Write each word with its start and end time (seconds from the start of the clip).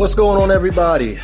What's 0.00 0.14
going 0.14 0.40
on, 0.40 0.50
everybody? 0.50 1.18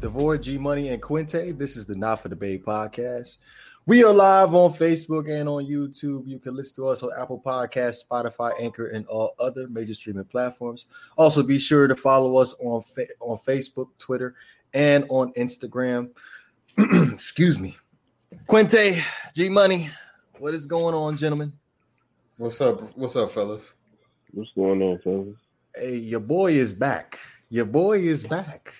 Devoid 0.00 0.44
G 0.44 0.56
Money 0.56 0.88
and 0.88 1.02
Quinte. 1.02 1.58
This 1.58 1.76
is 1.76 1.84
the 1.84 1.94
Not 1.94 2.20
for 2.20 2.30
the 2.30 2.34
Bay 2.34 2.56
podcast. 2.56 3.36
We 3.84 4.02
are 4.02 4.14
live 4.14 4.54
on 4.54 4.72
Facebook 4.72 5.30
and 5.30 5.46
on 5.46 5.66
YouTube. 5.66 6.26
You 6.26 6.38
can 6.38 6.54
listen 6.54 6.76
to 6.76 6.88
us 6.88 7.02
on 7.02 7.10
Apple 7.18 7.38
Podcasts, 7.38 7.98
Spotify, 8.10 8.52
Anchor, 8.58 8.86
and 8.86 9.06
all 9.08 9.34
other 9.38 9.68
major 9.68 9.92
streaming 9.92 10.24
platforms. 10.24 10.86
Also, 11.18 11.42
be 11.42 11.58
sure 11.58 11.86
to 11.86 11.94
follow 11.94 12.38
us 12.38 12.54
on 12.60 12.80
fa- 12.80 13.08
on 13.20 13.36
Facebook, 13.36 13.88
Twitter, 13.98 14.34
and 14.72 15.04
on 15.10 15.30
Instagram. 15.34 16.08
Excuse 16.78 17.58
me, 17.58 17.76
Quinte 18.48 19.02
G 19.34 19.50
Money. 19.50 19.90
What 20.38 20.54
is 20.54 20.64
going 20.64 20.94
on, 20.94 21.18
gentlemen? 21.18 21.52
What's 22.38 22.58
up? 22.62 22.96
What's 22.96 23.16
up, 23.16 23.30
fellas? 23.30 23.74
What's 24.30 24.50
going 24.52 24.80
on, 24.80 24.98
fellas? 25.00 25.36
Hey, 25.76 25.96
your 25.96 26.20
boy 26.20 26.52
is 26.52 26.72
back. 26.72 27.18
Your 27.54 27.66
boy 27.66 28.00
is 28.00 28.24
back. 28.24 28.74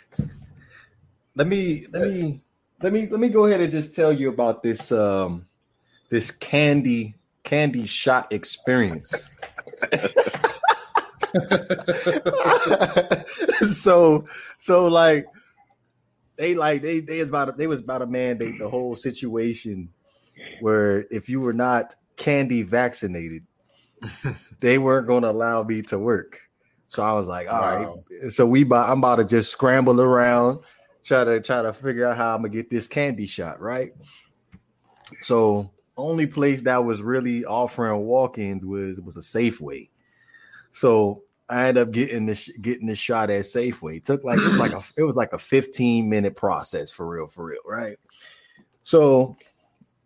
Let 1.36 1.46
me 1.46 1.86
let 1.92 2.10
me 2.10 2.40
let 2.82 2.92
me 2.92 3.06
let 3.06 3.20
me 3.20 3.28
go 3.28 3.46
ahead 3.46 3.60
and 3.60 3.70
just 3.70 3.94
tell 3.94 4.12
you 4.12 4.28
about 4.28 4.64
this 4.64 4.90
um 4.90 5.46
this 6.10 6.32
candy 6.32 7.14
candy 7.44 7.86
shot 7.86 8.32
experience. 8.32 9.30
so 13.68 14.24
so 14.58 14.88
like 14.88 15.26
they 16.34 16.56
like 16.56 16.82
they 16.82 16.98
they 16.98 17.20
was 17.20 17.28
about 17.28 17.56
they 17.56 17.68
was 17.68 17.78
about 17.78 17.98
to 17.98 18.06
mandate 18.06 18.58
the 18.58 18.68
whole 18.68 18.96
situation 18.96 19.88
where 20.60 21.06
if 21.12 21.28
you 21.28 21.40
were 21.40 21.52
not 21.52 21.94
candy 22.16 22.62
vaccinated, 22.62 23.46
they 24.58 24.78
weren't 24.78 25.06
going 25.06 25.22
to 25.22 25.30
allow 25.30 25.62
me 25.62 25.80
to 25.82 25.96
work. 25.96 26.40
So 26.88 27.02
I 27.02 27.12
was 27.14 27.26
like, 27.26 27.52
all 27.52 27.60
wow. 27.60 27.94
right. 28.20 28.32
So 28.32 28.46
we 28.46 28.62
about, 28.62 28.88
I'm 28.88 28.98
about 28.98 29.16
to 29.16 29.24
just 29.24 29.50
scramble 29.50 30.00
around, 30.00 30.60
try 31.02 31.24
to 31.24 31.40
try 31.40 31.62
to 31.62 31.72
figure 31.72 32.06
out 32.06 32.16
how 32.16 32.34
I'm 32.34 32.42
gonna 32.42 32.50
get 32.50 32.70
this 32.70 32.86
candy 32.86 33.26
shot, 33.26 33.60
right? 33.60 33.92
So 35.20 35.70
only 35.96 36.26
place 36.26 36.62
that 36.62 36.84
was 36.84 37.02
really 37.02 37.44
offering 37.44 38.00
walk-ins 38.00 38.64
was 38.64 39.00
was 39.00 39.16
a 39.16 39.20
Safeway. 39.20 39.88
So 40.70 41.22
I 41.48 41.66
ended 41.66 41.88
up 41.88 41.92
getting 41.92 42.26
this 42.26 42.48
getting 42.60 42.86
this 42.86 42.98
shot 42.98 43.30
at 43.30 43.44
Safeway. 43.44 43.98
It 43.98 44.04
took 44.04 44.24
like 44.24 44.38
it 44.38 44.58
like 44.58 44.72
a 44.72 44.82
it 44.96 45.04
was 45.04 45.16
like 45.16 45.32
a 45.32 45.38
15 45.38 46.08
minute 46.08 46.36
process 46.36 46.90
for 46.90 47.06
real, 47.06 47.26
for 47.26 47.46
real, 47.46 47.60
right? 47.66 47.96
So 48.82 49.36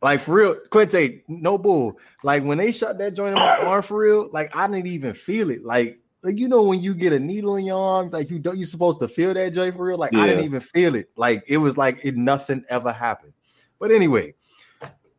like 0.02 0.20
for 0.20 0.34
real, 0.34 0.56
Quinte, 0.70 1.22
no 1.28 1.58
bull. 1.58 1.98
Like 2.22 2.44
when 2.44 2.58
they 2.58 2.72
shot 2.72 2.98
that 2.98 3.14
joint 3.14 3.32
in 3.32 3.38
my 3.38 3.58
arm 3.58 3.82
for 3.82 3.98
real, 3.98 4.28
like 4.32 4.54
I 4.56 4.66
didn't 4.66 4.86
even 4.86 5.12
feel 5.12 5.50
it. 5.50 5.64
Like 5.64 5.98
like 6.22 6.38
you 6.38 6.48
know 6.48 6.62
when 6.62 6.80
you 6.80 6.94
get 6.94 7.12
a 7.12 7.18
needle 7.18 7.56
in 7.56 7.64
your 7.64 7.78
arm, 7.78 8.10
like 8.10 8.30
you 8.30 8.38
don't 8.38 8.56
you're 8.56 8.66
supposed 8.66 9.00
to 9.00 9.08
feel 9.08 9.34
that 9.34 9.50
joint 9.50 9.76
for 9.76 9.86
real. 9.86 9.98
Like 9.98 10.12
yeah. 10.12 10.22
I 10.22 10.26
didn't 10.26 10.44
even 10.44 10.60
feel 10.60 10.94
it. 10.94 11.10
Like 11.16 11.44
it 11.46 11.58
was 11.58 11.76
like 11.76 12.04
it 12.04 12.16
nothing 12.16 12.64
ever 12.68 12.92
happened. 12.92 13.32
But 13.78 13.92
anyway, 13.92 14.34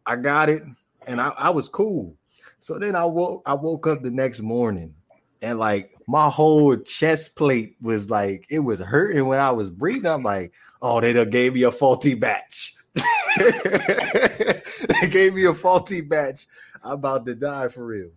I 0.05 0.15
got 0.17 0.49
it 0.49 0.63
and 1.07 1.21
I, 1.21 1.29
I 1.37 1.49
was 1.49 1.69
cool. 1.69 2.15
So 2.59 2.77
then 2.77 2.95
I 2.95 3.05
woke 3.05 3.43
I 3.45 3.53
woke 3.53 3.87
up 3.87 4.03
the 4.03 4.11
next 4.11 4.41
morning 4.41 4.93
and 5.41 5.57
like 5.57 5.95
my 6.07 6.29
whole 6.29 6.75
chest 6.75 7.35
plate 7.35 7.77
was 7.81 8.09
like 8.09 8.45
it 8.49 8.59
was 8.59 8.79
hurting 8.79 9.25
when 9.25 9.39
I 9.39 9.51
was 9.51 9.69
breathing. 9.69 10.11
I'm 10.11 10.23
like, 10.23 10.51
oh, 10.81 10.99
they 10.99 11.13
done 11.13 11.29
gave 11.29 11.53
me 11.53 11.63
a 11.63 11.71
faulty 11.71 12.13
batch. 12.13 12.75
they 13.37 15.07
gave 15.09 15.33
me 15.33 15.45
a 15.45 15.53
faulty 15.53 16.01
batch. 16.01 16.47
I'm 16.83 16.93
about 16.93 17.25
to 17.25 17.35
die 17.35 17.69
for 17.69 17.85
real. 17.85 18.09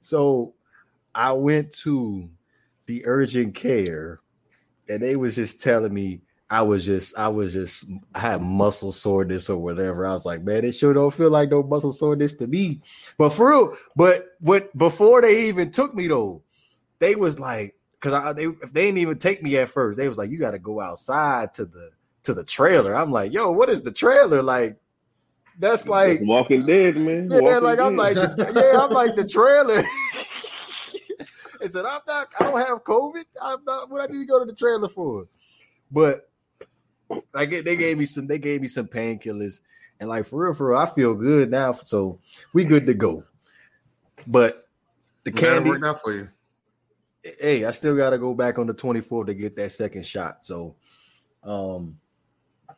So 0.00 0.54
I 1.16 1.32
went 1.32 1.72
to 1.78 2.28
the 2.84 3.04
urgent 3.06 3.54
care 3.54 4.20
and 4.88 5.02
they 5.02 5.16
was 5.16 5.34
just 5.34 5.62
telling 5.62 5.92
me 5.92 6.20
I 6.48 6.62
was 6.62 6.84
just 6.84 7.18
I 7.18 7.26
was 7.26 7.52
just 7.52 7.86
I 8.14 8.20
had 8.20 8.42
muscle 8.42 8.92
soreness 8.92 9.50
or 9.50 9.58
whatever. 9.58 10.06
I 10.06 10.12
was 10.12 10.24
like, 10.24 10.42
man, 10.42 10.64
it 10.64 10.72
sure 10.72 10.94
don't 10.94 11.12
feel 11.12 11.30
like 11.30 11.50
no 11.50 11.62
muscle 11.62 11.92
soreness 11.92 12.34
to 12.34 12.46
me. 12.46 12.82
But 13.18 13.30
for 13.30 13.50
real, 13.50 13.76
but 13.96 14.36
what 14.40 14.76
before 14.78 15.22
they 15.22 15.48
even 15.48 15.72
took 15.72 15.94
me 15.94 16.06
though, 16.06 16.42
they 17.00 17.16
was 17.16 17.40
like, 17.40 17.74
because 17.92 18.12
I 18.12 18.32
they 18.32 18.44
if 18.46 18.72
they 18.72 18.84
didn't 18.86 18.98
even 18.98 19.18
take 19.18 19.42
me 19.42 19.56
at 19.56 19.70
first, 19.70 19.98
they 19.98 20.08
was 20.08 20.18
like, 20.18 20.30
you 20.30 20.38
got 20.38 20.52
to 20.52 20.60
go 20.60 20.80
outside 20.80 21.52
to 21.54 21.64
the 21.64 21.90
to 22.24 22.34
the 22.34 22.44
trailer. 22.44 22.94
I'm 22.94 23.10
like, 23.10 23.32
yo, 23.32 23.50
what 23.50 23.68
is 23.68 23.82
the 23.82 23.92
trailer 23.92 24.42
like? 24.42 24.76
That's 25.58 25.88
like 25.88 26.20
Walking 26.22 26.66
Dead, 26.66 26.96
man. 26.96 27.28
Yeah, 27.30 27.40
Walking 27.40 27.62
like 27.64 27.78
dead. 27.78 27.86
I'm 27.86 27.96
like, 27.96 28.16
yeah, 28.54 28.80
I'm 28.80 28.90
like 28.92 29.16
the 29.16 29.26
trailer. 29.26 29.82
Said, 31.68 31.86
I'm 31.86 32.00
not, 32.06 32.28
I 32.38 32.44
don't 32.44 32.58
have 32.58 32.84
COVID. 32.84 33.24
I'm 33.40 33.64
not 33.64 33.90
what 33.90 34.02
I 34.02 34.12
need 34.12 34.20
to 34.20 34.26
go 34.26 34.38
to 34.38 34.44
the 34.44 34.54
trailer 34.54 34.88
for. 34.88 35.26
But 35.90 36.28
like 37.32 37.50
they 37.50 37.76
gave 37.76 37.98
me 37.98 38.06
some, 38.06 38.26
they 38.26 38.38
gave 38.38 38.62
me 38.62 38.68
some 38.68 38.86
painkillers. 38.86 39.60
And 40.00 40.08
like 40.08 40.26
for 40.26 40.44
real, 40.44 40.54
for 40.54 40.70
real, 40.70 40.78
I 40.78 40.86
feel 40.86 41.14
good 41.14 41.50
now. 41.50 41.72
So 41.72 42.20
we 42.52 42.64
good 42.64 42.86
to 42.86 42.94
go. 42.94 43.24
But 44.26 44.68
the 45.24 45.32
candy 45.32 45.70
work 45.70 45.84
out 45.84 46.02
for 46.02 46.12
you. 46.12 46.28
hey, 47.40 47.64
I 47.64 47.70
still 47.70 47.96
gotta 47.96 48.18
go 48.18 48.34
back 48.34 48.58
on 48.58 48.66
the 48.66 48.74
24th 48.74 49.26
to 49.26 49.34
get 49.34 49.56
that 49.56 49.72
second 49.72 50.06
shot. 50.06 50.44
So 50.44 50.76
um 51.42 51.98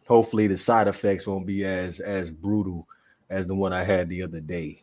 hopefully 0.06 0.46
the 0.46 0.56
side 0.56 0.88
effects 0.88 1.26
won't 1.26 1.46
be 1.46 1.64
as 1.64 2.00
as 2.00 2.30
brutal 2.30 2.86
as 3.30 3.46
the 3.46 3.54
one 3.54 3.72
I 3.72 3.82
had 3.82 4.08
the 4.08 4.22
other 4.22 4.40
day. 4.40 4.82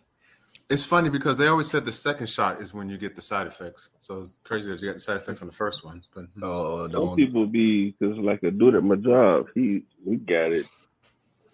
It's 0.67 0.83
funny 0.83 1.09
because 1.09 1.37
they 1.37 1.47
always 1.47 1.69
said 1.69 1.85
the 1.85 1.91
second 1.91 2.27
shot 2.27 2.61
is 2.61 2.73
when 2.73 2.89
you 2.89 2.97
get 2.97 3.15
the 3.15 3.21
side 3.21 3.45
effects. 3.45 3.91
So 3.99 4.21
it's 4.21 4.31
crazy 4.43 4.69
that 4.69 4.81
you 4.81 4.87
got 4.87 4.95
the 4.95 4.99
side 4.99 5.17
effects 5.17 5.41
on 5.41 5.47
the 5.47 5.53
first 5.53 5.85
one. 5.85 6.03
But 6.13 6.25
hmm. 6.35 6.43
Oh, 6.43 6.83
Some 6.83 6.91
don't 6.91 7.15
people 7.15 7.45
be 7.45 7.91
because 7.91 8.17
like 8.17 8.41
a 8.43 8.51
dude 8.51 8.75
at 8.75 8.83
my 8.83 8.95
job, 8.95 9.47
he 9.53 9.83
we 10.03 10.15
got 10.15 10.51
it. 10.51 10.65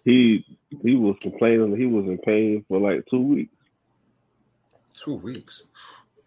He 0.04 0.44
he 0.82 0.96
was 0.96 1.16
complaining 1.20 1.76
he 1.76 1.86
was 1.86 2.06
in 2.06 2.18
pain 2.18 2.64
for 2.68 2.80
like 2.80 3.04
two 3.10 3.20
weeks. 3.20 3.54
two 4.94 5.14
weeks. 5.14 5.62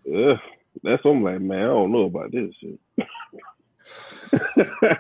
Yeah, 0.06 0.36
that's 0.84 1.04
what 1.04 1.12
I'm 1.12 1.24
like, 1.24 1.42
man. 1.42 1.64
I 1.64 1.68
don't 1.68 1.92
know 1.92 2.04
about 2.04 2.32
this 2.32 2.54
shit. 2.60 2.80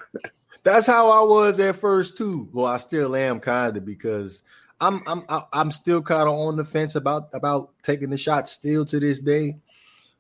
That's 0.63 0.88
how 0.88 1.12
I 1.12 1.23
was 1.23 1.59
at 1.59 1.75
first 1.75 2.17
too. 2.17 2.50
Well, 2.52 2.66
I 2.66 2.78
still 2.78 3.16
am 3.16 3.40
kind 3.40 3.78
of 3.78 3.85
because 3.85 4.41
I'm 4.85 5.01
I'm 5.07 5.41
I'm 5.51 5.72
still 5.72 6.01
kind 6.01 6.29
of 6.29 6.35
on 6.35 6.56
the 6.56 6.63
fence 6.63 6.96
about 6.96 7.29
about 7.34 7.72
taking 7.81 8.09
the 8.09 8.18
shot 8.18 8.47
still 8.47 8.85
to 8.85 9.00
this 9.00 9.19
day 9.19 9.57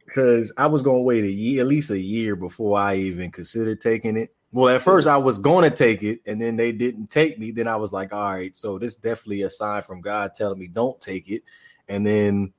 because 0.05 0.51
I 0.57 0.67
was 0.67 0.81
gonna 0.81 1.01
wait 1.01 1.23
a 1.23 1.31
year, 1.31 1.61
at 1.61 1.67
least 1.67 1.91
a 1.91 1.99
year 1.99 2.35
before 2.35 2.77
I 2.77 2.95
even 2.95 3.31
considered 3.31 3.81
taking 3.81 4.17
it. 4.17 4.33
Well, 4.51 4.73
at 4.73 4.81
first 4.81 5.07
I 5.07 5.17
was 5.17 5.37
gonna 5.39 5.69
take 5.69 6.01
it, 6.01 6.21
and 6.25 6.41
then 6.41 6.55
they 6.55 6.71
didn't 6.71 7.11
take 7.11 7.37
me. 7.37 7.51
Then 7.51 7.67
I 7.67 7.75
was 7.75 7.91
like, 7.91 8.13
all 8.13 8.33
right, 8.33 8.55
so 8.57 8.79
this 8.79 8.95
definitely 8.95 9.43
a 9.43 9.49
sign 9.49 9.83
from 9.83 10.01
God 10.01 10.33
telling 10.33 10.59
me 10.59 10.67
don't 10.67 10.99
take 11.01 11.29
it. 11.29 11.43
And 11.87 12.05
then 12.05 12.53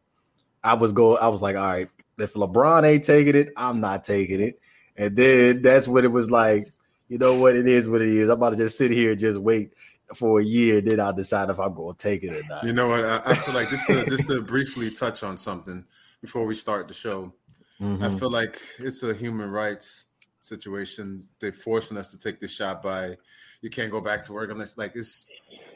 I 0.62 0.74
was 0.74 0.92
go, 0.92 1.16
I 1.16 1.28
was 1.28 1.42
like, 1.42 1.56
all 1.56 1.66
right, 1.66 1.88
if 2.18 2.34
LeBron 2.34 2.84
ain't 2.84 3.04
taking 3.04 3.34
it, 3.34 3.52
I'm 3.56 3.80
not 3.80 4.04
taking 4.04 4.40
it. 4.40 4.60
And 4.96 5.16
then 5.16 5.62
that's 5.62 5.88
what 5.88 6.04
it 6.04 6.08
was 6.08 6.30
like. 6.30 6.68
You 7.08 7.18
know 7.18 7.38
what 7.38 7.54
it 7.54 7.68
is, 7.68 7.88
what 7.88 8.02
it 8.02 8.08
is. 8.08 8.28
I'm 8.28 8.36
about 8.36 8.50
to 8.50 8.56
just 8.56 8.76
sit 8.76 8.90
here 8.90 9.12
and 9.12 9.20
just 9.20 9.38
wait 9.38 9.72
for 10.14 10.40
a 10.40 10.44
year, 10.44 10.80
then 10.80 11.00
I'll 11.00 11.12
decide 11.12 11.50
if 11.50 11.58
I'm 11.58 11.74
going 11.74 11.94
to 11.94 11.98
take 11.98 12.22
it 12.22 12.32
or 12.32 12.42
not. 12.48 12.64
You 12.64 12.72
know 12.72 12.88
what? 12.88 13.04
I, 13.04 13.20
I 13.26 13.34
feel 13.34 13.54
like 13.54 13.68
just 13.68 13.86
to, 13.88 14.04
just 14.06 14.28
to 14.28 14.40
briefly 14.42 14.90
touch 14.90 15.22
on 15.22 15.36
something 15.36 15.84
before 16.20 16.44
we 16.46 16.54
start 16.54 16.88
the 16.88 16.94
show. 16.94 17.32
I 17.80 17.82
Mhm. 17.84 18.18
feel 18.18 18.30
like 18.30 18.60
it's 18.78 19.02
a 19.02 19.12
human 19.12 19.50
rights 19.50 20.06
situation. 20.40 21.28
They're 21.40 21.52
forcing 21.52 21.98
us 21.98 22.10
to 22.12 22.18
take 22.18 22.40
this 22.40 22.52
shot 22.54 22.82
by 22.82 23.16
you 23.60 23.70
can't 23.70 23.90
go 23.90 24.00
back 24.00 24.22
to 24.24 24.32
work 24.32 24.50
unless 24.50 24.78
like 24.78 24.92
it's 24.94 25.26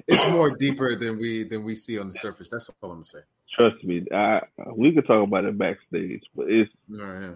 it's 0.07 0.25
more 0.31 0.51
deeper 0.57 0.95
than 0.95 1.19
we 1.19 1.43
than 1.45 1.65
we 1.65 1.75
see 1.77 1.99
on 1.99 2.09
the 2.09 2.15
surface. 2.15 2.49
That's 2.51 2.71
all 2.81 2.91
I'm 2.91 2.97
gonna 2.99 3.05
say. 3.05 3.19
Trust 3.55 3.83
me, 3.85 4.07
I 4.15 4.41
we 4.75 4.93
could 4.93 5.07
talk 5.07 5.27
about 5.27 5.45
it 5.45 5.59
backstage, 5.59 6.23
but 6.35 6.51
it's 6.51 6.71
All 6.93 7.05
right, 7.05 7.21
yeah. 7.23 7.35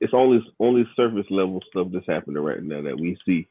it's 0.00 0.12
only 0.12 0.44
only 0.60 0.84
surface 0.96 1.26
level 1.30 1.62
stuff 1.70 1.88
that's 1.92 2.06
happening 2.06 2.42
right 2.42 2.62
now 2.62 2.82
that 2.82 2.98
we 3.00 3.16
see. 3.24 3.48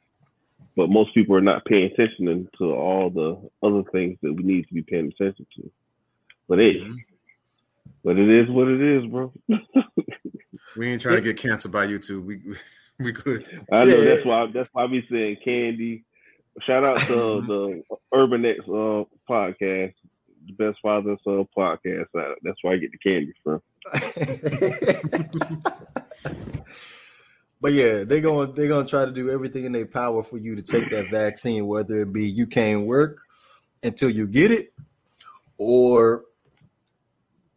But 0.76 0.90
most 0.90 1.14
people 1.14 1.36
are 1.36 1.42
not 1.42 1.66
paying 1.66 1.92
attention 1.92 2.48
to 2.58 2.74
all 2.74 3.10
the 3.10 3.50
other 3.66 3.84
things 3.92 4.18
that 4.22 4.34
we 4.34 4.44
need 4.44 4.68
to 4.68 4.74
be 4.74 4.82
paying 4.84 5.08
attention 5.08 5.46
to. 5.58 5.72
But 6.48 6.60
hey, 6.60 6.80
Mhm. 6.82 6.96
but 8.04 8.18
it 8.18 8.30
is 8.30 8.50
what 8.50 8.68
it 8.68 8.82
is, 8.82 9.06
bro. 9.08 9.34
We 10.78 10.88
ain't 10.88 11.02
trying 11.02 11.16
to 11.18 11.22
get 11.22 11.36
canceled 11.38 11.74
by 11.74 11.86
YouTube. 11.88 12.24
We 12.24 12.40
we 13.00 13.12
good. 13.12 13.46
I 13.72 13.84
know 13.84 13.98
Yeah. 13.98 14.06
that's 14.16 14.26
why 14.26 14.46
that's 14.54 14.70
why 14.72 14.84
I 14.84 14.88
be 14.88 15.06
saying 15.10 15.38
candy. 15.44 16.06
Shout 16.62 16.86
out 16.86 17.00
to 17.08 17.42
the 17.42 17.84
Urban 18.14 18.46
X 18.46 18.60
uh, 18.68 19.04
podcast, 19.30 19.94
the 20.48 20.54
best 20.58 20.80
father 20.82 21.10
and 21.12 21.20
son 21.26 21.46
podcast. 21.58 22.06
That's 22.42 22.58
where 22.64 22.74
I 22.74 22.78
get 22.78 22.92
the 22.92 22.98
candy 23.00 23.34
from. 23.44 23.62
But 27.62 27.74
yeah, 27.74 28.04
they're 28.04 28.22
going 28.22 28.54
they're 28.54 28.68
going 28.68 28.86
to 28.86 28.90
try 28.90 29.06
to 29.06 29.12
do 29.12 29.30
everything 29.30 29.66
in 29.66 29.72
their 29.72 29.86
power 29.86 30.24
for 30.24 30.38
you 30.38 30.56
to 30.56 30.64
take 30.64 30.90
that 30.90 31.10
vaccine, 31.12 31.68
whether 31.68 32.02
it 32.02 32.12
be 32.12 32.28
you 32.28 32.48
can't 32.48 32.88
work 32.88 33.20
until 33.84 34.10
you 34.10 34.28
get 34.28 34.52
it, 34.52 34.74
or 35.58 36.24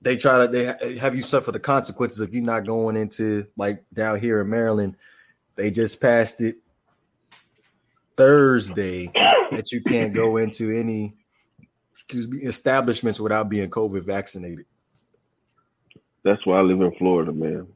they 0.03 0.17
try 0.17 0.47
to 0.47 0.49
they 0.49 0.99
have 0.99 1.17
you 1.17 1.23
suffer 1.23 1.51
the 1.51 1.59
consequences 1.59 2.21
if 2.21 2.33
you're 2.35 2.45
not 2.45 2.67
going 2.67 2.97
into 2.97 3.47
like 3.57 3.83
down 3.95 4.21
here 4.21 4.43
in 4.43 4.51
Maryland. 4.51 4.97
They 5.57 5.71
just 5.71 6.01
passed 6.01 6.41
it 6.41 6.57
Thursday 8.17 9.11
that 9.51 9.73
you 9.73 9.83
can't 9.83 10.13
go 10.13 10.37
into 10.37 10.71
any 10.71 11.15
excuse 11.93 12.29
me 12.29 12.39
establishments 12.39 13.19
without 13.19 13.49
being 13.49 13.71
COVID 13.71 14.05
vaccinated. 14.05 14.67
That's 16.25 16.45
why 16.45 16.59
I 16.59 16.63
live 16.63 16.81
in 16.81 16.95
Florida, 16.97 17.33
man. 17.33 17.67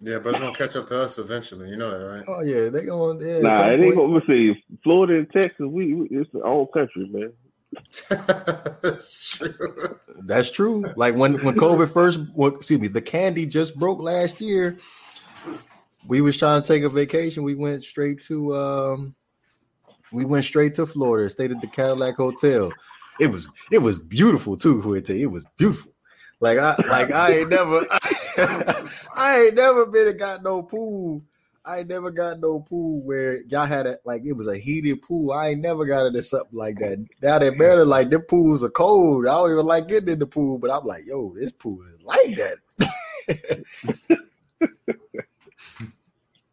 Yeah, 0.00 0.18
but 0.18 0.30
it's 0.30 0.40
gonna 0.40 0.54
catch 0.54 0.76
up 0.76 0.86
to 0.88 1.02
us 1.02 1.18
eventually. 1.18 1.70
You 1.70 1.76
know 1.76 1.90
that, 1.90 2.04
right? 2.04 2.24
Oh 2.26 2.40
yeah, 2.40 2.68
they 2.68 2.82
going. 2.82 3.20
Yeah, 3.20 3.38
nah, 3.40 3.70
it 3.70 3.80
ain't 3.80 3.96
gonna 3.96 4.20
see 4.26 4.52
Florida 4.82 5.18
and 5.18 5.30
Texas. 5.30 5.66
We, 5.66 5.94
we 5.94 6.08
it's 6.10 6.30
the 6.32 6.40
whole 6.40 6.66
country, 6.66 7.08
man. 7.08 7.32
That's 8.82 9.36
true. 9.36 9.98
That's 10.22 10.50
true. 10.50 10.84
Like 10.96 11.14
when 11.14 11.44
when 11.44 11.56
COVID 11.56 11.92
first, 11.92 12.20
well, 12.34 12.54
excuse 12.54 12.80
me, 12.80 12.88
the 12.88 13.00
candy 13.00 13.46
just 13.46 13.78
broke 13.78 14.00
last 14.00 14.40
year. 14.40 14.78
We 16.06 16.20
was 16.20 16.36
trying 16.36 16.60
to 16.60 16.68
take 16.68 16.82
a 16.82 16.88
vacation. 16.88 17.42
We 17.42 17.54
went 17.54 17.82
straight 17.82 18.22
to 18.24 18.54
um, 18.54 19.14
we 20.12 20.24
went 20.24 20.44
straight 20.44 20.74
to 20.76 20.86
Florida. 20.86 21.30
Stayed 21.30 21.52
at 21.52 21.60
the 21.60 21.66
Cadillac 21.66 22.16
Hotel. 22.16 22.70
It 23.20 23.28
was 23.28 23.48
it 23.70 23.78
was 23.78 23.98
beautiful 23.98 24.56
too. 24.56 24.94
It 24.94 25.30
was 25.30 25.44
beautiful. 25.56 25.92
Like 26.40 26.58
I 26.58 26.74
like 26.88 27.12
I 27.12 27.32
ain't 27.32 27.48
never 27.48 27.86
I 27.90 28.13
ain't 28.38 29.54
never 29.54 29.86
been 29.86 30.08
and 30.08 30.18
got 30.18 30.42
no 30.42 30.62
pool. 30.62 31.22
I 31.66 31.78
ain't 31.78 31.88
never 31.88 32.10
got 32.10 32.40
no 32.40 32.60
pool 32.60 33.00
where 33.02 33.42
y'all 33.44 33.64
had 33.64 33.86
it 33.86 34.00
like 34.04 34.22
it 34.24 34.32
was 34.32 34.46
a 34.46 34.58
heated 34.58 35.00
pool. 35.00 35.32
I 35.32 35.48
ain't 35.48 35.62
never 35.62 35.86
got 35.86 36.06
into 36.06 36.22
something 36.22 36.58
like 36.58 36.78
that. 36.78 37.06
Down 37.22 37.42
in 37.42 37.56
Maryland, 37.56 37.88
like 37.88 38.10
the 38.10 38.20
pools 38.20 38.62
are 38.62 38.70
cold. 38.70 39.26
I 39.26 39.30
don't 39.30 39.52
even 39.52 39.64
like 39.64 39.88
getting 39.88 40.10
in 40.10 40.18
the 40.18 40.26
pool, 40.26 40.58
but 40.58 40.70
I'm 40.70 40.84
like, 40.84 41.06
yo, 41.06 41.34
this 41.34 41.52
pool 41.52 41.80
is 41.94 42.02
like 42.04 42.36
that. 42.36 42.56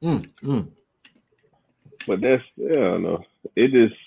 mm, 0.01 0.29
mm. 0.43 0.71
But 2.07 2.21
that's 2.21 2.43
yeah, 2.55 2.71
I 2.71 2.73
don't 2.75 3.03
know. 3.03 3.25
It 3.55 3.71
just 3.71 3.99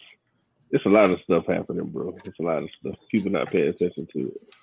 it's 0.71 0.87
a 0.87 0.89
lot 0.89 1.11
of 1.11 1.21
stuff 1.23 1.45
happening, 1.47 1.87
bro. 1.87 2.17
It's 2.25 2.39
a 2.41 2.43
lot 2.43 2.63
of 2.63 2.71
stuff. 2.81 2.97
People 3.11 3.31
not 3.31 3.51
paying 3.53 3.69
attention 3.69 4.09
to 4.13 4.21
it. 4.29 4.55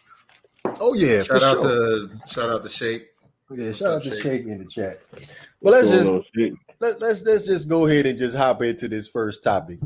Oh 0.80 0.94
yeah, 0.94 1.24
shout 1.24 1.44
out 1.44 1.64
sure. 1.64 2.08
to 2.08 2.20
shout 2.28 2.50
out 2.50 2.64
to 2.64 2.70
Shake. 2.70 3.08
Yeah, 3.50 3.68
What's 3.68 3.80
shout 3.80 3.96
out 3.96 4.04
to 4.04 4.22
Shake 4.22 4.46
in 4.46 4.60
the 4.60 4.66
chat. 4.66 5.02
Well, 5.60 5.74
let's 5.74 5.90
just 5.90 6.10
let, 6.80 7.02
let's 7.02 7.26
let's 7.26 7.46
just 7.46 7.70
go 7.70 7.86
ahead 7.86 8.06
and 8.06 8.18
just 8.18 8.36
hop 8.36 8.62
into 8.62 8.88
this 8.88 9.08
first 9.08 9.44
topic. 9.44 9.80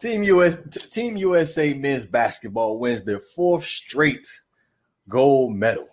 Team 0.00 0.22
US 0.24 0.62
Team 0.90 1.16
USA 1.16 1.74
men's 1.74 2.06
basketball 2.06 2.78
wins 2.78 3.02
their 3.02 3.18
fourth 3.18 3.64
straight 3.64 4.26
gold 5.08 5.54
medal. 5.54 5.88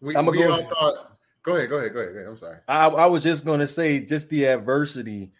We, 0.00 0.16
I'm 0.16 0.26
we 0.26 0.44
all 0.44 0.68
thought. 0.68 1.16
Go 1.42 1.56
ahead, 1.56 1.68
go 1.68 1.78
ahead, 1.78 1.92
go 1.92 2.00
ahead. 2.00 2.12
Go 2.12 2.18
ahead. 2.18 2.28
I'm 2.30 2.36
sorry. 2.36 2.58
I, 2.68 2.86
I 2.88 3.06
was 3.06 3.22
just 3.22 3.44
going 3.44 3.60
to 3.60 3.66
say 3.66 4.00
just 4.04 4.30
the 4.30 4.46
adversity 4.46 5.30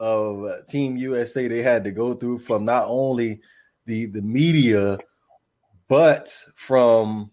of 0.00 0.44
uh, 0.44 0.56
Team 0.68 0.96
USA 0.96 1.48
they 1.48 1.62
had 1.62 1.84
to 1.84 1.92
go 1.92 2.14
through 2.14 2.38
from 2.38 2.64
not 2.64 2.84
only 2.88 3.40
the 3.86 4.06
the 4.06 4.22
media 4.22 4.98
but 5.92 6.34
from 6.54 7.30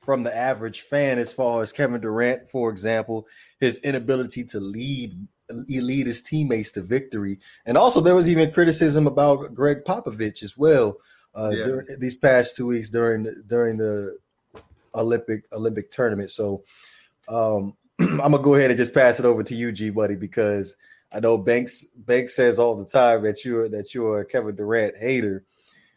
from 0.00 0.24
the 0.24 0.36
average 0.36 0.80
fan 0.80 1.20
as 1.20 1.32
far 1.32 1.62
as 1.62 1.72
Kevin 1.72 2.00
Durant, 2.00 2.50
for 2.50 2.68
example, 2.68 3.28
his 3.60 3.78
inability 3.78 4.42
to 4.46 4.58
lead 4.58 5.16
lead 5.48 6.08
his 6.08 6.20
teammates 6.20 6.72
to 6.72 6.80
victory. 6.80 7.38
And 7.66 7.78
also 7.78 8.00
there 8.00 8.16
was 8.16 8.28
even 8.28 8.50
criticism 8.50 9.06
about 9.06 9.54
Gregg 9.54 9.84
Popovich 9.84 10.42
as 10.42 10.58
well 10.58 10.96
uh, 11.36 11.52
yeah. 11.54 11.64
during 11.64 11.86
these 12.00 12.16
past 12.16 12.56
two 12.56 12.66
weeks 12.66 12.90
during 12.90 13.32
during 13.46 13.76
the 13.76 14.18
Olympic 14.96 15.44
Olympic 15.52 15.92
tournament. 15.92 16.32
So 16.32 16.64
um, 17.28 17.76
I'm 18.00 18.18
gonna 18.18 18.40
go 18.40 18.56
ahead 18.56 18.72
and 18.72 18.76
just 18.76 18.92
pass 18.92 19.20
it 19.20 19.24
over 19.24 19.44
to 19.44 19.54
you, 19.54 19.70
G 19.70 19.90
buddy, 19.90 20.16
because 20.16 20.76
I 21.12 21.20
know 21.20 21.38
Banks 21.38 21.84
Banks 21.94 22.34
says 22.34 22.58
all 22.58 22.74
the 22.74 22.86
time 22.86 23.22
that 23.22 23.44
you're 23.44 23.68
that 23.68 23.94
you're 23.94 24.22
a 24.22 24.24
Kevin 24.24 24.56
Durant 24.56 24.96
hater. 24.96 25.44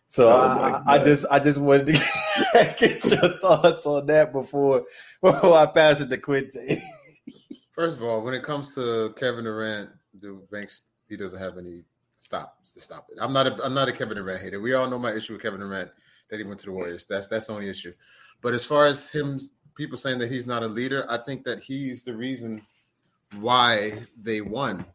So 0.09 0.30
oh 0.30 0.83
I, 0.88 0.95
I, 0.95 1.04
just 1.04 1.25
I 1.30 1.39
just 1.39 1.59
wanted 1.59 1.88
to 1.88 2.75
get 2.80 3.04
your 3.06 3.38
thoughts 3.39 3.86
on 3.86 4.06
that 4.07 4.31
before 4.31 4.83
before 5.21 5.57
I 5.57 5.65
pass 5.65 6.00
it 6.01 6.09
to 6.09 6.18
Quinte. 6.18 6.81
First 7.71 7.98
of 7.98 8.04
all, 8.04 8.21
when 8.21 8.33
it 8.33 8.42
comes 8.42 8.74
to 8.75 9.13
Kevin 9.18 9.44
Durant, 9.44 9.89
the 10.19 10.42
Banks 10.51 10.83
he 11.09 11.18
doesn't 11.18 11.39
have 11.39 11.57
any 11.57 11.83
stops 12.15 12.71
to 12.71 12.81
stop 12.81 13.07
it. 13.12 13.18
I'm 13.21 13.33
not 13.33 13.48
a 13.48 13.63
I'm 13.63 13.74
not 13.74 13.89
a 13.89 13.92
Kevin 13.92 14.18
Durant 14.18 14.42
hater. 14.42 14.62
We 14.62 14.74
all 14.74 14.89
know 14.89 14.98
my 14.98 15.13
issue 15.13 15.33
with 15.33 15.42
Kevin 15.42 15.59
Durant 15.59 15.92
that 16.30 16.38
he 16.38 16.44
went 16.44 16.60
to 16.60 16.65
the 16.68 16.71
Warriors. 16.71 17.06
That's 17.06 17.27
that's 17.27 17.48
the 17.48 17.53
only 17.53 17.69
issue. 17.69 17.94
But 18.42 18.53
as 18.53 18.63
far 18.63 18.86
as 18.86 19.10
him 19.10 19.39
people 19.75 19.98
saying 19.98 20.19
that 20.19 20.31
he's 20.31 20.48
not 20.48 20.63
a 20.63 20.68
leader, 20.68 21.06
I 21.10 21.18
think 21.18 21.44
that 21.44 21.60
he's 21.60 22.03
the 22.03 22.15
reason 22.15 22.62
why 23.39 23.94
they 24.21 24.42
won. 24.42 24.86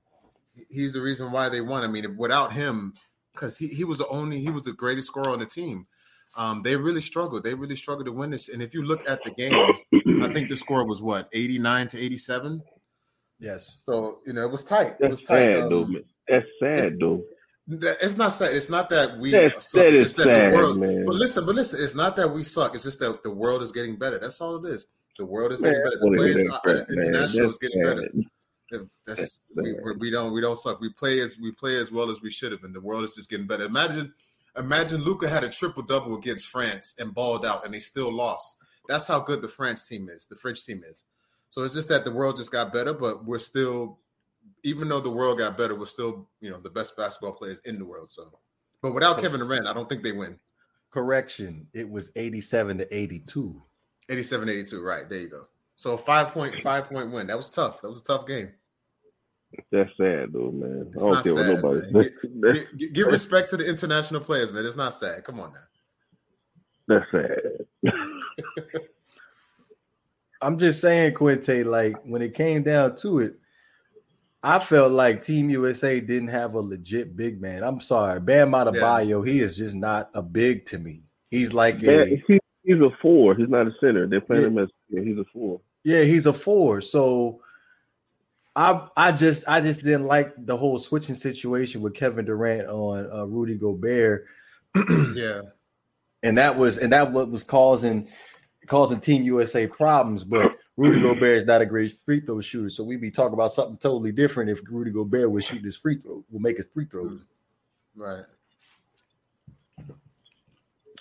He's 0.71 0.95
the 0.95 1.01
reason 1.01 1.33
why 1.33 1.49
they 1.49 1.61
won. 1.61 1.85
I 1.85 1.87
mean, 1.87 2.17
without 2.17 2.53
him, 2.53 2.95
because 3.35 3.57
he, 3.57 3.69
he 3.69 3.85
was 3.85 3.99
the 3.99 4.09
only 4.09 4.41
he 4.41 4.51
was 4.51 4.63
the 4.63 4.73
greatest 4.73 5.09
scorer 5.09 5.31
on 5.31 5.39
the 5.39 5.47
team. 5.47 5.87
Um, 6.37 6.63
they 6.63 6.77
really 6.77 7.03
struggled. 7.03 7.45
They 7.45 7.55
really 7.55 7.77
struggled 7.77 8.07
to 8.07 8.13
win 8.13 8.31
this. 8.31 8.49
And 8.49 8.63
if 8.63 8.73
you 8.73 8.83
look 8.83 9.09
at 9.09 9.23
the 9.25 9.31
game, 9.33 9.53
I 10.23 10.33
think 10.33 10.49
the 10.49 10.57
score 10.57 10.87
was 10.87 11.03
what 11.03 11.29
89 11.33 11.89
to 11.89 11.99
87. 11.99 12.63
Yes. 13.39 13.77
So 13.85 14.21
you 14.27 14.33
know 14.33 14.43
it 14.43 14.51
was 14.51 14.65
tight. 14.65 14.99
That's 14.99 15.03
it 15.03 15.11
was 15.11 15.23
tight. 15.23 15.53
sad, 15.53 15.63
um, 15.63 15.71
though. 15.71 15.85
Man. 15.87 16.05
That's 16.29 16.47
sad, 16.61 16.93
though. 16.99 17.23
It's 17.69 18.17
not 18.17 18.31
sad. 18.31 18.55
It's 18.55 18.71
not 18.71 18.91
that 18.91 19.19
we 19.19 19.31
That's, 19.31 19.71
suck. 19.71 19.83
That 19.83 19.95
it's 19.95 20.13
that 20.15 20.25
sad, 20.25 20.53
the 20.53 20.57
world. 20.57 20.79
Man. 20.79 21.05
But 21.07 21.15
listen, 21.15 21.45
but 21.47 21.55
listen. 21.55 21.83
It's 21.83 21.95
not 21.95 22.17
that 22.17 22.29
we 22.29 22.43
suck. 22.45 22.75
It's 22.75 22.85
just 22.85 23.01
that 23.01 23.23
the 23.23 23.31
world 23.31 23.63
is 23.63 23.73
getting 23.73 23.97
better. 23.97 24.19
That's 24.19 24.41
all 24.41 24.65
it 24.65 24.69
is. 24.69 24.87
The 25.19 25.27
world 25.27 25.53
is 25.53 25.61
getting 25.61 25.79
man, 25.79 25.85
better. 25.85 25.99
The 26.01 26.17
players, 26.17 26.51
uh, 26.51 26.85
international 26.93 27.51
is 27.51 27.59
getting 27.59 27.85
sad. 27.85 27.97
better. 27.97 28.11
That's 29.07 29.45
we, 29.57 29.75
we 29.99 30.11
don't 30.11 30.33
we 30.33 30.41
don't 30.41 30.57
suck. 30.57 30.81
We 30.81 30.91
play 30.91 31.21
as 31.21 31.39
we 31.39 31.53
play 31.53 31.77
as 31.77 31.93
well 31.93 32.11
as 32.11 32.23
we 32.23 32.31
should 32.31 32.53
have, 32.53 32.65
and 32.65 32.75
the 32.75 32.81
world 32.81 33.05
is 33.05 33.15
just 33.15 33.31
getting 33.31 33.47
better. 33.47 33.65
Imagine, 33.65 34.13
imagine 34.57 35.03
Luka 35.03 35.29
had 35.29 35.45
a 35.45 35.49
triple 35.49 35.83
double 35.83 36.17
against 36.17 36.47
France 36.47 36.95
and 36.99 37.15
balled 37.15 37.45
out, 37.45 37.65
and 37.65 37.75
they 37.75 37.79
still 37.79 38.13
lost. 38.13 38.59
That's 38.89 39.07
how 39.07 39.21
good 39.21 39.43
the 39.43 39.49
France 39.49 39.87
team 39.87 40.09
is. 40.09 40.27
The 40.27 40.37
French 40.37 40.65
team 40.65 40.83
is. 40.89 41.05
So 41.51 41.63
it's 41.63 41.75
just 41.75 41.89
that 41.91 42.05
the 42.05 42.11
world 42.11 42.37
just 42.37 42.51
got 42.51 42.73
better, 42.73 42.95
but 42.95 43.25
we're 43.25 43.39
still, 43.39 43.99
even 44.65 44.89
though 44.89 45.01
the 45.01 45.11
world 45.11 45.39
got 45.39 45.59
better, 45.59 45.75
we're 45.75 45.87
still 45.87 46.29
you 46.41 46.51
know 46.51 46.59
the 46.59 46.71
best 46.71 46.97
basketball 46.97 47.33
players 47.33 47.61
in 47.65 47.79
the 47.79 47.85
world. 47.85 48.11
So, 48.11 48.39
but 48.81 48.95
without 48.95 49.21
Kevin 49.21 49.41
Durant, 49.41 49.67
I 49.67 49.73
don't 49.73 49.89
think 49.89 50.03
they 50.03 50.13
win. 50.13 50.39
Correction, 50.91 51.67
it 51.73 51.89
was 51.89 52.11
eighty-seven 52.17 52.79
to 52.79 52.97
eighty-two. 52.97 53.63
87 54.09 54.49
82 54.49 54.83
right 54.83 55.09
there 55.09 55.21
you 55.21 55.29
go 55.29 55.47
so 55.77 55.97
five 55.97 56.29
point 56.29 56.61
five 56.63 56.89
point 56.89 57.13
win 57.13 57.27
that 57.29 57.37
was 57.37 57.49
tough 57.49 57.81
that 57.81 57.89
was 57.89 58.01
a 58.01 58.05
tough 58.05 58.27
game 58.27 58.53
that's 59.71 59.91
sad, 59.97 60.33
though, 60.33 60.51
man. 60.51 60.91
It's 60.95 61.03
I 61.03 61.11
don't 61.11 61.23
care 61.23 61.35
sad, 61.35 61.63
what 61.63 61.75
nobody. 61.75 62.11
Give, 62.43 62.79
give, 62.79 62.93
give 62.93 63.07
respect 63.09 63.51
to 63.51 63.57
the 63.57 63.69
international 63.69 64.21
players, 64.21 64.53
man. 64.53 64.65
It's 64.67 64.77
not 64.77 64.95
sad. 64.95 65.25
Come 65.25 65.41
on 65.41 65.53
now. 65.53 65.61
That's 66.89 67.11
sad. 67.11 67.93
I'm 70.43 70.59
just 70.59 70.81
saying, 70.81 71.15
Quinte. 71.15 71.65
Like 71.65 71.97
when 72.05 72.23
it 72.23 72.35
came 72.35 72.63
down 72.63 72.97
to 72.97 73.21
it, 73.21 73.37
I 74.43 74.59
felt 74.59 74.91
like 74.91 75.23
Team 75.23 75.51
USA 75.51 76.01
didn't 76.01 76.29
have 76.29 76.55
a 76.55 76.61
legit 76.61 77.17
big 77.17 77.41
man. 77.41 77.63
I'm 77.63 77.81
sorry, 77.81 78.21
Bam 78.21 78.51
Adebayo. 78.51 79.25
Yeah. 79.25 79.33
He 79.33 79.41
is 79.41 79.57
just 79.57 79.77
not 79.77 80.11
a 80.15 80.23
big 80.23 80.65
to 80.67 80.79
me. 80.79 81.05
He's 81.31 81.53
like 81.53 81.83
a. 81.85 82.21
he's 82.65 82.81
a 82.81 82.91
four. 83.01 83.35
He's 83.37 83.49
not 83.49 83.69
a 83.69 83.75
center. 83.81 84.07
They're 84.07 84.21
playing 84.21 84.43
yeah. 84.43 84.49
him 84.49 84.59
as 84.59 84.69
yeah, 84.91 85.03
he's 85.03 85.19
a 85.19 85.25
four. 85.33 85.61
Yeah, 85.85 86.03
he's 86.03 86.27
a 86.27 86.33
four. 86.33 86.81
So 86.81 87.41
I 88.55 88.87
I 88.97 89.13
just 89.13 89.45
I 89.49 89.61
just 89.61 89.83
didn't 89.83 90.07
like 90.07 90.33
the 90.37 90.57
whole 90.57 90.79
switching 90.79 91.15
situation 91.15 91.81
with 91.81 91.95
Kevin 91.95 92.25
Durant 92.25 92.69
on 92.69 93.11
uh, 93.11 93.25
Rudy 93.25 93.57
Gobert. 93.57 94.27
yeah, 95.15 95.41
and 96.23 96.37
that 96.37 96.57
was 96.57 96.79
and 96.79 96.93
that 96.93 97.13
what 97.13 97.31
was 97.31 97.45
causing 97.45 98.09
causing 98.67 99.01
Team 99.01 99.23
USA 99.23 99.67
problems. 99.67 100.23
But 100.23 100.57
Rudy 100.77 101.01
Gobert 101.03 101.39
is 101.39 101.47
not 101.47 101.63
a 101.63 101.67
great 101.67 101.93
free 101.93 102.21
throw 102.21 102.41
shooter, 102.41 102.69
so 102.69 102.85
we'd 102.85 103.01
be 103.01 103.11
talking 103.11 103.35
about 103.35 103.53
something 103.53 103.79
totally 103.79 104.13
different 104.13 104.51
if 104.51 104.61
Rudy 104.69 104.91
Gobert 104.91 105.31
was 105.31 105.45
shooting 105.45 105.65
his 105.65 105.77
free 105.77 105.97
throw, 105.97 106.23
will 106.31 106.41
make 106.41 106.59
his 106.59 106.67
free 106.75 106.85
throws. 106.85 107.25
Right. 107.97 108.25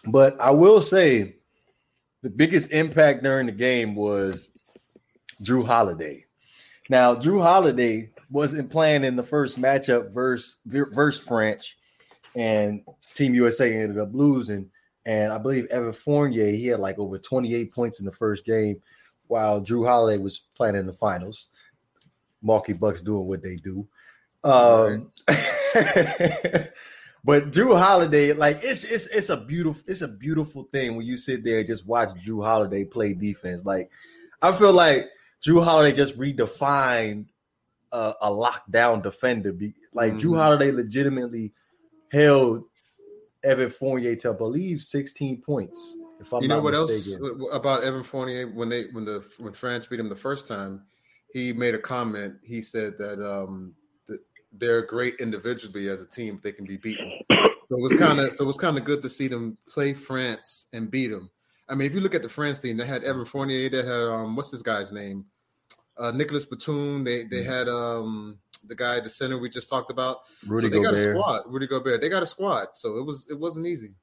But 0.06 0.40
I 0.40 0.52
will 0.52 0.82
say, 0.82 1.36
the 2.22 2.30
biggest 2.30 2.72
impact 2.72 3.24
during 3.24 3.46
the 3.46 3.52
game 3.52 3.94
was 3.94 4.50
Jrue 5.44 5.66
Holiday. 5.66 6.26
Now, 6.92 7.16
Jrue 7.16 7.42
Holiday 7.42 8.10
wasn't 8.30 8.70
playing 8.70 9.06
in 9.06 9.16
the 9.16 9.24
first 9.24 9.58
matchup 9.58 10.14
versus 10.14 10.60
versus 10.66 11.26
French, 11.26 11.78
and 12.36 12.84
Team 13.16 13.34
USA 13.34 13.74
ended 13.74 13.98
up 13.98 14.10
losing. 14.12 14.70
And 15.06 15.32
I 15.32 15.38
believe 15.38 15.68
Evan 15.68 15.94
Fournier 15.94 16.48
he 16.52 16.68
had 16.68 16.82
like 16.82 17.00
over 17.00 17.18
28 17.18 17.74
points 17.74 18.02
in 18.02 18.06
the 18.06 18.12
first 18.12 18.44
game, 18.46 18.82
while 19.28 19.62
Jrue 19.62 19.88
Holiday 19.88 20.22
was 20.22 20.42
playing 20.54 20.76
in 20.76 20.86
the 20.86 20.92
finals. 20.92 21.48
Milwaukee 22.42 22.74
Bucks 22.74 23.02
doing 23.02 23.26
what 23.26 23.42
they 23.42 23.56
do. 23.56 23.88
Um, 24.44 25.14
but 27.24 27.52
Jrue 27.52 27.80
Holiday, 27.80 28.34
like 28.34 28.60
it's 28.64 28.84
it's 28.84 29.08
it's 29.08 29.30
a 29.30 29.38
beautiful 29.38 29.82
it's 29.88 30.02
a 30.02 30.10
beautiful 30.10 30.64
thing 30.74 30.98
when 30.98 31.06
you 31.06 31.16
sit 31.16 31.46
there 31.46 31.60
and 31.60 31.68
just 31.68 31.88
watch 31.88 32.10
Jrue 32.16 32.44
Holiday 32.44 32.84
play 32.84 33.14
defense. 33.14 33.64
Like 33.64 33.90
I 34.42 34.52
feel 34.52 34.74
like 34.74 35.10
Jrue 35.46 35.64
Holiday 35.64 35.96
just 35.96 36.18
redefined 36.18 37.28
a, 37.92 38.14
a 38.22 38.30
lockdown 38.30 39.02
defender. 39.04 39.54
Like 39.94 40.14
Jrue 40.14 40.32
Mhm. 40.32 40.38
Holiday 40.38 40.72
legitimately 40.72 41.54
held 42.12 42.64
Evan 43.44 43.70
Fournier 43.70 44.16
to 44.18 44.30
I 44.30 44.34
believe 44.34 44.82
16 44.82 45.42
points. 45.42 45.98
If 46.20 46.32
I'm 46.34 46.44
you 46.44 46.48
know 46.48 46.62
what 46.62 46.74
mistaken. 46.74 47.26
else 47.26 47.50
about 47.52 47.84
Evan 47.84 48.04
Fournier 48.04 48.48
when 48.48 48.70
they 48.70 48.84
when 48.92 49.06
the 49.06 49.26
when 49.40 49.54
France 49.54 49.88
beat 49.88 50.00
him 50.00 50.10
the 50.10 50.16
first 50.16 50.48
time, 50.48 50.84
he 51.34 51.52
made 51.52 51.74
a 51.74 51.80
comment. 51.80 52.36
He 52.44 52.62
said 52.62 52.98
that 53.00 53.20
um 53.20 53.74
that 54.08 54.20
they're 54.54 54.84
great 54.84 55.16
individually 55.20 55.88
as 55.90 56.02
a 56.02 56.08
team. 56.08 56.40
They 56.44 56.52
can 56.52 56.66
be 56.66 56.78
beaten. 56.78 57.12
So 57.70 57.78
it 57.78 57.82
was 57.82 57.96
kind 57.96 58.20
of 58.20 58.32
so 58.34 58.44
it 58.44 58.48
was 58.48 58.58
kind 58.58 58.78
of 58.78 58.84
good 58.84 59.02
to 59.02 59.10
see 59.10 59.28
them 59.28 59.58
play 59.68 59.94
France 59.96 60.68
and 60.74 60.92
beat 60.92 61.08
them. 61.08 61.32
I 61.72 61.76
mean, 61.76 61.88
if 61.88 61.96
you 61.96 62.02
look 62.02 62.14
at 62.14 62.22
the 62.22 62.30
France 62.30 62.60
team, 62.60 62.76
they 62.76 62.86
had 62.86 63.06
Evan 63.06 63.24
Fournier. 63.24 63.70
They 63.70 63.78
had 63.78 63.88
um 63.88 64.36
what's 64.36 64.52
this 64.52 64.62
guy's 64.62 64.92
name? 64.92 65.26
Uh, 65.98 66.12
Nicolas 66.12 66.46
Batum. 66.46 67.06
They 67.06 67.24
they 67.24 67.44
had 67.44 67.70
um 67.70 68.38
the 68.66 68.76
guy 68.76 68.98
at 68.98 69.06
the 69.06 69.10
center 69.10 69.40
we 69.40 69.50
just 69.50 69.70
talked 69.70 69.90
about. 69.90 70.18
Rudy 70.46 70.68
so 70.68 70.70
they 70.70 70.84
got 70.84 70.94
a 70.94 70.98
Gobert. 70.98 71.16
squad. 71.16 71.42
Rudy 71.48 71.68
Gobert. 71.68 72.02
They 72.02 72.10
got 72.10 72.24
a 72.24 72.28
squad. 72.28 72.68
So 72.74 72.98
it 72.98 73.06
was 73.06 73.26
it 73.30 73.40
wasn't 73.40 73.68
easy. 73.68 73.94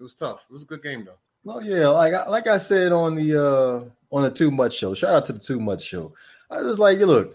It 0.00 0.02
was 0.02 0.14
tough. 0.14 0.46
It 0.48 0.52
was 0.52 0.62
a 0.62 0.66
good 0.66 0.82
game 0.82 1.04
though. 1.04 1.18
Well, 1.44 1.62
yeah, 1.62 1.88
like 1.88 2.14
I, 2.14 2.26
like 2.28 2.46
I 2.46 2.58
said 2.58 2.92
on 2.92 3.14
the 3.14 3.36
uh 3.36 3.84
on 4.10 4.22
the 4.22 4.30
Too 4.30 4.50
Much 4.50 4.74
Show. 4.74 4.94
Shout 4.94 5.14
out 5.14 5.26
to 5.26 5.34
the 5.34 5.38
Too 5.38 5.60
Much 5.60 5.82
Show. 5.82 6.14
I 6.50 6.62
was 6.62 6.78
like, 6.78 6.98
you 6.98 7.04
look, 7.04 7.34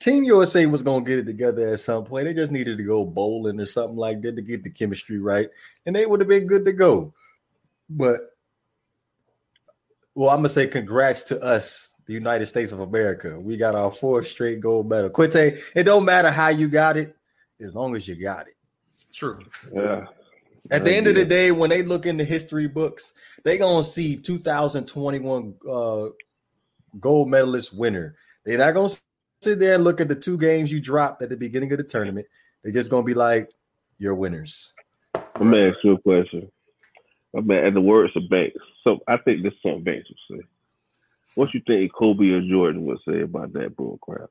Team 0.00 0.24
USA 0.24 0.64
was 0.64 0.82
gonna 0.82 1.04
get 1.04 1.18
it 1.18 1.26
together 1.26 1.68
at 1.68 1.80
some 1.80 2.04
point. 2.04 2.24
They 2.24 2.34
just 2.34 2.52
needed 2.52 2.78
to 2.78 2.84
go 2.84 3.04
bowling 3.04 3.60
or 3.60 3.66
something 3.66 3.96
like 3.96 4.22
that 4.22 4.36
to 4.36 4.42
get 4.42 4.64
the 4.64 4.70
chemistry 4.70 5.18
right, 5.18 5.50
and 5.84 5.94
they 5.94 6.06
would 6.06 6.20
have 6.20 6.28
been 6.30 6.46
good 6.46 6.64
to 6.64 6.72
go. 6.72 7.12
But 7.90 8.20
well, 10.18 10.30
I'm 10.30 10.38
gonna 10.38 10.48
say 10.48 10.66
congrats 10.66 11.22
to 11.24 11.40
us, 11.40 11.94
the 12.06 12.12
United 12.12 12.46
States 12.46 12.72
of 12.72 12.80
America. 12.80 13.38
We 13.38 13.56
got 13.56 13.76
our 13.76 13.88
fourth 13.88 14.26
straight 14.26 14.58
gold 14.58 14.88
medal. 14.88 15.10
Quinte, 15.10 15.60
it 15.76 15.84
don't 15.84 16.04
matter 16.04 16.32
how 16.32 16.48
you 16.48 16.66
got 16.66 16.96
it, 16.96 17.14
as 17.60 17.72
long 17.72 17.94
as 17.94 18.08
you 18.08 18.16
got 18.16 18.48
it. 18.48 18.56
True. 19.12 19.38
Yeah. 19.72 20.06
At 20.72 20.84
the 20.84 20.92
end 20.92 21.06
of 21.06 21.14
the 21.14 21.24
day, 21.24 21.52
when 21.52 21.70
they 21.70 21.82
look 21.82 22.04
in 22.04 22.16
the 22.16 22.24
history 22.24 22.66
books, 22.66 23.12
they 23.44 23.58
gonna 23.58 23.84
see 23.84 24.16
2021 24.16 25.54
uh, 25.70 26.08
gold 26.98 27.30
medalist 27.30 27.72
winner. 27.72 28.16
They're 28.44 28.58
not 28.58 28.74
gonna 28.74 28.92
sit 29.40 29.60
there 29.60 29.76
and 29.76 29.84
look 29.84 30.00
at 30.00 30.08
the 30.08 30.16
two 30.16 30.36
games 30.36 30.72
you 30.72 30.80
dropped 30.80 31.22
at 31.22 31.28
the 31.28 31.36
beginning 31.36 31.70
of 31.70 31.78
the 31.78 31.84
tournament. 31.84 32.26
They're 32.64 32.72
just 32.72 32.90
gonna 32.90 33.04
be 33.04 33.14
like, 33.14 33.50
"You're 33.98 34.16
winners." 34.16 34.74
Let 35.14 35.42
me 35.42 35.68
ask 35.68 35.84
you 35.84 35.92
a 35.92 36.00
question. 36.00 36.50
I 37.36 37.40
mean, 37.40 37.58
and 37.58 37.76
the 37.76 37.80
words 37.80 38.14
of 38.16 38.28
Banks, 38.30 38.56
so 38.84 39.00
I 39.06 39.16
think 39.18 39.42
this 39.42 39.52
is 39.52 39.58
something 39.62 39.84
Banks 39.84 40.08
would 40.30 40.38
say. 40.40 40.44
What 41.34 41.52
you 41.54 41.60
think 41.66 41.92
Kobe 41.92 42.30
or 42.30 42.40
Jordan 42.40 42.84
would 42.86 42.98
say 43.08 43.20
about 43.20 43.52
that 43.52 43.76
bull 43.76 43.98
crap? 44.02 44.30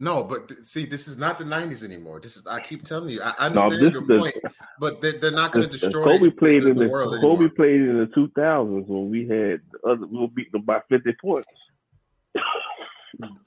No, 0.00 0.22
but 0.24 0.48
th- 0.48 0.60
see, 0.60 0.86
this 0.86 1.06
is 1.08 1.18
not 1.18 1.38
the 1.38 1.44
'90s 1.44 1.82
anymore. 1.84 2.20
This 2.20 2.36
is 2.36 2.46
I 2.46 2.60
keep 2.60 2.82
telling 2.82 3.10
you. 3.10 3.20
I 3.22 3.34
I 3.38 3.48
No, 3.50 3.62
understand 3.64 3.86
this 3.86 3.92
your 3.94 4.02
the- 4.06 4.18
point, 4.20 4.36
but 4.80 5.00
they, 5.00 5.18
they're 5.18 5.30
not 5.32 5.52
going 5.52 5.68
to 5.68 5.70
destroy. 5.78 6.04
Kobe 6.04 6.30
played 6.30 6.62
the, 6.62 6.70
in 6.70 6.76
the, 6.76 6.88
world 6.88 7.14
Kobe 7.20 7.26
anymore. 7.44 7.48
played 7.50 7.80
in 7.80 7.98
the 7.98 8.06
2000s 8.06 8.86
when 8.86 9.10
we 9.10 9.22
had 9.22 9.60
the 9.72 9.78
other 9.90 10.06
We 10.06 10.18
will 10.18 10.28
beat 10.28 10.50
them 10.52 10.62
by 10.62 10.80
50 10.88 11.14
points. 11.20 11.48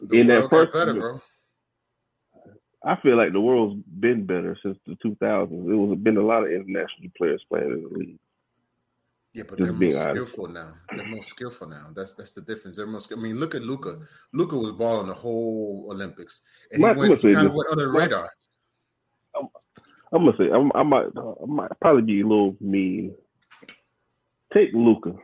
The 0.01 0.19
in 0.19 0.27
that 0.27 0.49
first- 0.49 0.73
better, 0.73 0.93
bro. 0.93 1.21
I 2.83 2.95
feel 3.01 3.15
like 3.15 3.31
the 3.31 3.39
world's 3.39 3.81
been 3.99 4.25
better 4.25 4.57
since 4.63 4.77
the 4.87 4.95
2000s. 5.05 5.51
It 5.51 5.75
was 5.75 5.97
been 5.99 6.17
a 6.17 6.21
lot 6.25 6.43
of 6.43 6.51
international 6.51 7.11
players 7.15 7.43
playing 7.47 7.69
in 7.71 7.83
the 7.83 7.97
league. 7.97 8.19
Yeah, 9.33 9.43
but 9.47 9.59
they're 9.59 9.71
more 9.71 9.79
skillful 10.11 10.47
now. 10.49 10.73
They're 10.95 11.07
more 11.07 11.23
skillful 11.23 11.69
now. 11.69 11.87
That's 11.95 12.13
that's 12.13 12.33
the 12.33 12.41
difference. 12.41 12.75
They're 12.77 12.85
more. 12.87 12.99
skill- 12.99 13.17
I 13.17 13.21
mean, 13.21 13.39
look 13.39 13.55
at 13.55 13.61
Luka. 13.61 13.99
Luka 14.33 14.57
was 14.57 14.71
balling 14.73 15.07
the 15.07 15.13
whole 15.13 15.87
Olympics, 15.89 16.41
and 16.71 16.79
he 16.79 16.99
went 16.99 16.99
I'm 16.99 17.07
gonna 17.07 17.21
say 17.21 17.33
kind 17.33 17.47
of 17.47 17.53
went 17.53 17.69
under 17.69 17.85
the 17.85 17.91
radar. 17.91 18.29
I'm 20.13 20.25
gonna 20.25 20.35
say 20.37 20.49
I'm, 20.49 20.71
I 20.75 20.83
might 20.83 21.07
I 21.17 21.45
might 21.45 21.71
probably 21.79 22.01
be 22.01 22.19
a 22.21 22.27
little 22.27 22.57
mean. 22.59 23.15
Take 24.53 24.71
Luka. 24.73 25.15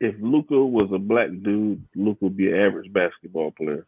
If 0.00 0.14
Luka 0.20 0.54
was 0.58 0.88
a 0.92 0.98
black 0.98 1.28
dude, 1.42 1.86
Luka 1.94 2.24
would 2.24 2.36
be 2.36 2.50
an 2.50 2.58
average 2.58 2.90
basketball 2.92 3.50
player. 3.50 3.86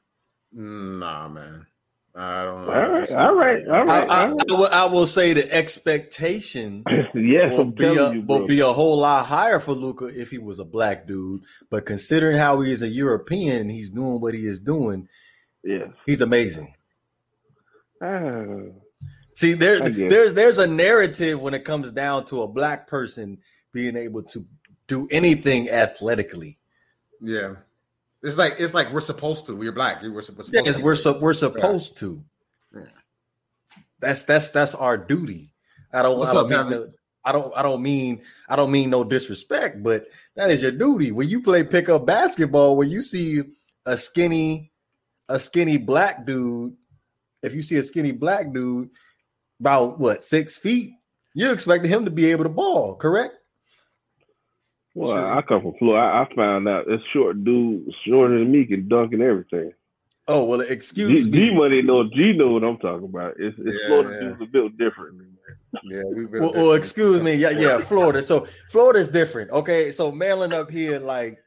Nah, 0.53 1.29
man. 1.29 1.67
I 2.15 2.43
don't. 2.45 2.67
Know. 2.67 2.73
All 2.73 2.91
right, 2.91 3.13
all 3.13 3.35
right, 3.35 3.69
all 3.69 3.75
I, 3.75 3.83
right. 3.83 4.11
I, 4.11 4.29
all 4.29 4.37
I 4.41 4.55
will, 4.55 4.69
I 4.73 4.85
will 4.87 5.07
say 5.07 5.35
the 5.35 5.53
expectation 5.53 6.83
right. 6.87 7.05
yes, 7.15 7.53
will 7.53 7.67
be, 7.67 7.85
a, 7.85 8.13
you, 8.13 8.23
will 8.23 8.47
be 8.47 8.61
a 8.61 8.73
whole 8.73 8.99
lot 8.99 9.27
higher 9.27 9.61
for 9.61 9.73
Luka 9.73 10.07
if 10.07 10.31
he 10.31 10.39
was 10.39 10.59
a 10.59 10.65
black 10.65 11.07
dude. 11.07 11.43
But 11.71 11.87
considering 11.87 12.37
how 12.37 12.61
he 12.61 12.73
is 12.73 12.83
a 12.83 12.89
European 12.89 13.61
and 13.61 13.71
he's 13.71 13.91
doing 13.91 14.21
what 14.21 14.35
he 14.35 14.47
is 14.47 14.59
doing, 14.59 15.09
yes. 15.63 15.89
he's 16.07 16.21
amazing. 16.21 16.75
Ah, 18.03 18.45
See, 19.39 19.53
there's 19.53 19.81
I 19.81 19.91
get 19.91 20.01
it. 20.01 20.11
there's 20.11 20.35
there's 20.35 20.59
a 20.59 20.67
narrative 20.67 21.41
when 21.41 21.55
it 21.55 21.65
comes 21.65 21.93
down 21.93 22.25
to 22.25 22.43
a 22.43 22.49
black 22.49 22.89
person 22.89 23.39
being 23.73 23.97
able 23.97 24.25
to 24.25 24.45
do 24.89 25.07
anything 25.13 25.69
athletically. 25.71 26.59
Yeah, 27.21 27.55
it's 28.23 28.37
like 28.37 28.57
it's 28.59 28.75
like 28.75 28.93
we're 28.93 29.01
supposed 29.01 29.47
to. 29.47 29.57
We're 29.57 29.73
black. 29.73 30.03
We're 30.03 30.23
supposed. 30.23 30.53
Yes, 30.53 30.77
to. 30.77 30.83
we're 30.83 30.97
so, 30.97 31.19
we're 31.19 31.35
supposed 31.35 31.99
to. 31.99 32.23
Yeah. 32.75 32.83
That's 34.01 34.25
that's 34.25 34.51
that's 34.51 34.75
our 34.75 34.99
duty. 34.99 35.55
I 35.93 36.03
don't. 36.03 36.19
What's 36.19 36.33
I 36.33 36.35
don't 36.35 36.53
up, 36.53 36.69
mean 36.69 36.79
no, 36.79 36.89
I 37.25 37.33
don't. 37.33 37.57
I 37.57 37.63
don't 37.63 37.83
mean. 37.83 38.23
I 38.49 38.57
don't 38.57 38.71
mean 38.71 38.91
no 38.91 39.05
disrespect, 39.05 39.83
but 39.83 40.07
that 40.35 40.51
is 40.51 40.63
your 40.63 40.73
duty. 40.73 41.13
When 41.13 41.29
you 41.29 41.43
play 41.43 41.63
pickup 41.63 42.07
basketball, 42.07 42.77
when 42.77 42.91
you 42.91 43.03
see 43.03 43.43
a 43.87 43.97
skinny, 43.97 44.73
a 45.29 45.39
skinny 45.39 45.77
black 45.77 46.27
dude, 46.27 46.75
if 47.43 47.55
you 47.55 47.63
see 47.63 47.77
a 47.77 47.83
skinny 47.83 48.13
black 48.13 48.53
dude 48.53 48.91
about 49.61 49.99
what 50.01 50.23
six 50.23 50.57
feet, 50.57 50.93
you 51.35 51.53
expect 51.53 51.87
him 51.87 52.05
to 52.05 52.11
be 52.11 52.31
able 52.33 52.45
to 52.45 52.51
ball, 52.51 52.97
correct? 52.97 53.38
Well, 54.99 55.13
Sure. 55.17 55.33
I 55.39 55.43
come 55.43 55.63
from 55.63 55.75
Florida. 55.79 56.05
I, 56.07 56.23
I 56.23 56.35
found 56.35 56.69
out 56.69 56.87
this 56.87 57.01
short 57.13 57.45
dude, 57.45 57.93
shorter 58.07 58.39
than 58.39 58.51
me, 58.53 58.67
can 58.67 58.89
dunk 58.89 59.13
and 59.13 59.23
everything. 59.23 59.73
Oh 60.31 60.45
well, 60.45 60.61
excuse 60.61 61.25
G 61.25 61.31
me. 61.31 61.49
G 61.51 61.55
money 61.55 61.81
know 61.83 62.05
G 62.11 62.33
know 62.35 62.49
what 62.53 62.63
I'm 62.65 62.77
talking 62.79 63.07
about. 63.09 63.35
It's, 63.39 63.57
it's 63.59 63.79
Yeah, 63.81 63.87
Florida 63.89 64.11
yeah. 64.13 64.21
dudes 64.29 64.43
are 64.43 64.47
built 64.47 64.77
differently, 64.77 65.25
man. 65.25 65.81
Yeah, 65.85 66.03
we. 66.15 66.27
Well, 66.27 66.53
well, 66.53 66.73
excuse 66.73 67.23
me. 67.23 67.35
Yeah, 67.35 67.51
yeah, 67.51 67.79
Florida. 67.79 68.23
So 68.23 68.47
Florida's 68.71 69.09
different. 69.09 69.51
Okay, 69.53 69.91
so 69.91 70.13
Maryland 70.13 70.53
up 70.53 70.71
here, 70.71 70.99
like 70.99 71.39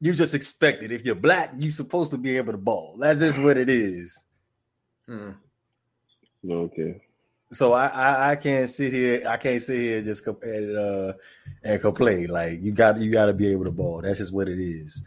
you 0.00 0.12
just 0.12 0.34
expect 0.34 0.82
it. 0.82 0.90
If 0.90 1.06
you're 1.06 1.14
black, 1.14 1.52
you're 1.58 1.70
supposed 1.70 2.10
to 2.10 2.18
be 2.18 2.36
able 2.36 2.52
to 2.52 2.58
ball. 2.58 2.96
That's 2.98 3.20
just 3.20 3.38
what 3.38 3.56
it 3.56 3.68
is. 3.70 4.24
Hmm. 5.06 5.30
Okay. 6.50 7.00
So 7.52 7.72
I, 7.72 7.86
I 7.86 8.30
I 8.30 8.36
can't 8.36 8.68
sit 8.68 8.92
here. 8.92 9.22
I 9.28 9.36
can't 9.36 9.62
sit 9.62 9.78
here 9.78 10.02
just 10.02 10.26
and 10.26 10.76
uh 10.76 11.12
and 11.62 11.80
complain. 11.80 12.28
Like 12.28 12.60
you 12.60 12.72
got 12.72 12.98
you 12.98 13.12
got 13.12 13.26
to 13.26 13.34
be 13.34 13.48
able 13.48 13.64
to 13.64 13.70
ball. 13.70 14.02
That's 14.02 14.18
just 14.18 14.32
what 14.32 14.48
it 14.48 14.58
is. 14.58 15.02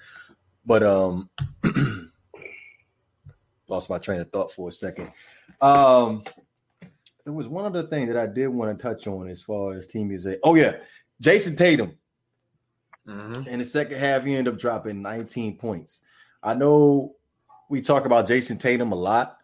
But 0.65 0.83
um, 0.83 1.29
lost 3.67 3.89
my 3.89 3.97
train 3.97 4.19
of 4.19 4.29
thought 4.31 4.51
for 4.51 4.69
a 4.69 4.71
second. 4.71 5.11
Um, 5.61 6.23
there 7.23 7.33
was 7.33 7.47
one 7.47 7.65
other 7.65 7.83
thing 7.83 8.07
that 8.07 8.17
I 8.17 8.27
did 8.27 8.47
want 8.47 8.77
to 8.77 8.81
touch 8.81 9.07
on 9.07 9.29
as 9.29 9.41
far 9.41 9.73
as 9.73 9.87
Team 9.87 10.09
music. 10.09 10.39
Oh 10.43 10.55
yeah, 10.55 10.77
Jayson 11.21 11.55
Tatum. 11.55 11.97
Mhm. 13.07 13.47
In 13.47 13.59
the 13.59 13.65
second 13.65 13.97
half, 13.99 14.23
he 14.25 14.35
ended 14.35 14.53
up 14.53 14.59
dropping 14.59 15.01
19 15.01 15.57
points. 15.57 15.99
I 16.43 16.53
know 16.53 17.15
we 17.69 17.81
talk 17.81 18.05
about 18.05 18.27
Jayson 18.27 18.57
Tatum 18.57 18.91
a 18.91 18.95
lot 18.95 19.37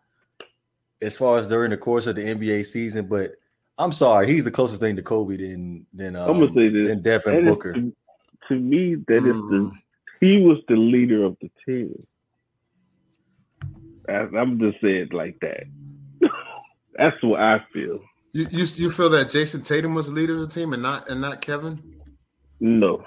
as 1.04 1.16
far 1.18 1.38
as 1.38 1.48
during 1.50 1.70
the 1.72 1.78
course 1.78 2.08
of 2.08 2.16
the 2.16 2.24
NBA 2.24 2.66
season, 2.66 3.08
but 3.08 3.34
I'm 3.78 3.92
sorry, 3.92 4.28
he's 4.28 4.46
the 4.46 4.52
closest 4.52 4.82
thing 4.82 4.96
to 4.96 5.02
Kobe 5.02 5.38
than 5.38 5.86
than 5.94 6.16
um, 6.16 6.30
I'm 6.30 6.40
gonna 6.40 6.54
say 6.54 6.70
this. 6.70 6.88
than 6.88 7.02
Devin 7.02 7.36
That 7.36 7.44
is 7.44 7.50
Booker. 7.50 7.74
to, 7.74 7.94
to 8.50 8.56
me, 8.56 8.96
that 9.08 9.18
is 9.18 9.36
Mm. 9.36 9.50
the 9.50 9.72
he 10.20 10.42
was 10.42 10.60
the 10.68 10.76
leader 10.76 11.24
of 11.26 11.36
the 11.42 11.50
team. 11.66 12.06
I, 14.08 14.14
I'm 14.38 14.60
just 14.60 14.80
saying 14.82 14.96
it 15.08 15.14
like 15.14 15.38
that. 15.42 15.64
That's 16.98 17.22
what 17.24 17.40
I 17.40 17.64
feel. 17.74 18.00
You, 18.34 18.48
you 18.52 18.66
you 18.76 18.92
feel 18.92 19.10
that 19.10 19.28
Jayson 19.32 19.62
Tatum 19.64 19.94
was 19.96 20.08
the 20.08 20.14
leader 20.14 20.36
of 20.36 20.42
the 20.42 20.48
team 20.48 20.74
and 20.74 20.82
not 20.82 21.10
and 21.10 21.22
not 21.22 21.42
Kevin? 21.42 21.82
No, 22.60 23.04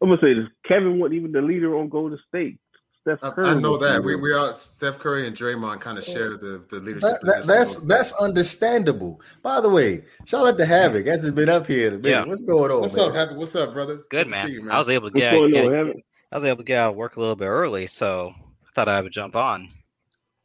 I'm 0.00 0.08
gonna 0.08 0.20
say 0.20 0.34
this. 0.34 0.46
Kevin 0.66 0.98
wasn't 0.98 1.16
even 1.16 1.32
the 1.32 1.42
leader 1.42 1.76
on 1.76 1.88
Golden 1.88 2.18
State. 2.28 2.58
Steph 3.06 3.18
I, 3.22 3.30
Curry. 3.30 3.46
I 3.48 3.54
know 3.54 3.76
that 3.76 4.02
we 4.02 4.12
leader. 4.14 4.22
we 4.22 4.32
are 4.32 4.52
Steph 4.56 4.98
Curry 4.98 5.28
and 5.28 5.36
Draymond 5.36 5.80
kind 5.80 5.96
of 5.96 6.04
share 6.04 6.36
the 6.36 6.62
the 6.68 6.80
leadership. 6.80 7.02
That- 7.02 7.20
that- 7.24 7.46
that's 7.46 7.76
that's 7.76 8.12
understandable. 8.14 9.20
By 9.42 9.60
the 9.60 9.68
way, 9.70 10.02
shout 10.24 10.46
out 10.46 10.58
to 10.58 10.66
Havoc. 10.66 11.06
Hasn't 11.06 11.36
been 11.36 11.48
up 11.48 11.66
here 11.68 11.88
in 11.88 11.94
a 11.94 11.98
minute. 11.98 12.10
Yeah. 12.10 12.24
What's 12.24 12.42
going 12.42 12.72
on? 12.72 12.80
What's 12.80 12.96
man? 12.96 13.10
up, 13.10 13.14
Happy? 13.14 13.34
What's 13.36 13.54
up, 13.54 13.72
brother? 13.72 14.00
Good 14.10 14.24
to 14.24 14.30
man. 14.30 14.46
see 14.48 14.52
you, 14.54 14.70
I 14.70 14.78
was 14.78 14.88
able 14.88 15.10
to 15.10 15.18
get, 15.18 15.30
get 15.32 15.66
on, 15.66 15.74
Evan? 15.74 16.02
I 16.32 16.36
was 16.36 16.44
able 16.44 16.56
to 16.58 16.64
get 16.64 16.78
out 16.78 16.90
of 16.90 16.96
work 16.96 17.14
a 17.16 17.20
little 17.20 17.36
bit 17.36 17.46
early, 17.46 17.86
so 17.86 18.34
I 18.36 18.70
thought 18.74 18.88
I 18.88 19.00
would 19.00 19.12
jump 19.12 19.36
on. 19.36 19.68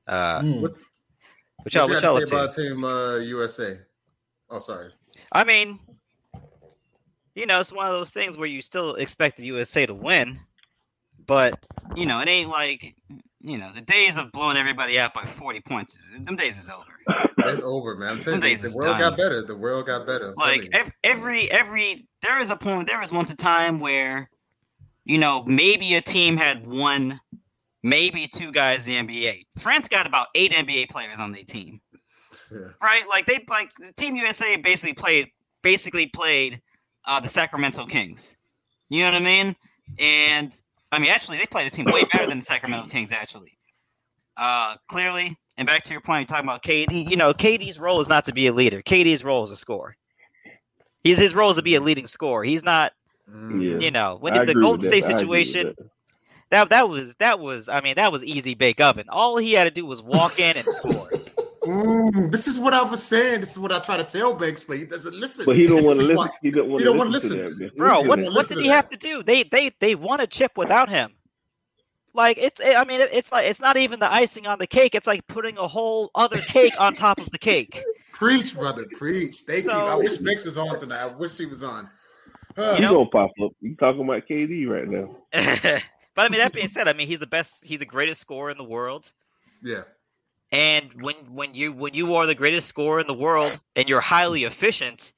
Uh, 0.08 0.42
Hmm. 0.42 0.62
what 0.62 0.74
What 1.64 1.74
y'all, 1.74 1.88
you 1.88 1.94
what 1.96 2.04
y'all 2.04 2.18
to 2.18 2.24
up 2.24 2.30
say 2.30 2.36
about 2.36 2.52
to? 2.52 2.70
Team 2.70 2.84
uh, 2.84 3.16
USA? 3.18 3.80
Oh, 4.52 4.60
sorry. 4.60 4.92
I 5.32 5.44
mean, 5.44 5.80
you 7.36 7.46
know, 7.48 7.60
it's 7.60 7.72
one 7.72 7.88
of 7.88 7.94
those 7.94 8.12
things 8.12 8.38
where 8.38 8.48
you 8.48 8.62
still 8.62 8.96
expect 8.96 9.38
the 9.38 9.46
USA 9.46 9.86
to 9.88 9.94
win, 9.94 10.40
but 11.32 11.58
you 11.96 12.06
know, 12.06 12.20
it 12.20 12.28
ain't 12.28 12.50
like 12.50 12.94
you 13.40 13.58
know, 13.58 13.72
the 13.74 13.80
days 13.80 14.18
of 14.18 14.34
blowing 14.34 14.58
everybody 14.58 15.00
out 15.00 15.14
by 15.14 15.26
40 15.26 15.62
points, 15.62 15.98
them 16.20 16.36
days 16.36 16.58
is 16.58 16.70
over. 16.70 16.84
It's 17.38 17.62
over, 17.62 17.96
man. 17.96 18.10
I'm 18.10 18.20
telling 18.20 18.44
you, 18.44 18.58
the 18.58 18.76
world 18.76 18.98
done. 18.98 19.00
got 19.00 19.18
better. 19.18 19.42
The 19.42 19.56
world 19.56 19.86
got 19.86 20.06
better. 20.06 20.32
I'm 20.32 20.36
Like 20.36 20.68
ev- 20.74 20.92
every 21.06 21.50
every 21.50 22.06
there 22.22 22.42
is 22.42 22.50
a 22.50 22.58
point 22.58 22.90
there 22.90 23.00
was 23.00 23.12
once 23.14 23.32
a 23.32 23.38
time 23.38 23.80
where 23.80 24.30
you 25.06 25.20
know 25.20 25.44
maybe 25.46 25.96
a 25.96 26.02
team 26.02 26.36
had 26.36 26.68
one 26.68 27.22
maybe 27.82 28.28
two 28.28 28.52
guys 28.52 28.86
in 28.90 29.08
the 29.08 29.14
NBA. 29.14 29.46
France 29.60 29.88
got 29.88 30.06
about 30.06 30.28
eight 30.36 30.52
NBA 30.52 30.90
players 30.90 31.18
on 31.18 31.32
their 31.32 31.46
team, 31.46 31.80
Yeah. 32.52 32.58
right? 32.84 33.08
Like 33.08 33.26
they 33.26 33.40
like 33.48 33.72
the 33.80 33.94
Team 33.94 34.18
USA 34.18 34.58
basically 34.58 34.96
played 34.96 35.30
basically 35.62 36.08
played 36.08 36.62
uh, 37.06 37.22
the 37.22 37.30
Sacramento 37.30 37.86
Kings. 37.86 38.36
You 38.90 39.04
know 39.04 39.12
what 39.14 39.22
I 39.22 39.24
mean? 39.24 39.56
And 39.98 40.54
I 40.92 41.00
mean 41.00 41.12
actually 41.12 41.38
they 41.38 41.46
played 41.46 41.68
a 41.68 41.70
team 41.70 41.86
way 41.86 42.04
better 42.06 42.28
than 42.28 42.40
the 42.40 42.46
Sacramento 42.46 42.90
Kings 42.90 43.12
actually. 43.12 43.58
Uh, 44.38 44.76
clearly, 44.90 45.38
and 45.58 45.68
back 45.68 45.84
to 45.84 45.92
your 45.92 46.02
point, 46.02 46.22
you're 46.30 46.36
talking 46.38 46.50
about 46.50 46.64
KD. 46.64 47.10
You 47.10 47.18
know, 47.18 47.34
KD's 47.34 47.78
role 47.80 48.00
is 48.02 48.08
not 48.08 48.26
to 48.26 48.34
be 48.34 48.48
a 48.48 48.54
leader. 48.54 48.82
KD's 48.82 49.24
role 49.24 49.44
is 49.44 49.52
a 49.52 49.56
scorer. 49.56 49.96
He's 51.04 51.18
his 51.18 51.34
role 51.34 51.50
is 51.52 51.58
to 51.58 51.62
be 51.64 51.76
a 51.76 51.82
leading 51.82 52.08
scorer. 52.08 52.44
He's 52.44 52.64
not, 52.64 52.94
Mm. 53.30 53.64
Yeah. 53.64 53.80
you 53.86 53.92
know, 53.92 54.18
when 54.20 54.34
I 54.38 54.46
the 54.46 54.54
Golden 54.56 54.82
State 54.82 55.04
that. 55.04 55.16
I 55.16 55.20
agree 55.20 55.28
with 55.40 55.48
situation 55.48 55.76
that. 55.78 55.90
that 56.50 56.70
that 56.70 56.90
was 56.90 57.16
that 57.16 57.40
was 57.40 57.70
I 57.70 57.82
mean 57.82 57.96
that 57.96 58.12
was 58.12 58.24
easy 58.24 58.56
bake 58.56 58.82
oven. 58.82 59.06
All 59.10 59.38
he 59.38 59.54
had 59.54 59.66
to 59.66 59.72
do 59.72 59.86
was 59.86 60.02
walk 60.02 60.40
in 60.40 60.58
and 60.58 60.66
score. 60.66 61.10
Mm, 61.64 62.32
this 62.32 62.48
is 62.48 62.58
what 62.58 62.74
I 62.74 62.82
was 62.82 63.04
saying. 63.04 63.42
This 63.42 63.52
is 63.52 63.60
what 63.60 63.72
I 63.72 63.80
try 63.80 63.98
to 63.98 64.04
tell 64.04 64.34
Banks, 64.34 64.64
but 64.64 64.78
he 64.78 64.86
doesn't 64.86 65.14
listen. 65.14 65.46
But 65.46 65.58
he 65.58 65.68
don't 65.68 65.84
want 65.86 66.00
to 66.00 66.06
listen. 66.06 66.16
why- 66.16 66.30
He 66.42 66.50
don't 66.52 66.70
want 66.70 66.82
to 66.84 67.06
listen 67.10 67.30
listen. 67.38 67.60
that. 67.60 67.78
Bro, 67.78 68.02
He 68.04 68.08
what 68.08 68.16
didn't 68.18 68.34
what 68.34 68.48
did 68.48 68.56
to 68.56 68.62
he 68.62 68.68
that. 68.70 68.74
have 68.76 68.90
to 68.90 68.98
do? 68.98 69.22
They 69.24 69.44
they 69.44 69.72
they 69.80 69.94
won 69.96 70.20
a 70.22 70.28
chip 70.28 70.54
without 70.58 70.90
him. 70.90 71.12
Like 72.14 72.38
it's 72.40 72.60
I 72.64 72.84
mean 72.86 73.00
it's 73.02 73.32
like 73.32 73.46
it's 73.46 73.60
not 73.60 73.78
even 73.78 74.00
the 74.00 74.12
icing 74.12 74.48
on 74.48 74.58
the 74.60 74.68
cake. 74.68 74.96
It's 74.96 75.08
like 75.08 75.26
putting 75.28 75.58
a 75.58 75.68
whole 75.68 76.10
other 76.16 76.40
cake 76.40 76.74
on 76.80 76.94
top 76.96 77.20
of 77.20 77.30
the 77.32 77.38
cake. 77.38 77.82
Preach, 78.14 78.54
brother, 78.56 78.86
preach. 79.00 79.38
Thank 79.48 79.64
you. 79.66 79.72
I 79.72 79.96
wish 79.96 80.18
Banks 80.18 80.44
was 80.44 80.56
on 80.58 80.78
tonight. 80.78 81.02
I 81.02 81.08
wish 81.08 81.38
he 81.38 81.46
was 81.48 81.64
on. 81.64 81.90
Uh, 82.56 82.72
He 82.76 82.82
You 82.82 82.88
know- 82.88 82.94
gonna 83.06 83.10
pop 83.10 83.32
up. 83.44 83.52
You 83.62 83.76
talking 83.78 84.04
about 84.04 84.28
KD 84.28 84.68
right 84.68 84.88
now? 84.88 85.16
but 86.16 86.22
I 86.26 86.30
mean 86.30 86.40
that 86.40 86.54
being 86.54 86.68
said, 86.68 86.88
I 86.88 86.94
mean 86.94 87.08
he's 87.08 87.20
the 87.20 87.26
best. 87.28 87.64
He's 87.64 87.80
the 87.80 87.86
greatest 87.86 88.20
scorer 88.22 88.52
in 88.52 88.58
the 88.58 88.64
world. 88.64 89.12
yeah. 89.64 89.84
And 90.52 91.02
when 91.02 91.16
when 91.34 91.56
you 91.56 91.72
when 91.72 91.94
you 91.94 92.16
are 92.16 92.26
the 92.26 92.36
greatest 92.36 92.68
scorer 92.68 93.00
in 93.00 93.08
the 93.08 93.14
world 93.14 93.60
and 93.76 93.88
you're 93.88 94.02
highly 94.02 94.44
efficient, 94.44 95.14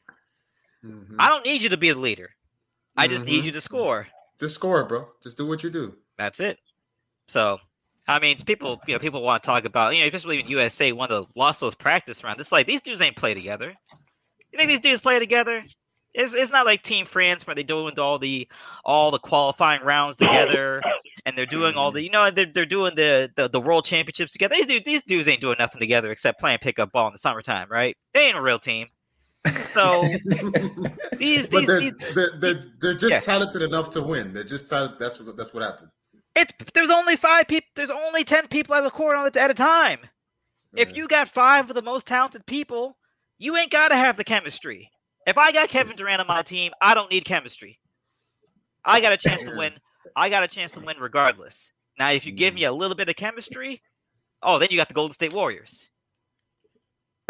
Mhm. 0.83 1.15
I 1.17 1.29
don't 1.29 1.45
need 1.45 1.61
you 1.63 1.69
to 1.69 1.77
be 1.77 1.91
the 1.91 1.99
leader. 1.99 2.35
I 2.95 3.07
just 3.07 3.25
need 3.25 3.41
Mhm. 3.41 3.45
you 3.47 3.51
to 3.53 3.61
score. 3.61 4.07
Just 4.39 4.55
score, 4.55 4.83
bro. 4.83 5.09
Just 5.23 5.37
do 5.37 5.47
what 5.47 5.63
you 5.63 5.69
do. 5.69 5.97
That's 6.17 6.39
it. 6.39 6.59
So, 7.29 7.59
I 8.07 8.19
mean, 8.19 8.37
people 8.37 8.79
you 8.85 8.93
know 8.93 8.99
people 8.99 9.21
want 9.23 9.41
to 9.41 9.47
talk 9.47 9.65
about 9.65 9.95
you 9.95 10.01
know 10.01 10.07
especially 10.07 10.39
in 10.39 10.47
USA 10.47 10.91
one 10.91 11.09
of 11.11 11.25
the 11.25 11.39
lost 11.39 11.61
those 11.61 11.75
practice 11.75 12.23
rounds. 12.23 12.39
It's 12.39 12.51
like 12.51 12.67
these 12.67 12.81
dudes 12.81 13.01
ain't 13.01 13.15
play 13.15 13.33
together. 13.33 13.73
You 14.51 14.57
think 14.57 14.69
these 14.69 14.81
dudes 14.81 15.01
play 15.01 15.17
together? 15.17 15.63
It's, 16.13 16.33
it's 16.35 16.51
not 16.51 16.67
like 16.67 16.83
Team 16.83 17.07
France 17.07 17.47
where 17.47 17.55
they 17.55 17.63
do 17.63 17.89
all 17.97 18.19
the 18.19 18.47
all 18.85 19.09
the 19.09 19.17
qualifying 19.17 19.81
rounds 19.81 20.17
together 20.17 20.83
and 21.25 21.37
they're 21.37 21.45
doing 21.45 21.75
all 21.75 21.89
mm-hmm. 21.89 21.95
the 21.95 22.03
you 22.03 22.09
know 22.09 22.31
they're, 22.31 22.45
they're 22.45 22.65
doing 22.65 22.95
the, 22.95 23.31
the 23.35 23.49
the 23.49 23.61
world 23.61 23.85
championships 23.85 24.31
together. 24.31 24.55
These 24.55 24.67
dudes 24.67 24.85
these 24.85 25.03
dudes 25.03 25.27
ain't 25.27 25.41
doing 25.41 25.55
nothing 25.59 25.79
together 25.79 26.11
except 26.11 26.39
playing 26.39 26.59
pickup 26.59 26.91
ball 26.91 27.07
in 27.07 27.13
the 27.13 27.19
summertime, 27.19 27.67
right? 27.69 27.95
They 28.13 28.27
ain't 28.27 28.37
a 28.37 28.41
real 28.41 28.59
team. 28.59 28.87
So 29.47 30.03
these 31.17 31.47
but 31.49 31.59
these, 31.59 31.67
they're, 31.67 31.79
these 31.79 31.93
they're, 32.15 32.29
they're, 32.39 32.63
they're 32.79 32.93
just 32.93 33.11
Yeah. 33.11 33.19
talented 33.19 33.61
enough 33.61 33.89
to 33.91 34.01
win. 34.01 34.33
They're 34.33 34.43
just 34.43 34.69
talented. 34.69 34.99
That's 34.99 35.19
what 35.21 35.35
that's 35.37 35.53
what 35.53 35.63
happened. 35.63 35.89
it's 36.35 36.53
there's 36.73 36.89
only 36.89 37.15
five 37.15 37.47
people. 37.47 37.67
There's 37.75 37.89
only 37.89 38.23
ten 38.23 38.47
people 38.47 38.75
on 38.75 38.83
the 38.83 38.91
court 38.91 39.15
on 39.15 39.29
the, 39.31 39.41
at 39.41 39.51
a 39.51 39.55
time. 39.55 39.99
If 40.75 40.95
you 40.95 41.07
got 41.07 41.29
five 41.29 41.69
of 41.69 41.75
the 41.75 41.83
most 41.83 42.07
talented 42.07 42.45
people, 42.47 42.97
you 43.37 43.55
ain't 43.55 43.69
got 43.69 43.89
to 43.89 43.95
have 43.95 44.17
the 44.17 44.23
chemistry. 44.23 44.89
If 45.27 45.37
I 45.37 45.51
got 45.51 45.69
Kevin 45.69 45.95
Durant 45.95 46.19
on 46.19 46.27
my 46.27 46.41
team, 46.41 46.71
I 46.81 46.95
don't 46.95 47.11
need 47.11 47.25
chemistry. 47.25 47.79
I 48.83 48.99
got 48.99 49.13
a 49.13 49.17
chance 49.17 49.43
to 49.43 49.53
win. 49.57 49.73
I 50.15 50.29
got 50.29 50.43
a 50.43 50.47
chance 50.47 50.71
to 50.73 50.79
win 50.79 50.97
regardless. 50.99 51.71
Now, 51.97 52.11
if 52.11 52.25
you 52.25 52.31
give 52.31 52.53
mm. 52.53 52.57
me 52.57 52.63
a 52.65 52.71
little 52.71 52.95
bit 52.95 53.09
of 53.09 53.15
chemistry, 53.15 53.81
oh, 54.41 54.59
then 54.59 54.69
you 54.71 54.77
got 54.77 54.87
the 54.87 54.93
Golden 54.93 55.13
State 55.13 55.33
Warriors. 55.33 55.89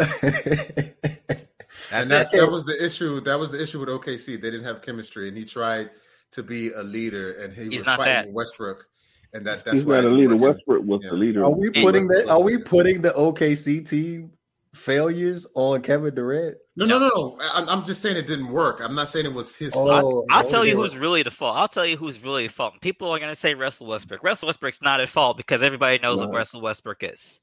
And 1.92 2.10
that's 2.10 2.32
it. 2.32 2.40
that 2.40 2.50
was 2.50 2.64
the 2.64 2.84
issue. 2.84 3.20
That 3.20 3.38
was 3.38 3.50
the 3.52 3.62
issue 3.62 3.80
with 3.80 3.88
OKC. 3.88 4.40
They 4.40 4.50
didn't 4.50 4.64
have 4.64 4.82
chemistry, 4.82 5.28
and 5.28 5.36
he 5.36 5.44
tried 5.44 5.90
to 6.32 6.42
be 6.42 6.70
a 6.72 6.82
leader, 6.82 7.32
and 7.42 7.52
he 7.52 7.64
He's 7.64 7.78
was 7.78 7.86
not 7.86 7.98
fighting 7.98 8.26
that. 8.26 8.32
Westbrook, 8.32 8.86
and 9.32 9.46
that 9.46 9.64
that's 9.64 9.78
He's 9.78 9.84
why 9.84 9.96
not 9.96 10.06
a 10.06 10.08
leader. 10.08 10.36
Westbrook 10.36 10.84
was 10.84 11.00
Yeah. 11.02 11.10
the 11.10 11.16
leader. 11.16 11.44
Are 11.44 11.50
we 11.54 11.70
putting 11.70 12.06
that? 12.08 12.26
Westbrook, 12.26 12.36
Are 12.36 12.42
we 12.42 12.58
putting 12.58 13.02
the 13.02 13.10
OKC 13.10 13.88
team 13.88 14.32
failures 14.74 15.46
on 15.54 15.80
Kevin 15.82 16.14
Durant? 16.14 16.56
No, 16.76 16.86
no, 16.86 16.98
no, 16.98 17.08
no. 17.14 17.38
I'm, 17.54 17.68
I'm 17.68 17.84
just 17.84 18.02
saying 18.02 18.16
it 18.16 18.26
didn't 18.26 18.50
work. 18.50 18.80
I'm 18.82 18.94
not 18.94 19.08
saying 19.08 19.26
it 19.26 19.32
was 19.32 19.54
his 19.56 19.72
Oh, 19.74 19.86
fault. 19.86 20.26
I'll 20.30 20.48
tell 20.48 20.64
you 20.66 20.76
who's 20.76 20.96
really 20.96 21.22
the 21.22 21.30
fault. 21.30 21.56
I'll 21.56 21.68
tell 21.68 21.86
you 21.86 21.96
who's 21.96 22.20
really 22.22 22.46
the 22.48 22.52
fault. 22.52 22.74
People 22.80 23.10
are 23.10 23.18
gonna 23.18 23.34
say 23.34 23.54
Russell 23.54 23.86
Westbrook. 23.86 24.22
Russell 24.22 24.46
Westbrook's 24.48 24.82
not 24.82 25.00
at 25.00 25.08
fault 25.08 25.36
because 25.36 25.62
everybody 25.62 25.98
knows 26.02 26.18
what 26.18 26.30
Russell 26.32 26.60
Westbrook 26.60 27.02
is. 27.02 27.40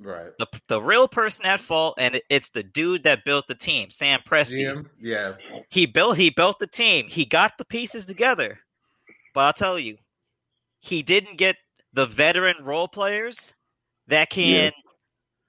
Right. 0.00 0.32
The 0.38 0.46
the 0.68 0.82
real 0.82 1.08
person 1.08 1.46
at 1.46 1.60
fault, 1.60 1.94
and 1.98 2.16
it- 2.16 2.24
it's 2.28 2.50
the 2.50 2.62
dude 2.64 3.04
that 3.04 3.24
built 3.24 3.46
the 3.48 3.54
team, 3.54 3.90
Sam 3.90 4.20
Presti. 4.28 4.58
GM, 4.64 4.86
yeah. 5.00 5.34
He 5.70 5.86
built 5.86 6.16
he 6.18 6.30
built 6.30 6.58
the 6.58 6.66
team. 6.66 7.06
He 7.08 7.24
got 7.24 7.56
the 7.58 7.64
pieces 7.64 8.04
together. 8.04 8.58
But 9.34 9.40
I'll 9.40 9.52
tell 9.52 9.78
you, 9.78 9.96
he 10.80 11.02
didn't 11.02 11.38
get 11.38 11.56
the 11.92 12.06
veteran 12.06 12.56
role 12.64 12.88
players 12.88 13.54
that 14.08 14.30
can 14.30 14.72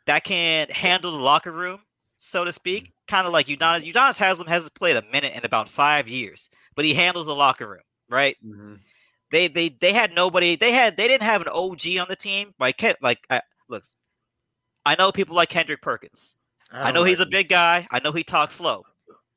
that 0.08 0.24
can 0.24 0.70
handle 0.70 1.12
the 1.12 1.18
locker 1.18 1.52
room, 1.52 1.80
so 2.18 2.44
to 2.44 2.52
speak. 2.52 2.94
Kind 3.08 3.28
of 3.28 3.34
like 3.34 3.48
Udonis. 3.48 3.92
Udonis 3.92 4.18
Haslam 4.18 4.48
hasn't 4.48 4.74
played 4.74 4.96
a 4.96 5.04
minute 5.12 5.34
in 5.36 5.46
about 5.46 5.70
five 5.70 6.08
years, 6.08 6.50
but 6.76 6.86
he 6.86 6.94
handles 6.94 7.28
the 7.28 7.36
locker 7.36 7.68
room, 7.68 7.84
right? 8.10 8.36
Mhm. 8.46 8.80
They 9.32 9.48
they 9.48 9.70
they 9.70 9.94
had 9.94 10.14
nobody. 10.14 10.56
They 10.56 10.72
had 10.72 10.98
they 10.98 11.08
didn't 11.08 11.24
have 11.24 11.42
an 11.42 11.50
OG 11.50 11.98
on 12.00 12.08
the 12.10 12.16
team. 12.16 12.54
Like 12.60 12.78
Ken- 12.78 12.96
like 13.02 13.20
I, 13.30 13.42
look, 13.68 13.84
I 14.86 14.96
know 14.96 15.12
people 15.12 15.36
like 15.36 15.50
Kendrick 15.50 15.82
Perkins. 15.82 16.36
I, 16.72 16.90
know 16.92 17.00
don't 17.02 17.08
he's 17.08 17.20
a 17.20 17.26
big 17.26 17.48
guy. 17.50 17.88
I 17.92 18.00
know 18.00 18.12
he 18.12 18.24
talks 18.24 18.56
slow. 18.56 18.84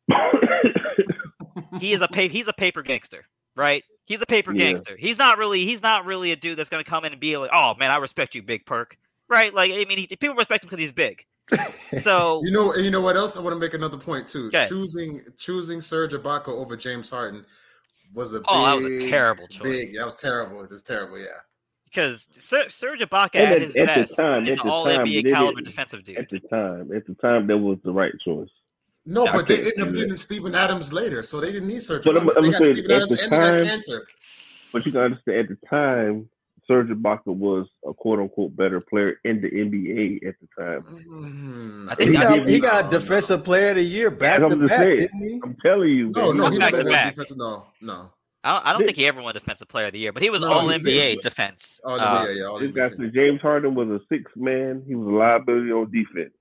he 1.80 1.92
is 1.92 2.00
a 2.00 2.08
pa- 2.08 2.28
he's 2.28 2.48
a 2.48 2.52
paper 2.52 2.82
gangster, 2.82 3.24
right? 3.56 3.84
He's 4.06 4.22
a 4.22 4.26
paper 4.26 4.52
Yeah. 4.52 4.64
gangster. 4.64 4.96
He's 4.96 5.18
not 5.18 5.38
really 5.38 5.64
he's 5.64 5.82
not 5.82 6.04
really 6.06 6.32
a 6.32 6.36
dude 6.36 6.58
that's 6.58 6.70
gonna 6.70 6.84
come 6.84 7.04
in 7.04 7.12
and 7.12 7.20
be 7.20 7.36
like, 7.36 7.50
oh 7.52 7.74
man, 7.78 7.90
I 7.90 7.96
respect 7.98 8.34
you, 8.34 8.42
Big 8.42 8.64
Perk, 8.66 8.96
right? 9.28 9.52
Like 9.54 9.72
I 9.72 9.84
mean, 9.84 9.98
he, 9.98 10.06
people 10.06 10.34
respect 10.36 10.64
him 10.64 10.68
because 10.70 10.80
he's 10.80 10.92
big. 10.92 11.24
So 12.02 12.42
You 12.44 12.52
know, 12.52 12.72
and 12.72 12.84
you 12.84 12.90
know 12.90 13.00
what 13.00 13.16
else? 13.16 13.36
I 13.36 13.40
want 13.40 13.54
to 13.54 13.58
make 13.58 13.72
another 13.72 13.96
point 13.96 14.28
too. 14.28 14.48
Okay. 14.48 14.66
Choosing 14.68 15.22
choosing 15.38 15.80
Serge 15.80 16.12
Ibaka 16.12 16.48
over 16.48 16.76
James 16.76 17.08
Harden 17.08 17.46
was 18.12 18.34
a 18.34 18.42
Oh, 18.46 18.76
that 18.76 18.82
big, 18.82 18.92
was 18.94 19.04
a 19.04 19.10
terrible 19.10 19.46
choice. 19.48 19.62
Big, 19.62 19.96
that 19.96 20.04
was 20.04 20.16
terrible. 20.16 20.62
It 20.62 20.70
was 20.70 20.82
terrible. 20.82 21.18
Yeah. 21.18 21.26
because 21.86 22.26
Ser- 22.30 22.68
Serge 22.68 23.00
Ibaka 23.00 23.36
And 23.36 23.44
at 23.50 23.52
at- 23.56 23.62
his 23.62 23.76
at 23.76 23.80
the 23.80 23.86
best 23.86 24.16
time- 24.16 24.42
is 24.44 24.50
at 24.58 24.64
an 24.64 24.70
all 24.70 24.84
time, 24.84 25.06
NBA 25.06 25.32
caliber 25.32 25.62
defensive 25.62 26.04
dude. 26.04 26.18
at 26.18 26.28
the 26.28 26.40
time, 26.40 26.90
at 26.94 27.06
the 27.06 27.14
time, 27.14 27.46
that 27.46 27.56
was 27.56 27.78
the 27.82 27.92
right 27.92 28.12
choice. 28.22 28.50
No, 29.06 29.24
Yeah, 29.24 29.32
but 29.32 29.48
they 29.48 29.56
ended 29.58 29.80
up 29.80 29.94
getting 29.94 30.14
Steven 30.16 30.54
Adams 30.54 30.92
later, 30.92 31.22
so 31.22 31.40
they 31.40 31.50
didn't 31.50 31.68
need 31.68 31.82
Serge. 31.82 32.04
But 32.04 32.18
I'm- 32.18 32.28
I'm 32.36 32.42
they 32.42 32.50
got 32.50 32.60
saying 32.60 32.74
Steven 32.74 32.90
at 32.90 32.96
Adams 33.04 33.16
the 33.18 33.22
and 33.24 33.32
they 33.32 33.36
got 33.66 33.80
time- 33.88 34.02
But 34.74 34.84
you 34.84 34.92
can 34.92 35.00
understand 35.00 35.38
at 35.38 35.48
the 35.48 35.66
time, 35.66 36.28
Serge 36.68 36.88
Ibaka 36.88 37.26
was 37.26 37.66
a 37.86 37.94
quote 37.94 38.20
unquote 38.20 38.54
better 38.54 38.80
player 38.80 39.18
in 39.24 39.40
the 39.40 39.48
NBA 39.48 40.28
at 40.28 40.34
the 40.40 40.48
time. 40.62 40.82
Mhm. 40.82 41.90
I 41.90 41.94
think 41.94 42.10
He 42.10 42.16
I 42.16 42.22
got, 42.22 42.32
think- 42.34 42.46
he 42.48 42.58
got 42.60 42.84
No, 42.84 42.90
defensive 42.98 43.42
player 43.44 43.70
of 43.70 43.76
the 43.76 43.82
year 43.82 44.10
back 44.10 44.40
I'm 44.42 44.50
to 44.50 44.56
back, 44.66 44.78
saying. 44.78 44.96
didn't 44.98 45.22
he? 45.22 45.40
I'm 45.42 45.56
telling 45.64 45.88
you, 45.88 46.10
No, 46.10 46.32
no, 46.32 46.46
he 46.48 46.52
he 46.54 46.58
back 46.58 46.70
to 46.72 46.76
never 46.76 46.76
better. 46.76 46.84
won 46.84 46.92
back. 46.92 47.12
defensive. 47.14 47.36
No, 47.38 47.66
no. 47.80 48.10
I 48.44 48.52
don't, 48.52 48.66
I 48.66 48.72
don't 48.72 48.80
They- 48.82 48.86
think 48.86 48.96
he 48.98 49.06
ever 49.06 49.20
won 49.22 49.34
defensive 49.34 49.68
player 49.68 49.86
of 49.86 49.92
the 49.92 49.98
year, 49.98 50.12
but 50.12 50.22
he 50.22 50.30
was 50.30 50.42
No, 50.42 50.48
all 50.52 50.68
he- 50.68 50.74
NBA 50.78 51.10
he- 51.12 51.16
defense. 51.16 51.80
Oh, 51.84 51.94
Uh, 51.94 52.24
yeah, 52.28 52.34
yeah. 52.34 52.44
All 52.44 52.58
This 52.60 52.70
NBA 52.72 52.98
guy 52.98 53.06
James 53.14 53.40
Harden 53.40 53.74
was 53.74 53.88
a 53.88 54.00
six 54.08 54.30
man. 54.36 54.82
He 54.86 54.94
was 54.94 55.08
a 55.08 55.10
liability 55.10 55.72
on 55.72 55.90
defense. 55.90 56.34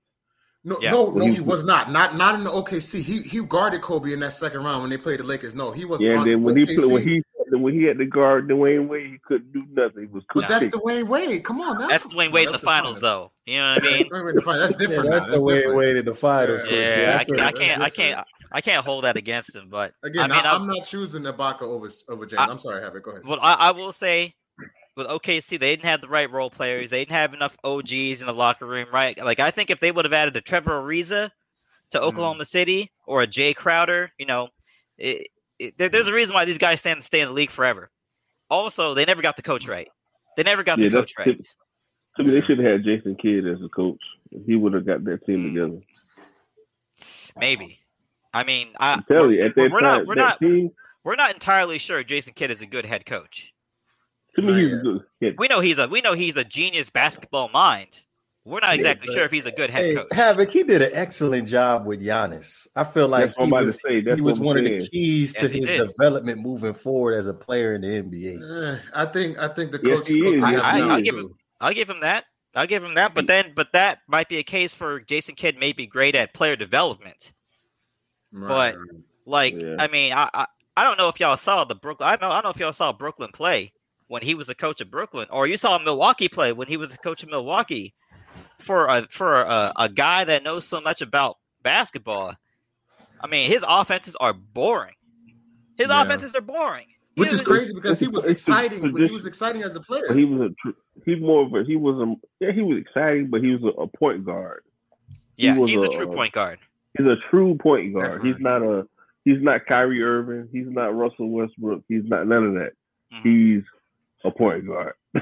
No, 0.63 0.77
Yeah. 0.81 0.91
no, 0.91 1.11
no, 1.11 1.25
he- 1.25 1.35
he 1.35 1.39
was 1.41 1.63
not. 1.63 1.91
Not 1.91 2.17
not 2.17 2.35
in 2.35 2.43
the 2.43 2.51
OKC. 2.51 3.01
He 3.01 3.19
he 3.21 3.41
guarded 3.43 3.81
Kobe 3.81 4.11
in 4.11 4.19
that 4.19 4.33
second 4.33 4.63
round 4.65 4.81
when 4.81 4.89
they 4.89 4.97
played 4.97 5.19
the 5.19 5.23
Lakers. 5.23 5.55
No, 5.55 5.71
he 5.71 5.85
was 5.85 6.01
Yeah, 6.03 6.17
on 6.17 6.27
then 6.27 6.43
when 6.43 6.57
he 6.57 6.65
played, 6.65 6.91
when 6.91 7.01
he 7.07 7.23
when 7.51 7.73
he 7.73 7.83
had 7.83 7.97
to 7.97 8.05
guard 8.05 8.49
Dwyane 8.49 8.87
Wade, 8.87 9.11
he 9.11 9.17
couldn't 9.25 9.51
do 9.53 9.63
nothing. 9.71 10.01
He 10.01 10.07
was 10.07 10.23
but 10.33 10.47
cooked. 10.47 10.49
that's 10.49 10.67
Dwyane 10.67 11.07
Wade. 11.07 11.43
Come 11.43 11.61
on, 11.61 11.79
now. 11.79 11.87
That's 11.87 12.03
Come 12.03 12.13
Dwyane 12.13 12.27
on, 12.27 12.31
Wade 12.33 12.45
in 12.47 12.51
the 12.51 12.51
that's 12.53 12.63
finals, 12.63 12.99
though. 12.99 13.31
You 13.45 13.57
know 13.57 13.73
what 13.75 13.83
I 13.83 13.85
mean? 13.85 13.97
That's 13.97 14.09
Dwyane 14.09 14.25
Wade 14.25 14.29
in 14.29 14.35
the 14.35 14.41
finals. 14.41 14.69
That's 14.69 14.81
Yeah, 14.81 14.87
different. 14.87 15.11
that's 15.11 15.25
now. 15.27 15.37
the 15.37 15.43
way 15.43 15.55
different. 15.55 15.97
it 15.97 16.05
the 16.05 16.15
finals. 16.15 16.63
Yeah. 16.65 16.69
Quincy. 16.69 17.01
Yeah, 17.01 17.17
I, 17.19 17.23
can't- 17.23 17.39
a- 17.39 17.43
I 17.43 17.51
can't, 17.51 17.81
I 17.81 17.89
can't, 17.89 18.27
I 18.51 18.61
can't 18.61 18.85
hold 18.85 19.03
that 19.03 19.17
against 19.17 19.55
him. 19.55 19.69
But 19.69 19.93
Again, 20.03 20.31
I 20.31 20.35
mean, 20.35 20.45
I, 20.45 20.51
I'm- 20.51 20.61
am 20.61 20.67
not 20.67 20.83
choosing 20.85 21.23
Ibaka 21.23 21.61
over 21.63 21.89
over 22.09 22.25
James. 22.25 22.39
I- 22.39 22.45
I'm 22.45 22.57
sorry, 22.57 22.81
have 22.81 22.95
it. 22.95 23.03
Go 23.03 23.11
ahead. 23.11 23.23
Well, 23.25 23.39
I, 23.41 23.53
I 23.53 23.71
will 23.71 23.91
say 23.91 24.33
with 24.97 25.07
OKC, 25.07 25.51
they 25.59 25.75
didn't 25.75 25.85
have 25.85 26.01
the 26.01 26.07
right 26.07 26.29
role 26.29 26.49
players. 26.49 26.89
They 26.89 27.01
didn't 27.01 27.11
have 27.15 27.33
enough 27.33 27.55
OGs 27.63 28.19
in 28.21 28.25
the 28.25 28.33
locker 28.33 28.65
room, 28.65 28.87
right? 28.91 29.17
Like 29.23 29.39
I 29.39 29.51
think 29.51 29.69
if 29.69 29.79
they 29.79 29.91
would 29.91 30.05
have 30.05 30.13
added 30.13 30.35
a 30.35 30.41
Trevor 30.41 30.81
Ariza 30.81 31.29
to 31.91 31.99
hmm. 31.99 32.03
Oklahoma 32.03 32.45
City 32.45 32.91
or 33.05 33.21
a 33.21 33.27
Jae 33.27 33.55
Crowder, 33.55 34.11
you 34.17 34.25
know, 34.25 34.49
it, 34.97 35.27
it, 35.59 35.77
there, 35.77 35.89
there's 35.89 36.07
a 36.07 36.13
reason 36.13 36.33
why 36.33 36.45
these 36.45 36.57
guys 36.57 36.79
stand 36.79 37.03
stay 37.03 37.21
in 37.21 37.27
the 37.27 37.33
league 37.33 37.51
forever. 37.51 37.89
Also, 38.49 38.93
they 38.93 39.05
never 39.05 39.21
got 39.21 39.35
the 39.35 39.41
coach 39.41 39.67
right. 39.67 39.89
They 40.35 40.43
never 40.43 40.63
got 40.63 40.79
Yeah, 40.79 40.89
the 40.89 40.97
coach 40.97 41.13
right. 41.17 41.41
To 42.17 42.23
me, 42.23 42.31
they 42.31 42.41
should 42.45 42.59
have 42.59 42.71
had 42.71 42.83
Jason 42.83 43.15
Kidd 43.15 43.45
as 43.47 43.61
a 43.63 43.69
coach. 43.69 44.01
He 44.45 44.55
would 44.55 44.73
have 44.73 44.85
got 44.85 45.03
that 45.05 45.25
team 45.25 45.39
mm. 45.39 45.53
together. 45.53 45.81
Maybe. 47.37 47.79
I 48.33 48.43
mean, 48.43 48.69
I, 48.79 49.01
telling 49.07 49.31
you, 49.31 49.45
at 49.45 49.55
that 49.55 49.71
we're 49.71 49.79
time, 49.81 49.99
not- 49.99 50.07
we're 50.07 50.15
not- 50.15 50.39
team, 50.39 50.71
we're 51.03 51.15
not 51.15 51.33
entirely 51.33 51.77
sure 51.77 52.03
Jason 52.03 52.33
Kidd 52.33 52.51
is 52.51 52.61
a 52.61 52.65
good 52.65 52.85
head 52.85 53.05
coach. 53.05 53.53
to 54.35 54.41
me, 54.41 54.53
he's 54.53 54.73
a 54.73 54.77
good 54.77 55.01
kid. 55.21 55.35
We 55.37 55.47
know 55.47 55.61
he's 55.61 55.77
a 55.77 55.87
we 55.87 56.01
know 56.01 56.13
he's 56.13 56.35
a 56.35 56.43
genius 56.43 56.89
basketball 56.89 57.49
mind. 57.49 58.01
We're 58.47 58.61
not 58.61 58.69
Yeah, 58.69 58.75
exactly 58.75 59.07
but- 59.07 59.13
sure 59.15 59.25
if 59.25 59.31
he's 59.31 59.45
a 59.45 59.51
good 59.51 59.69
head 59.69 59.83
Hey, 59.83 59.95
coach. 59.95 60.07
Havoc, 60.13 60.49
he 60.51 60.63
did 60.63 60.81
an 60.81 60.91
excellent 60.93 61.49
job 61.49 61.85
with 61.85 62.01
Giannis. 62.01 62.65
I 62.77 62.85
feel 62.85 63.09
like 63.09 63.25
That's 63.25 63.37
he 63.37 63.43
about 63.43 63.59
to 63.59 63.65
was, 63.65 63.81
say. 63.81 63.99
That's 64.01 64.19
he 64.19 64.21
was 64.23 64.39
what 64.39 64.43
I'm 64.43 64.45
one 64.45 64.57
of 64.59 64.63
the 64.81 64.87
keys 64.89 65.33
to 65.33 65.41
Yes, 65.41 65.51
he 65.51 65.59
his 65.59 65.69
did. 65.69 65.87
development 65.89 66.39
moving 66.41 66.73
forward 66.73 67.15
as 67.15 67.27
a 67.27 67.33
player 67.33 67.73
in 67.75 67.81
the 67.81 67.87
NBA. 67.89 68.37
Eh, 68.37 68.79
I 68.95 69.05
think 69.05 69.37
I 69.37 69.49
think 69.49 69.73
the 69.73 69.81
Yes, 69.83 69.97
coach 69.97 70.07
he 70.07 70.13
supposed 70.19 70.35
is. 70.37 70.41
to 70.43 70.49
Yes, 70.51 70.61
have 70.61 70.95
he 70.97 71.03
give 71.03 71.15
him- 71.17 71.35
I'll 71.59 71.73
give 71.73 71.89
him 71.89 71.99
that. 71.99 72.23
I'll 72.55 72.67
give 72.67 72.83
him 72.83 72.93
that. 72.95 73.13
But 73.13 73.27
then 73.27 73.51
but 73.53 73.73
that 73.73 73.99
might 74.07 74.29
be 74.29 74.37
a 74.37 74.43
case 74.43 74.73
for 74.73 75.01
Jason 75.01 75.35
Kidd 75.35 75.59
may 75.59 75.73
be 75.73 75.85
great 75.85 76.15
at 76.15 76.33
player 76.33 76.55
development. 76.55 77.33
Right, 78.31 78.75
But- 78.75 78.81
Like 79.25 79.55
Yeah. 79.61 79.75
I 79.77 79.87
mean, 79.89 80.13
I, 80.13 80.29
I 80.33 80.45
I 80.77 80.83
don't 80.85 80.97
know 80.97 81.09
if 81.09 81.19
y'all 81.19 81.35
saw 81.35 81.65
the 81.65 81.75
Brooklyn. 81.75 82.07
I 82.07 82.15
don't, 82.15 82.31
I 82.31 82.35
don't 82.35 82.45
know 82.45 82.49
if 82.51 82.59
y'all 82.59 82.71
saw 82.71 82.93
Brooklyn 82.93 83.31
play 83.33 83.73
when 84.07 84.21
he 84.21 84.35
was 84.35 84.47
a 84.47 84.55
coach 84.55 84.79
of 84.79 84.89
Brooklyn, 84.89 85.27
or 85.31 85.47
you 85.47 85.57
saw 85.57 85.77
Milwaukee 85.79 86.29
play 86.29 86.53
when 86.53 86.67
he 86.69 86.77
was 86.77 86.93
a 86.93 86.97
coach 86.99 87.23
of 87.23 87.29
Milwaukee. 87.29 87.93
For 88.59 88.85
a 88.87 89.07
for 89.09 89.41
a, 89.41 89.71
a 89.77 89.89
guy 89.89 90.23
that 90.25 90.43
knows 90.43 90.65
so 90.65 90.81
much 90.81 91.01
about 91.01 91.37
basketball, 91.61 92.33
I 93.21 93.27
mean, 93.27 93.49
his 93.49 93.63
offenses 93.67 94.15
are 94.19 94.33
boring. 94.33 94.93
His 95.77 95.89
Yeah. 95.89 96.01
offenses 96.03 96.33
are 96.35 96.41
boring. 96.41 96.87
He 97.15 97.21
Which 97.21 97.33
is 97.33 97.41
crazy 97.41 97.73
because 97.73 97.99
he 97.99 98.07
was 98.07 98.25
It's 98.25 98.47
a 98.47 98.51
exciting. 98.53 98.95
He 98.95 99.11
was 99.11 99.25
exciting 99.25 99.63
as 99.63 99.75
a 99.75 99.79
player. 99.79 100.13
He 100.13 100.25
was 100.25 100.51
a 100.51 100.53
tr- 100.61 100.77
he's 101.05 101.19
more 101.21 101.45
of 101.45 101.53
a 101.53 101.63
he 101.65 101.75
was 101.75 101.97
a 101.99 102.15
yeah 102.43 102.51
he 102.51 102.61
was 102.61 102.77
exciting, 102.79 103.27
but 103.29 103.41
he 103.41 103.55
was 103.55 103.63
a, 103.63 103.81
a 103.81 103.87
point 103.87 104.25
guard. 104.25 104.63
Yeah, 105.35 105.55
was 105.57 105.69
he's 105.69 105.81
a 105.81 105.85
a- 105.85 105.89
true 105.89 106.07
point 106.07 106.33
guard. 106.33 106.59
He's 106.97 107.05
a 107.07 107.15
true 107.29 107.55
point 107.61 107.93
guard. 107.93 108.23
He's 108.25 108.39
not 108.39 108.61
a 108.63 108.87
he's 109.23 109.41
not 109.41 109.65
Kyrie 109.67 110.01
Irving. 110.03 110.49
He's 110.51 110.67
not 110.67 110.95
Russell 110.95 111.29
Westbrook. 111.29 111.83
He's 111.87 112.03
not 112.05 112.27
none 112.27 112.43
of 112.45 112.53
that. 112.55 112.71
Mhm. 113.13 113.21
He's 113.23 113.63
a 114.23 114.31
point 114.31 114.65
guard. 114.67 114.93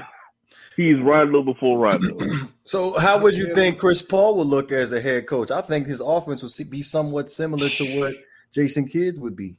he's 0.76 0.98
Rondo 0.98 1.42
before 1.42 1.78
Rondo. 1.78 2.18
So, 2.68 2.98
how 2.98 3.20
would 3.20 3.36
you 3.36 3.54
think 3.54 3.78
Chris 3.78 4.02
Paul 4.02 4.38
would 4.38 4.48
look 4.48 4.72
as 4.72 4.92
a 4.92 5.00
head 5.00 5.28
coach? 5.28 5.52
I 5.52 5.60
think 5.60 5.86
his 5.86 6.00
offense 6.00 6.42
would 6.42 6.68
be 6.68 6.82
somewhat 6.82 7.30
similar 7.30 7.68
to 7.68 8.00
what 8.00 8.14
Jason 8.52 8.88
Kidd's 8.88 9.20
would 9.20 9.36
be. 9.36 9.56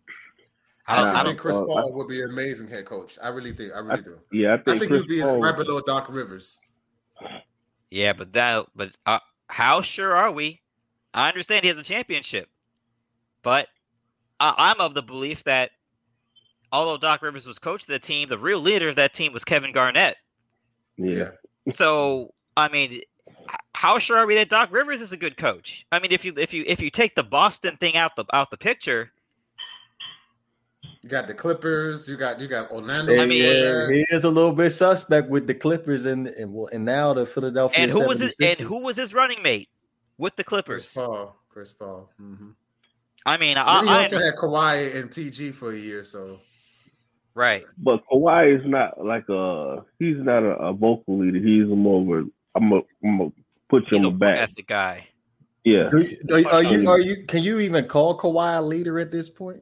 I 0.87 1.03
I 1.03 1.21
I 1.21 1.23
think 1.23 1.39
Chris 1.39 1.55
uh, 1.55 1.63
Paul 1.63 1.93
would 1.93 2.09
be 2.09 2.21
an 2.21 2.31
amazing 2.31 2.67
head 2.67 2.83
coach. 2.83 3.17
I 3.23 3.29
really 3.29 3.53
think. 3.53 3.71
I 3.73 3.79
really 3.79 4.01
do. 4.01 4.19
Yeah, 4.33 4.49
I 4.49 4.53
I 4.53 4.57
think, 4.57 4.79
think 4.79 4.91
Chris 4.91 5.01
he'd 5.03 5.07
be 5.07 5.21
Paul, 5.21 5.39
right 5.39 5.55
below 5.55 5.79
Doc 5.79 6.07
Rivers. 6.09 6.59
yeah, 7.89 8.11
but 8.11 8.33
that, 8.33 8.65
but 8.75 8.91
uh, 9.05 9.19
how 9.47 9.81
sure 9.81 10.13
are 10.13 10.31
we? 10.31 10.59
I 11.13 11.29
understand 11.29 11.63
he 11.63 11.69
has 11.69 11.77
a 11.77 11.83
championship, 11.83 12.49
but 13.41 13.69
I, 14.39 14.53
I'm 14.57 14.81
of 14.81 14.93
the 14.93 15.01
belief 15.01 15.45
that 15.45 15.71
although 16.71 16.97
Doc 16.97 17.21
Rivers 17.21 17.45
was 17.45 17.59
coach 17.59 17.83
of 17.83 17.87
the 17.87 17.99
team, 17.99 18.27
the 18.29 18.37
real 18.37 18.59
leader 18.59 18.89
of 18.89 18.97
that 18.97 19.13
team 19.13 19.33
was 19.33 19.43
Kevin 19.43 19.71
Garnett. 19.71 20.17
Yeah. 20.97 21.31
So 21.71 22.33
I 22.55 22.69
mean, 22.69 23.01
how 23.75 23.99
sure 23.99 24.17
are 24.17 24.25
we 24.25 24.35
that 24.35 24.49
Doc 24.49 24.71
Rivers 24.71 25.01
is 25.01 25.11
a 25.11 25.17
good 25.17 25.37
coach? 25.37 25.85
I 25.91 25.99
mean, 25.99 26.11
if 26.11 26.25
you 26.25 26.33
if 26.37 26.53
you 26.53 26.63
if 26.67 26.81
you 26.81 26.89
take 26.89 27.15
the 27.15 27.23
Boston 27.23 27.77
thing 27.77 27.95
out 27.95 28.15
the 28.15 28.25
out 28.33 28.49
the 28.51 28.57
picture, 28.57 29.11
You 31.03 31.09
got 31.09 31.27
the 31.27 31.33
Clippers. 31.33 32.07
You 32.07 32.17
got 32.17 32.39
you 32.39 32.47
got 32.47 32.71
Orlando. 32.71 33.13
I 33.17 33.25
mean- 33.25 33.43
yeah, 33.43 33.87
he 33.89 34.05
is 34.09 34.23
a 34.23 34.29
little 34.29 34.53
bit 34.53 34.71
suspect 34.71 35.29
with 35.29 35.47
the 35.47 35.53
Clippers 35.53 36.05
and 36.05 36.27
and, 36.27 36.53
well, 36.53 36.67
and 36.71 36.83
now 36.85 37.13
the 37.13 37.25
Philadelphia. 37.25 37.79
and 37.83 37.91
who 37.91 38.07
was 38.07 38.19
his 38.19 38.35
and 38.41 38.59
who 38.59 38.83
was 38.83 38.95
his 38.95 39.13
running 39.13 39.41
mate 39.43 39.69
with 40.17 40.35
the 40.35 40.43
Clippers? 40.43 40.83
Chris 40.83 40.93
Clippers? 40.93 41.15
Paul. 41.15 41.35
Chris 41.49 41.73
Paul. 41.73 42.09
hmm 42.17 42.51
I 43.25 43.35
mean, 43.37 43.57
he 43.57 43.61
I, 43.61 43.83
I 43.83 44.03
also 44.03 44.19
had 44.19 44.35
Kawhi 44.35 44.95
and 44.95 45.11
PG 45.11 45.51
for 45.51 45.73
a 45.73 45.77
year. 45.77 46.05
So 46.05 46.39
right. 47.37 47.63
But 47.77 48.01
Kawhi 48.11 48.59
is 48.59 48.65
not 48.65 49.03
like 49.05 49.29
a 49.29 49.85
he's 49.99 50.17
not 50.17 50.43
a, 50.43 50.55
a 50.57 50.73
vocal 50.73 51.19
leader. 51.19 51.37
He's 51.39 51.65
more 51.67 52.01
of 52.19 52.25
a 52.25 52.29
I'm 52.55 52.71
a 52.73 52.81
I'm 53.03 53.21
a 53.21 53.29
put 53.69 53.83
you 53.83 53.87
He's 53.89 53.93
on 53.97 54.01
the 54.03 54.09
work 54.09 54.19
back. 54.19 54.37
ethic 54.39 54.67
guy. 54.67 55.07
Yeah. 55.63 55.89
Do 55.89 55.99
you- 55.99 56.17
Are, 56.47 56.53
are 56.55 56.63
you 56.63 56.79
um, 56.81 56.87
are 56.87 56.99
you 56.99 57.25
can 57.27 57.43
you 57.43 57.59
even 57.59 57.85
call 57.85 58.17
Kawhi 58.17 58.57
a 58.57 58.61
leader 58.61 58.99
at 58.99 59.11
this 59.11 59.29
point? 59.29 59.61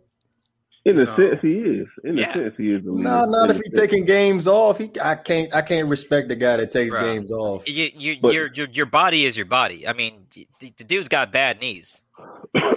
In 0.86 1.00
a 1.00 1.06
No. 1.06 1.16
sense 1.16 1.42
he 1.42 1.54
is. 1.54 1.88
In 2.04 2.16
Yeah. 2.18 2.30
a 2.30 2.34
sense 2.34 2.54
he 2.58 2.72
is 2.72 2.86
a 2.86 2.92
leader. 2.92 3.10
No, 3.10 3.24
not 3.26 3.50
In 3.50 3.56
if 3.56 3.62
he's 3.64 3.74
taking 3.80 4.06
games 4.06 4.48
off. 4.48 4.78
He 4.78 4.92
I 5.04 5.16
can't 5.16 5.54
I 5.54 5.62
can't 5.64 5.88
respect 5.88 6.28
the 6.30 6.36
guy 6.36 6.58
that 6.58 6.72
takes 6.72 6.92
Bro. 6.92 7.02
games 7.02 7.32
off. 7.32 7.68
You, 7.68 7.90
you, 7.96 8.18
But- 8.22 8.34
your, 8.34 8.54
your, 8.54 8.68
your 8.70 8.86
body 8.86 9.26
is 9.26 9.36
your 9.36 9.48
body. 9.48 9.88
I 9.88 9.94
mean, 9.94 10.28
the, 10.34 10.48
the 10.78 10.84
dude's 10.84 11.08
got 11.08 11.32
bad 11.32 11.60
knees. 11.60 12.02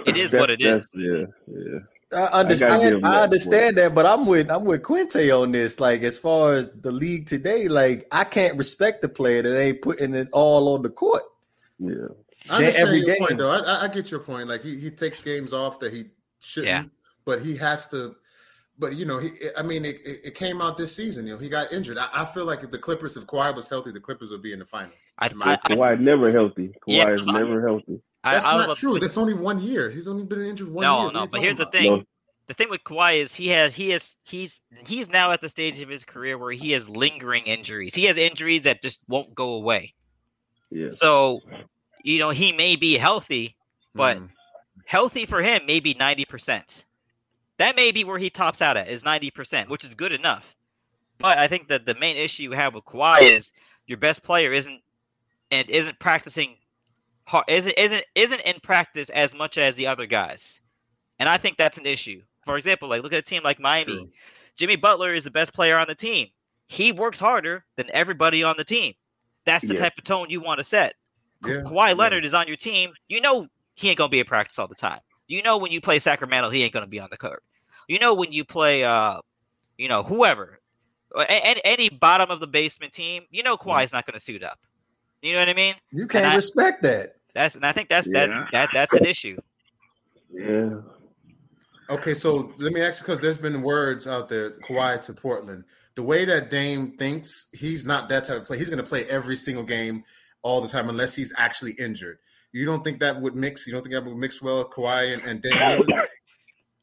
It 0.07 0.17
is 0.17 0.33
what 0.39 0.49
it 0.49 0.61
is. 0.61 0.87
Yeah, 0.95 1.25
yeah. 1.47 1.79
I 2.11 2.25
understand. 2.39 2.81
him 2.81 3.05
I, 3.05 3.09
that, 3.11 3.21
understand 3.23 3.77
that, 3.77 3.93
but 3.93 4.05
I'm 4.05 4.25
with 4.25 4.49
I'm 4.49 4.63
with 4.63 4.81
Quinte 4.81 5.31
on 5.41 5.51
this. 5.51 5.79
Like 5.79 6.01
as 6.01 6.17
far 6.17 6.53
as 6.53 6.67
the 6.81 6.91
league 6.91 7.27
today, 7.27 7.67
like 7.67 8.07
I 8.11 8.23
can't 8.23 8.57
respect 8.57 9.01
the 9.03 9.09
player 9.09 9.43
that 9.43 9.59
ain't 9.59 9.81
putting 9.81 10.13
it 10.15 10.27
all 10.33 10.73
on 10.73 10.81
the 10.81 10.89
court. 10.89 11.23
Yeah. 11.77 11.93
I 12.49 12.57
understand 12.57 12.87
every 12.87 12.97
your 12.99 13.07
game. 13.07 13.17
point, 13.27 13.37
though. 13.37 13.51
I, 13.51 13.59
I- 13.59 13.83
I 13.83 13.87
get 13.89 14.09
your 14.09 14.21
point. 14.21 14.47
Like 14.47 14.63
he, 14.63 14.79
he 14.79 14.89
takes 14.89 15.21
games 15.21 15.53
off 15.53 15.79
that 15.81 15.93
he 15.93 16.05
shouldn't, 16.39 16.67
Yeah. 16.67 16.83
but 17.25 17.41
he 17.41 17.55
has 17.57 17.87
to. 17.89 18.15
But 18.79 18.95
you 18.95 19.05
know, 19.05 19.19
he. 19.19 19.29
I 19.57 19.61
mean, 19.61 19.85
it, 19.85 19.97
it, 20.05 20.21
it 20.23 20.35
came 20.35 20.61
out 20.61 20.77
this 20.77 20.95
season. 20.95 21.27
You 21.27 21.33
know, 21.33 21.39
he 21.39 21.49
got 21.49 21.71
injured. 21.71 21.97
I, 21.99 22.07
I 22.13 22.25
feel 22.25 22.45
like 22.45 22.63
if 22.63 22.71
the 22.71 22.77
Clippers, 22.79 23.17
if 23.17 23.25
Kawhi 23.27 23.53
was 23.53 23.67
healthy, 23.69 23.91
the 23.91 23.99
Clippers 23.99 24.31
would 24.31 24.41
be 24.41 24.53
in 24.53 24.59
the 24.59 24.65
finals. 24.65 24.93
I, 25.19 25.25
I, 25.25 25.27
opinion. 25.27 25.49
I, 25.49 25.57
Kawhi 25.75 25.99
never 25.99 26.31
healthy. 26.31 26.69
Kawhi 26.69 26.95
Yeah, 26.95 27.09
is 27.11 27.25
never 27.25 27.61
healthy. 27.67 28.01
I, 28.23 28.33
That's 28.33 28.45
I 28.45 28.53
was 28.53 28.59
not 28.59 28.65
about 28.65 28.77
true. 28.77 28.93
say- 28.95 28.99
That's 28.99 29.17
only 29.17 29.33
one 29.33 29.59
year. 29.59 29.89
He's 29.89 30.07
only 30.07 30.25
been 30.25 30.41
injured 30.45 30.67
one 30.69 30.83
year. 30.83 30.89
No, 30.91 31.09
no, 31.09 31.27
but 31.27 31.39
here's 31.41 31.57
the 31.57 31.65
thing. 31.67 31.91
No, 31.97 32.03
The 32.47 32.53
thing 32.53 32.69
with 32.69 32.83
Kawhi 32.83 33.17
is 33.17 33.33
he 33.33 33.47
has 33.49 33.73
he 33.73 33.91
is 33.91 34.15
he's 34.25 34.61
he's 34.85 35.07
now 35.09 35.31
at 35.31 35.39
the 35.41 35.49
stage 35.49 35.79
of 35.81 35.87
his 35.89 36.03
career 36.03 36.37
where 36.37 36.51
he 36.51 36.71
has 36.73 36.87
lingering 36.89 37.43
injuries. 37.45 37.93
He 37.95 38.05
has 38.05 38.17
injuries 38.17 38.63
that 38.63 38.81
just 38.81 38.99
won't 39.07 39.33
go 39.35 39.53
away. 39.53 39.93
yeah. 40.71 40.89
So, 40.91 41.41
you 42.03 42.19
know, 42.19 42.29
he 42.31 42.51
may 42.51 42.75
be 42.75 42.97
healthy, 42.97 43.55
but 43.95 44.17
Mhm. 44.17 44.29
healthy 44.85 45.25
for 45.25 45.41
him 45.41 45.65
may 45.65 45.79
be 45.79 45.93
90%. 45.93 46.83
That 47.57 47.75
may 47.75 47.91
be 47.91 48.03
where 48.03 48.17
he 48.19 48.29
tops 48.29 48.61
out 48.61 48.77
at 48.77 48.87
is 48.89 49.03
90%, 49.03 49.69
which 49.69 49.83
is 49.85 49.95
good 49.95 50.11
enough. 50.13 50.55
But 51.17 51.37
I 51.37 51.47
think 51.47 51.67
that 51.69 51.85
the 51.85 51.95
main 51.95 52.15
issue 52.17 52.43
you 52.43 52.51
have 52.51 52.73
with 52.73 52.85
Kawhi 52.85 53.21
is 53.33 53.51
your 53.87 53.97
best 53.97 54.23
player 54.23 54.53
isn't 54.53 54.81
and 55.51 55.69
isn't 55.69 55.99
practicing 55.99 56.55
hard 57.29 57.45
isn't 57.47 57.77
isn't 57.77 58.03
isn't 58.15 58.41
in 58.41 58.59
practice 58.61 59.09
as 59.09 59.33
much 59.33 59.57
as 59.57 59.75
the 59.75 59.87
other 59.87 60.05
guys. 60.07 60.59
And 61.19 61.29
I 61.29 61.37
think 61.37 61.57
that's 61.57 61.77
an 61.77 61.85
issue. 61.85 62.21
For 62.45 62.57
example, 62.57 62.89
like 62.89 63.03
look 63.03 63.13
at 63.13 63.19
a 63.19 63.21
team 63.21 63.43
like 63.43 63.59
Miami. 63.59 63.85
True. 63.93 64.09
Jimmy 64.57 64.75
Butler 64.75 65.13
is 65.13 65.23
the 65.23 65.31
best 65.31 65.53
player 65.53 65.77
on 65.77 65.87
the 65.87 65.95
team. 65.95 66.27
He 66.67 66.91
works 66.91 67.19
harder 67.19 67.63
than 67.77 67.89
everybody 67.93 68.43
on 68.43 68.55
the 68.57 68.63
team. 68.63 68.93
That's 69.45 69.65
the 69.65 69.73
Yeah. 69.75 69.79
type 69.81 69.93
of 69.97 70.03
tone 70.03 70.29
you 70.29 70.41
want 70.41 70.57
to 70.57 70.63
set. 70.63 70.95
Yeah, 71.45 71.61
Kawhi 71.65 71.89
yeah. 71.89 71.93
Leonard 71.93 72.25
is 72.25 72.33
on 72.33 72.47
your 72.47 72.57
team. 72.57 72.91
You 73.07 73.21
know 73.21 73.47
he 73.75 73.89
ain't 73.89 73.97
gonna 73.97 74.09
be 74.09 74.19
in 74.19 74.25
practice 74.25 74.57
all 74.59 74.67
the 74.67 74.75
time. 74.75 74.99
You 75.27 75.41
know 75.43 75.57
when 75.57 75.71
you 75.71 75.79
play 75.81 75.99
Sacramento, 75.99 76.49
he 76.49 76.63
ain't 76.63 76.73
gonna 76.73 76.87
be 76.87 76.99
on 76.99 77.09
the 77.11 77.17
court. 77.17 77.43
You 77.87 77.99
know 77.99 78.13
when 78.15 78.31
you 78.31 78.43
play, 78.43 78.83
uh, 78.83 79.19
you 79.77 79.87
know 79.87 80.03
whoever, 80.03 80.59
any, 81.27 81.61
any 81.63 81.89
bottom 81.89 82.29
of 82.31 82.39
the 82.39 82.47
basement 82.47 82.93
team, 82.93 83.23
you 83.29 83.43
know 83.43 83.55
Kawhi's 83.57 83.93
not 83.93 84.05
gonna 84.05 84.19
suit 84.19 84.43
up. 84.43 84.59
You 85.21 85.33
know 85.33 85.39
what 85.39 85.49
I 85.49 85.53
mean? 85.53 85.75
You 85.91 86.07
can't 86.07 86.25
I- 86.25 86.35
respect 86.35 86.81
that. 86.83 87.15
That's 87.39 87.55
and 87.55 87.65
I 87.65 87.71
think 87.71 87.87
that's 87.87 88.05
Yeah. 88.05 88.27
that 88.27 88.47
that 88.51 88.69
that's 88.73 88.93
an 88.93 89.05
issue. 89.05 89.37
Yeah. 90.29 90.81
Okay, 91.89 92.13
so 92.13 92.53
let 92.57 92.73
me 92.73 92.81
ask 92.81 92.99
you 93.01 93.05
because 93.05 93.21
there's 93.21 93.37
been 93.37 93.61
words 93.61 94.05
out 94.07 94.27
there, 94.27 94.51
Kawhi 94.59 95.01
to 95.03 95.13
Portland. 95.13 95.63
The 95.95 96.03
way 96.03 96.25
that 96.25 96.49
Dame 96.49 96.91
thinks, 96.97 97.47
he's 97.53 97.85
not 97.85 98.09
that 98.09 98.25
type 98.25 98.41
of 98.41 98.45
player. 98.45 98.59
He's 98.59 98.67
going 98.69 98.83
to 98.83 98.87
play 98.87 99.05
every 99.05 99.37
single 99.37 99.63
game 99.63 100.03
all 100.41 100.59
the 100.59 100.67
time 100.67 100.89
unless 100.89 101.15
he's 101.15 101.33
actually 101.37 101.71
injured. 101.79 102.19
You 102.51 102.65
don't 102.65 102.83
think 102.83 102.99
that 102.99 103.19
would 103.21 103.35
mix? 103.37 103.65
You 103.65 103.71
don't 103.71 103.83
think 103.83 103.93
that 103.95 104.03
would 104.03 104.17
mix 104.17 104.41
well, 104.41 104.69
Kawhi 104.69 105.13
and, 105.13 105.23
and 105.23 105.41
Dame? 105.41 105.53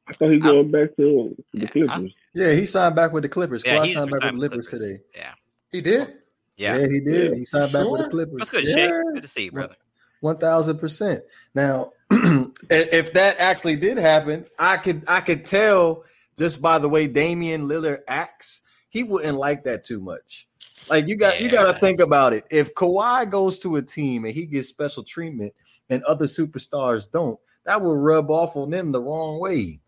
I 0.09 0.13
thought 0.15 0.31
he 0.33 0.39
going 0.39 0.71
back 0.71 0.97
to 0.97 1.37
the 1.53 1.61
Yeah, 1.61 1.67
Clippers. 1.69 2.15
Yeah, 2.35 2.53
he 2.53 2.65
signed 2.65 2.97
back 2.97 3.13
with 3.13 3.25
the 3.25 3.29
Clippers. 3.29 3.63
Yeah, 3.65 3.77
Kawhi 3.77 3.93
signed 3.93 4.11
back 4.11 4.23
with 4.23 4.33
the 4.35 4.41
with 4.41 4.51
Clippers 4.51 4.67
today. 4.69 5.01
Yeah, 5.15 5.33
He 5.71 5.83
did. 5.83 6.15
yeah. 6.57 6.79
he 6.79 7.01
did. 7.01 7.33
Yeah. 7.33 7.37
He 7.37 7.45
signed 7.45 7.73
back 7.73 7.87
with 7.87 8.05
the 8.05 8.09
Clippers. 8.11 8.39
That's 8.39 8.51
good, 8.51 8.65
yeah. 8.65 8.75
Shake. 8.75 8.91
Good 9.15 9.23
to 9.23 9.29
see 9.29 9.45
you, 9.45 9.53
brother. 9.53 9.75
One 10.21 10.39
thousand 10.39 10.79
percent. 10.79 11.23
Now, 11.55 11.93
if 12.11 13.13
that 13.15 13.39
actually 13.39 13.77
did 13.77 13.99
happen, 13.99 14.47
I 14.59 14.77
could 14.77 15.05
I 15.09 15.21
could 15.21 15.45
tell 15.45 16.05
just 16.39 16.61
by 16.61 16.79
the 16.79 16.89
way 16.89 17.07
Damian 17.07 17.67
Lillard 17.67 18.01
acts, 18.09 18.63
he 18.89 19.03
wouldn't 19.03 19.39
like 19.39 19.65
that 19.65 19.85
too 19.85 20.01
much. 20.01 20.49
Like 20.89 21.09
you 21.09 21.17
got 21.17 21.41
you 21.41 21.51
got 21.51 21.73
to 21.73 21.79
think 21.79 22.01
about 22.01 22.33
it. 22.33 22.45
If 22.51 22.75
Kawhi 22.75 23.29
goes 23.31 23.59
to 23.61 23.77
a 23.77 23.83
team 23.83 24.25
and 24.25 24.35
he 24.35 24.47
gets 24.47 24.69
special 24.69 25.03
treatment 25.03 25.55
and 25.89 26.03
other 26.05 26.27
superstars 26.27 27.11
don't, 27.11 27.39
that 27.65 27.83
will 27.83 27.97
rub 27.97 28.31
off 28.31 28.57
on 28.57 28.71
them 28.71 28.93
the 28.93 29.01
wrong 29.01 29.41
way. 29.41 29.81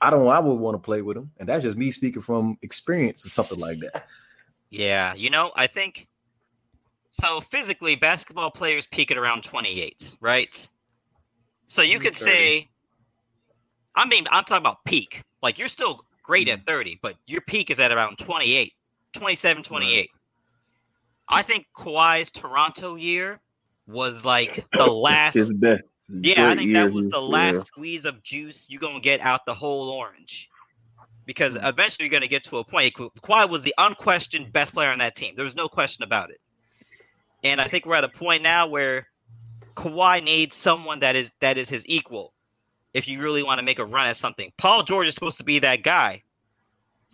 I 0.00 0.10
don't. 0.10 0.28
I 0.28 0.40
would 0.40 0.54
want 0.54 0.74
to 0.74 0.80
play 0.80 1.02
with 1.02 1.16
him, 1.16 1.30
and 1.38 1.48
that's 1.48 1.62
just 1.62 1.76
me 1.76 1.90
speaking 1.92 2.22
from 2.22 2.58
experience 2.62 3.24
or 3.24 3.28
something 3.28 3.58
like 3.58 3.78
that. 3.80 4.06
Yeah, 4.70 5.14
you 5.14 5.30
know, 5.30 5.52
I 5.54 5.68
think 5.68 6.08
so 7.12 7.40
physically, 7.42 7.94
basketball 7.94 8.50
players 8.50 8.86
peak 8.86 9.10
at 9.10 9.18
around 9.18 9.44
28, 9.44 10.16
right? 10.20 10.68
So 11.66 11.82
you 11.82 12.00
could 12.00 12.16
30. 12.16 12.30
say, 12.30 12.68
I 13.94 14.06
mean, 14.06 14.24
I'm 14.30 14.44
talking 14.44 14.62
about 14.62 14.82
peak. 14.84 15.22
Like 15.42 15.58
you're 15.58 15.68
still 15.68 16.06
great 16.22 16.48
Mm. 16.48 16.52
at 16.54 16.66
30, 16.66 16.98
but 17.02 17.16
your 17.26 17.42
peak 17.42 17.70
is 17.70 17.78
at 17.78 17.92
around 17.92 18.16
28, 18.18 18.72
27, 19.12 19.62
28. 19.62 20.10
I 21.28 21.42
think 21.42 21.66
Kawhi's 21.76 22.30
Toronto 22.30 22.94
year 22.96 23.40
was 23.86 24.24
like 24.24 24.64
the 24.72 24.86
last. 24.86 25.36
Yeah, 26.08 26.48
I 26.50 26.56
think 26.56 26.74
that 26.74 26.92
was 26.92 27.04
the 27.04 27.10
yeah. 27.20 27.26
last 27.26 27.66
squeeze 27.66 28.04
of 28.06 28.22
juice 28.22 28.66
you're 28.68 28.80
gonna 28.80 29.00
get 29.00 29.20
out 29.20 29.44
the 29.46 29.54
whole 29.54 29.90
orange. 29.90 30.48
Because 31.26 31.54
Hmm. 31.56 31.64
eventually 31.64 32.06
you're 32.06 32.12
gonna 32.12 32.26
get 32.26 32.44
to 32.44 32.56
a 32.58 32.64
point. 32.64 32.94
Ka- 32.94 33.10
Kawhi 33.22 33.48
was 33.50 33.62
the 33.62 33.74
unquestioned 33.78 34.52
best 34.52 34.72
player 34.72 34.90
on 34.90 34.98
that 34.98 35.14
team. 35.14 35.34
There 35.36 35.44
was 35.44 35.54
no 35.56 35.68
question 35.68 36.02
about 36.04 36.30
it. 36.30 36.40
And 37.44 37.60
I 37.60 37.68
think 37.68 37.86
we're 37.86 37.96
at 37.96 38.04
a 38.04 38.08
point 38.08 38.42
now 38.42 38.66
where 38.66 39.08
Kawhi 39.74 40.22
needs 40.22 40.56
someone 40.56 41.00
that 41.00 41.16
is 41.16 41.32
that 41.40 41.58
is 41.58 41.68
his 41.68 41.82
equal. 41.86 42.32
If 42.94 43.08
you 43.08 43.22
really 43.22 43.42
want 43.42 43.58
to 43.58 43.64
make 43.64 43.78
a 43.78 43.84
run 43.84 44.06
at 44.06 44.16
something, 44.16 44.52
Paul 44.58 44.82
George 44.82 45.08
is 45.08 45.14
supposed 45.14 45.38
to 45.38 45.44
be 45.44 45.58
that 45.60 45.82
guy. 45.82 46.22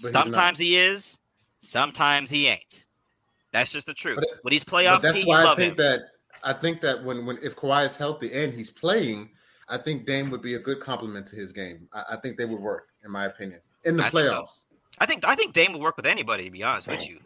But 0.03 0.13
sometimes 0.13 0.59
he 0.59 0.77
is, 0.77 1.19
sometimes 1.61 2.31
he 2.31 2.49
ain't. 2.49 2.85
That's 3.53 3.71
just 3.73 3.87
the 3.87 3.95
truth. 3.95 4.17
But 4.17 4.29
When 4.43 4.53
he's 4.53 4.65
playoff, 4.65 4.97
But 4.97 5.03
that's 5.03 5.21
you 5.21 5.29
why 5.29 5.45
I 5.45 5.55
think 5.55 5.73
him. 5.73 5.77
that 5.79 6.01
I 6.45 6.53
think 6.53 6.81
that 6.83 7.03
when 7.05 7.27
when 7.27 7.39
if 7.43 7.57
Kawhi 7.57 7.87
is 7.87 7.97
healthy 7.97 8.33
and 8.33 8.53
he's 8.53 8.71
playing, 8.71 9.31
I 9.69 9.79
think 9.79 10.07
Dame 10.07 10.31
would 10.31 10.43
be 10.43 10.55
a 10.55 10.59
good 10.59 10.81
complement 10.81 11.27
to 11.29 11.37
his 11.37 11.53
game. 11.53 11.89
I, 11.93 12.05
I 12.11 12.17
think 12.17 12.37
they 12.37 12.45
would 12.45 12.61
work, 12.61 12.89
in 13.05 13.11
my 13.11 13.27
opinion, 13.27 13.61
in 13.85 13.97
the 13.97 14.07
I 14.07 14.11
think 14.11 14.27
so. 14.27 14.33
playoffs. 14.33 14.67
I 14.99 15.07
think 15.07 15.25
I 15.25 15.35
think 15.35 15.53
Dame 15.53 15.73
will 15.73 15.81
work 15.81 15.97
with 15.97 16.07
anybody. 16.07 16.45
To 16.45 16.51
be 16.51 16.63
honest 16.63 16.89
with 16.89 17.01
oh. 17.01 17.05
you, 17.05 17.21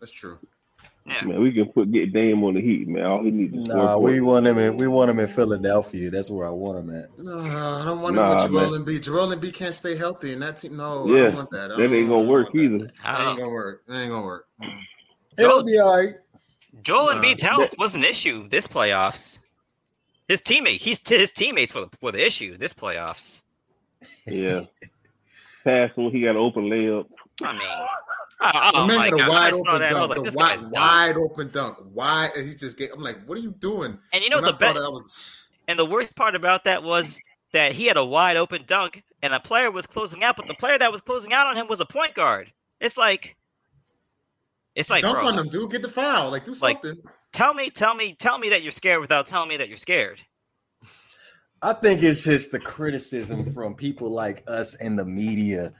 That's 0.00 0.12
true. 0.12 0.38
Yeah. 1.06 1.24
Man, 1.24 1.40
we 1.40 1.52
can 1.52 1.66
put 1.66 1.90
get 1.92 2.12
Dame 2.12 2.42
on 2.44 2.54
the 2.54 2.60
heat, 2.60 2.88
man. 2.88 3.04
All 3.06 3.22
he 3.24 3.30
needs 3.30 3.56
is 3.56 3.68
Nah, 3.68 3.96
we 3.96 4.20
want 4.20 4.46
him 4.46 4.58
in. 4.58 4.76
We 4.76 4.86
want 4.88 5.10
him 5.10 5.20
in 5.20 5.28
Philadelphia. 5.28 6.10
That's 6.10 6.30
where 6.30 6.46
I 6.46 6.50
want 6.50 6.78
him 6.78 6.90
at. 6.94 7.16
No, 7.18 7.38
I 7.40 7.84
don't 7.84 8.02
want 8.02 8.16
Nah, 8.16 8.44
him 8.44 8.52
with 8.52 8.62
Joel 8.62 8.70
man. 8.72 8.84
Embiid. 8.84 9.02
Joel 9.04 9.28
Embiid 9.28 9.54
can't 9.54 9.74
stay 9.74 9.96
healthy, 9.96 10.32
and 10.32 10.42
that 10.42 10.56
team. 10.56 10.76
No, 10.76 11.04
I 11.06 11.10
Yeah, 11.16 11.22
don't 11.26 11.34
want 11.36 11.50
that. 11.50 11.58
I 11.72 11.76
That 11.76 11.76
don't- 11.78 11.94
ain't 11.94 12.08
gonna 12.08 12.28
work 12.28 12.52
that. 12.52 12.58
either. 12.58 12.90
That 13.04 13.20
ain't 13.28 13.38
gonna 13.38 13.50
work. 13.50 13.82
That 13.86 14.00
ain't 14.00 14.10
gonna 14.10 14.26
work. 14.26 14.46
Mm. 14.62 14.80
It'll 15.38 15.62
be 15.64 15.78
all 15.78 15.96
right. 15.96 16.14
Joel 16.82 17.06
Nah. 17.14 17.22
Embiid's 17.22 17.42
health 17.42 17.74
was 17.78 17.94
an 17.94 18.04
issue 18.04 18.48
this 18.48 18.66
playoffs. 18.66 19.38
His 20.28 20.42
teammate, 20.42 20.78
he's 20.80 21.00
his 21.08 21.30
teammates 21.32 21.72
were 21.72 21.82
the, 21.82 21.90
were 22.02 22.12
the 22.12 22.26
issue 22.26 22.56
this 22.58 22.72
playoffs. 22.74 23.42
Yeah. 24.26 24.62
Pass 25.64 25.90
when 25.94 26.10
he 26.10 26.20
got 26.22 26.30
an 26.30 26.36
open 26.38 26.64
layup. 26.64 27.06
I 27.42 27.52
mean, 27.52 27.62
oh, 28.40 28.50
oh 28.74 28.82
Remember 28.82 28.98
my 28.98 29.10
the 29.10 29.16
god, 29.16 29.28
wide 29.28 29.52
open 29.52 29.78
that. 29.80 29.92
Dunk, 29.92 30.08
like, 30.16 30.24
the 30.24 30.32
wide, 30.32 30.70
wide 30.70 31.16
open 31.16 31.50
dunk. 31.50 31.78
Wide, 31.92 32.30
and 32.36 32.48
he 32.48 32.54
just 32.54 32.76
gave. 32.76 32.90
I'm 32.92 33.00
like, 33.00 33.24
what 33.26 33.38
are 33.38 33.40
you 33.40 33.52
doing? 33.52 33.98
And 34.12 34.22
you 34.24 34.30
know 34.30 34.36
when 34.36 34.44
the 34.44 34.50
best. 34.50 34.60
that, 34.60 34.76
I 34.76 34.88
was. 34.88 35.46
and 35.68 35.78
the 35.78 35.86
worst 35.86 36.14
part 36.16 36.34
about 36.34 36.64
that 36.64 36.82
was 36.82 37.18
that 37.52 37.72
he 37.72 37.86
had 37.86 37.96
a 37.96 38.04
wide 38.04 38.36
open 38.36 38.64
dunk, 38.66 39.02
and 39.22 39.32
a 39.32 39.40
player 39.40 39.70
was 39.70 39.86
closing 39.86 40.22
out, 40.24 40.36
but 40.36 40.48
the 40.48 40.54
player 40.54 40.78
that 40.78 40.92
was 40.92 41.00
closing 41.00 41.32
out 41.32 41.46
on 41.46 41.56
him 41.56 41.68
was 41.68 41.80
a 41.80 41.86
point 41.86 42.14
guard. 42.14 42.52
It's 42.80 42.96
like, 42.98 43.36
it's 44.74 44.90
like, 44.90 45.02
dunk 45.02 45.18
bro, 45.18 45.28
on 45.28 45.36
them, 45.36 45.48
dude. 45.48 45.70
Get 45.70 45.82
the 45.82 45.88
foul. 45.88 46.30
Like, 46.30 46.44
do 46.44 46.54
Like- 46.60 46.82
something. 46.82 47.02
tell 47.32 47.54
me, 47.54 47.70
tell 47.70 47.94
me, 47.94 48.14
tell 48.18 48.38
me 48.38 48.50
that 48.50 48.62
you're 48.62 48.72
scared 48.72 49.00
without 49.00 49.26
telling 49.26 49.48
me 49.48 49.56
that 49.56 49.68
you're 49.68 49.78
scared. 49.78 50.20
I 51.62 51.72
think 51.72 52.02
it's 52.02 52.22
just 52.24 52.50
the 52.52 52.60
criticism 52.60 53.52
from 53.54 53.74
people 53.74 54.10
like 54.10 54.44
us 54.46 54.74
and 54.74 54.98
the 54.98 55.04
media 55.06 55.72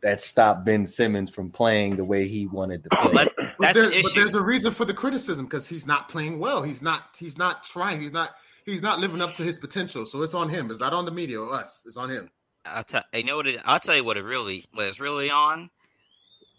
that 0.00 0.20
stopped 0.20 0.64
Ben 0.64 0.86
Simmons 0.86 1.30
from 1.30 1.50
playing 1.50 1.96
the 1.96 2.04
way 2.04 2.28
he 2.28 2.46
wanted 2.46 2.84
to 2.84 2.88
Well, 2.92 3.10
play. 3.10 3.24
that, 3.24 3.56
But, 3.58 3.74
there- 3.74 3.90
an 3.90 4.02
but 4.02 4.14
there's 4.14 4.34
a 4.34 4.42
reason 4.42 4.72
for 4.72 4.84
the 4.84 4.94
criticism 4.94 5.44
because 5.46 5.68
he's 5.68 5.86
not 5.86 6.08
playing 6.08 6.38
well. 6.38 6.62
He's 6.62 6.82
not. 6.82 7.16
He's 7.18 7.36
not 7.36 7.64
trying. 7.64 8.00
He's 8.00 8.12
not. 8.12 8.34
He's 8.64 8.82
not 8.82 9.00
living 9.00 9.20
up 9.22 9.34
to 9.34 9.42
his 9.42 9.58
potential. 9.58 10.04
So 10.06 10.22
it's 10.22 10.34
on 10.34 10.48
him. 10.50 10.70
It's 10.70 10.78
not 10.80 10.92
on 10.92 11.04
the 11.04 11.10
media 11.10 11.40
or 11.40 11.52
us. 11.52 11.82
It's 11.86 11.96
on 11.96 12.10
him. 12.10 12.30
I'll 12.66 12.84
tell 12.84 13.02
you 13.14 13.24
know 13.24 13.36
what 13.38 13.46
it, 13.46 13.60
I'll 13.64 13.80
tell 13.80 13.96
you 13.96 14.04
what 14.04 14.16
it 14.18 14.22
really 14.24 14.66
what 14.74 14.86
it's 14.86 15.00
really 15.00 15.30
on. 15.30 15.70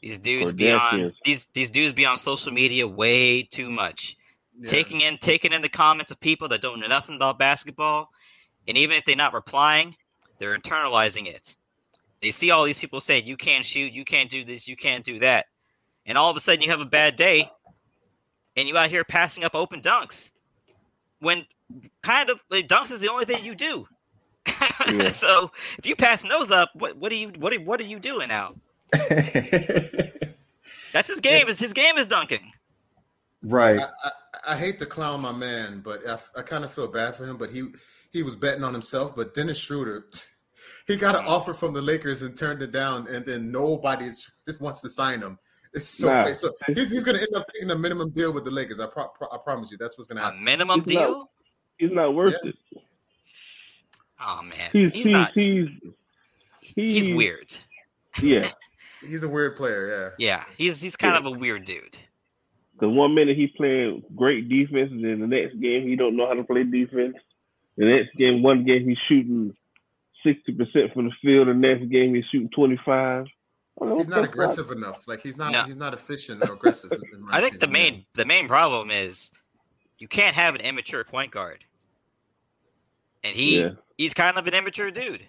These 0.01 0.19
dudes 0.19 0.53
be 0.53 0.71
on 0.71 1.13
these 1.23 1.45
these 1.53 1.69
dudes 1.71 1.93
be 1.93 2.05
on 2.05 2.17
social 2.17 2.51
media 2.51 2.87
way 2.87 3.43
too 3.43 3.69
much. 3.69 4.17
Yeah. 4.59 4.69
Taking 4.71 5.01
in 5.01 5.17
taking 5.19 5.53
in 5.53 5.61
the 5.61 5.69
comments 5.69 6.11
of 6.11 6.19
people 6.19 6.47
that 6.49 6.61
don't 6.61 6.79
know 6.79 6.87
nothing 6.87 7.15
about 7.15 7.37
basketball, 7.37 8.09
and 8.67 8.77
even 8.77 8.97
if 8.97 9.05
they're 9.05 9.15
not 9.15 9.33
replying, 9.33 9.95
they're 10.39 10.57
internalizing 10.57 11.27
it. 11.27 11.55
They 12.21 12.31
see 12.31 12.51
all 12.51 12.65
these 12.65 12.79
people 12.79 12.99
saying 13.01 13.25
you 13.25 13.37
can't 13.37 13.65
shoot, 13.65 13.93
you 13.93 14.03
can't 14.05 14.29
do 14.29 14.43
this, 14.43 14.67
you 14.67 14.75
can't 14.75 15.05
do 15.05 15.19
that, 15.19 15.45
and 16.05 16.17
all 16.17 16.29
of 16.29 16.35
a 16.37 16.39
sudden 16.39 16.61
you 16.61 16.69
have 16.71 16.81
a 16.81 16.85
bad 16.85 17.15
day, 17.15 17.49
and 18.55 18.67
you 18.67 18.77
out 18.77 18.89
here 18.89 19.03
passing 19.03 19.43
up 19.43 19.55
open 19.55 19.81
dunks, 19.81 20.29
when 21.19 21.45
kind 22.03 22.29
of 22.29 22.39
like, 22.49 22.67
dunks 22.67 22.91
is 22.91 22.99
the 22.99 23.09
only 23.09 23.25
thing 23.25 23.45
you 23.45 23.55
do. 23.55 23.87
Yeah. 24.89 25.11
so 25.11 25.51
if 25.77 25.85
you 25.85 25.95
pass 25.95 26.23
those 26.23 26.49
up, 26.51 26.71
what 26.73 26.97
what 26.97 27.11
are 27.11 27.15
you 27.15 27.31
what 27.37 27.53
are, 27.53 27.59
what 27.59 27.79
are 27.79 27.85
you 27.85 27.99
doing 27.99 28.27
now? 28.29 28.55
That's 30.91 31.07
his 31.07 31.19
game. 31.21 31.47
Is 31.47 31.59
his 31.59 31.73
game 31.73 31.97
is 31.97 32.07
dunking. 32.07 32.51
right. 33.43 33.79
I, 33.79 33.83
I, 34.03 34.11
I 34.53 34.57
hate 34.57 34.79
to 34.79 34.85
clown 34.85 35.21
my 35.21 35.31
man, 35.31 35.81
but 35.83 36.07
I, 36.07 36.17
I 36.39 36.41
kind 36.41 36.63
of 36.63 36.71
feel 36.73 36.87
bad 36.87 37.15
for 37.15 37.25
him. 37.25 37.37
But 37.37 37.51
he 37.51 37.69
he 38.11 38.23
was 38.23 38.35
betting 38.35 38.63
on 38.63 38.73
himself. 38.73 39.15
But 39.15 39.33
Dennis 39.33 39.59
Schroeder, 39.59 40.05
he 40.89 40.97
got 40.97 41.15
an 41.15 41.23
offer 41.25 41.53
from 41.53 41.73
the 41.73 41.81
Lakers 41.81 42.21
and 42.23 42.35
turned 42.35 42.61
it 42.61 42.71
down, 42.71 43.07
and 43.07 43.25
then 43.25 43.51
nobody 43.51 44.05
just 44.09 44.59
wants 44.61 44.81
to 44.81 44.89
sign 44.89 45.21
him. 45.21 45.37
It's 45.73 45.87
so 45.87 46.11
Nah. 46.11 46.23
crazy. 46.23 46.39
So 46.39 46.51
he's, 46.67 46.91
he's 46.91 47.03
going 47.03 47.15
to 47.17 47.21
end 47.21 47.35
up 47.35 47.45
taking 47.53 47.69
a 47.71 47.75
minimum 47.77 48.09
deal 48.11 48.33
with 48.33 48.43
the 48.43 48.51
Lakers. 48.51 48.79
I 48.79 48.87
pro, 48.87 49.07
pro- 49.09 49.27
I 49.31 49.37
promise 49.37 49.69
you, 49.71 49.77
that's 49.77 49.97
what's 49.97 50.07
going 50.07 50.17
to 50.17 50.23
happen. 50.23 50.39
A 50.39 50.41
minimum 50.41 50.83
He's 50.85 50.95
not- 50.95 51.07
deal? 51.07 51.29
He's 51.77 51.91
not 51.91 52.13
worth 52.13 52.35
Yeah. 52.43 52.49
it. 52.49 52.55
Oh 54.21 54.41
man, 54.43 54.69
He's 54.73 54.91
he's 54.91 54.93
he's 55.05 55.07
not. 55.09 55.31
he's, 55.33 55.67
He's 56.61 57.07
he's 57.07 57.15
weird. 57.15 57.55
Yeah. 58.21 58.51
He's 59.01 59.23
a 59.23 59.29
weird 59.29 59.55
player. 59.55 60.13
Yeah. 60.19 60.25
Yeah, 60.27 60.43
he's 60.57 60.81
he's 60.81 60.97
kind 60.97 61.15
of 61.15 61.25
a 61.25 61.31
weird 61.31 61.63
dude. 61.63 61.97
Because 62.73 62.93
one 62.93 63.15
minute 63.15 63.37
he's 63.37 63.49
playing 63.55 64.03
great 64.13 64.49
defense, 64.49 64.91
and 64.91 65.01
then 65.05 65.21
the 65.21 65.27
next 65.27 65.57
game 65.61 65.87
he 65.87 65.95
don't 65.95 66.17
know 66.17 66.27
how 66.27 66.33
to 66.33 66.43
play 66.43 66.65
defense. 66.65 67.15
The 67.77 67.85
next 67.85 68.13
game, 68.17 68.43
one 68.43 68.65
game 68.65 68.89
he's 68.89 68.97
shooting 69.07 69.55
sixty 70.23 70.51
percent 70.53 70.93
from 70.93 71.05
the 71.05 71.11
field. 71.21 71.47
The 71.47 71.53
next 71.53 71.89
game 71.89 72.15
he's 72.15 72.25
shooting 72.31 72.49
twenty 72.49 72.77
five. 72.85 73.25
He's 73.95 74.09
not 74.09 74.25
aggressive 74.25 74.71
enough. 74.71 75.07
Like 75.07 75.21
he's 75.21 75.37
not. 75.37 75.51
No. 75.51 75.63
He's 75.63 75.77
not 75.77 75.93
efficient 75.93 76.43
or 76.47 76.53
aggressive. 76.53 76.91
in 76.91 77.21
my 77.25 77.29
I 77.37 77.41
think 77.41 77.59
the 77.59 77.67
main 77.67 78.05
the 78.15 78.25
main 78.25 78.47
problem 78.47 78.91
is 78.91 79.31
you 79.99 80.07
can't 80.07 80.35
have 80.35 80.55
an 80.55 80.61
immature 80.61 81.03
point 81.03 81.31
guard, 81.31 81.63
and 83.23 83.35
he 83.35 83.59
Yeah. 83.61 83.69
he's 83.97 84.13
kind 84.13 84.37
of 84.37 84.47
an 84.47 84.53
immature 84.53 84.91
dude, 84.91 85.25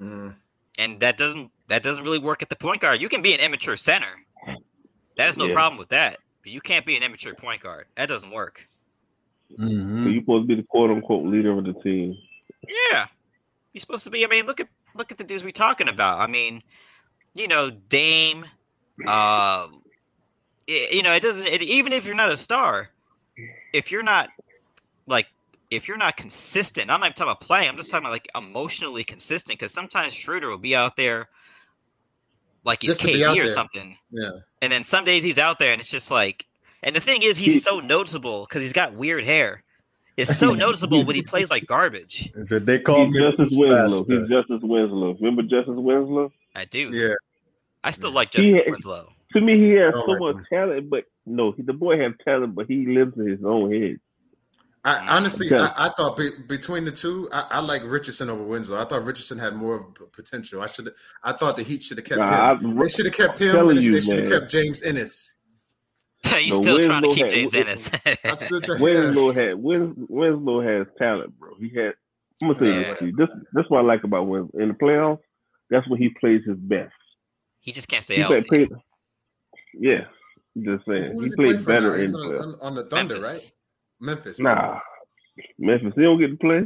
Mm. 0.00 0.34
and 0.78 1.00
that 1.00 1.16
doesn't 1.18 1.50
that 1.68 1.82
doesn't 1.82 2.04
really 2.04 2.18
work 2.18 2.42
at 2.42 2.48
the 2.48 2.56
point 2.56 2.80
guard. 2.80 3.00
You 3.00 3.08
can 3.08 3.22
be 3.22 3.32
an 3.34 3.40
immature 3.40 3.76
center. 3.76 4.12
That 5.16 5.30
is 5.30 5.36
no 5.36 5.46
Yeah. 5.46 5.54
problem 5.54 5.78
with 5.78 5.88
that, 5.88 6.18
but 6.42 6.52
you 6.52 6.60
can't 6.60 6.84
be 6.84 6.96
an 6.96 7.02
immature 7.02 7.34
point 7.34 7.62
guard. 7.62 7.86
That 7.96 8.06
doesn't 8.06 8.30
work. 8.30 8.68
So 9.56 9.62
Mhm. 9.62 10.12
you're 10.12 10.20
supposed 10.22 10.44
to 10.44 10.46
be 10.48 10.60
the 10.60 10.66
quote 10.66 10.90
unquote 10.90 11.26
leader 11.26 11.56
of 11.56 11.64
the 11.64 11.72
team. 11.74 12.16
Yeah, 12.90 13.06
he's 13.76 13.82
supposed 13.82 14.04
to 14.04 14.10
be. 14.10 14.24
I 14.24 14.28
mean, 14.28 14.46
look 14.46 14.58
at 14.58 14.68
look 14.94 15.12
at 15.12 15.18
the 15.18 15.24
dudes 15.24 15.44
we're 15.44 15.50
talking 15.50 15.86
about. 15.88 16.18
I 16.18 16.26
mean, 16.28 16.62
you 17.34 17.46
know, 17.46 17.68
Dame. 17.68 18.46
Uh, 19.06 19.68
y- 20.66 20.88
you 20.92 21.02
know, 21.02 21.12
it 21.12 21.20
doesn't. 21.20 21.46
It, 21.46 21.60
even 21.60 21.92
if 21.92 22.06
you're 22.06 22.14
not 22.14 22.32
a 22.32 22.38
star, 22.38 22.88
if 23.74 23.90
you're 23.92 24.02
not 24.02 24.30
like 25.06 25.26
if 25.70 25.88
you're 25.88 25.98
not 25.98 26.16
consistent, 26.16 26.90
I'm 26.90 27.00
not 27.00 27.08
even 27.08 27.16
talking 27.16 27.32
about 27.32 27.42
playing. 27.42 27.68
I'm 27.68 27.76
just 27.76 27.90
talking 27.90 28.06
about 28.06 28.12
like 28.12 28.28
emotionally 28.34 29.04
consistent. 29.04 29.58
Because 29.58 29.72
sometimes 29.74 30.14
Schroeder 30.14 30.48
will 30.48 30.56
be 30.56 30.74
out 30.74 30.96
there 30.96 31.28
like 32.64 32.80
he's 32.80 32.92
Just 32.92 33.02
to 33.02 33.08
be 33.08 33.22
out 33.26 33.36
KD 33.36 33.40
or 33.40 33.44
there. 33.44 33.54
something, 33.54 33.98
Yeah. 34.10 34.30
and 34.62 34.72
then 34.72 34.84
some 34.84 35.04
days 35.04 35.22
he's 35.22 35.36
out 35.38 35.58
there 35.58 35.72
and 35.72 35.80
it's 35.82 35.90
just 35.90 36.10
like. 36.10 36.46
And 36.82 36.94
the 36.96 37.00
thing 37.00 37.22
is, 37.22 37.36
he's 37.36 37.64
so 37.64 37.80
noticeable 37.80 38.46
because 38.48 38.62
he's 38.62 38.72
got 38.72 38.94
weird 38.94 39.24
hair. 39.24 39.62
It's 40.16 40.36
so 40.38 40.52
noticeable 40.54 41.04
when 41.04 41.14
he 41.16 41.22
plays 41.22 41.50
like 41.50 41.66
garbage. 41.66 42.30
So 42.44 42.58
they 42.58 42.78
call 42.78 43.04
He's 43.04 43.14
me 43.14 43.20
Justice 43.20 43.56
Winslow. 43.56 44.04
He's 44.04 44.28
Justice 44.28 44.60
Winslow. 44.62 45.14
Remember 45.20 45.42
Justice 45.42 45.74
Winslow? 45.76 46.32
I 46.54 46.64
do. 46.64 46.90
Yeah. 46.92 47.14
I 47.84 47.90
still 47.92 48.10
like 48.12 48.30
Justice 48.32 48.54
had- 48.54 48.64
Winslow. 48.70 49.12
To 49.32 49.40
me, 49.40 49.58
he 49.58 49.72
has 49.72 49.92
so 49.92 50.00
like 50.12 50.20
much 50.20 50.36
him. 50.36 50.46
talent, 50.50 50.88
but 50.88 51.04
no, 51.26 51.52
he, 51.52 51.62
the 51.62 51.72
boy 51.74 51.98
has 51.98 52.12
talent, 52.24 52.54
but 52.54 52.66
he 52.68 52.86
lives 52.86 53.16
in 53.18 53.28
his 53.28 53.44
own 53.44 53.70
head. 53.72 53.96
I 54.84 55.16
honestly, 55.16 55.46
Okay. 55.48 55.58
I, 55.58 55.86
I 55.86 55.88
thought 55.90 56.16
be, 56.16 56.30
between 56.46 56.84
the 56.84 56.92
two, 56.92 57.28
I, 57.32 57.44
I 57.50 57.60
like 57.60 57.82
Richardson 57.84 58.30
over 58.30 58.44
Winslow. 58.44 58.80
I 58.80 58.84
thought 58.84 59.04
Richardson 59.04 59.36
had 59.36 59.54
more 59.56 59.74
of 59.98 60.12
potential. 60.12 60.62
I 60.62 60.68
should. 60.68 60.92
I 61.24 61.32
thought 61.32 61.56
the 61.56 61.64
Heat 61.64 61.82
should 61.82 61.98
have 61.98 62.06
kept 62.06 62.20
Nah, 62.20 62.54
him. 62.56 62.78
I- 62.78 62.82
They 62.84 62.88
should 62.88 63.06
have 63.06 63.14
kept 63.16 63.38
him. 63.40 63.68
and 63.68 63.82
you, 63.82 63.92
they 63.92 64.00
should 64.00 64.20
have 64.20 64.28
kept 64.30 64.50
James 64.50 64.82
Ennis. 64.84 65.34
you 66.38 66.50
No, 66.54 66.62
still 66.62 66.82
trying 66.86 67.02
to 67.02 67.08
Winslow 67.08 67.14
keep 67.28 67.32
had- 67.32 67.52
James 67.52 67.90
I'm 68.24 68.36
still 68.36 68.60
trying. 68.60 68.80
Winslow 68.80 69.32
had 69.32 69.54
Wins, 69.54 69.96
Winslow 70.08 70.60
has 70.62 70.86
talent, 70.98 71.38
bro. 71.38 71.54
He 71.58 71.68
had. 71.74 71.94
I'm 72.42 72.48
gonna 72.48 72.58
tell 72.58 72.68
you 72.68 72.80
Yeah. 72.80 72.94
this, 73.00 73.12
this. 73.16 73.28
That's 73.54 73.70
what 73.70 73.78
I 73.78 73.82
like 73.82 74.04
about 74.04 74.26
Winslow 74.26 74.60
in 74.60 74.68
the 74.68 74.74
playoffs. 74.74 75.20
That's 75.70 75.88
when 75.88 76.00
he 76.00 76.10
plays 76.20 76.42
his 76.46 76.56
best. 76.58 76.92
he 77.60 77.72
just 77.72 77.88
can't 77.88 78.04
stay 78.04 78.16
He 78.16 78.20
healthy. 78.20 78.42
played, 78.42 78.68
played, 78.68 78.80
yeah, 79.78 80.04
Just 80.56 80.84
saying, 80.86 81.12
Who 81.12 81.20
he 81.20 81.26
does 81.28 81.30
he 81.30 81.36
play 81.36 81.46
played 81.52 81.60
for 81.60 81.66
better 81.66 81.96
in. 81.96 82.14
on, 82.14 82.36
on, 82.38 82.54
on 82.60 82.74
the 82.76 82.84
Thunder, 82.84 83.14
Memphis. 83.20 83.32
right? 83.32 83.52
Memphis. 84.00 84.38
Nah, 84.38 84.78
Memphis. 85.58 85.92
He 85.96 86.02
don't 86.02 86.18
get 86.20 86.28
to 86.28 86.36
play. 86.36 86.62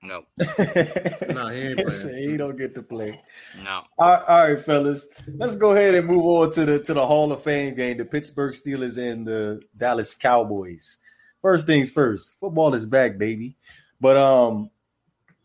No, 0.00 0.24
no, 0.38 1.48
he 1.48 1.60
ain't 1.60 1.84
playing. 1.84 2.30
he 2.30 2.36
don't 2.36 2.56
get 2.56 2.74
to 2.76 2.82
play. 2.82 3.20
no. 3.64 3.82
All 3.98 4.06
right, 4.08 4.22
all 4.28 4.48
right, 4.54 4.60
fellas. 4.64 5.08
Let's 5.36 5.56
go 5.56 5.72
ahead 5.72 5.94
and 5.96 6.06
move 6.06 6.24
on 6.24 6.52
to 6.52 6.64
the 6.64 6.78
to 6.84 6.94
the 6.94 7.04
Hall 7.04 7.32
of 7.32 7.42
Fame 7.42 7.74
game. 7.74 7.96
The 7.96 8.04
Pittsburgh 8.04 8.54
Steelers 8.54 8.96
and 8.96 9.26
the 9.26 9.60
Dallas 9.76 10.14
Cowboys. 10.14 10.98
First 11.42 11.66
things 11.66 11.90
first, 11.90 12.32
football 12.40 12.74
is 12.74 12.86
back, 12.86 13.18
baby. 13.18 13.56
But 14.00 14.16
um, 14.16 14.70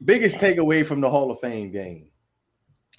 biggest 0.04 0.38
takeaway 0.38 0.86
from 0.86 1.02
the 1.02 1.10
Hall 1.10 1.32
of 1.32 1.40
Fame 1.40 1.72
game. 1.72 2.10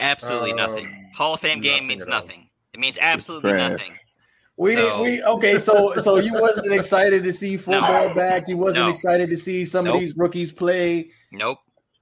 Absolutely 0.00 0.50
Um, 0.52 0.56
nothing. 0.56 1.10
Hall 1.14 1.34
of 1.34 1.40
Fame 1.40 1.60
game 1.60 1.84
nothing 1.84 1.86
means 1.86 2.06
nothing. 2.06 2.48
It 2.72 2.80
means 2.80 2.98
absolutely 3.00 3.52
nothing. 3.52 3.96
We 4.56 4.74
No. 4.76 4.80
didn't. 4.82 5.00
We 5.02 5.22
okay. 5.24 5.58
So 5.58 5.94
so 5.94 6.16
you 6.18 6.32
wasn't 6.40 6.72
excited 6.72 7.24
to 7.24 7.32
see 7.32 7.56
football 7.56 8.08
No. 8.08 8.14
back. 8.14 8.48
You 8.48 8.56
wasn't 8.56 8.84
No. 8.84 8.90
excited 8.90 9.30
to 9.30 9.36
see 9.36 9.64
some 9.64 9.86
of 9.86 9.98
these 9.98 10.16
rookies 10.16 10.52
play. 10.52 11.10
Nope. 11.32 11.58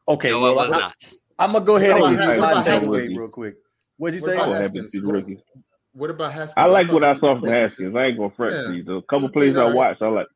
Okay, 0.09 0.31
no, 0.31 0.41
well, 0.41 0.59
I 0.59 0.65
was 0.65 0.73
I, 0.73 0.79
not. 0.79 1.13
am 1.39 1.53
gonna 1.53 1.65
go 1.65 1.77
ahead 1.77 1.97
and 1.97 2.11
give 2.11 2.21
you 2.21 2.27
my 2.27 2.35
about 2.35 2.65
takeaway 2.67 3.17
real 3.17 3.29
quick. 3.29 3.55
What'd 3.97 4.21
you 4.21 4.27
What 4.27 4.31
say? 4.33 4.37
What 4.37 4.49
Haskins? 4.49 4.63
happened 4.77 4.91
to 4.91 5.01
the 5.01 5.37
What- 5.95 6.11
about 6.11 6.33
Haskins? 6.33 6.55
I 6.57 6.65
like 6.67 6.87
thought 6.89 6.95
what 6.95 7.05
I 7.05 7.19
saw 7.21 7.39
from. 7.39 7.49
Haskins. 7.49 7.97
I 7.97 8.05
ain't 8.07 8.19
gonna 8.19 8.31
front 8.31 8.55
Yeah. 8.55 8.63
to 8.63 8.75
you. 8.77 8.97
A 8.97 9.03
couple 9.03 9.29
plays 9.31 9.53
played 9.53 9.63
I 9.65 9.73
watched, 9.73 10.03
I 10.03 10.09
like. 10.09 10.27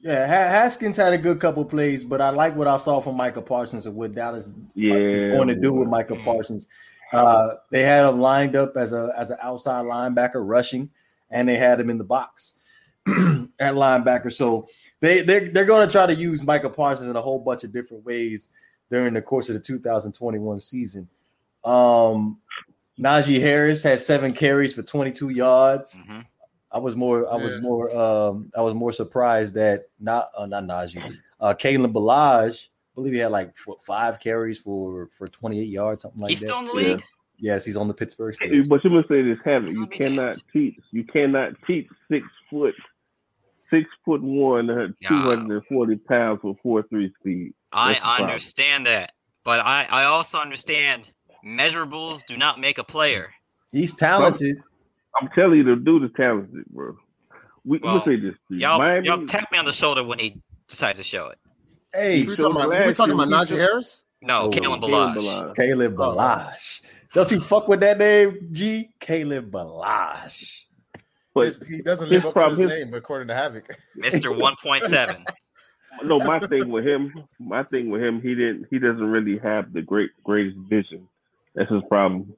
Yeah, 0.00 0.26
Haskins 0.26 0.96
had 0.96 1.12
a 1.12 1.18
good 1.18 1.38
couple 1.40 1.62
plays, 1.64 2.04
but 2.04 2.20
I 2.22 2.30
like 2.30 2.56
what 2.56 2.66
I 2.66 2.78
saw 2.78 3.00
from 3.00 3.16
Micah 3.16 3.42
Parsons 3.42 3.84
and 3.86 3.94
what 3.94 4.14
Dallas 4.14 4.48
Yeah, 4.74 4.94
is 4.94 5.24
going 5.24 5.48
to 5.48 5.54
do 5.54 5.74
with 5.74 5.88
boy. 5.88 5.90
Micah 5.90 6.16
Parsons. 6.24 6.66
Uh, 7.12 7.56
they 7.70 7.82
had 7.82 8.08
him 8.08 8.18
lined 8.20 8.56
up 8.56 8.76
as 8.78 8.92
a 8.94 9.12
as 9.16 9.30
an 9.30 9.36
outside 9.42 9.84
linebacker 9.84 10.40
rushing, 10.42 10.88
and 11.30 11.48
they 11.48 11.56
had 11.56 11.80
him 11.80 11.90
in 11.90 11.98
the 11.98 12.04
box 12.04 12.54
at 13.06 13.74
linebacker. 13.74 14.32
So 14.32 14.68
they 15.00 15.22
they're, 15.22 15.48
they're 15.50 15.64
going 15.64 15.86
to 15.86 15.92
try 15.92 16.06
to 16.06 16.14
use 16.14 16.42
Michael 16.42 16.70
Parsons 16.70 17.08
in 17.10 17.16
a 17.16 17.22
whole 17.22 17.38
bunch 17.38 17.64
of 17.64 17.72
different 17.72 18.04
ways 18.04 18.48
during 18.90 19.14
the 19.14 19.22
course 19.22 19.48
of 19.48 19.54
the 19.54 19.60
2021 19.60 20.60
season. 20.60 21.08
Um, 21.64 22.38
Najee 22.98 23.40
Harris 23.40 23.82
had 23.82 24.00
seven 24.00 24.32
carries 24.32 24.72
for 24.72 24.82
22 24.82 25.30
yards. 25.30 25.96
Mhm. 25.96 26.24
I 26.72 26.78
was 26.78 26.94
more 26.94 27.28
I 27.28 27.36
was 27.36 27.60
more 27.60 27.90
um 27.96 28.52
I 28.56 28.62
was 28.62 28.74
more 28.74 28.92
surprised 28.92 29.54
that 29.54 29.88
not 29.98 30.28
uh, 30.36 30.46
not 30.46 30.64
Najee. 30.64 31.16
Uh 31.40 31.54
Kalen 31.54 31.92
Ballage, 31.92 32.68
I 32.68 32.94
believe 32.94 33.14
he 33.14 33.18
had 33.18 33.32
like 33.32 33.54
what, 33.64 33.82
five 33.82 34.20
carries 34.20 34.58
for 34.58 35.08
for 35.10 35.26
28 35.26 35.62
yards, 35.64 36.02
something 36.02 36.20
like 36.20 36.30
He's 36.30 36.40
that. 36.40 36.46
He's 36.46 36.68
still 36.68 36.78
in 36.78 36.84
the 36.84 36.90
Yeah. 36.90 37.04
League. 37.40 37.44
yes, 37.44 37.64
he's 37.64 37.76
on 37.76 37.88
the 37.88 37.94
Pittsburgh 37.94 38.36
Hey, 38.40 38.48
Steelers. 38.50 38.68
But 38.68 38.84
you 38.84 38.90
must 38.90 39.08
say 39.08 39.22
this, 39.22 39.38
Havoc. 39.44 39.70
You 39.72 39.86
cannot 39.86 40.36
teach. 40.52 40.76
You 40.92 41.04
cannot 41.04 41.52
teach 41.66 41.86
six 42.10 42.26
foot, 42.50 42.74
six 43.70 43.88
foot 44.04 44.22
one, 44.22 44.68
uh, 44.70 44.88
two 45.06 45.14
hundred 45.20 45.50
and 45.56 45.62
forty 45.66 45.96
pounds 45.96 46.40
with 46.42 46.56
four 46.62 46.82
three 46.84 47.12
speed. 47.20 47.52
I 47.72 47.88
That's 47.92 48.00
the 48.00 48.04
problem. 48.06 48.28
understand 48.30 48.86
that, 48.86 49.12
but 49.44 49.60
I 49.60 49.86
I 49.88 50.04
also 50.04 50.38
understand 50.38 51.10
measurables 51.44 52.24
do 52.26 52.36
not 52.36 52.60
make 52.60 52.78
a 52.78 52.84
player. 52.84 53.30
He's 53.72 53.94
talented. 53.94 54.56
I'm 55.20 55.28
telling 55.34 55.58
you, 55.58 55.64
the 55.64 55.76
dude 55.76 56.04
is 56.04 56.10
talented, 56.16 56.64
bro. 56.70 56.96
We 57.64 57.78
Well, 57.82 57.94
let's 57.94 58.06
say 58.06 58.16
this. 58.16 58.34
to 58.48 58.54
you. 58.54 58.60
Y'all 58.60 58.78
Miami, 58.78 59.06
y'all 59.06 59.26
tap 59.26 59.50
me 59.52 59.58
on 59.58 59.64
the 59.64 59.72
shoulder 59.72 60.02
when 60.04 60.18
he 60.18 60.40
decides 60.68 60.98
to 60.98 61.04
show 61.04 61.28
it. 61.28 61.38
Hey, 61.92 62.24
we're 62.24 62.36
talking 62.36 62.56
about, 62.56 62.68
we 62.70 62.76
last 62.76 62.96
talking 62.96 63.14
about 63.14 63.28
he 63.28 63.34
Najee 63.54 63.58
Harris? 63.58 64.04
No, 64.22 64.42
Oh, 64.42 64.50
Caleb 64.50 64.80
Ballage. 64.80 65.16
Ballage. 65.16 65.56
Caleb 65.56 65.94
Oh. 65.98 66.02
Ballage. 66.16 66.80
Don't 67.14 67.30
you 67.30 67.40
fuck 67.40 67.66
with 67.68 67.80
that 67.80 67.98
name, 67.98 68.48
G? 68.52 68.90
Caleb 69.00 69.50
Ballage. 69.50 70.64
But 71.34 71.46
His- 71.46 71.68
he 71.68 71.82
doesn't 71.82 72.08
live 72.10 72.26
up 72.26 72.34
to 72.34 72.48
his 72.50 72.58
his- 72.58 72.84
name, 72.84 72.94
according 72.94 73.28
to 73.28 73.34
Havoc. 73.34 73.68
Mister 73.96 74.32
One 74.36 74.54
Point 74.62 74.84
Seven. 74.84 75.24
no, 76.04 76.18
my 76.20 76.38
thing 76.40 76.68
with 76.68 76.86
him, 76.86 77.12
my 77.38 77.62
thing 77.64 77.90
with 77.90 78.02
him, 78.02 78.20
he 78.20 78.34
didn't. 78.34 78.66
He 78.70 78.78
doesn't 78.78 79.04
really 79.04 79.38
have 79.38 79.72
the 79.72 79.82
great 79.82 80.10
greatest 80.24 80.56
vision. 80.68 81.08
That's 81.54 81.70
his 81.70 81.82
problem. 81.88 82.34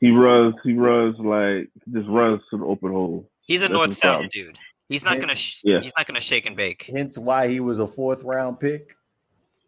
He 0.00 0.10
runs. 0.10 0.54
He 0.64 0.74
runs 0.74 1.16
like 1.18 1.70
just 1.92 2.08
runs 2.08 2.40
to 2.50 2.58
the 2.58 2.64
open 2.64 2.90
hole. 2.92 3.28
He's 3.46 3.60
a 3.60 3.64
That's 3.64 3.72
North 3.72 3.88
his 3.90 3.98
South 3.98 4.10
problem. 4.20 4.30
dude. 4.32 4.58
He's 4.88 5.04
not 5.04 5.20
gonna. 5.20 5.34
Sh- 5.34 5.58
Yeah. 5.64 5.80
He's 5.80 5.92
not 5.96 6.06
gonna 6.06 6.20
shake 6.20 6.46
and 6.46 6.56
bake. 6.56 6.88
Hence 6.92 7.18
why 7.18 7.48
he 7.48 7.60
was 7.60 7.78
a 7.78 7.86
fourth 7.86 8.22
round 8.24 8.58
pick. 8.60 8.94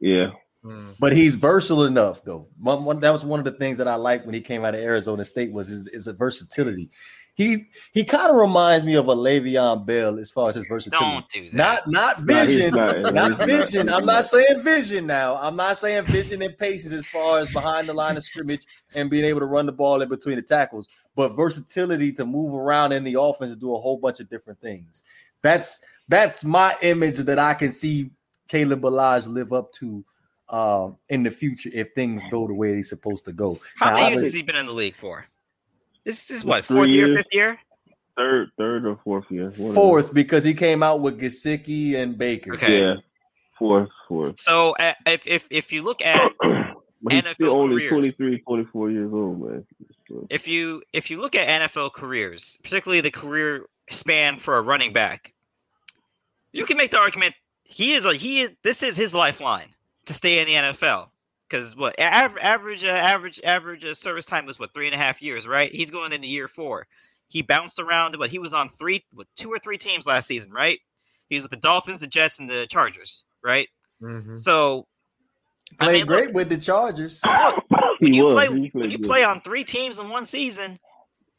Yeah, 0.01 0.31
Hmm. 0.63 0.91
But 0.99 1.13
he's 1.15 1.37
versatile 1.37 1.85
enough, 1.85 2.23
though. 2.25 2.49
One, 2.61 2.85
one, 2.85 3.01
that 3.01 3.13
was 3.13 3.25
one 3.25 3.39
of 3.39 3.45
the 3.47 3.53
things 3.53 3.79
that 3.79 3.89
I 3.89 3.95
liked 3.95 4.27
when 4.27 4.35
he 4.35 4.41
came 4.43 4.65
out 4.65 4.75
of 4.75 4.81
Arizona 4.81 5.25
State 5.25 5.53
was 5.53 5.69
his, 5.69 5.89
his 5.93 6.07
versatility. 6.07 6.91
He 7.35 7.69
he 7.93 8.05
kind 8.05 8.29
of 8.31 8.37
reminds 8.37 8.85
me 8.85 8.97
of 8.97 9.09
a 9.09 9.15
Le'Veon 9.15 9.87
Bell 9.87 10.19
as 10.19 10.29
far 10.31 10.51
as 10.51 10.57
his 10.57 10.67
versatility. 10.67 11.11
Don't 11.11 11.29
do 11.31 11.51
that. 11.51 11.57
Not 11.57 11.89
not 11.89 12.27
Nah, 12.27 12.41
he's 12.45 12.55
vision, 12.57 12.75
not. 12.75 13.01
not 13.15 13.31
He's 13.31 13.39
not. 13.39 13.47
vision. 13.49 13.89
I'm 13.89 14.05
not 14.05 14.27
saying 14.27 14.63
vision 14.63 15.07
now. 15.07 15.37
I'm 15.37 15.57
not 15.57 15.79
saying 15.79 16.05
vision 16.07 16.43
and 16.43 16.59
patience 16.59 16.93
as 16.93 17.09
far 17.09 17.39
as 17.39 17.51
behind 17.53 17.89
the 17.89 17.95
line 17.95 18.19
of 18.19 18.25
scrimmage 18.25 18.67
and 18.95 19.09
being 19.09 19.25
able 19.25 19.41
to 19.41 19.47
run 19.47 19.65
the 19.65 19.73
ball 19.73 20.03
in 20.03 20.09
between 20.11 20.37
the 20.37 20.43
tackles, 20.43 20.89
but 21.17 21.31
versatility 21.35 22.13
to 22.13 22.27
move 22.27 22.53
around 22.55 22.93
in 22.93 23.05
the 23.05 23.19
offense 23.19 23.53
and 23.53 23.61
do 23.61 23.75
a 23.75 23.79
whole 23.81 23.97
bunch 23.97 24.21
of 24.21 24.29
different 24.29 24.61
things. 24.61 25.03
That's 25.41 25.81
that's 26.09 26.45
my 26.45 26.77
image 26.83 27.17
that 27.19 27.39
I 27.39 27.55
can 27.55 27.73
see 27.73 28.11
Caleb 28.49 28.83
Ballage 28.83 29.27
live 29.29 29.55
up 29.55 29.73
to 29.75 30.05
um, 30.51 30.97
in 31.09 31.23
the 31.23 31.31
future 31.31 31.71
if 31.73 31.93
things 31.93 32.23
go 32.31 32.47
the 32.47 32.55
way 32.55 32.73
they're 32.73 32.83
supposed 32.83 33.25
to 33.27 33.33
go. 33.33 33.59
How 33.77 33.91
Now, 33.91 33.97
many 33.97 34.11
years 34.13 34.25
has 34.25 34.35
he 34.35 34.43
been 34.43 34.57
in 34.57 34.67
the 34.67 34.73
league 34.73 34.97
for? 34.97 35.27
This 36.05 36.31
is 36.31 36.45
what 36.45 36.65
fourth 36.65 36.89
year, 36.89 37.17
fifth 37.17 37.33
year. 37.33 37.59
third, 38.17 38.51
third 38.59 38.87
or 38.87 38.99
fourth 39.05 39.31
year. 39.31 39.51
one 39.51 39.69
of 39.71 39.75
Fourth 39.75 40.15
because 40.15 40.45
he 40.45 40.55
came 40.55 40.83
out 40.83 41.01
with 41.01 41.21
Gesicki 41.21 41.95
and 41.95 42.17
Baker. 42.19 42.55
Okay. 42.55 42.81
Yeah, 42.81 42.95
fourth, 43.59 43.91
fourth. 44.09 44.41
So 44.41 44.75
uh, 44.79 44.95
if 45.07 45.27
if 45.27 45.45
if 45.51 45.73
you 45.73 45.83
look 45.83 46.03
at 46.03 46.33
but 46.41 47.13
he's 47.13 47.23
NFL 47.23 47.35
still 47.35 47.61
only 47.61 47.89
careers. 47.89 48.15
23, 48.15 48.39
24 48.41 48.91
years 48.91 49.13
old, 49.13 49.41
man. 49.41 49.67
If 50.29 50.49
you 50.49 50.83
if 50.93 51.11
you 51.11 51.21
look 51.21 51.35
at 51.35 51.71
NFL 51.71 51.93
careers, 51.93 52.59
particularly 52.63 53.01
the 53.01 53.11
career 53.11 53.67
span 53.91 54.39
for 54.39 54.57
a 54.57 54.63
running 54.63 54.93
back, 54.93 55.33
you 56.53 56.65
can 56.65 56.77
make 56.77 56.91
the 56.91 56.99
argument 56.99 57.35
he 57.65 57.93
is 57.93 58.05
a 58.05 58.15
he 58.15 58.41
is 58.41 58.51
this 58.65 58.83
is 58.83 58.97
his 58.97 59.15
lifeline 59.15 59.69
to 60.07 60.15
stay 60.15 60.41
in 60.41 60.47
the 60.47 60.55
NFL 60.73 61.09
because 61.49 61.77
what 61.77 61.99
average 61.99 62.43
average 62.43 62.85
uh, 62.85 62.89
average 62.89 63.41
average 63.45 63.85
uh, 63.85 63.95
service 63.95 64.25
time 64.27 64.47
was 64.47 64.59
what 64.59 64.73
three 64.75 64.87
and 64.87 64.95
a 64.95 64.99
half 64.99 65.23
years, 65.23 65.47
right? 65.47 65.73
He's 65.73 65.91
going 65.91 66.13
into 66.13 66.27
year 66.29 66.49
four. 66.49 66.87
He 67.29 67.43
bounced 67.43 67.79
around, 67.79 68.17
but 68.19 68.31
he 68.31 68.39
was 68.41 68.55
on 68.55 68.71
three, 68.71 69.05
what, 69.13 69.27
two 69.37 69.51
or 69.51 69.59
three 69.59 69.79
teams 69.79 70.07
last 70.07 70.27
season, 70.27 70.53
right? 70.53 70.79
He 71.29 71.37
was 71.37 71.43
with 71.43 71.53
the 71.53 71.59
Dolphins, 71.59 72.01
the 72.01 72.09
Jets, 72.09 72.41
and 72.41 72.51
the 72.51 72.67
Chargers, 72.69 73.25
right? 73.45 73.69
Mhm. 74.03 74.39
So 74.39 74.87
I 75.81 75.87
Played 75.87 75.93
mean, 75.93 76.07
look, 76.09 76.27
great 76.27 76.33
with 76.35 76.49
the 76.49 76.59
Chargers. 76.59 77.21
look, 77.27 77.65
when 78.01 78.15
you 78.15 78.25
was. 78.25 78.35
play 78.35 78.49
when 78.49 78.91
you 78.91 78.99
good. 78.99 78.99
play 78.99 79.25
on 79.25 79.41
three 79.43 79.65
teams 79.65 79.99
in 79.99 80.09
one 80.09 80.27
season, 80.27 80.79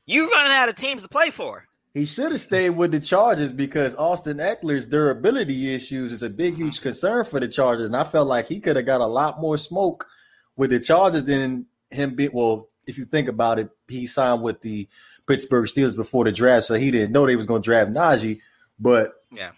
you're 0.05 0.29
running 0.29 0.53
out 0.53 0.69
of 0.69 0.75
teams 0.75 1.03
to 1.03 1.09
play 1.09 1.31
for. 1.31 1.65
He 1.93 2.05
should 2.05 2.31
have 2.31 2.39
stayed 2.41 2.69
with 2.71 2.91
the 2.93 2.99
Chargers 3.01 3.51
because 3.51 3.95
Austin 3.95 4.37
Ekeler's 4.37 4.85
durability 4.85 5.73
issues 5.75 6.13
is 6.13 6.23
a 6.23 6.29
big, 6.29 6.55
huge 6.55 6.79
concern 6.81 7.25
for 7.25 7.39
the 7.41 7.49
Chargers. 7.49 7.87
And 7.87 7.97
I 7.97 8.05
felt 8.05 8.27
like 8.29 8.47
he 8.47 8.61
could 8.61 8.77
have 8.77 8.85
got 8.85 9.01
a 9.01 9.05
lot 9.05 9.41
more 9.41 9.57
smoke 9.57 10.07
with 10.55 10.69
the 10.69 10.79
Chargers 10.79 11.25
than 11.25 11.65
him 11.89 12.15
be 12.15 12.29
well, 12.29 12.69
if 12.87 12.97
you 12.97 13.03
think 13.05 13.27
about 13.27 13.59
it, 13.59 13.69
he 13.89 14.07
signed 14.07 14.41
with 14.41 14.61
the 14.61 14.87
Pittsburgh 15.27 15.65
Steelers 15.65 15.95
before 15.95 16.23
the 16.23 16.31
draft, 16.31 16.65
so 16.67 16.75
he 16.75 16.91
didn't 16.91 17.11
know 17.11 17.25
they 17.25 17.35
was 17.35 17.45
gonna 17.45 17.59
draft 17.61 17.91
Najee. 17.91 18.39
But 18.79 19.13
Yeah. 19.31 19.51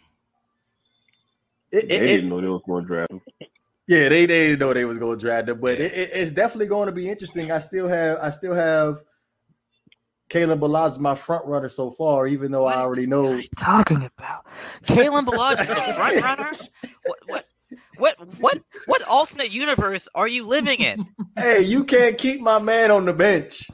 it, 1.71 1.87
They 1.87 1.95
it- 1.95 2.01
it- 2.03 2.07
didn't 2.15 2.29
know 2.29 2.41
they 2.41 2.47
was 2.47 2.61
going 2.67 2.83
to 2.83 2.87
draft 2.87 3.11
him. 3.11 3.21
yeah, 3.87 4.09
they, 4.09 4.25
they 4.25 4.47
didn't 4.47 4.59
know 4.59 4.73
they 4.73 4.85
was 4.85 4.97
gonna 4.97 5.17
draft 5.17 5.49
him, 5.49 5.59
but 5.59 5.77
Yeah. 5.79 5.85
it, 5.85 5.93
it- 5.93 6.09
it's 6.13 6.31
definitely 6.31 6.67
going 6.67 6.87
to 6.87 6.91
be 6.91 7.07
interesting. 7.09 7.51
I 7.51 7.59
still 7.59 7.87
have 7.87 8.17
I 8.21 8.31
still 8.31 8.53
have 8.53 9.03
Kalen 10.29 10.59
Ballage 10.59 10.87
as 10.91 10.99
my 10.99 11.15
front 11.15 11.45
runner 11.45 11.69
so 11.69 11.91
far, 11.91 12.25
even 12.27 12.51
though 12.51 12.65
I 12.65 12.75
already 12.77 13.05
know 13.07 13.23
What 13.23 13.33
are 13.33 13.39
you 13.41 13.47
talking 13.57 14.09
about? 14.17 14.45
Kalen 14.83 15.25
Ballage 15.25 15.61
is 15.61 15.67
the 15.67 15.93
front 15.93 16.21
runner. 16.21 16.51
What 17.03 17.19
what 17.27 17.45
what 17.97 18.15
what 18.39 18.59
what 18.85 19.01
alternate 19.03 19.51
universe 19.51 20.07
are 20.15 20.27
you 20.27 20.45
living 20.47 20.79
in? 20.81 21.07
Hey, 21.37 21.61
you 21.61 21.83
can't 21.83 22.17
keep 22.17 22.41
my 22.41 22.59
man 22.59 22.91
on 22.91 23.05
the 23.05 23.13
bench. 23.13 23.69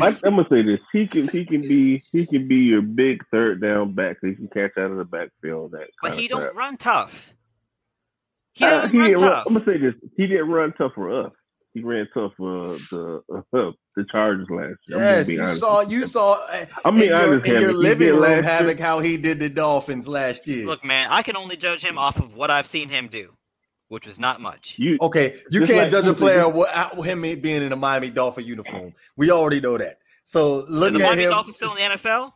I, 0.00 0.08
I'm 0.24 0.36
gonna 0.36 0.46
say 0.50 0.62
this: 0.62 0.78
he 0.92 1.06
can, 1.08 1.26
he 1.28 1.44
can 1.44 1.62
be, 1.62 2.04
he 2.12 2.24
can 2.26 2.46
be 2.46 2.56
your 2.56 2.82
big 2.82 3.24
third 3.32 3.60
down 3.60 3.94
back. 3.94 4.18
He 4.22 4.34
can 4.34 4.46
catch 4.48 4.72
out 4.78 4.90
of 4.92 4.96
the 4.96 5.04
backfield. 5.04 5.72
That, 5.72 5.88
But 6.02 6.12
he 6.16 6.28
don't 6.28 6.40
crap. 6.42 6.54
run 6.54 6.76
tough. 6.76 7.34
He 8.54 8.64
Uh, 8.64 8.70
doesn't 8.70 8.90
he 8.92 8.98
run 8.98 9.08
didn't 9.10 9.24
run- 9.24 9.32
tough. 9.32 9.44
I'm 9.48 9.54
gonna 9.54 9.66
say 9.66 9.78
this: 9.78 9.94
he 10.16 10.26
didn't 10.28 10.50
run 10.50 10.72
tough 10.78 10.92
for 10.94 11.26
us. 11.26 11.32
He 11.78 11.84
ran 11.84 12.08
tough 12.12 12.32
for 12.36 12.76
the 12.90 13.22
uh, 13.34 13.40
the 13.96 14.04
Chargers 14.10 14.48
last 14.50 14.76
year. 14.86 14.98
I'm 14.98 15.04
yes, 15.04 15.28
you 15.28 15.48
saw 15.48 15.80
you 15.82 16.06
saw 16.06 16.34
uh, 16.50 16.66
I 16.84 16.90
mean, 16.90 17.02
in 17.04 17.08
your, 17.08 17.16
honest, 17.16 17.48
in 17.48 17.60
your 17.60 17.72
living 17.72 18.08
did 18.08 18.12
room 18.14 18.20
last 18.22 18.34
year. 18.34 18.42
havoc 18.42 18.78
how 18.80 19.00
he 19.00 19.16
did 19.16 19.38
the 19.40 19.48
Dolphins 19.48 20.08
last 20.08 20.46
year. 20.46 20.66
Look, 20.66 20.84
man, 20.84 21.08
I 21.10 21.22
can 21.22 21.36
only 21.36 21.56
judge 21.56 21.82
him 21.84 21.98
off 21.98 22.18
of 22.18 22.34
what 22.34 22.50
I've 22.50 22.66
seen 22.66 22.88
him 22.88 23.08
do, 23.08 23.32
which 23.88 24.06
was 24.06 24.18
not 24.18 24.40
much. 24.40 24.76
You, 24.78 24.98
Okay, 25.00 25.40
you 25.50 25.60
can't 25.60 25.70
like 25.82 25.90
judge 25.90 26.06
a 26.06 26.14
player 26.14 26.48
without 26.48 26.94
him 27.04 27.22
being 27.22 27.62
in 27.62 27.72
a 27.72 27.76
Miami 27.76 28.10
Dolphin 28.10 28.44
uniform. 28.44 28.94
We 29.16 29.30
already 29.30 29.60
know 29.60 29.78
that. 29.78 29.98
So 30.24 30.60
Is 30.60 30.68
look 30.68 30.92
the 30.92 31.00
at 31.00 31.02
Miami 31.06 31.22
him. 31.24 31.30
Dolphins 31.30 31.56
still 31.56 31.74
in 31.76 31.90
the 31.90 31.96
NFL? 31.96 32.32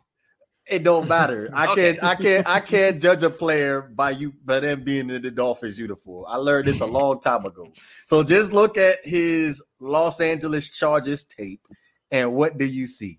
It 0.70 0.84
don't 0.84 1.08
matter. 1.08 1.50
I 1.54 1.72
Okay. 1.72 1.94
can't. 1.94 2.04
I 2.04 2.14
can't. 2.14 2.48
I 2.48 2.60
can't 2.60 3.00
judge 3.02 3.22
a 3.22 3.30
player 3.30 3.82
by 3.82 4.10
you 4.10 4.32
by 4.44 4.60
them 4.60 4.82
being 4.84 5.10
in 5.10 5.22
the 5.22 5.30
Dolphins 5.30 5.78
uniform. 5.78 6.24
I 6.28 6.36
learned 6.36 6.66
this 6.66 6.80
a 6.80 6.86
long 6.98 7.20
time 7.20 7.44
ago. 7.44 7.72
So 8.06 8.22
just 8.22 8.52
look 8.52 8.78
at 8.78 8.98
his 9.04 9.62
Los 9.80 10.20
Angeles 10.20 10.70
Chargers 10.70 11.24
tape, 11.24 11.66
and 12.10 12.32
what 12.32 12.58
do 12.58 12.64
you 12.64 12.86
see? 12.86 13.18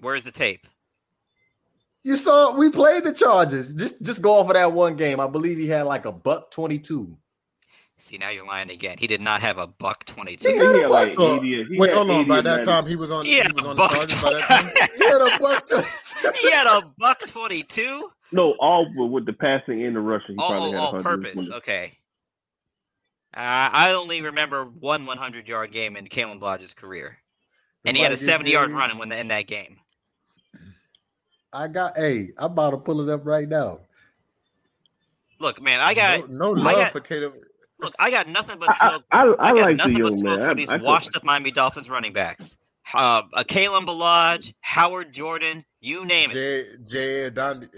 Where's 0.00 0.24
the 0.24 0.30
tape? 0.30 0.66
You 2.04 2.16
saw 2.16 2.52
we 2.56 2.70
played 2.70 3.02
the 3.02 3.12
Chargers. 3.12 3.74
Just 3.74 4.00
just 4.02 4.22
go 4.22 4.34
off 4.34 4.46
of 4.46 4.52
that 4.54 4.72
one 4.72 4.94
game. 4.94 5.18
I 5.18 5.26
believe 5.26 5.58
he 5.58 5.66
had 5.66 5.86
like 5.86 6.04
a 6.04 6.12
buck 6.12 6.52
twenty 6.52 6.78
two. 6.78 7.18
See, 7.98 8.18
now 8.18 8.28
you're 8.28 8.46
lying 8.46 8.70
again. 8.70 8.96
He 8.98 9.06
did 9.06 9.20
not 9.22 9.40
have 9.40 9.56
a 9.58 9.66
buck 9.66 10.04
twenty 10.04 10.36
two. 10.36 10.48
He 10.48 10.54
twenty-two. 10.58 10.82
had 10.82 10.90
like 10.90 11.12
So, 11.14 11.36
80 11.36 11.64
he 11.64 11.78
Wait, 11.78 11.92
hold 11.92 12.10
on. 12.10 12.28
By 12.28 12.40
that 12.42 12.62
time, 12.62 12.86
he 12.86 12.94
was 12.94 13.10
on. 13.10 13.24
He 13.24 13.32
He 13.32 13.38
had 13.38 13.52
was 13.54 13.64
a 13.64 13.68
on 13.68 13.76
the 13.76 13.80
buck. 13.80 13.90
Chargers 13.92 14.22
by 14.22 14.32
that 14.34 14.42
time. 14.48 14.88
He 14.98 15.04
had 15.08 15.20
a 15.22 15.38
buck 15.38 15.66
twenty 15.66 15.86
two. 16.04 16.30
he 16.40 16.50
had 16.50 16.66
a 16.66 16.82
buck 16.98 17.20
twenty-two. 17.26 18.10
No, 18.32 18.54
all 18.60 18.86
but 18.96 19.06
with 19.06 19.24
the 19.24 19.32
passing 19.32 19.84
and 19.84 19.96
the 19.96 20.00
rushing. 20.00 20.34
He 20.34 20.42
Oh, 20.42 20.48
probably 20.48 20.68
oh, 20.70 20.72
had 20.72 20.80
on 20.88 20.94
120. 20.94 21.34
purpose. 21.34 21.50
Okay. 21.58 21.98
Uh, 23.34 23.68
I 23.72 23.92
only 23.92 24.20
remember 24.22 24.64
one 24.64 25.04
100 25.06 25.46
yard 25.48 25.70
game 25.72 25.96
in 25.96 26.06
Kalen 26.08 26.40
Lodge's 26.40 26.72
career, 26.74 27.18
and 27.84 27.96
he 27.96 28.02
had 28.02 28.12
a 28.12 28.16
70 28.16 28.50
yard 28.50 28.70
run 28.70 28.90
in, 29.00 29.12
in 29.12 29.28
that 29.28 29.46
game. 29.46 29.76
I 31.52 31.68
got. 31.68 31.96
Hey, 31.96 32.30
I'm 32.36 32.52
about 32.52 32.70
to 32.70 32.76
pull 32.78 33.00
it 33.00 33.12
up 33.12 33.24
right 33.24 33.48
now. 33.48 33.80
Look, 35.38 35.60
man, 35.62 35.80
I 35.80 35.94
got 35.94 36.28
no, 36.30 36.54
no 36.54 36.60
I 36.60 36.64
love 36.64 36.74
got- 36.76 36.92
for 36.92 37.00
Caleb. 37.00 37.34
Look, 37.78 37.94
I 37.98 38.10
got 38.10 38.28
nothing 38.28 38.58
but 38.58 38.74
smoke. 38.76 39.04
I, 39.10 39.22
I, 39.22 39.26
I, 39.26 39.50
I 39.50 39.52
got 39.52 39.56
like 39.56 39.66
the 39.66 39.74
nothing 39.74 39.92
but 39.94 39.98
young 40.00 40.18
smoke 40.18 40.40
man. 40.40 40.48
for 40.48 40.54
these 40.54 40.70
I, 40.70 40.76
washed 40.76 41.14
up 41.16 41.24
Miami 41.24 41.50
Dolphins 41.50 41.90
running 41.90 42.12
backs. 42.12 42.56
Uh, 42.94 43.22
a 43.34 43.44
Kalen 43.44 43.86
Ballage, 43.86 44.54
Howard 44.60 45.12
Jordan, 45.12 45.64
you 45.80 46.04
name 46.06 46.30
it. 46.30 46.34
Jay 46.34 46.64
Jay 46.84 47.30
Don. 47.30 47.68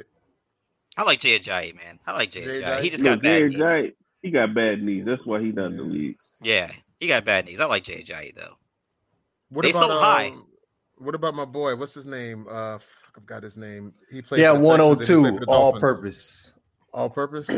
I 0.96 1.03
like 1.03 1.20
Jay 1.20 1.38
Ajayi, 1.38 1.74
man. 1.74 1.99
I 2.07 2.12
like 2.12 2.30
Jay 2.30 2.44
Jay 2.44 2.62
Ajayi. 2.62 2.80
He 2.82 2.90
just 2.90 3.03
Look, 3.03 3.16
got 3.16 3.22
bad 3.22 3.53
Jerry 3.53 3.82
knees. 3.82 3.92
He 4.22 4.30
got 4.30 4.55
bad 4.55 4.82
knees. 4.82 5.05
That's 5.07 5.24
why 5.24 5.40
he 5.40 5.53
not 5.53 5.70
in 5.70 5.76
the 5.76 5.82
league. 5.84 6.18
Yeah, 6.42 6.70
he 7.01 7.07
got 7.07 7.24
bad 7.24 7.46
knees. 7.46 7.61
I 7.61 7.64
like 7.66 7.84
Jay 7.84 8.03
Ajayi 8.03 8.34
though. 8.34 8.55
What 9.51 9.62
They 9.62 9.70
about 9.70 9.90
so 9.90 9.99
high. 9.99 10.28
um, 10.28 10.46
What 10.99 11.14
about 11.14 11.34
my 11.34 11.44
boy? 11.44 11.74
What's 11.76 11.94
his 11.94 12.07
name? 12.07 12.46
Uh, 12.49 12.78
fuck, 12.78 13.14
I've 13.16 13.26
got 13.26 13.42
his 13.42 13.57
name. 13.57 13.94
He 14.12 14.22
played. 14.22 14.42
Yeah, 14.42 14.53
for 14.53 14.59
the 14.61 14.68
one 14.68 14.80
hundred 14.80 14.99
Texans 14.99 15.26
and 15.26 15.38
two 15.40 15.44
all 15.49 15.72
purpose. 15.80 16.53
All 16.92 17.09
purpose. 17.11 17.51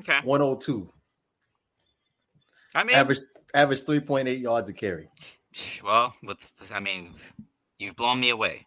Okay, 0.00 0.18
One 0.24 0.40
hundred 0.40 0.60
two. 0.60 0.92
I 2.74 2.84
mean, 2.84 2.96
Average 2.96 3.20
average 3.54 3.82
three 3.84 4.00
point 4.00 4.28
eight 4.28 4.38
yards 4.40 4.68
a 4.68 4.72
carry. 4.72 5.08
well, 5.84 6.14
with 6.22 6.38
I 6.72 6.80
mean, 6.80 7.14
you've 7.78 7.96
blown 7.96 8.20
me 8.20 8.30
away. 8.30 8.66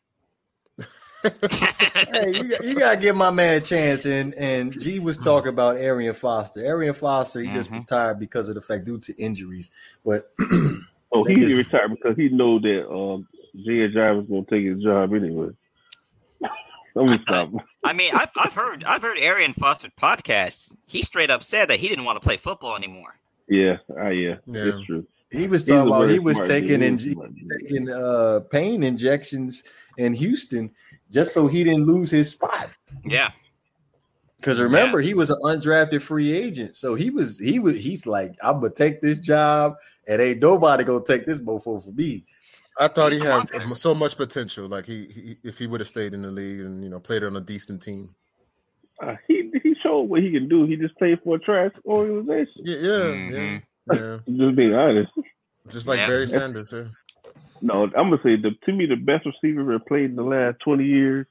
hey, 1.23 2.31
you, 2.31 2.49
got- 2.49 2.63
you 2.63 2.75
gotta 2.75 2.97
give 2.99 3.15
my 3.15 3.29
man 3.31 3.55
a 3.55 3.61
chance. 3.61 4.05
And 4.05 4.33
and 4.35 4.79
G 4.79 4.99
was 4.99 5.17
talking 5.17 5.49
about 5.49 5.77
Arian 5.77 6.13
Foster. 6.15 6.65
Arian 6.65 6.93
Foster, 6.93 7.41
he 7.41 7.51
just 7.51 7.71
Mhm. 7.71 7.79
retired 7.79 8.19
because 8.19 8.47
of 8.49 8.55
the 8.55 8.61
fact 8.61 8.85
due 8.85 8.97
to 8.99 9.15
injuries. 9.21 9.71
But 10.05 10.31
Oh, 11.13 11.23
he 11.25 11.35
just- 11.35 11.57
retired 11.57 11.91
because 11.91 12.15
he 12.15 12.29
know 12.29 12.57
that 12.59 12.89
um, 12.89 13.27
Jay 13.55 13.87
Ajayi 13.87 14.17
was 14.17 14.25
going 14.27 14.45
to 14.45 14.49
take 14.51 14.65
his 14.65 14.81
job 14.81 15.13
anyway. 15.13 15.49
Let 16.95 17.05
me 17.05 17.19
stop. 17.21 17.49
I 17.83 17.93
mean, 17.93 18.13
I've, 18.15 18.29
I've 18.35 18.53
heard 18.53 18.83
I've 18.85 19.01
heard 19.01 19.19
Arian 19.19 19.53
Foster 19.53 19.89
podcasts. 20.01 20.71
He 20.87 21.03
straight 21.03 21.29
up 21.29 21.43
said 21.43 21.69
that 21.69 21.79
he 21.79 21.87
didn't 21.87 22.05
want 22.05 22.15
to 22.21 22.25
play 22.25 22.37
football 22.37 22.75
anymore. 22.75 23.15
Yeah, 23.51 23.77
uh, 23.99 24.07
yeah, 24.09 24.35
Yeah. 24.47 24.63
it's 24.69 24.85
true. 24.85 25.05
he 25.29 25.45
was 25.45 25.65
talking 25.65 25.87
about 25.89 26.09
he 26.09 26.19
was 26.19 26.39
taking 26.39 26.79
dude. 26.79 26.83
in, 26.83 26.97
He's 26.97 27.07
a 27.07 27.11
smart 27.11 27.35
dude. 27.35 27.49
taking 27.59 27.89
uh 27.89 28.39
pain 28.49 28.81
injections 28.81 29.63
in 29.97 30.13
Houston 30.13 30.71
just 31.11 31.33
so 31.33 31.47
he 31.47 31.65
didn't 31.65 31.85
lose 31.85 32.09
his 32.09 32.29
spot. 32.29 32.69
Yeah, 33.03 33.31
Because 34.37 34.61
remember, 34.61 35.01
he 35.01 35.13
was 35.13 35.29
an 35.31 35.37
undrafted 35.43 36.01
free 36.01 36.31
agent, 36.31 36.77
so 36.77 36.95
he 36.95 37.09
was 37.09 37.37
he 37.39 37.59
was 37.59 37.75
he's 37.75 38.05
like, 38.07 38.33
I'm 38.41 38.61
gonna 38.61 38.73
take 38.73 39.01
this 39.01 39.19
job, 39.19 39.75
and 40.07 40.21
ain't 40.21 40.39
nobody 40.39 40.85
gonna 40.85 41.03
take 41.05 41.25
this 41.25 41.41
mofo 41.41 41.83
for 41.83 41.91
me. 41.91 42.25
I 42.79 42.87
thought 42.87 43.11
he 43.11 43.19
had 43.19 43.43
so 43.75 43.93
much 43.93 44.15
potential. 44.15 44.67
Like 44.69 44.85
he, 44.85 45.05
he 45.07 45.37
if 45.43 45.57
he 45.59 45.67
would 45.67 45.81
have 45.81 45.89
stayed 45.89 46.13
in 46.13 46.21
the 46.21 46.31
league 46.31 46.61
and 46.61 46.81
you 46.81 46.89
know 46.89 47.01
played 47.01 47.23
on 47.25 47.35
a 47.35 47.41
decent 47.41 47.81
team. 47.81 48.15
Uh, 49.01 49.15
he 49.27 49.35
he 49.35 49.40
showed 49.91 50.01
what 50.03 50.21
he 50.21 50.31
can 50.31 50.47
do. 50.47 50.65
He 50.65 50.75
just 50.75 50.97
played 50.97 51.19
for 51.23 51.35
a 51.35 51.39
trash 51.39 51.71
organization. 51.85 52.61
Yeah, 52.63 52.75
yeah, 52.75 52.91
Mhm. 52.91 53.31
yeah, 53.91 53.95
yeah. 53.95 54.17
Just 54.45 54.55
being 54.55 54.73
honest. 54.73 55.11
Just 55.69 55.87
like 55.87 55.99
Yeah. 55.99 56.07
Barry 56.07 56.27
Sanders, 56.27 56.71
yeah. 56.73 56.83
No, 57.61 57.83
I'm 57.83 58.09
gonna 58.09 58.17
say 58.23 58.35
the 58.37 58.51
to 58.65 58.71
me 58.73 58.85
the 58.87 58.95
best 58.95 59.25
receiver 59.25 59.63
that 59.73 59.85
played 59.87 60.05
in 60.05 60.15
the 60.15 60.23
last 60.23 60.57
20 60.63 60.83
years 60.83 61.27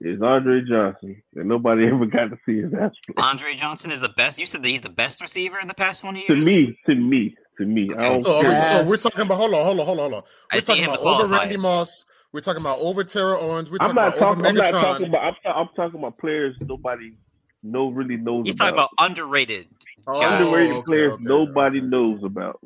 is 0.00 0.22
Andre 0.22 0.60
Johnson, 0.68 1.20
and 1.34 1.48
nobody 1.48 1.86
ever 1.92 2.06
got 2.06 2.30
to 2.30 2.38
see 2.46 2.60
his 2.60 2.72
ass 2.74 2.92
play. 3.06 3.14
Andre 3.16 3.54
Johnson 3.54 3.90
is 3.90 4.00
the 4.00 4.10
best. 4.10 4.38
You 4.38 4.46
said 4.46 4.62
that 4.62 4.68
he's 4.68 4.82
the 4.82 4.88
best 4.88 5.20
receiver 5.20 5.58
in 5.58 5.66
the 5.66 5.74
past 5.74 6.02
twenty 6.02 6.24
years. 6.28 6.28
To 6.28 6.46
me, 6.46 6.78
to 6.86 6.94
me, 6.94 7.34
to 7.58 7.64
me, 7.64 7.90
I 7.96 8.02
don't 8.10 8.22
So, 8.22 8.36
are 8.36 8.42
we, 8.42 8.48
care. 8.50 8.84
so 8.84 8.88
we're 8.90 8.96
talking 8.96 9.22
about 9.22 9.36
hold 9.38 9.54
on, 9.54 9.64
hold 9.64 9.80
on, 9.80 9.86
hold 9.86 9.98
on, 9.98 10.10
hold 10.12 10.14
on. 10.14 10.22
We're 10.52 10.60
see 10.60 10.66
talking 10.66 10.84
about 10.84 10.98
over 11.00 11.26
qualify 11.26 11.38
Randy. 11.38 11.56
Moss. 11.56 12.04
We're 12.32 12.40
talking 12.42 12.60
about 12.60 12.78
over 12.78 13.02
Terrell 13.02 13.40
Owens. 13.40 13.70
We're 13.70 13.78
I'm 13.80 13.94
talking 13.94 13.94
not 13.96 14.08
about 14.08 14.18
talking. 14.20 14.40
over 14.46 14.48
I'm 14.48 14.54
not 14.54 14.70
talking 14.70 15.06
about. 15.08 15.22
I'm, 15.44 15.52
I'm 15.56 15.68
talking 15.74 15.98
about 15.98 16.18
players 16.18 16.54
nobody 16.60 17.14
no 17.62 17.88
really 17.88 18.16
knows. 18.16 18.46
He's 18.46 18.54
talking 18.54 18.74
about 18.74 18.90
underrated. 18.98 19.68
Oh, 20.06 20.20
underrated 20.20 20.76
okay, 20.76 20.84
players 20.86 21.12
okay, 21.14 21.24
nobody 21.24 21.78
okay. 21.78 21.86
knows 21.86 22.22
about. 22.24 22.60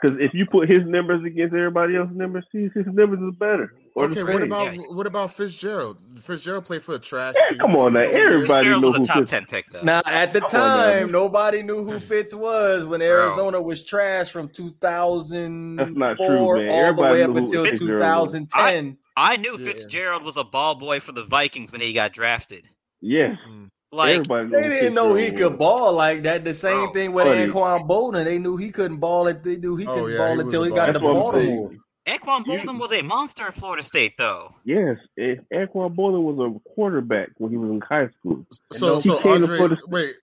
Because 0.00 0.16
if 0.18 0.34
you 0.34 0.46
put 0.46 0.68
his 0.68 0.84
numbers 0.84 1.22
against 1.24 1.54
everybody 1.54 1.94
else's 1.96 2.16
numbers, 2.16 2.44
see 2.50 2.68
his 2.74 2.86
numbers 2.86 3.20
is 3.20 3.36
better. 3.38 3.72
Or 3.94 4.06
Okay, 4.06 4.24
what 4.24 4.42
about 4.42 4.74
Yeah. 4.74 4.80
what 4.88 5.06
about 5.06 5.32
Fitzgerald? 5.32 5.98
Fitzgerald 6.18 6.64
played 6.64 6.82
for 6.82 6.94
a 6.96 6.98
trash 6.98 7.34
Yeah, 7.38 7.50
team. 7.50 7.58
come 7.58 7.76
on 7.76 7.92
now, 7.92 8.00
everybody- 8.00 8.64
Fitzgerald 8.64 8.82
know 8.82 8.88
was 8.88 8.96
a 8.96 8.98
who 9.00 9.06
top 9.06 9.16
Fitz- 9.18 9.30
ten 9.30 9.46
pick 9.46 9.70
though. 9.70 9.82
Now, 9.82 10.00
at 10.06 10.32
the 10.32 10.40
Come 10.40 10.60
on 10.60 10.78
time, 11.00 11.12
nobody 11.12 11.62
knew 11.62 11.84
who 11.84 11.98
Fitz 12.00 12.34
was 12.34 12.84
when 12.84 13.00
Arizona 13.00 13.62
was 13.62 13.82
trash 13.86 14.30
from 14.30 14.48
2004 14.48 15.84
That's 15.84 15.96
not 15.96 16.16
true, 16.16 16.26
man. 16.28 16.40
all 16.40 16.56
the 16.56 16.72
Everybody 16.72 17.12
way 17.14 17.22
up 17.22 17.28
knew 17.30 17.34
who 17.34 17.38
until 17.40 17.64
Fitzgerald 17.66 18.30
2010. 18.30 18.98
I 19.16 19.36
knew 19.36 19.56
Yeah. 19.58 19.72
Fitzgerald 19.72 20.24
was 20.24 20.36
a 20.36 20.42
ball 20.44 20.74
boy 20.74 20.98
for 20.98 21.12
the 21.12 21.24
Vikings 21.26 21.70
when 21.70 21.80
he 21.80 21.92
got 21.92 22.12
drafted. 22.12 22.64
Yes, 23.00 23.36
hmm. 23.46 23.66
Like. 23.92 24.26
They 24.26 24.68
didn't 24.68 24.94
know 24.94 25.14
he 25.14 25.26
Fitzgerald 25.26 25.52
could 25.52 25.58
ball 25.58 25.92
like 25.92 26.22
that. 26.22 26.44
The 26.44 26.54
same 26.54 26.88
Oh, 26.88 26.92
thing 26.92 27.12
with 27.12 27.26
buddy. 27.26 27.50
Anquan 27.50 27.86
Boldin. 27.86 28.24
They 28.24 28.38
knew 28.38 28.56
he 28.56 28.70
couldn't 28.70 28.96
ball 28.98 29.26
it. 29.26 29.42
They 29.42 29.56
knew 29.58 29.76
he 29.76 29.86
Oh, 29.86 29.94
couldn't 29.94 30.10
yeah, 30.12 30.18
ball 30.18 30.34
he 30.36 30.40
until 30.40 30.62
a 30.62 30.66
he 30.66 30.72
got 30.72 30.86
to 30.86 30.92
That's 30.94 31.04
what 31.04 31.12
Baltimore. 31.12 31.54
saying. 31.70 31.78
Anquan 32.08 32.44
Boldin 32.44 32.80
was 32.80 32.90
a 32.92 33.02
monster 33.02 33.44
at 33.48 33.54
Florida 33.54 33.82
State, 33.82 34.14
though. 34.18 34.54
Yes, 34.64 34.96
and 35.18 35.40
Anquan 35.52 35.94
Boldin 35.94 36.22
was 36.22 36.38
a 36.38 36.68
quarterback 36.70 37.28
when 37.38 37.50
he 37.52 37.56
was 37.58 37.70
in 37.70 37.80
high 37.80 38.08
school. 38.18 38.44
So, 38.72 38.96
He 38.96 39.10
so 39.10 39.18
came 39.18 39.22
to 39.22 39.30
Andre, 39.42 39.56
Florida- 39.58 39.76
wait. 39.86 40.14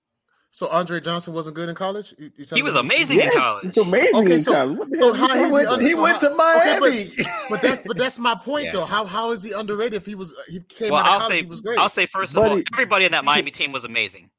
So 0.51 0.67
Andre 0.69 0.99
Johnson 0.99 1.33
wasn't 1.33 1.55
good 1.55 1.69
in 1.69 1.75
college. 1.75 2.13
You, 2.17 2.31
you 2.35 2.45
He 2.51 2.61
was 2.63 2.73
me 2.73 2.79
amazing 2.79 3.17
Yes, 3.17 3.33
in 3.33 3.39
college. 3.39 3.65
it's 3.65 3.77
amazing 3.77 4.15
Okay, 4.15 4.33
in 4.33 4.39
so- 4.39 4.53
college. 4.53 4.77
So 4.97 5.13
hell 5.13 5.27
how 5.27 5.35
you 5.35 5.43
is 5.43 5.45
He 5.45 5.47
he 5.49 5.51
went, 5.53 5.67
under- 5.67 5.75
about? 5.75 5.81
he 5.81 5.91
so 5.91 6.01
went 6.01 6.21
how- 6.21 6.27
to 6.29 6.35
Miami. 6.35 7.09
But 7.51 7.61
that's 7.61 7.81
but 7.87 7.97
that's 7.97 8.19
my 8.19 8.35
point 8.35 8.65
Yeah. 8.65 8.71
though. 8.71 8.85
How 8.85 9.05
how 9.05 9.29
is 9.31 9.43
he 9.43 9.51
underrated 9.51 9.93
if 9.93 10.05
he 10.07 10.15
was 10.15 10.35
he 10.47 10.59
came 10.61 10.91
Well, 10.91 11.01
out 11.01 11.05
of 11.07 11.11
I'll 11.13 11.19
college? 11.21 11.37
say, 11.37 11.41
he 11.43 11.47
was 11.49 11.61
great. 11.61 11.77
I'll 11.79 11.87
say 11.89 12.05
first 12.07 12.31
of 12.33 12.39
all, 12.39 12.49
Buddy, 12.49 12.63
everybody 12.73 13.05
in 13.05 13.11
that 13.11 13.19
you 13.21 13.25
Miami 13.25 13.51
team 13.51 13.71
was 13.71 13.85
amazing. 13.85 14.31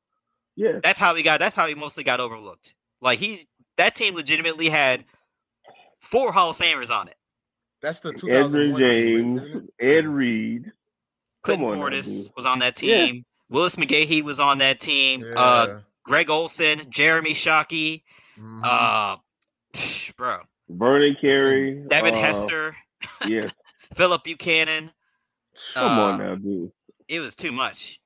Yeah, 0.56 0.80
That's 0.82 0.98
how 0.98 1.14
he 1.14 1.22
got. 1.22 1.38
That's 1.38 1.54
how 1.56 1.66
he 1.68 1.74
mostly 1.74 2.02
got 2.04 2.18
overlooked. 2.20 2.74
Like 3.00 3.18
he's 3.20 3.46
that 3.78 3.94
team 3.94 4.14
legitimately 4.16 4.68
had 4.68 5.04
four 6.00 6.32
Hall 6.32 6.50
of 6.50 6.58
Famers 6.58 6.90
on 6.90 7.06
it. 7.08 7.16
that's 7.80 8.00
the 8.00 8.10
Edgerrin 8.12 8.18
2001 8.20 8.80
team, 8.80 9.36
right? 9.36 9.46
James, 9.52 9.68
Ed 9.80 10.06
Reed. 10.08 10.72
Clinton 11.44 11.68
on 11.68 11.78
Portis 11.78 12.04
dude. 12.04 12.32
was 12.36 12.44
on 12.46 12.58
that 12.58 12.82
Yeah. 12.82 13.06
team. 13.06 13.24
Willis 13.48 13.76
McGahee 13.76 14.22
was 14.22 14.38
on 14.40 14.58
that 14.58 14.80
team. 14.80 15.22
Yeah. 15.22 15.34
Uh, 15.40 15.80
Greg 16.10 16.28
Olsen, 16.28 16.82
Jeremy 16.90 17.34
Shockey, 17.34 18.02
Mhm. 18.36 18.60
uh, 18.64 19.16
bro, 20.16 20.38
Vernon 20.68 21.16
Carey. 21.20 21.72
Devin 21.88 22.14
uh, 22.16 22.18
Hester, 22.20 22.76
yeah, 23.28 23.46
Phillip 23.94 24.24
Buchanon. 24.24 24.90
Come 25.74 25.98
uh, 25.98 26.02
on 26.02 26.18
now, 26.18 26.34
dude. 26.34 26.72
It 27.06 27.20
was 27.20 27.36
too 27.36 27.52
much. 27.52 28.00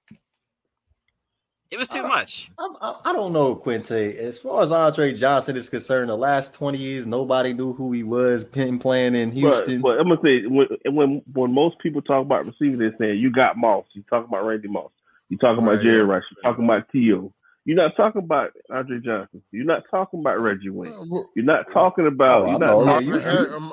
It 1.71 1.79
was 1.79 1.89
too 1.89 2.05
Uh, 2.05 2.09
much. 2.09 2.51
I'm, 2.59 2.77
I, 2.83 2.95
I 3.07 3.13
don't 3.15 3.33
know, 3.33 3.57
Quinte. 3.57 4.17
As 4.19 4.39
far 4.39 4.63
as 4.63 4.71
Andre 4.71 5.15
Johnson 5.15 5.57
is 5.57 5.71
concerned, 5.71 6.11
the 6.11 6.17
last 6.17 6.53
20 6.55 6.77
years, 6.77 7.07
nobody 7.07 7.55
knew 7.55 7.73
who 7.73 7.91
he 7.93 8.03
was. 8.03 8.45
Him 8.53 8.79
playing 8.79 9.15
in 9.15 9.31
But, 9.31 9.37
Houston. 9.39 9.81
but 9.81 9.99
I'm 9.99 10.09
gonna 10.09 10.21
say 10.23 10.45
when 10.47 10.67
when 10.95 11.23
when 11.33 11.53
most 11.55 11.79
people 11.79 12.03
talk 12.03 12.21
about 12.21 12.45
receiving, 12.45 12.79
they're 12.79 12.95
saying 12.99 13.19
you 13.19 13.33
got 13.33 13.57
Moss. 13.57 13.87
You 13.95 14.05
talking 14.11 14.29
about 14.29 14.45
Randy 14.45 14.69
Moss. 14.69 14.91
You 15.31 15.39
talking 15.39 15.65
Right, 15.65 15.73
about 15.75 15.83
Jerry 15.83 16.05
yeah. 16.07 16.13
Rice. 16.13 16.23
You 16.31 16.37
talking 16.43 16.65
about 16.67 16.87
T.O. 16.93 17.33
You're 17.65 17.77
not 17.77 17.97
talking 17.97 18.23
about 18.23 18.51
Andre 18.71 19.01
Johnson. 19.01 19.43
You're 19.51 19.65
not 19.65 19.85
talking 19.91 20.21
about 20.21 20.41
Reggie 20.41 20.69
Wayne. 20.71 20.93
Uh, 20.93 21.23
You're 21.35 21.45
not 21.47 21.67
talking 21.73 22.07
about. 22.07 22.43
Oh, 22.43 22.51
you're 22.51 22.59
not 22.59 22.69
Yeah, 22.79 22.85
Marvin 22.85 23.09
you- 23.09 23.57
um, 23.57 23.73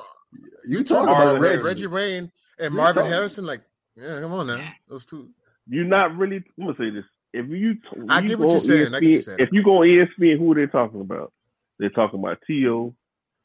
you 0.65 0.83
talk 0.83 1.05
Marvin 1.07 1.27
about 1.27 1.41
Reggie. 1.41 1.55
Reggie. 1.57 1.65
Reggie 1.65 1.87
Wayne 1.87 2.31
and 2.59 2.73
Marvin 2.73 2.95
talking- 2.95 3.11
Harrison. 3.11 3.45
Like, 3.45 3.61
yeah, 3.95 4.21
come 4.21 4.33
on 4.33 4.47
now, 4.47 4.61
those 4.87 5.05
two. 5.05 5.29
You're 5.67 5.83
not 5.85 6.15
really. 6.17 6.37
I'm 6.37 6.65
gonna 6.67 6.77
say 6.77 6.89
this. 6.89 7.05
If 7.33 7.47
you, 7.49 7.77
I 8.09 8.19
you 8.21 8.27
get 8.29 8.37
go 8.39 8.45
what 8.45 8.47
you're 8.47 8.53
on 8.55 8.59
saying. 8.61 8.79
I 8.81 8.85
get 8.85 8.93
what 8.93 9.03
you're 9.03 9.21
saying. 9.21 9.37
If 9.39 9.49
you 9.51 9.63
go 9.63 9.77
on 9.81 9.87
ESPN, 9.87 10.37
who 10.37 10.51
are 10.51 10.55
they 10.55 10.67
talking 10.67 11.01
about? 11.01 11.31
They're 11.79 11.89
talking 11.89 12.19
about 12.19 12.39
T.O. 12.47 12.93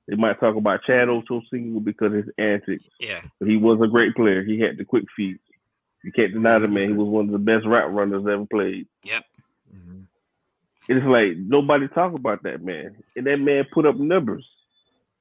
They 0.08 0.14
might 0.16 0.38
talk 0.40 0.54
about 0.56 0.82
Chad 0.84 1.08
Ochocinco 1.08 1.82
because 1.82 2.12
of 2.12 2.24
his 2.24 2.28
antics. 2.38 2.84
Yeah. 3.00 3.22
But 3.40 3.48
he 3.48 3.56
was 3.56 3.80
a 3.80 3.88
great 3.88 4.14
player. 4.14 4.42
He 4.44 4.60
had 4.60 4.76
the 4.76 4.84
quick 4.84 5.04
feet. 5.16 5.40
You 6.04 6.12
can't 6.12 6.32
deny 6.32 6.58
the 6.60 6.68
man. 6.68 6.90
He 6.90 6.94
was 6.96 7.08
one 7.08 7.26
of 7.26 7.32
the 7.32 7.38
best 7.38 7.64
route 7.66 7.92
runners 7.92 8.24
ever 8.26 8.46
played. 8.46 8.86
Yep. 9.04 9.24
Mhm. 9.74 10.05
It's 10.88 11.04
like 11.04 11.36
nobody 11.36 11.88
talk 11.88 12.12
about 12.14 12.42
that 12.44 12.62
man, 12.62 12.96
and 13.16 13.26
that 13.26 13.38
man 13.38 13.64
put 13.72 13.86
up 13.86 13.96
numbers. 13.96 14.46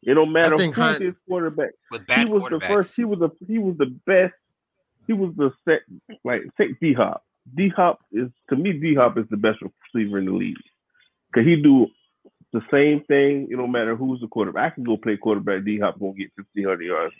It 0.03 0.13
don't 0.13 0.31
matter 0.31 0.57
think 0.57 0.75
who 0.75 0.81
Hines- 0.81 0.99
his 1.01 1.15
quarterback. 1.27 1.71
With 1.89 2.05
bad 2.05 2.19
he 2.19 2.25
was 2.25 2.43
the 2.51 2.59
first. 2.59 2.95
He 2.95 3.03
was 3.05 3.19
the. 3.19 3.29
He 3.47 3.57
was 3.57 3.75
the 3.77 3.87
best. 4.05 4.33
He 5.07 5.13
was 5.13 5.33
the 5.35 5.51
set. 5.67 5.81
Like 6.23 6.43
take 6.59 6.79
D 6.79 6.93
Hop. 6.93 7.23
D 7.55 7.69
Hop 7.69 7.99
is 8.11 8.29
to 8.49 8.55
me. 8.55 8.73
D 8.73 8.93
Hop 8.95 9.17
is 9.17 9.25
the 9.29 9.37
best 9.37 9.59
receiver 9.93 10.19
in 10.19 10.25
the 10.25 10.31
league 10.31 10.57
because 11.31 11.47
he 11.47 11.55
do 11.55 11.87
the 12.53 12.61
same 12.71 13.03
thing. 13.05 13.47
It 13.49 13.55
don't 13.55 13.71
matter 13.71 13.95
who's 13.95 14.21
the 14.21 14.27
quarterback. 14.27 14.71
I 14.71 14.75
can 14.75 14.83
go 14.83 14.97
play 14.97 15.17
quarterback. 15.17 15.63
D 15.65 15.79
Hop 15.79 15.99
gonna 15.99 16.13
get 16.13 16.31
fifteen 16.35 16.65
hundred 16.65 16.83
yards 16.85 17.15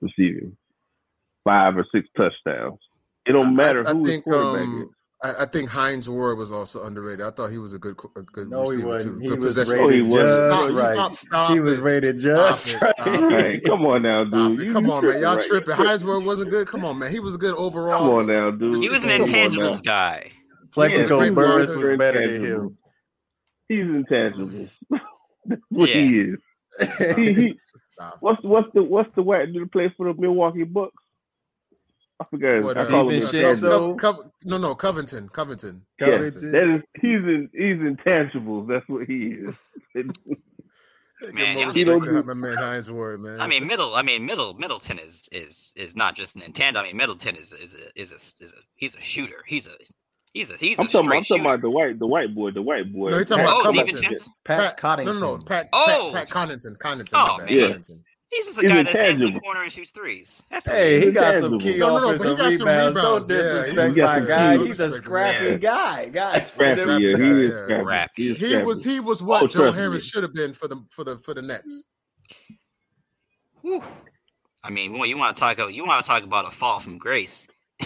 receiving, 0.00 0.56
five 1.44 1.76
or 1.76 1.84
six 1.92 2.08
touchdowns. 2.16 2.78
It 3.26 3.32
don't 3.32 3.48
I- 3.48 3.50
matter 3.50 3.86
I, 3.86 3.92
who 3.92 3.98
I 3.98 4.00
his 4.00 4.08
think 4.10 4.24
quarterback 4.24 4.66
um, 4.68 4.82
is. 4.82 4.88
I, 5.24 5.42
I 5.42 5.44
think 5.46 5.70
Hines 5.70 6.08
Ward 6.08 6.36
was 6.38 6.52
also 6.52 6.84
underrated. 6.84 7.24
I 7.26 7.30
thought 7.30 7.50
he 7.50 7.58
was 7.58 7.72
a 7.72 7.78
good 7.78 7.96
qu- 7.96 8.10
a 8.14 8.22
good 8.22 8.50
No, 8.50 8.64
he 8.64 8.72
receiver 8.76 8.88
wasn't. 8.88 9.14
too. 9.14 9.18
He 9.20 9.28
Good 9.30 9.40
was 9.40 9.54
possession. 9.56 9.82
Oh, 9.82 9.88
he 9.88 10.00
rated 10.02 10.08
was. 10.12 10.22
just 10.22 10.36
Stop, 10.36 10.70
right. 10.70 10.94
stop, 10.94 11.16
stop 11.16 11.50
He 11.52 11.60
was 11.60 11.78
it. 11.78 11.82
rated 11.82 12.18
just 12.18 12.68
it, 12.74 12.80
right. 12.82 12.94
stop 12.98 13.06
it. 13.08 13.30
Hey, 13.32 13.60
come 13.60 13.86
on 13.86 14.02
now, 14.02 14.22
Stop 14.22 14.32
dude. 14.50 14.60
it. 14.60 14.66
You- 14.66 14.72
Come 14.74 14.86
you 14.86 14.92
on, 14.92 15.06
man. 15.06 15.20
Y'all 15.22 15.36
right. 15.36 15.46
tripping. 15.46 15.74
Heisberg 15.76 16.24
wasn't 16.26 16.50
good. 16.50 16.66
Come 16.68 16.84
on, 16.84 16.98
man. 16.98 17.10
He 17.10 17.20
was 17.20 17.36
good 17.38 17.54
overall. 17.54 18.00
Come 18.00 18.10
on 18.10 18.26
now, 18.26 18.50
dude. 18.50 18.80
He 18.80 18.88
was 18.90 19.02
an 19.02 19.08
Come 19.08 19.22
on 19.22 19.30
now. 19.30 19.48
intangibles 19.48 19.82
guy. 19.84 20.30
Plaxico 20.72 21.22
Yeah, 21.22 21.30
Burress 21.30 21.70
Burress 21.70 21.76
was 21.88 21.98
better 21.98 22.26
than 22.30 22.44
him. 22.44 22.78
He's 23.68 23.80
intangible. 23.80 24.68
That's 25.46 25.62
what 25.70 25.88
Yeah. 25.88 25.94
he 25.94 26.20
is. 26.20 26.38
He, 27.16 27.32
he, 27.32 27.58
what's 28.20 28.42
what's 28.42 28.68
the 28.74 28.82
what's 28.82 29.08
the 29.14 29.22
white 29.22 29.52
dude 29.52 29.62
that 29.62 29.72
plays 29.72 29.90
for 29.96 30.12
the 30.12 30.20
Milwaukee 30.20 30.64
Bucks? 30.64 30.92
I 32.20 32.24
forgot. 32.30 32.56
his- 32.56 32.64
What, 32.64 32.78
I 32.78 32.80
uh, 32.82 32.86
call 32.88 33.08
him 33.10 33.20
Steven 33.22 33.40
intangible. 33.50 33.94
Shinzo? 33.94 33.98
Cov- 34.00 34.16
Cov- 34.16 34.30
no, 34.44 34.58
no, 34.58 34.74
Covington. 34.74 35.28
Covington. 35.28 35.82
Yeah, 36.00 36.06
Covington. 36.10 36.52
that 36.52 36.74
is 36.76 36.82
he's 37.00 37.10
in 37.24 37.50
he's 37.52 37.76
intangibles. 37.78 38.68
That's 38.68 38.88
what 38.88 39.06
he 39.06 39.36
is. 39.38 39.54
Man, 41.32 41.56
Give 41.56 41.64
more 41.64 41.72
he 41.72 41.84
don't 41.84 42.02
do- 42.04 42.22
my 42.22 42.34
man 42.34 42.56
Hines 42.58 42.90
Ward, 42.90 43.20
man. 43.20 43.40
I 43.40 43.46
mean, 43.46 43.66
middle. 43.66 43.94
I 43.94 44.02
mean, 44.02 44.26
middle. 44.26 44.52
Middleton 44.54 44.98
is 44.98 45.26
is 45.32 45.72
is 45.74 45.96
not 45.96 46.16
just 46.16 46.36
an 46.36 46.42
intent. 46.42 46.76
I 46.76 46.82
mean, 46.82 46.96
Middleton 46.96 47.36
is 47.36 47.52
is 47.52 47.74
a, 47.74 48.00
is 48.00 48.12
a 48.12 48.16
is 48.44 48.52
a 48.52 48.56
he's 48.74 48.94
a 48.94 49.00
shooter. 49.00 49.42
He's 49.46 49.66
a 49.66 49.70
he's 50.34 50.50
a 50.50 50.56
he's 50.56 50.78
I'm 50.78 50.86
a 50.86 50.88
talking, 50.90 51.06
straight 51.08 51.18
I'm 51.18 51.24
talking 51.24 51.40
about 51.46 51.60
the 51.62 51.70
white 51.70 51.98
the 51.98 52.06
white 52.06 52.34
boy, 52.34 52.50
the 52.50 52.60
white 52.60 52.92
boy. 52.92 53.10
No, 53.10 53.18
he's 53.18 53.28
talking 53.28 53.44
Pat- 53.44 53.52
about 53.54 53.60
oh, 53.66 53.72
Covington. 53.72 54.02
DiVincenzo. 54.04 54.28
Pat, 54.44 54.76
Cottington. 54.76 55.04
No, 55.06 55.12
no, 55.14 55.36
no. 55.36 55.42
Pat, 55.44 55.68
Oh. 55.72 56.10
Pat, 56.12 56.28
Pat 56.28 56.48
Connaughton. 56.48 56.76
Connaughton. 56.78 57.10
Oh, 57.14 57.38
my 57.38 57.44
bad, 57.46 57.48
man. 57.56 57.70
Connaughton. 57.70 58.02
He's 58.44 58.54
just 58.56 58.64
a 58.64 58.68
guy 58.68 58.82
that 58.82 58.90
stands 58.90 59.20
in 59.20 59.34
the 59.34 59.40
corner 59.40 59.62
and 59.62 59.72
shoots 59.72 59.90
threes. 59.90 60.42
That's 60.50 60.66
Hey, 60.66 60.96
he 60.96 61.00
he 61.02 61.06
is. 61.08 61.14
got 61.14 61.34
some 61.36 61.58
key 61.58 61.78
No, 61.78 61.88
no, 61.88 61.96
no, 61.98 62.14
offensive 62.14 62.38
but 62.38 62.46
he 62.50 62.56
rebounds. 62.58 62.96
rebounds. 62.96 63.28
Don't 63.28 63.36
disrespect 63.38 63.88
he 63.90 63.94
got 63.94 64.20
my 64.22 64.26
guy. 64.28 64.56
key. 64.58 64.66
He's 64.66 64.80
a 64.80 64.92
scrappy 64.92 65.44
Yeah. 65.46 65.56
guy. 65.56 66.08
Guys, 66.10 66.52
Scrappy, 66.52 66.80
yeah, 66.80 66.96
he 66.98 67.04
is 67.04 67.50
Yeah. 67.50 67.64
scrappy. 67.64 67.82
Scrappy. 67.82 68.22
He, 68.22 68.30
is 68.44 68.52
He 68.52 68.56
was 68.62 68.84
he 68.84 69.00
was 69.00 69.22
oh, 69.22 69.24
what 69.26 69.42
Oh, 69.44 69.46
Joe 69.46 69.60
trust 69.62 69.76
me. 69.76 69.82
Harris 69.82 70.04
should 70.04 70.22
have 70.22 70.34
been 70.34 70.52
for 70.52 70.68
the 70.68 70.84
for 70.90 71.04
the 71.04 71.18
for 71.18 71.34
the 71.34 71.42
Nets. 71.42 71.86
Whew. 73.62 73.82
I 74.62 74.70
mean, 74.70 74.92
well, 74.92 75.06
you 75.06 75.16
want 75.16 75.36
to 75.36 75.40
talk 75.40 75.58
about 75.58 75.72
you 75.74 75.84
want 75.86 76.04
to 76.04 76.08
talk 76.08 76.22
about 76.22 76.46
a 76.46 76.50
fall 76.50 76.80
from 76.80 76.98
grace. 76.98 77.46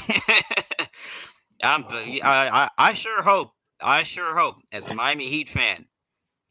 I'm, 1.63 1.85
I, 1.89 2.21
I 2.23 2.71
I 2.79 2.95
sure 2.95 3.23
hope 3.23 3.51
I 3.81 4.03
sure 4.03 4.37
hope 4.37 4.57
as 4.73 4.87
a 4.89 4.95
Miami 4.95 5.29
Heat 5.29 5.49
fan, 5.51 5.87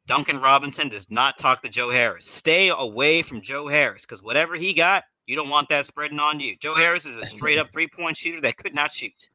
Duncan 0.08 0.40
Robinson 0.40 0.88
does 0.88 1.12
not 1.12 1.38
talk 1.38 1.62
to 1.62 1.70
Joe 1.70 1.92
Harris. 1.92 2.26
Stay 2.26 2.70
away 2.70 3.22
from 3.22 3.42
Joe 3.42 3.68
Harris 3.68 4.04
because 4.04 4.24
whatever 4.24 4.56
he 4.56 4.74
got, 4.74 5.04
you 5.26 5.36
don't 5.36 5.50
want 5.50 5.68
that 5.70 5.86
spreading 5.86 6.20
on 6.20 6.40
you. 6.40 6.56
Joe 6.58 6.76
Harris 6.76 7.06
is 7.06 7.18
a 7.18 7.26
straight 7.26 7.58
up 7.58 7.72
three 7.74 7.88
point 7.88 8.16
shooter 8.16 8.40
that 8.42 8.56
could 8.58 8.74
not 8.74 8.94
shoot. 8.94 9.30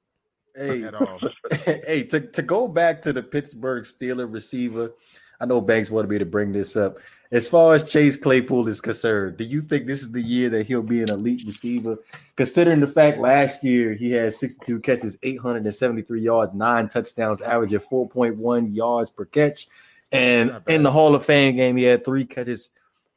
Hey, 0.56 0.84
At 0.84 0.94
all. 0.94 1.20
hey, 1.64 2.04
to, 2.04 2.20
to 2.20 2.42
go 2.42 2.68
back 2.68 3.02
to 3.02 3.12
the 3.12 3.22
Pittsburgh 3.22 3.84
Steeler 3.84 4.30
receiver, 4.30 4.92
I 5.40 5.46
know 5.46 5.60
Banks 5.60 5.90
wanted 5.90 6.10
me 6.10 6.18
to 6.18 6.26
bring 6.26 6.52
this 6.52 6.76
up. 6.76 6.98
As 7.30 7.48
far 7.48 7.74
as 7.74 7.90
Chase 7.90 8.16
Claypool 8.16 8.68
is 8.68 8.80
concerned, 8.80 9.38
do 9.38 9.44
you 9.44 9.62
think 9.62 9.86
this 9.86 10.02
is 10.02 10.12
the 10.12 10.20
year 10.20 10.50
that 10.50 10.66
he'll 10.66 10.82
be 10.82 11.02
an 11.02 11.08
elite 11.08 11.44
receiver? 11.46 11.96
Considering 12.36 12.80
the 12.80 12.86
fact 12.86 13.18
last 13.18 13.64
year 13.64 13.94
he 13.94 14.12
had 14.12 14.34
62 14.34 14.80
catches, 14.80 15.18
873 15.22 16.20
yards, 16.20 16.54
nine 16.54 16.88
touchdowns, 16.88 17.40
average 17.40 17.72
of 17.72 17.88
4.1 17.88 18.74
yards 18.74 19.10
per 19.10 19.24
catch. 19.24 19.66
And 20.12 20.60
in 20.68 20.82
the 20.82 20.92
Hall 20.92 21.14
of 21.14 21.24
Fame 21.24 21.56
game, 21.56 21.76
he 21.76 21.84
had 21.84 22.04
three 22.04 22.24
catches 22.24 22.70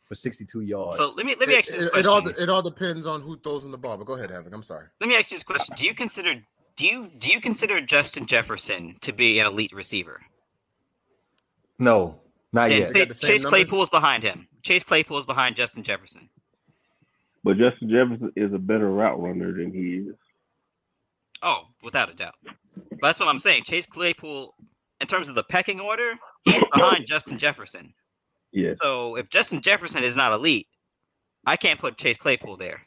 for 0.06 0.16
62 0.16 0.62
yards. 0.62 0.98
So 0.98 1.12
let 1.16 1.26
me 1.26 1.36
let 1.40 1.50
me 1.50 1.56
ask 1.56 1.70
It, 1.70 1.76
you 1.76 1.82
this 1.82 1.92
it, 1.94 2.00
it 2.00 2.06
all 2.06 2.28
it 2.28 2.50
all 2.50 2.62
depends 2.62 3.06
on 3.06 3.22
who 3.22 3.38
throws 3.38 3.66
in 3.66 3.72
the 3.72 3.78
ball. 3.78 3.98
But 3.98 4.06
go 4.06 4.14
ahead, 4.14 4.30
Havoc. 4.30 4.54
I'm 4.54 4.64
sorry. 4.64 4.88
Let 5.02 5.10
me 5.10 5.16
ask 5.16 5.32
you 5.32 5.38
this 5.38 5.44
question: 5.44 5.76
Do 5.76 5.86
you 5.86 5.94
consider 5.94 6.36
do 6.78 6.86
you 6.86 7.10
do 7.18 7.30
you 7.30 7.42
consider 7.42 7.82
Justin 7.82 8.26
Jefferson 8.26 8.96
to 9.02 9.14
be 9.14 9.40
an 9.40 9.48
elite 9.48 9.74
receiver? 9.74 10.22
no, 11.80 12.22
not 12.54 12.70
Then 12.70 12.80
yet. 12.80 12.94
They 12.94 13.00
got 13.00 13.08
the 13.10 13.14
same 13.14 13.32
Chase 13.32 13.44
numbers? 13.44 13.50
Claypool 13.64 13.84
is 13.84 13.90
behind 13.90 14.24
him. 14.24 14.48
Chase 14.64 14.84
Claypool 14.84 15.18
is 15.18 15.26
behind 15.26 15.56
Justin 15.56 15.84
Jefferson. 15.84 16.30
But 17.44 17.58
Justin 17.58 17.90
Jefferson 17.90 18.32
is 18.36 18.54
a 18.54 18.58
better 18.58 18.90
route 18.90 19.20
runner 19.22 19.54
than 19.54 19.72
he 19.72 20.10
is. 20.10 20.16
Oh, 21.44 21.66
without 21.84 22.10
a 22.10 22.14
doubt. 22.14 22.36
But 22.44 23.02
that's 23.02 23.20
what 23.20 23.28
I'm 23.28 23.40
saying. 23.40 23.64
Chase 23.64 23.86
Claypool, 23.86 24.56
in 25.02 25.08
terms 25.08 25.28
of 25.28 25.36
the 25.36 25.44
pecking 25.44 25.80
order, 25.80 26.14
he's 26.46 26.64
behind 26.74 27.06
Justin 27.06 27.38
Jefferson. 27.38 27.94
Yeah. 28.52 28.74
So 28.82 29.16
if 29.18 29.30
Justin 29.30 29.62
Jefferson 29.62 30.04
is 30.04 30.16
not 30.16 30.32
elite, 30.32 30.68
I 31.46 31.58
can't 31.58 31.80
put 31.80 31.98
Chase 31.98 32.18
Claypool 32.18 32.58
there. 32.58 32.82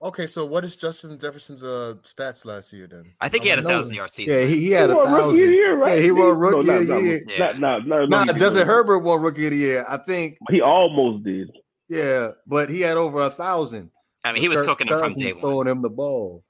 Okay, 0.00 0.28
so 0.28 0.44
what 0.44 0.62
is 0.62 0.76
Justin 0.76 1.18
Jefferson's 1.18 1.64
uh 1.64 1.94
stats 2.02 2.44
last 2.44 2.72
year 2.72 2.86
then? 2.86 3.12
I 3.20 3.28
think 3.28 3.42
he 3.42 3.50
had 3.50 3.58
a 3.58 3.62
thousand 3.62 3.94
yard 3.94 4.14
season. 4.14 4.32
Yeah, 4.32 4.44
he, 4.44 4.60
he 4.60 4.70
had 4.70 4.90
a 4.90 4.94
won 4.96 5.12
rookie 5.12 5.42
of 5.42 5.48
the 5.48 5.52
year, 5.54 5.76
right? 5.76 5.96
Yeah, 5.96 6.02
he 6.04 6.10
won 6.12 6.38
rookie 6.38 6.66
not- 6.68 6.76
of 6.82 6.86
the 6.86 6.94
not- 6.94 7.02
year. 7.02 7.22
Yeah. 7.26 7.38
Not, 7.38 7.58
not, 7.58 7.86
not, 7.88 8.08
Nah, 8.08 8.24
not- 8.24 8.36
Justin 8.36 8.64
Herbert 8.64 9.00
won 9.00 9.20
rookie 9.22 9.46
of 9.46 9.50
the 9.50 9.56
year. 9.56 9.84
I 9.88 9.96
think, 9.96 10.38
He 10.50 10.60
almost 10.60 11.24
did. 11.24 11.50
yeah, 11.88 12.28
but 12.46 12.70
he 12.70 12.80
had 12.80 12.96
over 12.96 13.22
a 13.22 13.30
thousand. 13.30 13.90
I 14.22 14.32
mean, 14.32 14.40
he 14.42 14.48
was 14.48 14.58
Kirk 14.58 14.66
cooking 14.68 14.86
him 14.86 14.92
from 15.00 15.08
Cousins 15.08 15.24
day 15.26 15.32
one. 15.32 15.40
throwing 15.40 15.66
him 15.66 15.82
the 15.82 15.90
ball. 15.90 16.44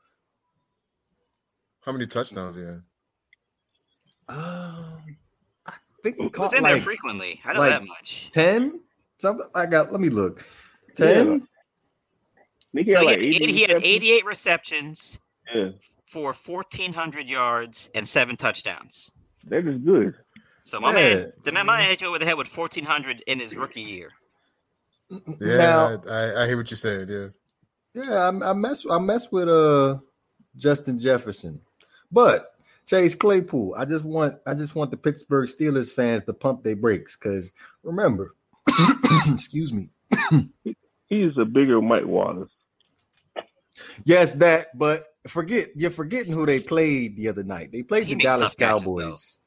How 1.86 1.92
many 1.92 2.06
touchdowns 2.06 2.54
he 2.56 2.62
had? 2.62 2.82
Um, 4.28 4.36
I 4.38 4.97
think 6.02 6.16
he 6.16 6.22
He 6.22 6.26
was 6.28 6.32
caught 6.32 6.54
in 6.54 6.62
there 6.62 6.80
frequently. 6.80 7.40
I 7.44 7.52
know 7.52 7.60
like- 7.60 7.70
that 7.70 7.86
much. 7.86 8.28
ten. 8.32 8.80
Something 9.18 9.46
I 9.54 9.66
got. 9.66 9.90
Let 9.92 10.00
me 10.00 10.10
look. 10.10 10.46
Ten. 10.94 11.46
He 12.72 12.78
had 12.78 12.86
So 12.86 13.00
he 13.00 13.06
like 13.06 13.16
had, 13.16 13.24
80 13.24 13.52
he 13.52 13.60
had 13.62 13.70
88 13.82 14.24
receptions 14.26 15.18
Yeah, 15.52 15.70
for 16.06 16.32
1,400 16.34 17.26
yards 17.26 17.90
and 17.94 18.06
seven 18.06 18.36
touchdowns. 18.36 19.10
that 19.44 19.66
is 19.66 19.78
good. 19.78 20.14
So 20.62 20.78
my 20.78 20.90
Yeah. 20.90 21.14
man, 21.14 21.32
the 21.44 21.52
man, 21.52 21.66
my 21.66 21.82
hit 21.82 22.00
you 22.02 22.06
over 22.08 22.18
the 22.18 22.26
head 22.26 22.36
with 22.36 22.48
1,400 22.48 23.22
in 23.26 23.40
his 23.40 23.56
rookie 23.56 23.80
year. 23.80 24.10
Yeah, 25.10 25.56
Now, 25.56 26.02
I, 26.08 26.42
I 26.42 26.46
hear 26.46 26.58
what 26.58 26.70
you're 26.70 26.76
saying. 26.78 27.08
Yeah, 27.08 27.28
yeah, 27.94 28.30
I, 28.30 28.50
I 28.50 28.52
mess. 28.52 28.84
I 28.88 28.98
mess 28.98 29.32
with 29.32 29.48
uh 29.48 29.98
Justin 30.56 30.98
Jefferson, 30.98 31.60
but 32.12 32.54
Chase 32.88 33.14
Claypool. 33.14 33.74
I 33.76 33.84
just 33.84 34.04
want. 34.04 34.36
I 34.46 34.54
just 34.54 34.74
want 34.74 34.90
the 34.90 34.96
Pittsburgh 34.96 35.48
Steelers 35.48 35.92
fans 35.92 36.24
to 36.24 36.32
pump 36.32 36.64
their 36.64 36.74
brakes 36.76 37.16
because 37.16 37.52
remember, 37.82 38.34
excuse 39.26 39.72
me. 39.72 39.90
He's 41.06 41.36
a 41.38 41.44
bigger 41.44 41.80
Mike 41.82 42.06
Wallace. 42.06 42.50
Yes, 44.04 44.32
that. 44.34 44.76
But 44.76 45.04
forget 45.26 45.68
you're 45.76 45.90
forgetting 45.90 46.32
who 46.32 46.46
they 46.46 46.60
played 46.60 47.16
the 47.16 47.28
other 47.28 47.44
night. 47.44 47.72
They 47.72 47.82
played 47.82 48.06
He 48.06 48.14
the 48.14 48.22
Dallas 48.22 48.54
tough 48.54 48.56
catches, 48.58 48.84
Cowboys. 48.84 49.38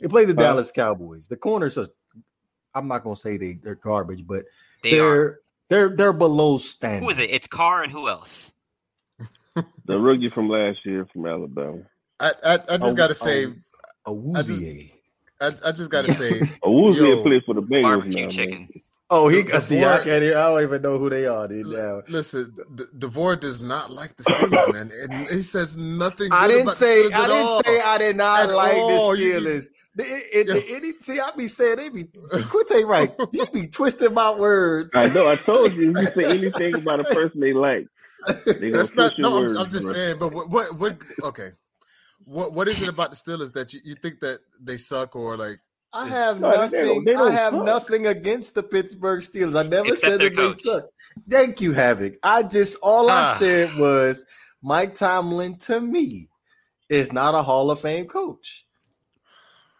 They 0.00 0.08
played 0.08 0.28
the 0.28 0.34
Huh? 0.34 0.40
Dallas 0.42 0.72
Cowboys. 0.72 1.28
The 1.28 1.36
corners 1.36 1.78
are. 1.78 1.88
I'm 2.74 2.88
not 2.88 3.04
gonna 3.04 3.16
say 3.16 3.36
they 3.36 3.54
they're 3.62 3.76
garbage, 3.76 4.26
but 4.26 4.44
They 4.82 4.98
are. 4.98 4.98
they're 4.98 5.40
they're 5.88 5.96
they're 5.96 6.12
below 6.12 6.58
standard. 6.58 7.04
Who 7.04 7.10
is 7.10 7.18
it? 7.20 7.30
It's 7.30 7.46
Carr 7.46 7.84
and 7.84 7.92
who 7.92 8.08
else? 8.08 8.52
The 9.84 9.98
rookie 10.00 10.30
from 10.30 10.48
last 10.48 10.78
year 10.86 11.06
from 11.12 11.26
Alabama. 11.26 11.82
I 12.22 12.32
I, 12.44 12.54
I 12.54 12.56
just 12.78 12.82
Oh, 12.82 12.94
gotta 12.94 13.14
say, 13.14 13.44
um, 13.46 13.62
I 14.36 14.42
just- 14.42 14.62
Awuzie. 14.62 14.92
I, 15.40 15.46
I 15.66 15.72
just 15.72 15.90
gotta 15.90 16.14
say, 16.22 16.30
Awuzie 16.64 16.96
Yo, 17.08 17.22
played 17.22 17.44
for 17.44 17.54
the 17.54 17.62
Bengals 17.62 18.06
now. 18.06 18.28
chicken. 18.28 18.58
Man. 18.60 18.68
Oh, 19.10 19.28
he 19.28 19.42
The- 19.42 19.52
the 19.52 19.60
see. 19.60 19.84
I 19.84 19.96
board- 19.96 20.04
can't. 20.04 20.22
hear- 20.22 20.38
I 20.38 20.42
don't 20.48 20.62
even 20.62 20.80
know 20.82 20.96
who 20.98 21.10
they 21.10 21.26
are. 21.26 21.46
Dude, 21.48 21.66
now. 21.66 22.00
Listen, 22.08 22.54
D- 22.74 22.84
Devore 22.96 23.36
does 23.36 23.60
not 23.60 23.90
like 23.90 24.16
the 24.16 24.22
Steelers, 24.22 24.72
man, 24.72 24.90
and 25.02 25.28
he 25.28 25.42
says 25.42 25.76
nothing. 25.76 26.28
I 26.32 26.46
didn't 26.48 26.62
about 26.62 26.76
say. 26.76 27.08
the 27.08 27.14
I 27.16 27.26
didn't 27.26 27.46
all. 27.46 27.62
say 27.64 27.80
I 27.80 27.98
did 27.98 28.16
not 28.16 28.48
At 28.48 28.54
like 28.54 28.74
all. 28.76 29.10
the 29.12 29.18
You- 29.18 29.32
Steelers. 29.34 29.66
The- 29.96 30.04
it- 30.04 30.48
Yeah. 30.48 30.54
it- 30.54 30.84
it- 30.84 31.02
see, 31.02 31.20
I 31.20 31.30
be 31.36 31.48
saying 31.48 31.76
they 31.76 31.88
be. 31.90 32.02
See, 32.28 32.40
Quinte 32.42 32.86
right. 32.86 33.12
He 33.32 33.44
be 33.52 33.66
twisting 33.66 34.14
my 34.14 34.30
words. 34.30 34.94
I 34.94 35.08
know. 35.08 35.28
I 35.28 35.36
told 35.36 35.74
you. 35.74 35.92
If 35.94 36.16
you 36.16 36.22
say 36.22 36.24
anything 36.38 36.74
about 36.76 37.00
a 37.00 37.04
person 37.04 37.40
they 37.40 37.52
like, 37.52 37.86
they 38.46 38.70
That's 38.70 38.94
not. 38.94 39.14
twist 39.14 39.18
your 39.18 39.28
No, 39.30 39.36
I'm, 39.44 39.56
I'm 39.58 39.68
just 39.70 39.82
bro. 39.84 39.92
saying. 39.92 40.16
But 40.18 40.32
what, 40.32 40.48
what? 40.48 40.78
What? 40.78 40.96
Okay. 41.24 41.50
What? 42.24 42.52
What 42.52 42.68
is 42.68 42.80
it 42.82 42.88
about 42.88 43.10
the 43.10 43.16
Steelers 43.16 43.52
that 43.52 43.72
you, 43.72 43.80
you 43.84 43.94
think 43.94 44.20
that 44.20 44.40
they 44.60 44.76
suck 44.76 45.16
or 45.16 45.36
like? 45.36 45.58
I 45.94 46.08
have 46.08 46.40
No, 46.40 46.50
they 46.50 46.56
nothing. 46.56 46.84
don't- 46.84 47.04
they 47.04 47.14
I 47.14 47.18
don't 47.18 47.32
have 47.32 47.52
suck. 47.52 47.64
nothing 47.64 48.06
against 48.06 48.54
the 48.54 48.62
Pittsburgh 48.62 49.20
Steelers. 49.20 49.58
I 49.58 49.62
never 49.68 49.88
Except 49.88 50.00
said 50.12 50.20
their 50.20 50.30
that 50.30 50.36
they 50.36 50.52
suck. 50.54 50.84
Thank 51.30 51.60
you, 51.60 51.72
Havoc. 51.74 52.14
I 52.22 52.42
just 52.44 52.78
all 52.82 53.10
I 53.10 53.24
Ah. 53.24 53.34
said 53.38 53.76
was 53.76 54.24
Mike 54.62 54.94
Tomlin 54.94 55.58
to 55.58 55.80
me 55.80 56.28
is 56.88 57.12
not 57.12 57.34
a 57.34 57.42
Hall 57.42 57.70
of 57.70 57.80
Fame 57.80 58.06
coach. 58.06 58.64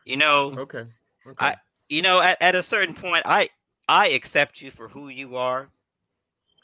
You 0.04 0.16
know, 0.18 0.52
Okay. 0.58 0.84
Okay. 1.26 1.36
I- 1.38 1.56
you 1.88 2.02
know, 2.02 2.20
at, 2.20 2.40
at 2.42 2.54
a 2.54 2.62
certain 2.62 2.94
point, 2.94 3.22
I 3.26 3.48
I 3.88 4.08
accept 4.08 4.60
you 4.60 4.70
for 4.70 4.88
who 4.88 5.08
you 5.08 5.36
are. 5.36 5.68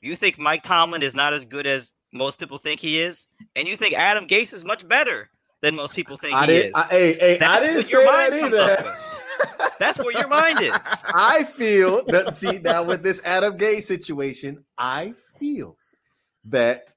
You 0.00 0.14
think 0.16 0.38
Mike 0.38 0.62
Tomlin 0.62 1.02
is 1.02 1.14
not 1.14 1.34
as 1.34 1.44
good 1.44 1.66
as 1.66 1.92
most 2.12 2.38
people 2.38 2.58
think 2.58 2.80
he 2.80 3.00
is, 3.00 3.26
and 3.56 3.66
you 3.68 3.76
think 3.76 3.94
Adam 3.94 4.26
Gase 4.26 4.52
is 4.54 4.64
much 4.64 4.86
better 4.86 5.28
than 5.60 5.74
most 5.74 5.94
people 5.94 6.16
think 6.16 6.34
I 6.34 6.42
he 6.42 6.46
didn't. 6.46 6.68
is. 6.68 6.74
I, 6.74 6.82
hey, 6.88 7.12
hey, 7.14 7.34
I 7.36 7.38
That's 7.38 7.60
didn't 7.64 7.76
what 7.76 7.84
say 7.86 7.90
your 7.92 8.04
that 8.04 8.30
mind 8.30 8.40
comes 8.40 8.54
either. 8.54 8.94
That's 9.78 9.98
where 9.98 10.12
your 10.12 10.28
mind 10.28 10.60
is. 10.60 10.76
I 11.14 11.44
feel 11.44 12.04
that 12.06 12.34
see 12.34 12.58
now 12.58 12.82
with 12.82 13.02
this 13.02 13.22
Adam 13.24 13.56
Gase 13.56 13.82
situation, 13.82 14.64
I 14.76 15.14
feel 15.38 15.76
that 16.50 16.94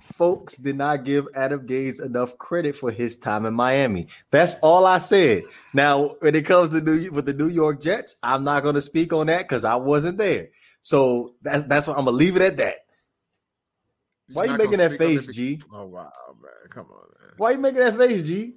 folks 0.00 0.56
did 0.56 0.76
not 0.76 1.04
give 1.04 1.26
Adam 1.34 1.66
Gase 1.66 2.04
enough 2.04 2.38
credit 2.38 2.76
for 2.76 2.90
his 2.92 3.16
time 3.16 3.46
in 3.46 3.54
Miami. 3.54 4.06
That's 4.30 4.56
all 4.62 4.86
I 4.86 4.98
said. 4.98 5.42
Now, 5.74 6.16
when 6.20 6.34
it 6.34 6.44
comes 6.46 6.70
to 6.70 6.80
New 6.80 7.10
with 7.10 7.26
the 7.26 7.34
New 7.34 7.48
York 7.48 7.80
Jets, 7.80 8.16
I'm 8.22 8.44
not 8.44 8.62
going 8.62 8.74
to 8.76 8.80
speak 8.80 9.12
on 9.12 9.26
that 9.28 9.42
because 9.42 9.64
I 9.64 9.74
wasn't 9.76 10.18
there. 10.18 10.48
So 10.82 11.34
that's 11.42 11.64
that's 11.64 11.86
what 11.86 11.96
I'm 11.98 12.04
gonna 12.04 12.16
leave 12.16 12.36
it 12.36 12.42
at 12.42 12.56
that. 12.58 12.74
Why 14.32 14.44
are 14.44 14.46
you 14.52 14.58
making 14.58 14.78
that 14.78 14.98
face, 14.98 15.26
the- 15.26 15.32
G? 15.32 15.60
Oh 15.72 15.86
wow, 15.86 16.10
man! 16.40 16.50
Come 16.70 16.86
on, 16.90 16.98
man. 17.08 17.11
Why 17.36 17.52
you 17.52 17.58
making 17.58 17.80
that 17.80 17.96
face, 17.96 18.26
G? 18.26 18.54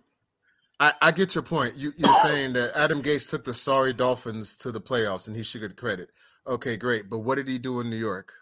I, 0.79 0.93
I 1.01 1.11
get 1.11 1.35
your 1.35 1.43
point. 1.43 1.75
You, 1.75 1.93
you're 1.95 2.13
saying 2.15 2.53
that 2.53 2.75
Adam 2.75 3.01
Gase 3.01 3.29
took 3.29 3.45
the 3.45 3.53
sorry 3.53 3.93
Dolphins 3.93 4.55
to 4.57 4.71
the 4.71 4.81
playoffs 4.81 5.27
and 5.27 5.35
he 5.35 5.43
should 5.43 5.61
get 5.61 5.77
credit. 5.77 6.09
Okay, 6.45 6.75
great. 6.75 7.09
But 7.09 7.19
what 7.19 7.35
did 7.35 7.47
he 7.47 7.57
do 7.57 7.79
in 7.79 7.89
New 7.89 7.95
York? 7.95 8.33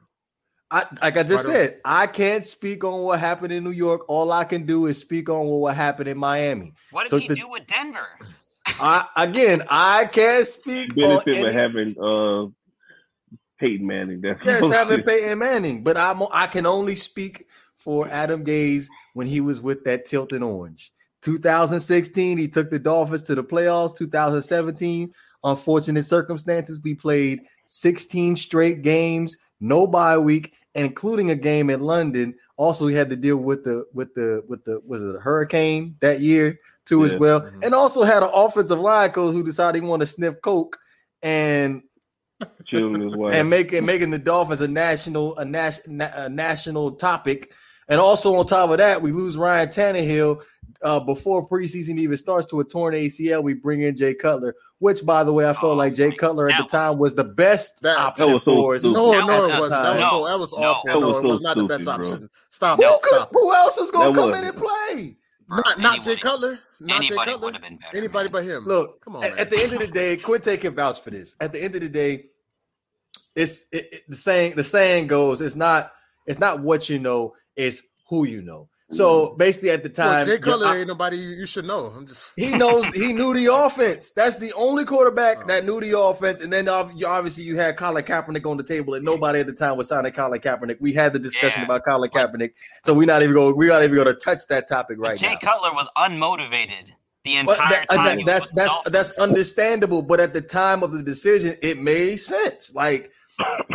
I 0.71 0.85
like 1.03 1.17
I 1.17 1.23
just 1.23 1.47
Why 1.47 1.53
said, 1.53 1.81
I 1.85 2.07
can't 2.07 2.45
speak 2.45 2.83
on 2.83 3.03
what 3.03 3.19
happened 3.19 3.53
in 3.53 3.63
New 3.63 3.71
York. 3.71 4.05
All 4.07 4.31
I 4.31 4.43
can 4.43 4.65
do 4.65 4.87
is 4.87 4.97
speak 4.99 5.29
on 5.29 5.45
what 5.45 5.75
happened 5.75 6.09
in 6.09 6.17
Miami. 6.17 6.73
What 6.89 7.03
did 7.03 7.09
So 7.11 7.17
he 7.19 7.27
the- 7.27 7.35
do 7.35 7.47
with 7.49 7.67
Denver? 7.67 8.07
I 8.79 9.07
again, 9.15 9.61
I 9.69 10.05
can't 10.05 10.47
speak 10.47 10.97
on 10.97 11.23
benefit 11.23 11.35
any, 11.35 11.47
of 11.47 11.53
having 11.53 11.95
uh 12.01 12.47
Peyton 13.59 13.85
Manning. 13.85 14.21
That's 14.21 14.43
yes, 14.43 14.67
having 14.71 15.03
Peyton 15.03 15.37
Manning, 15.37 15.83
but 15.83 15.95
I'm 15.95 16.23
I 16.31 16.47
can 16.47 16.65
only 16.65 16.95
speak 16.95 17.47
for 17.75 18.07
Adam 18.07 18.43
Gase 18.43 18.87
when 19.13 19.27
he 19.27 19.41
was 19.41 19.61
with 19.61 19.83
that 19.85 20.05
Tilton 20.05 20.43
Orange. 20.43 20.91
2016, 21.21 22.37
he 22.37 22.47
took 22.47 22.69
the 22.69 22.79
Dolphins 22.79 23.21
to 23.23 23.35
the 23.35 23.43
playoffs. 23.43 23.95
2017, 23.95 25.13
unfortunate 25.43 26.03
circumstances, 26.03 26.81
we 26.83 26.93
played 26.93 27.41
16 27.65 28.35
straight 28.35 28.81
games, 28.81 29.37
no 29.61 29.87
bye 29.87 30.17
week, 30.17 30.53
including 30.75 31.31
a 31.31 31.35
game 31.35 31.69
in 31.69 31.79
London. 31.81 32.35
Also, 32.57 32.87
he 32.87 32.95
had 32.95 33.09
to 33.09 33.15
deal 33.15 33.37
with 33.37 33.63
the 33.63 33.85
with 33.93 34.13
the 34.13 34.43
with 34.47 34.63
the 34.65 34.81
was 34.85 35.01
it 35.03 35.15
a 35.15 35.19
hurricane 35.19 35.95
that 36.01 36.19
year 36.19 36.59
too 36.85 37.05
as 37.05 37.13
Yeah. 37.13 37.17
well, 37.19 37.41
Mhm. 37.41 37.63
and 37.65 37.73
also 37.73 38.03
had 38.03 38.21
an 38.23 38.29
offensive 38.33 38.79
line 38.79 39.09
coach 39.11 39.33
who 39.33 39.43
decided 39.43 39.81
he 39.81 39.87
wanted 39.87 40.05
to 40.05 40.11
sniff 40.11 40.35
coke 40.41 40.77
and 41.21 41.81
and 42.73 43.49
making 43.49 43.85
making 43.85 44.09
the 44.11 44.19
Dolphins 44.19 44.59
a 44.61 44.67
national 44.67 45.37
a, 45.37 45.45
nas- 45.45 45.79
a 45.87 46.27
national 46.29 46.91
topic. 46.93 47.53
And 47.93 48.01
also 48.01 48.33
on 48.35 48.47
top 48.47 48.71
of 48.71 48.77
that, 48.79 49.01
we 49.01 49.11
lose 49.11 49.37
Ryan 49.37 49.69
Tannehill 49.69 50.41
uh, 50.81 50.99
before 50.99 51.47
preseason 51.47 51.99
even 51.99 52.17
starts 52.17 52.47
to 52.47 52.59
a 52.59 52.63
torn 52.63 52.95
ACL. 52.95 53.43
We 53.43 53.53
bring 53.53 53.83
in 53.83 53.95
Jay 53.95 54.15
Cutler, 54.15 54.55
which 54.79 55.05
by 55.05 55.23
the 55.23 55.31
way, 55.31 55.45
I 55.47 55.53
felt 55.53 55.63
Oh, 55.65 55.73
like 55.73 55.93
Jay 55.93 56.11
Cutler 56.11 56.49
at 56.49 56.57
the 56.57 56.67
time 56.67 56.97
was 56.97 57.13
the 57.13 57.23
best 57.23 57.81
That- 57.83 57.97
option 57.99 58.27
that 58.27 58.33
was 58.33 58.43
so 58.43 58.55
for 58.55 58.75
us. 58.75 58.81
stupid. 58.81 58.95
No, 58.95 59.11
no, 59.25 59.45
it 59.45 59.59
wasn't. 59.59 59.69
That 59.83 59.89
was 59.91 59.99
no, 59.99 60.09
so 60.09 60.27
that 60.27 60.39
was 60.39 60.53
no. 60.53 60.59
awful. 60.63 60.89
That 60.91 60.99
no, 60.99 61.07
was 61.07 61.15
it 61.17 61.21
so 61.21 61.27
was 61.27 61.41
not 61.41 61.57
the 61.57 61.63
best 61.65 61.83
stupid, 61.83 61.97
bro. 61.99 62.11
option. 62.13 62.29
Stop 62.49 62.79
Who, 62.79 62.89
could, 62.89 63.01
Stop 63.09 63.29
who 63.31 63.53
else 63.53 63.77
is 63.77 63.91
going 63.91 64.13
to 64.13 64.19
come 64.19 64.33
in 64.33 64.41
wasn't. 64.41 64.55
and 64.55 64.65
play? 64.65 65.17
Not 65.49 65.79
not 65.79 66.01
Jay 66.01 66.15
Cutler. 66.15 66.59
Not 66.79 67.03
Jay 67.03 67.15
Cutler. 67.15 67.51
been 67.51 67.61
better. 67.77 67.97
Anybody 67.97 68.25
man. 68.29 68.31
but 68.31 68.43
him. 68.43 68.63
Look, 68.65 69.01
come 69.05 69.15
on, 69.17 69.23
at, 69.23 69.37
at 69.37 69.49
the 69.51 69.59
end 69.61 69.73
of 69.73 69.79
the 69.79 69.87
day, 69.87 70.17
Quinte 70.17 70.59
can 70.59 70.73
vouch 70.73 70.99
for 71.01 71.11
this. 71.11 71.35
At 71.39 71.51
the 71.51 71.61
end 71.61 71.75
of 71.75 71.81
the 71.81 71.89
day, 71.89 72.25
it's 73.35 73.65
it, 73.71 73.89
it- 73.91 74.03
the 74.09 74.15
saying. 74.17 74.55
The 74.55 74.63
saying 74.63 75.07
goes, 75.07 75.41
"It's 75.41 75.55
not. 75.55 75.91
It's 76.25 76.39
not 76.39 76.61
what 76.61 76.89
you 76.89 76.99
know. 76.99 77.35
It's 77.55 77.81
who 78.09 78.25
you 78.25 78.41
know." 78.41 78.69
So 78.91 79.29
basically, 79.39 79.71
at 79.71 79.81
the 79.81 79.89
Look, 79.89 79.95
time, 79.95 80.27
Jay 80.27 80.37
Cutler 80.37 80.67
I- 80.67 80.77
ain't 80.79 80.87
nobody 80.87 81.17
you, 81.17 81.29
you 81.29 81.45
should 81.47 81.65
know. 81.65 81.85
I'm 81.87 82.05
just 82.05 82.31
he 82.35 82.53
knows 82.55 82.85
he 82.93 83.11
knew 83.11 83.33
the 83.33 83.47
offense. 83.51 84.11
That's 84.15 84.37
the 84.37 84.53
only 84.53 84.85
quarterback 84.85 85.37
Oh. 85.41 85.47
that 85.47 85.65
knew 85.65 85.81
the 85.81 85.97
offense. 85.97 86.41
And 86.41 86.53
then 86.53 86.69
obviously 86.69 87.43
you 87.43 87.57
had 87.57 87.75
Colin 87.75 88.03
Kaepernick 88.03 88.45
on 88.45 88.57
the 88.57 88.63
table, 88.63 88.93
and 88.93 89.03
nobody 89.03 89.39
at 89.39 89.47
the 89.47 89.53
time 89.53 89.77
was 89.77 89.87
signing 89.87 90.11
Colin 90.11 90.39
Kaepernick. 90.41 90.77
We 90.79 90.93
had 90.93 91.11
the 91.13 91.17
discussion 91.17 91.61
Yeah. 91.61 91.65
about 91.65 91.85
Colin 91.85 92.11
Kaepernick, 92.11 92.51
so 92.85 92.93
we're 92.93 93.07
not 93.07 93.23
even 93.23 93.33
going. 93.33 93.55
We're 93.55 93.69
not 93.69 93.81
even 93.81 93.95
going 93.95 94.07
to 94.07 94.13
touch 94.13 94.45
that 94.49 94.67
topic 94.67 94.97
right 94.99 95.17
Jay 95.17 95.27
now. 95.27 95.33
Jay 95.33 95.39
Cutler 95.41 95.73
was 95.73 95.87
unmotivated 95.97 96.91
the 97.23 97.41
But 97.45 97.57
entire 97.57 97.69
that- 97.71 97.85
uh, 97.89 97.95
time. 97.95 98.17
that- 98.17 98.25
that's 98.27 98.49
that's 98.49 98.77
that's 98.91 99.17
understandable. 99.17 100.03
But 100.03 100.19
at 100.19 100.35
the 100.35 100.41
time 100.41 100.83
of 100.83 100.91
the 100.91 101.01
decision, 101.01 101.55
it 101.63 101.79
made 101.81 102.17
sense. 102.17 102.75
Like 102.75 103.11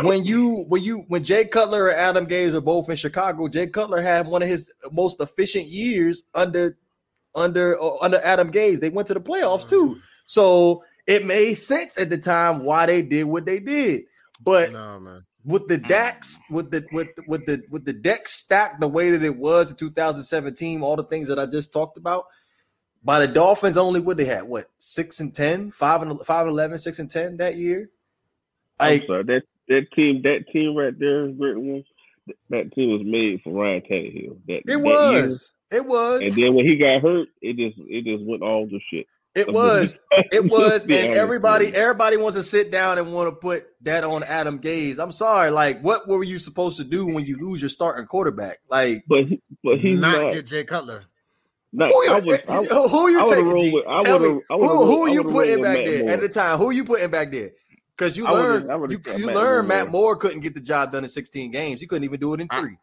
when 0.01 0.23
you 0.23 0.65
when 0.67 0.83
you 0.83 1.05
when 1.07 1.23
Jay 1.23 1.45
Cutler 1.45 1.89
and 1.89 1.99
Adam 1.99 2.27
Gase 2.27 2.53
are 2.53 2.61
both 2.61 2.89
in 2.89 2.95
Chicago, 2.95 3.47
Jay 3.47 3.67
Cutler 3.67 4.01
had 4.01 4.27
one 4.27 4.41
of 4.41 4.47
his 4.47 4.73
most 4.91 5.21
efficient 5.21 5.67
years 5.67 6.23
under 6.33 6.77
under 7.35 7.81
uh, 7.81 7.97
under 8.01 8.19
Adam 8.23 8.51
Gase. 8.51 8.79
They 8.79 8.89
went 8.89 9.07
to 9.09 9.13
the 9.13 9.21
playoffs 9.21 9.67
too, 9.67 9.99
so 10.25 10.83
it 11.07 11.25
made 11.25 11.55
sense 11.55 11.97
at 11.97 12.09
the 12.09 12.17
time 12.17 12.63
why 12.63 12.85
they 12.85 13.01
did 13.01 13.25
what 13.25 13.45
they 13.45 13.59
did. 13.59 14.03
But 14.41 14.71
no 14.71 14.99
man. 14.99 15.25
with 15.43 15.67
the 15.67 15.77
decks 15.77 16.39
with 16.49 16.71
the 16.71 16.85
with 16.91 17.09
with 17.27 17.45
the 17.45 17.63
with 17.69 17.85
the 17.85 17.93
deck 17.93 18.27
stacked 18.27 18.79
the 18.79 18.87
way 18.87 19.11
that 19.11 19.23
it 19.23 19.35
was 19.35 19.71
in 19.71 19.77
2017 19.77 20.81
all 20.81 20.95
the 20.95 21.03
things 21.03 21.27
that 21.27 21.39
i 21.39 21.45
just 21.45 21.73
talked 21.73 21.97
about 21.97 22.25
by 23.03 23.19
the 23.19 23.27
dolphins 23.27 23.77
only 23.77 23.99
what 23.99 24.17
they 24.17 24.25
had 24.25 24.43
what 24.43 24.69
six 24.77 25.19
and 25.19 25.33
10 25.33 25.71
five 25.71 26.01
and 26.01 26.21
five 26.21 26.41
and 26.41 26.51
11 26.51 26.77
six 26.77 26.99
and 26.99 27.09
10 27.09 27.37
that 27.37 27.55
year 27.55 27.89
I'm 28.79 29.05
sorry, 29.07 29.23
that 29.23 29.41
that 29.67 29.87
team, 29.95 30.21
that 30.23 30.45
team 30.51 30.75
right 30.75 30.97
there, 30.97 31.27
great 31.27 31.57
one. 31.57 31.83
That 32.49 32.71
team 32.73 32.91
was 32.91 33.01
made 33.03 33.41
for 33.43 33.53
Ryan 33.53 33.81
Tannehill. 33.81 34.37
That 34.47 34.53
it 34.57 34.65
that 34.67 34.79
was 34.81 35.53
it 35.71 35.85
was. 35.85 36.21
And 36.21 36.35
then 36.35 36.53
when 36.55 36.65
he 36.65 36.77
got 36.77 37.01
hurt, 37.01 37.27
it 37.41 37.55
just 37.57 37.77
it 37.89 38.05
just 38.05 38.23
went 38.27 38.41
all 38.43 38.67
to 38.67 38.79
shit. 38.91 39.07
it 39.35 39.47
was 39.51 39.97
it 40.31 40.43
was 40.49 40.83
and 40.85 40.91
everybody 41.13 41.67
everybody 41.67 42.17
wants 42.17 42.35
to 42.37 42.43
sit 42.43 42.71
down 42.71 42.97
and 42.97 43.13
want 43.13 43.27
to 43.29 43.35
put 43.35 43.67
that 43.81 44.03
on 44.03 44.23
adam 44.23 44.57
gase 44.59 44.97
i'm 44.97 45.11
sorry 45.11 45.51
like 45.51 45.79
what 45.81 46.07
were 46.07 46.23
you 46.23 46.39
supposed 46.39 46.77
to 46.77 46.83
do 46.83 47.05
when 47.05 47.25
you 47.25 47.37
lose 47.37 47.61
your 47.61 47.69
starting 47.69 48.07
quarterback 48.07 48.57
like 48.69 49.03
But 49.07 49.25
he- 49.25 49.41
but 49.63 49.77
he's 49.77 49.99
not, 50.01 50.23
not. 50.23 50.33
get 50.33 50.47
Jay 50.47 50.63
Cutler. 50.63 51.03
not 51.71 51.91
Who 51.91 52.03
you, 52.05 52.11
I 52.11 52.19
was, 52.19 52.39
I, 52.49 52.55
who 52.87 53.07
you 53.09 53.21
I 53.21 53.25
taking? 53.29 53.73
with- 53.73 53.87
I 53.87 54.03
Tell 54.03 54.19
me, 54.19 54.41
I 54.49 54.55
who, 54.55 54.85
who 54.85 55.01
are 55.03 55.09
you 55.09 55.23
putting 55.23 55.61
back 55.61 55.85
there 55.85 56.05
Matt 56.05 56.13
at 56.15 56.21
the 56.21 56.29
time? 56.29 56.57
Who 56.57 56.69
are 56.69 56.73
you 56.73 56.83
putting 56.83 57.11
back 57.11 57.31
there? 57.31 57.51
Because 57.99 58.15
you 58.17 58.25
I 58.25 58.31
would've- 58.31 58.65
learned 58.65 58.91
you, 58.93 58.99
kept 58.99 59.19
you 59.19 59.25
Matt 59.25 59.35
learned 59.35 59.67
Moore. 59.67 59.77
Matt 59.77 59.91
Moore 59.91 60.15
couldn't 60.15 60.39
get 60.39 60.53
the 60.53 60.61
job 60.61 60.93
done 60.93 61.03
in 61.03 61.09
16 61.09 61.51
games. 61.51 61.81
He 61.81 61.87
couldn't 61.87 62.05
even 62.05 62.19
do 62.19 62.33
it 62.33 62.39
in 62.39 62.47
three. 62.47 62.77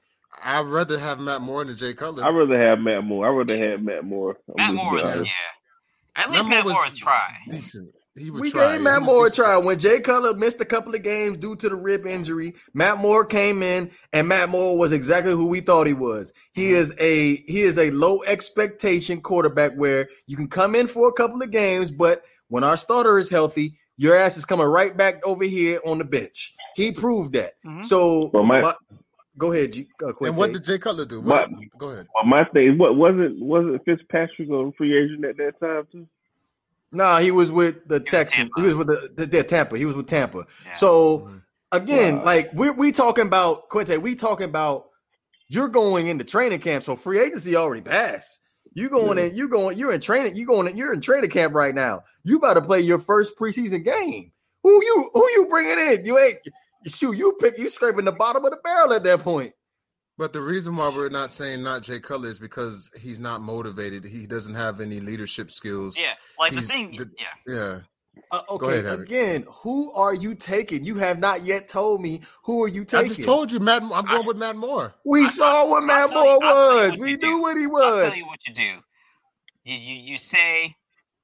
I'd 0.44 0.66
rather 0.66 0.98
have 0.98 1.18
Matt 1.20 1.40
Moore 1.40 1.64
than 1.64 1.74
Jay 1.76 1.94
Cutler. 1.94 2.22
I'd 2.22 2.28
rather 2.34 2.60
have 2.60 2.78
Matt 2.80 3.02
Moore. 3.04 3.26
I'd 3.26 3.30
rather 3.36 3.70
have 3.70 3.80
Matt 3.82 4.04
Moore. 4.04 4.36
I'm 4.58 4.74
Matt 4.74 4.84
Moore 4.84 4.98
Yeah. 4.98 5.04
honest. 5.06 5.24
yeah. 5.24 6.22
At 6.22 6.30
least 6.30 6.42
Matt 6.42 6.50
Matt 6.50 6.64
Moore 6.64 6.72
Moore 6.74 6.82
was 6.82 6.90
was 6.92 7.00
try. 7.00 7.20
decent. 7.50 7.94
He 8.18 8.30
would 8.30 8.40
we 8.42 8.50
try. 8.50 8.72
gave 8.72 8.82
Matt 8.82 9.00
was 9.02 9.06
Moore 9.06 9.26
a 9.28 9.30
try. 9.30 9.56
When 9.56 9.78
Jay 9.78 10.00
Cutler 10.00 10.34
missed 10.34 10.60
a 10.60 10.64
couple 10.66 10.94
of 10.94 11.02
games 11.02 11.38
due 11.38 11.56
to 11.56 11.68
the 11.68 11.74
rib 11.76 12.06
injury, 12.06 12.54
Matt 12.74 12.98
Moore 12.98 13.24
came 13.24 13.62
in, 13.62 13.90
and 14.12 14.28
Matt 14.28 14.48
Moore 14.50 14.76
was 14.78 14.92
exactly 14.92 15.32
who 15.32 15.46
we 15.46 15.60
thought 15.60 15.86
he 15.86 15.92
was. 15.94 16.30
He 16.52 16.70
Mhm. 16.70 16.74
is 16.76 16.94
a 17.00 17.36
he 17.46 17.62
is 17.62 17.78
a 17.78 17.90
low 17.90 18.22
expectation 18.24 19.20
quarterback 19.22 19.72
where 19.74 20.08
you 20.26 20.36
can 20.36 20.48
come 20.48 20.74
in 20.74 20.86
for 20.86 21.08
a 21.08 21.12
couple 21.12 21.40
of 21.42 21.50
games, 21.50 21.90
but 21.90 22.22
when 22.48 22.64
our 22.64 22.76
starter 22.76 23.18
is 23.18 23.28
healthy, 23.30 23.78
your 23.96 24.16
ass 24.16 24.36
is 24.36 24.44
coming 24.44 24.66
right 24.66 24.96
back 24.96 25.26
over 25.26 25.44
here 25.44 25.80
on 25.86 25.98
the 25.98 26.04
bench. 26.04 26.54
He 26.74 26.92
proved 26.92 27.32
that. 27.34 27.54
Mhm. 27.64 27.84
So, 27.84 28.30
Well, 28.34 28.42
my- 28.44 28.60
but- 28.60 28.78
go 29.38 29.52
ahead, 29.52 29.72
G, 29.72 29.88
uh, 30.02 30.12
And 30.22 30.36
what 30.36 30.50
Quinte. 30.50 30.54
did 30.54 30.64
Jay 30.64 30.78
Cutler 30.78 31.04
do? 31.06 31.20
What- 31.20 31.50
What, 31.50 31.60
go 31.78 31.90
ahead. 31.90 32.06
Well, 32.14 32.24
my 32.24 32.44
thing 32.44 32.72
is, 32.72 32.78
what 32.78 32.96
wasn't 32.96 33.40
wasn't 33.40 33.84
Fitzpatrick 33.84 34.48
a 34.50 34.72
free 34.76 34.96
agent 34.96 35.24
at 35.24 35.36
that 35.38 35.58
time 35.60 35.86
too? 35.92 36.06
Nah, 36.92 37.18
he 37.18 37.30
was 37.30 37.50
with 37.50 37.86
the 37.88 38.00
Texans. 38.00 38.48
He 38.56 38.62
was 38.62 38.74
with 38.74 38.86
the, 38.86 39.10
the, 39.16 39.26
the 39.26 39.42
Tampa. 39.42 39.76
He 39.76 39.84
was 39.84 39.94
with 39.94 40.06
Tampa. 40.06 40.46
Yeah. 40.64 40.74
So 40.74 41.18
Mhm. 41.20 41.42
again, 41.72 42.16
Wow. 42.18 42.24
like 42.24 42.50
we 42.54 42.70
we 42.70 42.92
talking 42.92 43.26
about 43.26 43.68
Quinte, 43.68 44.00
we 44.00 44.14
talking 44.14 44.44
about 44.48 44.88
you're 45.48 45.68
going 45.68 46.06
into 46.06 46.24
training 46.24 46.60
camp, 46.60 46.82
so 46.84 46.96
free 46.96 47.18
agency 47.18 47.56
already 47.56 47.82
passed. 47.82 48.40
You 48.76 48.90
going 48.90 49.16
Yeah. 49.16 49.24
in, 49.24 49.34
you 49.34 49.48
going, 49.48 49.78
you're 49.78 49.92
in 49.92 50.02
training, 50.02 50.36
you 50.36 50.44
going, 50.46 50.68
in, 50.68 50.76
you're 50.76 50.92
in 50.92 51.00
training 51.00 51.30
camp 51.30 51.54
right 51.54 51.74
now. 51.74 52.04
You 52.24 52.36
about 52.36 52.54
to 52.54 52.62
play 52.62 52.80
your 52.82 52.98
first 52.98 53.36
preseason 53.38 53.82
game. 53.82 54.32
Who 54.62 54.70
you 54.84 55.10
who 55.14 55.26
you 55.30 55.46
bringing 55.48 55.78
in? 55.78 56.04
You 56.04 56.18
ain't 56.18 56.38
shoot. 56.86 57.12
You 57.16 57.32
pick. 57.40 57.58
You 57.58 57.70
scraping 57.70 58.04
the 58.04 58.12
bottom 58.12 58.44
of 58.44 58.50
the 58.50 58.58
barrel 58.62 58.92
at 58.92 59.02
that 59.04 59.20
point. 59.20 59.54
But 60.18 60.32
the 60.34 60.42
reason 60.42 60.76
why 60.76 60.90
we're 60.94 61.08
not 61.08 61.30
saying 61.30 61.62
not 61.62 61.82
Jay 61.82 62.00
Cutler 62.00 62.28
is 62.28 62.38
because 62.38 62.90
he's 63.00 63.18
not 63.20 63.40
motivated. 63.40 64.04
He 64.04 64.26
doesn't 64.26 64.54
have 64.54 64.80
any 64.82 65.00
leadership 65.00 65.50
skills. 65.50 65.98
Yeah, 65.98 66.14
like 66.38 66.52
the 66.52 66.60
He's 66.60 66.68
thing. 66.70 66.96
the- 66.96 67.10
yeah, 67.18 67.26
Yeah. 67.54 67.78
Uh, 68.30 68.40
okay, 68.50 68.80
ahead, 68.80 68.86
Abby. 68.86 69.02
again, 69.02 69.44
who 69.48 69.92
are 69.92 70.14
you 70.14 70.34
taking? 70.34 70.84
You 70.84 70.96
have 70.96 71.18
not 71.18 71.44
yet 71.44 71.68
told 71.68 72.00
me 72.00 72.22
who 72.42 72.62
are 72.64 72.68
you 72.68 72.84
taking. 72.84 73.04
I 73.04 73.08
just 73.08 73.22
told 73.24 73.52
you, 73.52 73.60
Matt. 73.60 73.82
I'm 73.82 74.04
going 74.04 74.26
with 74.26 74.36
Matt 74.38 74.56
Moore. 74.56 74.94
we 75.04 75.26
saw 75.26 75.66
what 75.68 75.84
Matt 75.84 76.10
tell 76.10 76.24
you- 76.24 76.24
Moore 76.24 76.32
you 76.42 76.48
was. 76.90 76.98
We 76.98 77.10
you 77.12 77.16
knew 77.18 77.36
do. 77.36 77.40
what 77.42 77.56
he 77.56 77.66
was. 77.66 77.82
I'll 77.84 77.94
was. 77.96 78.08
tell 78.08 78.16
you 78.18 78.26
what 78.26 78.38
you 78.46 78.54
do. 78.54 78.72
You 79.64 79.74
you, 79.76 79.94
you 80.12 80.18
say 80.18 80.74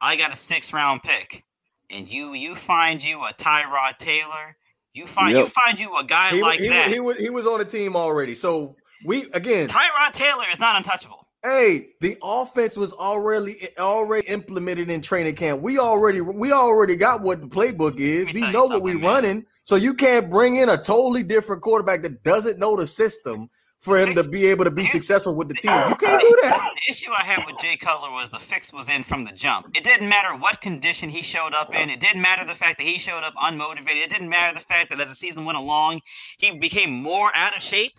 I 0.00 0.16
got 0.16 0.32
a 0.32 0.36
six 0.36 0.72
round 0.72 1.02
pick, 1.02 1.44
and 1.90 2.08
you 2.08 2.34
you 2.34 2.54
find 2.54 3.02
you 3.02 3.22
a 3.24 3.32
Tyrod 3.32 3.98
Taylor. 3.98 4.56
You 4.94 5.06
find 5.06 5.36
you 5.36 5.46
find 5.48 5.80
you 5.80 5.96
a 5.96 6.04
guy 6.04 6.30
He, 6.30 6.42
like 6.42 6.60
he, 6.60 6.68
that. 6.68 6.88
he 6.88 7.00
was 7.00 7.16
he 7.16 7.30
was 7.30 7.46
on 7.46 7.58
the 7.58 7.64
team 7.64 7.96
already. 7.96 8.34
So 8.34 8.76
we 9.06 9.26
again, 9.32 9.68
Tyrod 9.68 10.12
Taylor 10.12 10.44
is 10.52 10.58
not 10.60 10.76
untouchable. 10.76 11.21
Hey, 11.42 11.90
the 12.00 12.16
offense 12.22 12.76
was 12.76 12.92
already 12.92 13.68
already 13.78 14.26
implemented 14.28 14.90
in 14.90 15.00
training 15.00 15.34
camp. 15.34 15.62
We 15.62 15.78
already 15.78 16.20
we 16.20 16.52
already 16.52 16.96
got 16.96 17.22
what 17.22 17.40
the 17.40 17.48
playbook 17.48 17.98
is. 17.98 18.32
We 18.32 18.50
know 18.50 18.66
what 18.66 18.82
we're 18.82 19.00
running. 19.00 19.46
So 19.64 19.76
you 19.76 19.94
can't 19.94 20.28
bring 20.28 20.56
in 20.56 20.68
a 20.68 20.76
totally 20.76 21.22
different 21.22 21.62
quarterback 21.62 22.02
that 22.02 22.22
doesn't 22.24 22.58
know 22.58 22.76
the 22.76 22.86
system 22.86 23.48
for 23.78 23.98
him 23.98 24.14
to 24.14 24.22
be 24.22 24.46
able 24.46 24.64
to 24.64 24.70
be 24.70 24.86
successful 24.86 25.34
with 25.34 25.48
the 25.48 25.54
team. 25.54 25.72
You 25.88 25.94
can't 25.96 26.14
uh, 26.14 26.18
do 26.18 26.38
that. 26.42 26.70
The 26.86 26.92
issue 26.92 27.10
I 27.10 27.24
had 27.24 27.44
with 27.46 27.58
Jay 27.60 27.76
Cutler 27.76 28.10
was 28.10 28.30
the 28.30 28.38
fix 28.38 28.72
was 28.72 28.88
in 28.88 29.02
from 29.02 29.24
the 29.24 29.32
jump. 29.32 29.66
It 29.74 29.82
didn't 29.82 30.08
matter 30.08 30.36
what 30.36 30.60
condition 30.60 31.10
he 31.10 31.22
showed 31.22 31.52
up 31.52 31.74
in. 31.74 31.90
It 31.90 32.00
didn't 32.00 32.22
matter 32.22 32.44
the 32.44 32.54
fact 32.54 32.78
that 32.78 32.86
he 32.86 32.98
showed 32.98 33.24
up 33.24 33.34
unmotivated. 33.34 34.04
It 34.04 34.10
didn't 34.10 34.28
matter 34.28 34.54
the 34.54 34.64
fact 34.64 34.90
that 34.90 35.00
as 35.00 35.08
the 35.08 35.16
season 35.16 35.44
went 35.44 35.58
along, 35.58 36.00
he 36.38 36.56
became 36.58 37.02
more 37.02 37.30
out 37.34 37.56
of 37.56 37.62
shape. 37.62 37.92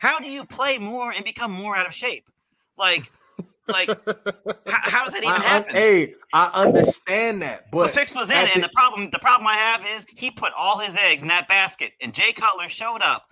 How 0.00 0.18
do 0.18 0.26
you 0.26 0.44
play 0.44 0.78
more 0.78 1.10
and 1.10 1.24
become 1.24 1.52
more 1.52 1.74
out 1.74 1.86
of 1.86 1.94
shape? 1.94 2.24
Like, 2.80 3.10
like, 3.68 3.88
how, 4.66 4.90
how 4.90 5.04
does 5.04 5.12
that 5.12 5.22
even 5.22 5.28
I, 5.34 5.36
I, 5.36 5.40
happen? 5.40 5.74
hey, 5.76 6.14
I 6.32 6.46
understand 6.64 7.42
that, 7.42 7.70
but 7.70 7.78
the 7.82 7.84
but 7.88 7.94
fix 7.94 8.14
was 8.14 8.28
in, 8.30 8.36
at 8.36 8.54
and 8.54 8.62
the- 8.64 8.66
the 8.68 8.72
problem 8.74 9.10
the 9.12 9.18
problem 9.20 9.46
I 9.46 9.54
have 9.54 9.82
is 9.96 10.06
he 10.16 10.30
put 10.32 10.52
all 10.56 10.78
his 10.78 10.96
eggs 10.96 11.22
in 11.22 11.28
that 11.28 11.46
basket, 11.46 11.92
and 12.00 12.12
Jay 12.12 12.32
Cutler 12.32 12.68
showed 12.68 13.02
up 13.02 13.26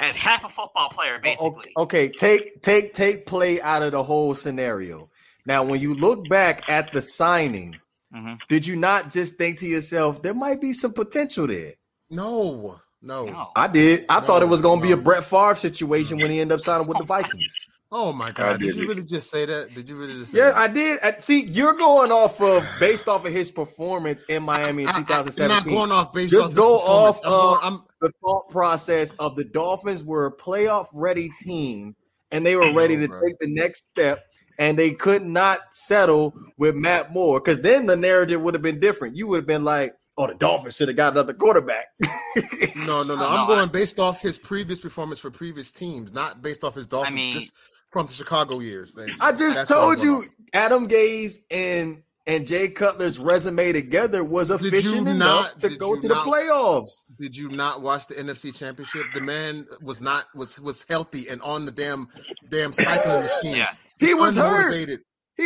as 0.00 0.16
half 0.16 0.44
a 0.44 0.48
football 0.48 0.88
player, 0.90 1.18
basically. 1.22 1.72
Okay, 1.76 2.08
take 2.10 2.60
take 2.62 2.92
take 2.92 3.24
play 3.26 3.60
out 3.62 3.82
of 3.82 3.92
the 3.92 4.02
whole 4.02 4.34
scenario. 4.34 5.08
Now, 5.46 5.62
when 5.62 5.80
you 5.80 5.94
look 5.94 6.28
back 6.28 6.68
at 6.68 6.92
the 6.92 7.00
signing, 7.00 7.76
Mhm. 8.14 8.38
did 8.48 8.66
you 8.66 8.76
not 8.76 9.10
just 9.10 9.36
think 9.36 9.58
to 9.60 9.66
yourself 9.66 10.20
there 10.22 10.34
might 10.34 10.60
be 10.60 10.72
some 10.74 10.92
potential 10.92 11.46
there? 11.46 11.72
No, 12.10 12.80
no. 13.00 13.24
No. 13.26 13.50
I 13.56 13.66
did. 13.68 14.04
I 14.08 14.20
thought 14.20 14.42
it 14.42 14.48
was 14.48 14.60
going 14.60 14.80
to 14.80 14.86
be 14.86 14.92
a 14.92 14.96
Brett 14.96 15.24
Favre 15.24 15.54
situation 15.54 16.18
when 16.18 16.30
he 16.30 16.40
ended 16.40 16.56
up 16.56 16.60
signing 16.60 16.86
with 16.88 16.98
the 16.98 17.04
Vikings. 17.04 17.54
Oh 17.92 18.12
my 18.12 18.30
God! 18.30 18.60
Did 18.60 18.66
you 18.66 18.72
didn't. 18.72 18.88
really 18.88 19.04
just 19.04 19.30
say 19.30 19.46
that? 19.46 19.74
Did 19.74 19.88
you 19.88 19.96
really 19.96 20.14
just? 20.14 20.30
Say 20.30 20.38
Yeah, 20.38 20.50
that? 20.52 20.56
I 20.56 20.68
did. 20.68 21.00
See, 21.20 21.42
you're 21.42 21.74
going 21.74 22.12
off 22.12 22.40
of 22.40 22.64
based 22.78 23.08
off 23.08 23.24
of 23.26 23.32
his 23.32 23.50
performance 23.50 24.22
in 24.24 24.44
Miami 24.44 24.84
in 24.84 24.88
I- 24.88 24.92
I- 24.92 24.94
I'm 24.98 25.00
not 25.08 25.26
2017. 25.26 25.74
going 25.74 25.90
off 25.90 26.12
based 26.12 26.30
Just 26.30 26.50
off 26.50 26.54
go 26.54 26.78
performance. 26.78 27.20
off 27.24 27.24
I'm 27.24 27.32
of- 27.32 27.64
I'm- 27.80 27.84
the 28.00 28.12
thought 28.24 28.48
process 28.48 29.10
of 29.18 29.34
the 29.36 29.44
Dolphins 29.44 30.04
were 30.04 30.26
a 30.26 30.32
playoff 30.32 30.86
ready 30.94 31.30
team 31.42 31.94
and 32.30 32.46
they 32.46 32.54
were 32.56 32.72
ready 32.72 32.96
to 32.96 33.08
bro. 33.08 33.20
take 33.26 33.38
the 33.40 33.48
next 33.48 33.86
step 33.90 34.24
and 34.58 34.78
they 34.78 34.92
could 34.92 35.22
not 35.22 35.74
settle 35.74 36.32
with 36.58 36.74
Matt 36.76 37.12
Moore 37.12 37.40
because 37.40 37.60
then 37.60 37.84
the 37.86 37.96
narrative 37.96 38.40
would 38.40 38.54
have 38.54 38.62
been 38.62 38.80
different. 38.80 39.16
You 39.16 39.26
would 39.26 39.36
have 39.38 39.46
been 39.46 39.64
like, 39.64 39.94
oh, 40.16 40.26
the 40.28 40.34
Dolphins 40.34 40.76
should 40.76 40.88
have 40.88 40.96
got 40.96 41.12
another 41.12 41.34
quarterback. 41.34 41.88
No, 41.98 43.02
no, 43.02 43.02
no. 43.04 43.16
No, 43.16 43.28
I'm 43.28 43.44
I- 43.44 43.46
going 43.46 43.68
based 43.68 43.98
off 44.00 44.22
his 44.22 44.38
previous 44.38 44.80
performance 44.80 45.18
for 45.18 45.30
previous 45.30 45.70
teams, 45.72 46.14
not 46.14 46.40
based 46.40 46.64
off 46.64 46.74
his 46.76 46.86
Dolphins. 46.86 47.14
mean- 47.14 47.34
just 47.34 47.52
from 47.90 48.06
the 48.06 48.12
Chicago 48.12 48.60
years. 48.60 48.94
Thanks. 48.94 49.20
I 49.20 49.32
just 49.32 49.56
That's 49.56 49.70
what 49.70 49.78
I'm 49.78 49.84
told 49.96 50.02
you 50.02 50.16
off. 50.18 50.24
Adam 50.52 50.88
Gase 50.88 51.36
and 51.50 52.02
and 52.26 52.46
Jay 52.46 52.68
Cutler's 52.68 53.18
resume 53.18 53.72
together 53.72 54.22
was 54.22 54.48
Did 54.48 54.60
efficient 54.66 55.08
enough 55.08 55.52
not- 55.52 55.60
to 55.60 55.76
go 55.76 55.94
you 55.94 56.02
to 56.02 56.08
the 56.08 56.14
playoffs. 56.14 57.02
Did 57.18 57.36
you 57.36 57.48
not 57.48 57.82
watch 57.82 58.06
the 58.06 58.14
NFC 58.14 58.54
Championship? 58.54 59.06
The 59.14 59.20
man 59.20 59.66
was 59.82 60.00
not 60.00 60.26
was 60.34 60.58
was 60.60 60.84
healthy 60.88 61.28
and 61.28 61.40
on 61.42 61.66
the 61.66 61.72
damn 61.72 62.08
damn 62.48 62.72
cycling 62.72 63.22
machine. 63.22 63.56
Yes. 63.56 63.94
He 63.98 64.14
was 64.14 64.36
hurt. 64.36 64.72
He, 64.74 64.86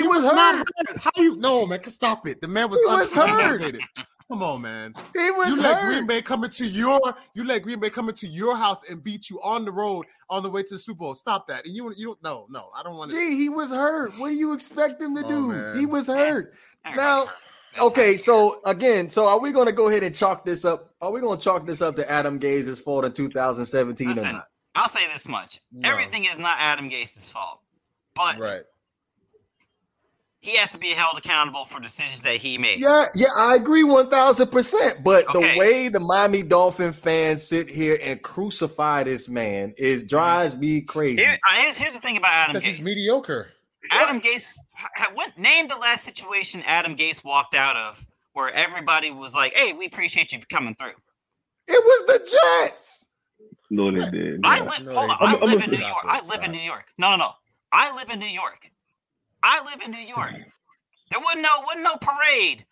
He 0.00 0.06
was, 0.08 0.24
was 0.24 0.34
not 0.34 0.56
hurt. 0.56 0.66
hurt. 0.88 0.98
How 0.98 1.10
you 1.22 1.36
no 1.36 1.64
man? 1.66 1.82
Stop 1.90 2.26
it. 2.26 2.40
The 2.42 2.48
man 2.48 2.68
was, 2.70 2.80
He 2.80 2.86
was 2.88 3.12
hurt. 3.12 3.76
Unmotivated. 4.30 4.32
Come 4.32 4.42
on, 4.42 4.62
man. 4.62 4.94
He 5.14 5.30
was 5.30 5.50
you 5.50 5.62
let 5.62 5.76
hurt. 5.78 5.92
Green 5.92 6.06
Bay 6.06 6.22
come 6.22 6.44
into 6.44 6.66
your 6.66 7.00
you 7.34 7.44
let 7.44 7.62
Green 7.62 7.80
Bay 7.80 7.90
come 7.90 8.08
into 8.08 8.26
your 8.26 8.56
house 8.56 8.80
and 8.88 9.02
beat 9.02 9.28
you 9.30 9.40
on 9.42 9.64
the 9.64 9.72
road 9.72 10.06
on 10.30 10.42
the 10.42 10.50
way 10.50 10.62
to 10.62 10.74
the 10.74 10.80
Super 10.80 10.98
Bowl. 11.00 11.14
Stop 11.14 11.46
that. 11.48 11.64
And 11.66 11.74
you 11.74 11.92
you 11.96 12.06
don't 12.06 12.22
no 12.22 12.46
no. 12.48 12.70
I 12.76 12.82
don't 12.82 12.96
want 12.96 13.10
to. 13.10 13.16
Gee, 13.16 13.36
he 13.36 13.48
was 13.48 13.70
hurt. 13.70 14.16
What 14.18 14.30
do 14.30 14.34
you 14.34 14.52
expect 14.54 15.00
him 15.02 15.14
to 15.16 15.24
Oh, 15.24 15.28
do? 15.28 15.48
man. 15.48 15.78
He 15.78 15.86
was 15.86 16.06
hurt. 16.06 16.54
Now, 16.96 17.26
okay, 17.78 18.16
so 18.16 18.60
again, 18.64 19.08
so 19.08 19.26
are 19.26 19.38
we 19.40 19.52
going 19.52 19.66
to 19.66 19.72
go 19.72 19.88
ahead 19.88 20.02
and 20.02 20.14
chalk 20.14 20.44
this 20.44 20.64
up? 20.64 20.94
Are 21.00 21.10
we 21.10 21.20
going 21.20 21.38
to 21.38 21.42
chalk 21.44 21.66
this 21.66 21.80
up 21.82 21.96
to 21.96 22.10
Adam 22.10 22.38
Gase's 22.38 22.80
fault 22.80 23.04
in 23.04 23.12
2017 23.12 24.10
or 24.10 24.14
not? 24.22 24.46
I'll 24.74 24.88
say 24.88 25.06
this 25.12 25.28
much: 25.28 25.60
No. 25.72 25.88
everything 25.90 26.24
is 26.24 26.38
not 26.38 26.56
Adam 26.60 26.88
Gase's 26.88 27.28
fault, 27.28 27.60
but 28.14 28.38
Right. 28.38 28.62
He 30.44 30.56
has 30.56 30.70
to 30.72 30.78
be 30.78 30.88
held 30.90 31.16
accountable 31.16 31.64
for 31.64 31.80
decisions 31.80 32.20
that 32.22 32.36
he 32.36 32.58
made. 32.58 32.78
Yeah, 32.78 33.06
yeah, 33.14 33.28
I 33.34 33.54
agree 33.56 33.82
1000%. 33.82 35.02
But 35.02 35.24
the 35.32 35.40
way 35.56 35.88
the 35.88 36.00
Miami 36.00 36.42
Dolphin 36.42 36.92
fans 36.92 37.42
sit 37.42 37.70
here 37.70 37.98
and 38.02 38.20
crucify 38.22 39.04
this 39.04 39.28
man 39.28 39.72
is 39.78 40.02
drives 40.02 40.54
me 40.54 40.82
crazy. 40.82 41.22
Here, 41.22 41.38
uh, 41.50 41.54
here's, 41.56 41.78
here's 41.78 41.94
the 41.94 42.00
thing 42.00 42.18
about 42.18 42.30
Adam 42.32 42.52
Because 42.52 42.64
he's 42.64 42.78
Gase. 42.78 42.84
mediocre. 42.84 43.48
Adam 43.90 44.20
Gase, 44.20 44.52
ha- 44.72 44.88
ha- 44.96 45.10
what, 45.14 45.36
name 45.38 45.68
the 45.68 45.76
last 45.76 46.04
situation 46.04 46.62
Adam 46.66 46.94
Gase 46.96 47.24
walked 47.24 47.54
out 47.54 47.76
of 47.76 48.04
where 48.34 48.50
everybody 48.52 49.10
was 49.10 49.32
like, 49.34 49.54
"Hey, 49.54 49.72
we 49.72 49.86
appreciate 49.86 50.32
you 50.32 50.40
coming 50.52 50.74
through." 50.74 50.92
It 51.68 51.82
was 51.84 52.06
the 52.06 52.62
Jets. 52.64 53.08
No, 53.70 53.90
they 53.90 54.08
did. 54.10 54.40
I 54.44 54.56
Yeah. 54.58 54.62
live. 54.64 54.82
No, 54.84 54.94
hold 54.94 55.10
they 55.10 55.14
on, 55.14 55.18
I 55.20 55.30
didn't. 55.32 55.42
I'm- 55.48 55.58
live 55.58 55.64
in 55.64 55.70
New 55.80 55.86
York. 55.86 56.04
I 56.04 56.20
live 56.28 56.42
in. 56.44 56.52
New 56.52 56.58
York. 56.60 56.84
No, 56.98 57.10
no, 57.12 57.16
no. 57.16 57.30
I 57.72 57.94
live 57.96 58.10
in 58.10 58.18
New 58.20 58.26
York. 58.26 58.70
I 59.44 59.62
live 59.64 59.80
in 59.84 59.90
New 59.92 59.98
York. 59.98 60.32
There 61.10 61.20
wasn't 61.20 61.42
no 61.42 61.50
wasn't 61.66 61.84
no 61.84 61.96
parade 62.00 62.64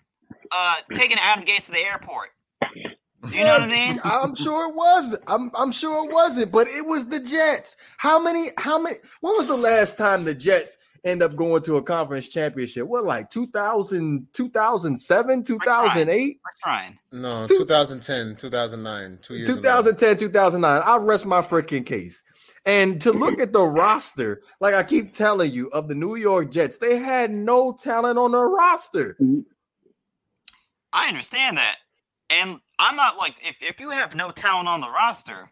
uh 0.51 0.77
taking 0.95 1.19
Adam 1.21 1.45
Gase 1.45 1.67
to 1.67 1.73
the 1.73 1.79
airport. 1.79 2.31
Do 3.31 3.39
you 3.39 3.45
know 3.45 3.53
what 3.53 3.63
I 3.63 3.67
mean? 3.69 4.01
I'm 4.05 4.35
sure 4.35 4.69
it 4.71 4.75
wasn't. 4.75 5.23
I'm 5.29 5.51
I'm 5.55 5.71
sure 5.71 6.09
it 6.09 6.13
wasn't, 6.13 6.51
but 6.51 6.67
it 6.69 6.85
was 6.85 7.07
the 7.07 7.21
Jets. 7.21 7.77
How 7.99 8.19
many? 8.19 8.49
How 8.57 8.79
many? 8.79 8.97
When 9.21 9.35
was 9.37 9.47
the 9.47 9.57
last 9.57 9.97
time 9.97 10.25
the 10.25 10.35
Jets 10.35 10.77
end 11.05 11.23
up 11.23 11.37
going 11.37 11.63
to 11.65 11.77
a 11.77 11.83
conference 11.83 12.27
championship? 12.29 12.87
What, 12.87 13.05
like 13.05 13.31
2000, 13.31 14.27
2007, 14.33 15.45
2008, 15.45 16.41
That's 16.45 16.61
Ryan. 16.67 16.99
No, 17.13 17.47
Two- 17.47 17.59
2010, 17.59 18.37
2009, 18.37 19.19
two 19.21 19.35
years. 19.35 19.49
ago. 19.49 19.57
2010, 19.57 20.17
2009? 20.17 20.83
I'll 20.85 21.05
rest 21.05 21.27
my 21.27 21.43
freaking 21.43 21.85
case. 21.87 22.23
And 22.65 23.01
to 23.03 23.13
look 23.13 23.41
at 23.41 23.53
the 23.53 23.63
roster, 23.63 24.43
like 24.61 24.75
I 24.75 24.83
keep 24.83 25.13
telling 25.13 25.53
you, 25.53 25.69
of 25.69 25.89
the 25.89 25.95
New 25.95 26.17
York 26.17 26.51
Jets, 26.51 26.77
they 26.77 26.99
had 26.99 27.31
no 27.31 27.73
talent 27.73 28.19
on 28.19 28.33
their 28.33 28.49
roster. 28.49 29.15
Mm-hmm. 29.21 29.41
I 30.93 31.09
understand 31.09 31.57
that. 31.57 31.77
And 32.31 32.61
I'm 32.79 32.97
not 32.97 33.17
like 33.17 33.35
if, 33.43 33.57
if 33.61 33.81
you 33.81 33.91
have 33.91 34.15
no 34.15 34.31
talent 34.31 34.69
on 34.69 34.81
the 34.81 34.91
roster, 34.91 35.51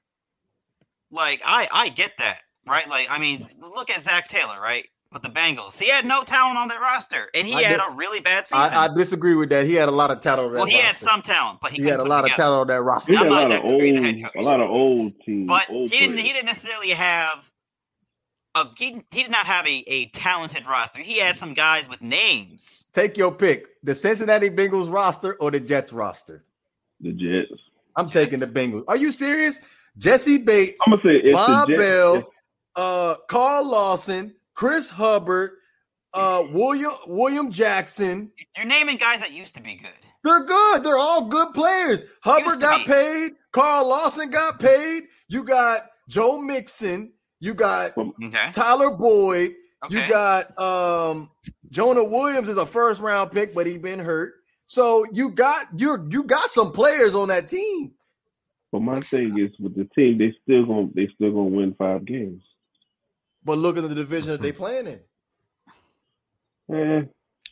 like 1.11 1.43
I 1.45 1.69
I 1.71 1.89
get 1.91 2.13
that, 2.19 2.41
right? 2.67 2.89
Like 2.89 3.11
I 3.11 3.19
mean, 3.19 3.47
look 3.61 3.91
at 3.91 4.03
Zach 4.03 4.29
Taylor, 4.29 4.61
right? 4.61 4.87
With 5.13 5.23
the 5.23 5.29
Bengals. 5.29 5.77
He 5.77 5.89
had 5.89 6.07
no 6.07 6.23
talent 6.23 6.57
on 6.57 6.69
that 6.69 6.81
roster 6.81 7.29
and 7.35 7.45
he 7.45 7.55
I 7.55 7.63
had 7.63 7.79
did- 7.79 7.81
a 7.81 7.95
really 7.97 8.21
bad 8.21 8.47
season. 8.47 8.63
I, 8.63 8.85
I 8.85 8.95
disagree 8.95 9.35
with 9.35 9.51
that. 9.51 9.67
He 9.67 9.75
had 9.75 9.89
a 9.89 9.93
lot 9.93 10.13
of 10.13 10.21
talent 10.21 10.47
on 10.47 10.53
that 10.53 10.59
well, 10.59 10.67
he 10.67 10.77
had 10.77 10.95
some 10.97 11.21
talent, 11.21 11.59
but 11.61 11.73
he, 11.73 11.83
he 11.83 11.89
had 11.89 11.99
a 11.99 12.05
lot 12.05 12.21
of 12.25 12.31
together. 12.31 12.43
talent 12.45 12.61
on 12.61 12.67
that 12.69 12.83
roster. 12.83 13.13
He 13.13 13.19
had 13.19 13.27
a 13.27 13.31
lot 13.31 13.51
of 13.51 13.65
old, 13.65 13.83
as 13.83 13.97
a 13.97 14.03
head 14.03 14.23
coach. 14.23 14.33
a 14.37 14.41
lot 14.43 14.61
of 14.61 14.71
old 14.71 15.13
teams. 15.27 15.49
But 15.49 15.69
old 15.69 15.91
he 15.91 15.99
didn't 15.99 16.15
players. 16.15 16.27
he 16.29 16.33
didn't 16.33 16.47
necessarily 16.47 16.91
have 16.91 17.51
a 18.55 18.67
he, 18.77 19.03
he 19.11 19.23
did 19.25 19.33
not 19.33 19.47
have 19.47 19.67
a, 19.67 19.83
a 19.89 20.07
talented 20.11 20.65
roster. 20.67 21.01
He 21.01 21.19
had 21.19 21.37
some 21.37 21.55
guys 21.55 21.89
with 21.89 22.01
names. 22.01 22.87
Take 22.93 23.17
your 23.17 23.33
pick: 23.33 23.67
the 23.83 23.97
Cincinnati 23.97 24.49
Bengals 24.49 24.93
roster 24.93 25.35
or 25.35 25.51
the 25.51 25.59
Jets 25.59 25.93
roster. 25.93 26.45
the 27.01 27.11
Jets. 27.13 27.61
I'm 27.97 28.11
taking 28.11 28.39
the 28.39 28.47
Bengals. 28.47 28.85
Are 28.87 28.97
you 28.97 29.11
serious? 29.11 29.59
Jessie 29.99 30.39
Bates, 30.39 30.81
I'm 30.87 30.93
gonna 30.93 31.03
say 31.03 31.17
it's 31.17 31.35
Von 31.35 31.69
the 31.69 31.77
Jets. 31.77 31.83
Bell, 31.83 32.33
uh, 32.77 33.15
Carl 33.29 33.69
Lawson, 33.69 34.35
Chris 34.61 34.91
Hubbard, 34.91 35.53
uh, 36.13 36.45
William 36.53 36.93
William 37.07 37.51
Jackson. 37.51 38.31
You're 38.55 38.67
naming 38.67 38.99
guys 38.99 39.21
that 39.21 39.31
used 39.31 39.55
to 39.55 39.63
be 39.63 39.77
good. 39.77 39.89
They're 40.23 40.45
good. 40.45 40.85
They're 40.85 40.99
all 40.99 41.25
good 41.25 41.55
players. 41.55 42.05
Hubbard 42.23 42.61
got 42.61 42.85
be. 42.85 42.93
paid. 42.93 43.31
Carl 43.53 43.89
Lawson 43.89 44.29
got 44.29 44.61
paid. 44.61 45.05
You 45.29 45.45
got 45.45 45.87
Joe 46.11 46.37
Mixon. 46.37 47.15
You 47.41 47.55
got 47.55 47.97
Okay. 47.97 48.51
Tyler 48.53 48.91
Boyd. 48.91 49.55
Okay. 49.87 50.03
You 50.03 50.09
got 50.11 50.59
um 50.61 51.31
Jonah 51.71 52.05
Williams 52.05 52.51
is 52.51 52.59
a 52.59 52.67
first 52.67 53.01
round 53.01 53.33
pick, 53.33 53.55
but 53.55 53.67
he 53.67 53.79
been 53.79 53.99
hurt. 53.99 54.35
So 54.67 55.07
you 55.11 55.31
got 55.31 55.69
you 55.75 56.07
you 56.11 56.25
got 56.25 56.51
some 56.51 56.71
players 56.73 57.15
on 57.15 57.29
that 57.29 57.49
team. 57.49 57.93
But 58.73 58.83
my 58.83 59.01
thing 59.01 59.39
is 59.39 59.59
with 59.59 59.75
the 59.75 59.89
team, 59.97 60.19
they 60.19 60.35
still 60.43 60.67
gonna 60.67 60.89
they 60.95 61.09
still 61.15 61.33
gonna 61.33 61.45
win 61.45 61.75
five 61.79 62.05
games. 62.05 62.43
But 63.45 63.59
look 63.59 63.77
at 63.77 63.83
the 63.89 63.95
division 63.95 64.31
that 64.33 64.43
they 64.43 64.53
playing 64.53 64.87
in. 64.87 65.01
Eh, 66.73 67.03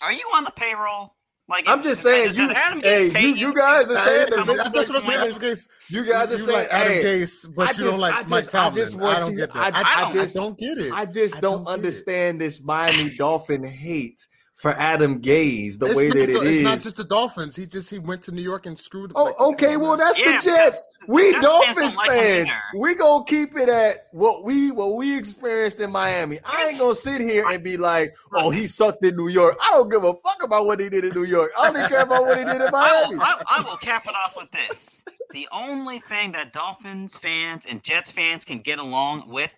Are 0.01 0.13
you 0.13 0.25
on 0.35 0.45
the 0.45 0.51
payroll? 0.51 1.15
Like 1.51 1.65
I'm 1.67 1.83
just 1.83 2.03
saying, 2.03 2.35
you, 2.35 2.51
hey, 2.83 3.07
you, 3.23 3.35
you 3.35 3.55
guys 3.55 3.91
are 3.91 3.97
saying 3.97 4.27
I- 4.35 4.37
that 4.37 4.45
Vince 4.47 4.69
that's 4.69 4.89
what 4.91 4.97
I'm 4.97 5.01
saying. 5.03 5.19
McMahon 5.19 5.31
Adam 5.35 5.43
is- 5.45 5.67
Gase- 5.67 5.69
you 5.89 6.05
guys 6.05 6.29
are 6.29 6.33
you 6.33 6.39
saying, 6.41 6.59
like 6.59 6.69
Adam 6.71 6.93
hey, 6.93 7.03
Gase, 7.03 7.55
but 7.57 7.63
I 7.63 7.71
you 7.71 7.77
just- 7.77 7.81
don't 7.91 8.01
like 8.01 8.13
I 8.13 8.17
Mike 8.19 8.29
just- 8.45 8.55
I 8.55 8.59
Tomlin. 8.65 8.75
just 8.85 8.97
I, 9.01 9.19
don't 9.21 9.33
you- 9.33 9.39
get 9.39 9.55
that. 9.55 9.75
I- 9.75 9.79
I, 9.81 9.83
I 9.97 10.01
don't, 10.03 10.13
just- 10.13 10.37
I 10.37 10.41
don't 10.41 10.59
get 10.59 10.79
it. 10.79 10.93
I 10.93 11.05
just 11.07 11.37
I 11.37 11.41
don't, 11.41 11.53
don't 11.53 11.65
get 11.65 11.71
it. 11.71 11.75
understand 11.75 12.41
this 12.43 12.63
Miami 12.63 13.17
Dolphin 13.17 13.65
hate 13.65 14.29
for 14.59 14.73
Adam 14.73 15.23
Gase 15.23 15.79
the 15.79 15.87
It's 15.87 15.95
way 15.95 16.09
that 16.09 16.15
the- 16.15 16.23
it 16.23 16.31
it's 16.31 16.41
is. 16.43 16.63
not 16.63 16.81
just 16.81 16.97
the 16.97 17.05
Dolphins. 17.05 17.55
He 17.55 17.65
just 17.65 17.89
he 17.89 18.01
went 18.01 18.23
to 18.25 18.33
New 18.33 18.43
York 18.43 18.67
and 18.67 18.77
screwed. 18.77 19.13
Oh, 19.15 19.25
like, 19.27 19.39
okay. 19.41 19.77
Well, 19.77 19.97
that's 19.97 20.19
Yeah, 20.19 20.39
the 20.39 20.43
Jets. 20.45 20.99
We 21.07 21.31
Jets 21.31 21.45
Dolphins 21.45 21.95
don't 21.95 21.97
like 21.97 22.11
fans. 22.11 22.51
We 22.77 22.95
gonna 22.97 23.25
keep 23.25 23.57
it 23.57 23.69
at 23.69 24.09
what 24.11 24.43
we 24.45 24.73
what 24.73 24.97
we 24.97 25.17
experienced 25.17 25.81
in 25.81 25.93
Miami. 25.93 26.41
I 26.45 26.71
ain't 26.71 26.79
gonna 26.81 26.97
sit 26.97 27.21
here 27.21 27.45
and 27.49 27.63
be 27.63 27.77
like, 27.77 28.13
"Oh, 28.33 28.51
he 28.51 28.67
sucked 28.67 29.05
in 29.05 29.15
New 29.17 29.29
York." 29.29 29.57
I 29.63 29.71
don't 29.71 29.89
give 29.93 30.03
a 30.03 30.13
fuck 30.15 30.43
about 30.43 30.67
what 30.67 30.81
he 30.81 30.89
did 30.89 31.05
in 31.05 31.15
New 31.15 31.23
York. 31.25 31.53
I 31.57 31.69
only 31.69 31.87
care 31.87 32.03
about 32.03 32.27
what 32.27 32.37
he 32.37 32.45
did 32.45 32.57
in 32.57 32.63
I 32.63 32.71
Miami. 32.73 33.15
will, 33.15 33.23
I, 33.23 33.41
I 33.49 33.61
will 33.63 33.77
cap 33.77 34.07
it 34.07 34.15
off 34.17 34.35
with 34.37 34.51
this. 34.51 35.05
The 35.31 35.47
only 35.53 36.01
thing 36.01 36.33
that 36.33 36.53
Dolphins 36.53 37.17
fans 37.17 37.63
and 37.69 37.81
Jets 37.85 38.11
fans 38.11 38.45
can 38.45 38.59
get 38.59 38.81
along 38.81 39.29
with, 39.29 39.53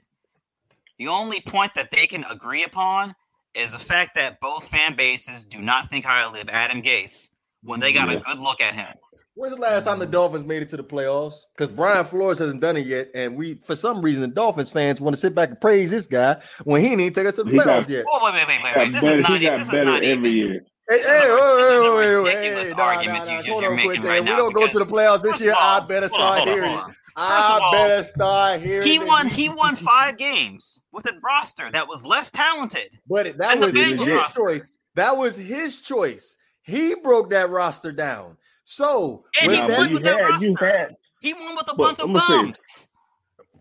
the 0.99 1.09
only 1.09 1.41
point 1.41 1.73
that 1.75 1.91
they 1.91 2.07
can 2.07 2.25
agree 2.25 2.65
upon, 2.65 3.15
is 3.55 3.73
the 3.73 3.79
fact 3.79 4.15
that 4.15 4.39
both 4.41 4.69
fan 4.69 4.95
bases 4.97 5.45
do 5.45 5.61
not 5.61 5.91
think 5.91 6.05
highly 6.05 6.41
of 6.41 6.49
Adam 6.49 6.83
Gase 6.83 7.29
when 7.63 7.81
they 7.81 7.93
got 7.93 8.09
Yeah. 8.09 8.17
a 8.17 8.21
good 8.21 8.39
look 8.39 8.61
at 8.61 8.75
him. 8.75 8.95
When's 9.35 9.55
the 9.55 9.61
last 9.61 9.85
time 9.85 9.99
the 9.99 10.07
Dolphins 10.07 10.45
made 10.45 10.61
it 10.63 10.69
to 10.71 10.77
the 10.77 10.85
playoffs? 10.85 11.35
Because 11.57 11.71
Brian 11.71 12.05
Flores 12.05 12.39
hasn't 12.39 12.61
done 12.61 12.77
it 12.77 12.85
yet, 12.87 13.09
and 13.15 13.37
we, 13.37 13.55
for 13.65 13.75
some 13.77 14.03
reason, 14.03 14.23
the 14.23 14.29
Dolphins 14.29 14.69
fans 14.71 15.01
want 15.01 15.15
to 15.15 15.21
sit 15.21 15.35
back 15.35 15.49
and 15.51 15.61
praise 15.61 15.91
this 15.91 16.07
guy 16.07 16.37
when 16.65 16.83
he 16.83 16.95
didn't 16.95 17.15
take 17.15 17.27
us 17.27 17.35
to 17.35 17.45
the 17.45 17.51
He 17.51 17.57
got- 17.57 17.67
playoffs 17.67 17.89
yet. 17.89 18.05
Wait, 18.07 18.23
wait, 18.35 18.47
wait, 18.47 18.61
wait, 18.63 18.77
wait. 18.77 18.93
This 18.93 19.01
better, 19.01 19.19
is 19.19 19.23
not, 19.29 19.41
he 19.41 19.47
got 19.47 19.59
this 19.59 19.67
is 19.67 19.73
better 19.73 19.85
not 19.85 20.03
every 20.03 20.31
even. 20.31 20.51
year. 20.53 20.61
Hey, 20.91 20.97
This 20.99 21.07
is 21.07 21.11
hey, 21.11 21.29
a- 21.29 21.35
wait, 21.35 21.41
this 21.41 21.71
is 21.73 21.87
a 21.87 21.95
wait, 21.95 22.15
wait, 22.17 22.23
wait, 22.25 22.35
hey, 22.35 22.71
nah, 22.71 22.77
nah, 22.77 23.25
nah, 23.25 23.43
hold 23.45 23.65
on, 23.65 23.77
making 23.77 23.91
Quincy. 23.91 24.09
right 24.09 24.21
we 24.23 24.29
don't 24.31 24.53
go 24.55 24.67
to 24.67 24.79
the 24.79 24.87
playoffs 24.87 25.23
this 25.23 25.41
year. 25.41 25.55
all- 25.59 25.81
I 25.81 25.87
better 25.87 26.09
hold 26.09 26.21
on, 26.21 26.27
start 26.27 26.39
hold 26.39 26.49
on, 26.49 26.55
hearing 26.55 26.77
hold 26.79 26.91
it. 26.91 26.97
I 27.17 27.59
all, 27.63 27.73
better 27.73 28.05
start 28.05 28.61
hearing 28.61 28.87
He 28.87 28.95
it. 28.97 29.07
won. 29.07 29.27
He 29.29 29.49
won 29.49 29.77
five 29.77 30.17
games 30.19 30.80
with 30.93 31.07
a 31.07 31.13
roster 31.23 31.71
that 31.71 31.89
was 31.89 32.05
less 32.05 32.31
talented. 32.31 32.99
But 33.09 33.39
that 33.39 33.59
was 33.59 33.73
Bengals 33.73 34.07
his 34.07 34.15
roster. 34.15 34.41
choice. 34.41 34.73
That 34.95 35.17
was 35.17 35.37
his 35.37 35.81
choice. 35.81 36.37
He 36.63 36.95
broke 36.97 37.31
that 37.31 37.51
roster 37.51 37.93
down. 37.93 38.37
So 38.65 39.25
And 39.41 39.51
with 39.51 39.61
he 39.61 39.67
that, 39.67 39.79
won 39.79 39.89
you 39.89 39.95
with 39.95 40.03
that 40.05 40.19
had, 40.19 40.43
you 40.43 40.51
roster. 40.53 40.67
had. 40.79 40.97
He 41.21 41.35
won 41.35 41.57
with 41.57 41.71
a 41.71 41.75
bunch 41.75 41.99
of 41.99 42.09
I'm 42.09 42.15
gonna 42.15 42.43
bums. 42.45 42.61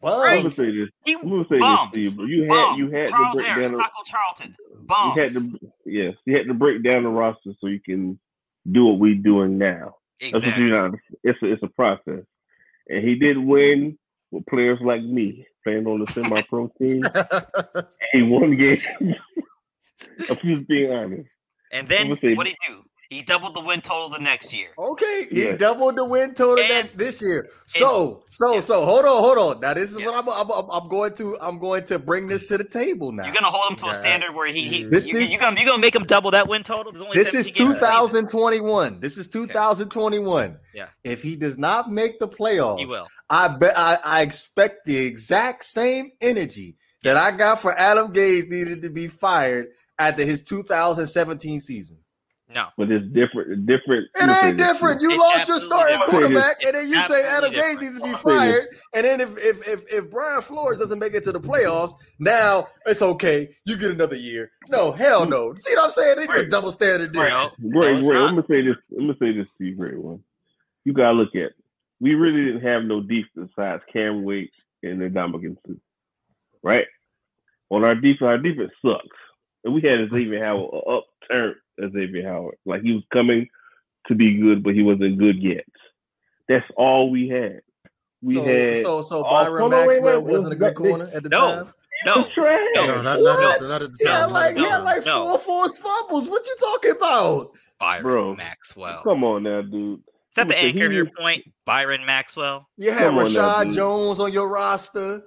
I'm 0.01 0.37
gonna 0.37 0.51
say 0.51 0.71
this. 0.71 0.89
He 1.05 1.13
I'm 1.15 1.29
gonna 1.29 1.45
say 1.49 1.59
bums. 1.59 1.91
this, 1.93 2.09
Steve. 2.09 2.17
But 2.17 2.23
you 2.27 2.41
had, 2.43 2.47
bums. 2.49 2.77
you 2.79 2.89
had 2.91 3.07
to 3.07 3.13
Charles 3.13 3.35
break 3.35 3.47
Harris, 3.47 3.71
down. 3.71 3.77
The, 3.77 3.83
Taco 3.83 4.03
Charlton. 4.05 4.55
you 5.15 5.21
had 5.21 5.31
to, 5.33 5.71
yes, 5.85 6.13
you 6.25 6.37
had 6.37 6.47
to 6.47 6.53
break 6.53 6.83
down 6.83 7.03
the 7.03 7.09
roster 7.09 7.51
so 7.59 7.67
you 7.67 7.79
can 7.81 8.19
do 8.71 8.85
what 8.85 8.99
we're 8.99 9.15
doing 9.15 9.57
now. 9.57 9.95
That's 10.21 10.33
what 10.33 10.43
exactly. 10.43 10.65
you 10.65 10.71
know. 10.71 10.91
It's 11.23 11.41
a, 11.43 11.51
it's 11.53 11.63
a 11.63 11.67
process, 11.67 12.23
and 12.87 13.07
he 13.07 13.15
did 13.15 13.37
win 13.37 13.97
with 14.31 14.45
players 14.45 14.79
like 14.81 15.01
me 15.03 15.45
playing 15.69 15.87
on 15.87 15.99
the 15.99 16.11
semi-pro 16.11 16.71
team. 16.79 17.03
He 18.11 18.21
won 18.23 18.57
games. 18.57 18.81
I'm 20.29 20.37
just 20.43 20.67
being 20.67 20.91
honest. 20.91 21.29
And 21.71 21.87
then 21.87 22.01
I'm 22.01 22.07
gonna 22.09 22.21
say- 22.21 22.33
what 22.33 22.45
did 22.45 22.55
he 22.67 22.73
do? 22.73 22.81
He 23.11 23.23
doubled 23.23 23.55
the 23.55 23.61
win 23.61 23.81
total 23.81 24.09
the 24.09 24.19
next 24.19 24.53
year. 24.53 24.67
okay, 24.77 25.25
he 25.31 25.41
Yes. 25.43 25.59
doubled 25.59 25.95
the 25.95 26.05
win 26.05 26.35
total 26.35 26.59
And- 26.63 26.69
next 26.73 26.93
this 26.93 27.21
year. 27.23 27.49
So, 27.65 28.23
so, 28.29 28.53
yes. 28.53 28.65
so, 28.65 28.85
hold 28.85 29.03
on, 29.05 29.19
hold 29.23 29.37
on. 29.39 29.59
Now, 29.61 29.73
this 29.73 29.91
is 29.91 29.97
Yes. 29.99 30.05
what 30.07 30.23
I'm, 30.27 30.29
I'm, 30.29 30.51
I'm, 30.51 30.69
I'm 30.83 30.89
going 30.89 31.13
to, 31.15 31.35
I'm 31.41 31.57
going 31.59 31.83
to 31.85 31.97
bring 31.97 32.27
this 32.27 32.43
to 32.45 32.57
the 32.57 32.63
table 32.63 33.11
now. 33.11 33.25
You're 33.25 33.33
gonna 33.33 33.47
hold 33.47 33.71
him 33.71 33.77
to 33.77 33.87
a 33.89 33.95
standard 33.95 34.33
where 34.35 34.47
he, 34.47 34.67
he 34.67 34.83
This 34.85 35.07
you, 35.07 35.17
is- 35.19 35.31
you're, 35.31 35.39
gonna, 35.41 35.59
you're 35.59 35.67
gonna 35.69 35.81
make 35.81 35.95
him 35.95 36.03
double 36.05 36.29
that 36.31 36.47
win 36.47 36.61
total. 36.63 36.91
Only 36.95 37.15
This 37.17 37.33
is 37.33 37.49
2021. 37.51 38.99
This 38.99 39.17
is 39.17 39.27
2021. 39.27 40.57
Yeah. 40.75 40.87
If 41.03 41.21
he 41.23 41.35
does 41.35 41.57
not 41.57 41.91
make 41.91 42.19
the 42.19 42.27
playoffs, 42.27 42.79
He 42.79 42.85
will. 42.85 43.07
I 43.29 43.47
bet 43.47 43.77
I, 43.77 43.97
I 44.03 44.21
expect 44.21 44.85
the 44.85 44.97
exact 44.97 45.63
same 45.65 46.11
energy 46.21 46.77
that 47.03 47.15
I 47.17 47.31
got 47.31 47.61
for 47.61 47.77
Adam 47.77 48.11
Gase 48.11 48.47
needed 48.49 48.81
to 48.81 48.89
be 48.89 49.07
fired 49.07 49.67
after 49.97 50.25
his 50.25 50.41
2017 50.41 51.59
season. 51.59 51.97
No. 52.53 52.65
But 52.77 52.89
it's 52.89 53.05
different. 53.13 53.67
Different. 53.67 54.07
It 54.15 54.43
ain't 54.43 54.57
different. 54.57 55.01
You 55.03 55.11
It's 55.11 55.19
lost 55.19 55.47
your 55.47 55.59
starting 55.59 55.99
different. 55.99 56.33
quarterback, 56.33 56.63
and 56.63 56.73
then 56.73 56.89
you 56.89 56.99
say 57.03 57.23
Adam 57.23 57.53
absolutely 57.53 57.61
Gase 57.61 57.81
needs 57.81 58.01
to 58.01 58.07
be 58.07 58.13
fired. 58.15 58.67
And 58.95 59.05
then 59.05 59.21
if, 59.21 59.37
if 59.37 59.67
if 59.67 59.93
if 59.93 60.09
Brian 60.09 60.41
Flores 60.41 60.79
doesn't 60.79 60.97
make 60.97 61.13
it 61.13 61.23
to 61.25 61.31
the 61.31 61.39
playoffs, 61.39 61.91
now 62.17 62.67
it's 62.87 63.03
okay. 63.03 63.55
You 63.65 63.77
get 63.77 63.91
another 63.91 64.15
year. 64.15 64.49
No, 64.67 64.91
hell 64.91 65.27
no. 65.27 65.53
See 65.59 65.75
what 65.75 65.85
I'm 65.85 65.91
saying? 65.91 66.15
They 66.17 66.25
do 66.25 66.33
a 66.33 66.47
double 66.47 66.71
standard. 66.71 67.13
This. 67.13 67.21
Great, 67.21 67.71
great. 67.71 68.01
not. 68.01 68.29
I'm 68.29 68.35
gonna 68.35 68.47
say 68.49 68.61
this. 68.63 68.77
I'm 68.97 69.05
gonna 69.05 69.17
say 69.19 69.31
this 69.31 69.47
to 69.59 69.65
you, 69.65 69.75
great 69.75 69.99
one. 69.99 70.23
You 70.85 70.93
gotta 70.93 71.13
look 71.13 71.35
at. 71.35 71.51
We 72.01 72.15
really 72.15 72.45
didn't 72.45 72.61
have 72.67 72.83
no 72.83 73.01
defense 73.01 73.49
besides 73.55 73.83
Cam 73.91 74.23
Wake 74.23 74.51
and 74.83 75.01
the 75.01 75.09
Dominican 75.09 75.57
right? 76.63 76.85
On 77.69 77.83
our 77.83 77.95
defense, 77.95 78.21
our 78.23 78.37
defense 78.37 78.71
sucks, 78.83 79.17
and 79.63 79.73
we 79.73 79.81
had 79.81 80.09
Xavier 80.11 80.43
Howard 80.43 80.73
a 80.73 80.77
upturn 80.77 81.55
Xavier 81.79 82.27
Howard, 82.27 82.57
like 82.65 82.81
he 82.81 82.93
was 82.93 83.03
coming 83.13 83.47
to 84.07 84.15
be 84.15 84.37
good, 84.37 84.63
but 84.63 84.73
he 84.73 84.81
wasn't 84.81 85.17
good 85.19 85.41
yet. 85.41 85.65
That's 86.47 86.65
all 86.75 87.11
we 87.11 87.27
had. 87.29 87.61
We 88.21 88.35
so, 88.35 88.43
had 88.43 88.77
so 88.83 89.01
so 89.01 89.23
Byron 89.23 89.61
hold 89.61 89.73
on, 89.73 89.87
wait, 89.87 90.01
Maxwell 90.01 90.23
wasn't 90.23 90.53
a 90.53 90.55
good 90.55 90.75
corner 90.75 91.09
at 91.13 91.23
the 91.23 91.29
No. 91.29 91.39
time. 91.39 91.73
No. 92.05 92.13
It's. 92.21 92.29
No. 92.37 92.85
No, 92.85 93.01
not, 93.01 93.19
What? 93.19 93.61
not, 93.61 93.69
not 93.69 93.81
at 93.83 93.91
the 93.91 93.97
He 93.99 94.07
had 94.09 94.19
time. 94.21 94.31
like 94.31 94.55
he 94.55 94.63
no, 94.63 94.69
had 94.69 94.77
like 94.83 95.05
no. 95.05 95.37
four 95.37 95.39
forced 95.39 95.81
fumbles. 95.81 96.29
What 96.29 96.45
you 96.47 96.55
talking 96.59 96.91
about? 96.91 97.51
Byron 97.79 98.03
Bro. 98.03 98.35
Maxwell. 98.35 99.01
Come 99.03 99.23
on 99.23 99.43
now, 99.43 99.61
dude. 99.61 100.01
Is 100.41 100.47
that 100.47 100.47
the 100.47 100.57
anchor 100.57 100.85
of 100.85 100.93
your 100.93 101.07
point? 101.17 101.43
Byron 101.65 102.05
Maxwell? 102.05 102.67
You 102.77 102.91
had 102.91 103.01
Come 103.01 103.15
now, 103.15 103.23
Reshad 103.23 103.63
dude. 103.65 103.73
Jones 103.73 104.19
on 104.19 104.31
your 104.31 104.49
roster. 104.49 105.23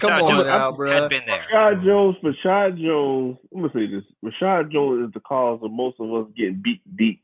Come 0.00 0.12
Reshad 0.12 0.22
on 0.22 0.30
Jones 0.30 0.48
now, 0.48 0.72
bruh. 0.72 0.92
Had 0.92 1.10
been 1.10 1.22
there. 1.26 1.44
Reshad 1.52 1.84
Jones, 1.84 2.16
Reshad 2.24 2.82
Jones. 2.82 3.36
I'm 3.54 3.60
gonna 3.62 3.72
say 3.74 3.86
this: 3.86 4.04
Reshad 4.24 4.72
Jones 4.72 5.08
is 5.08 5.12
the 5.14 5.20
cause 5.20 5.60
of 5.62 5.70
most 5.70 5.96
of 6.00 6.12
us 6.14 6.32
getting 6.36 6.60
beat 6.62 6.80
deep. 6.96 7.22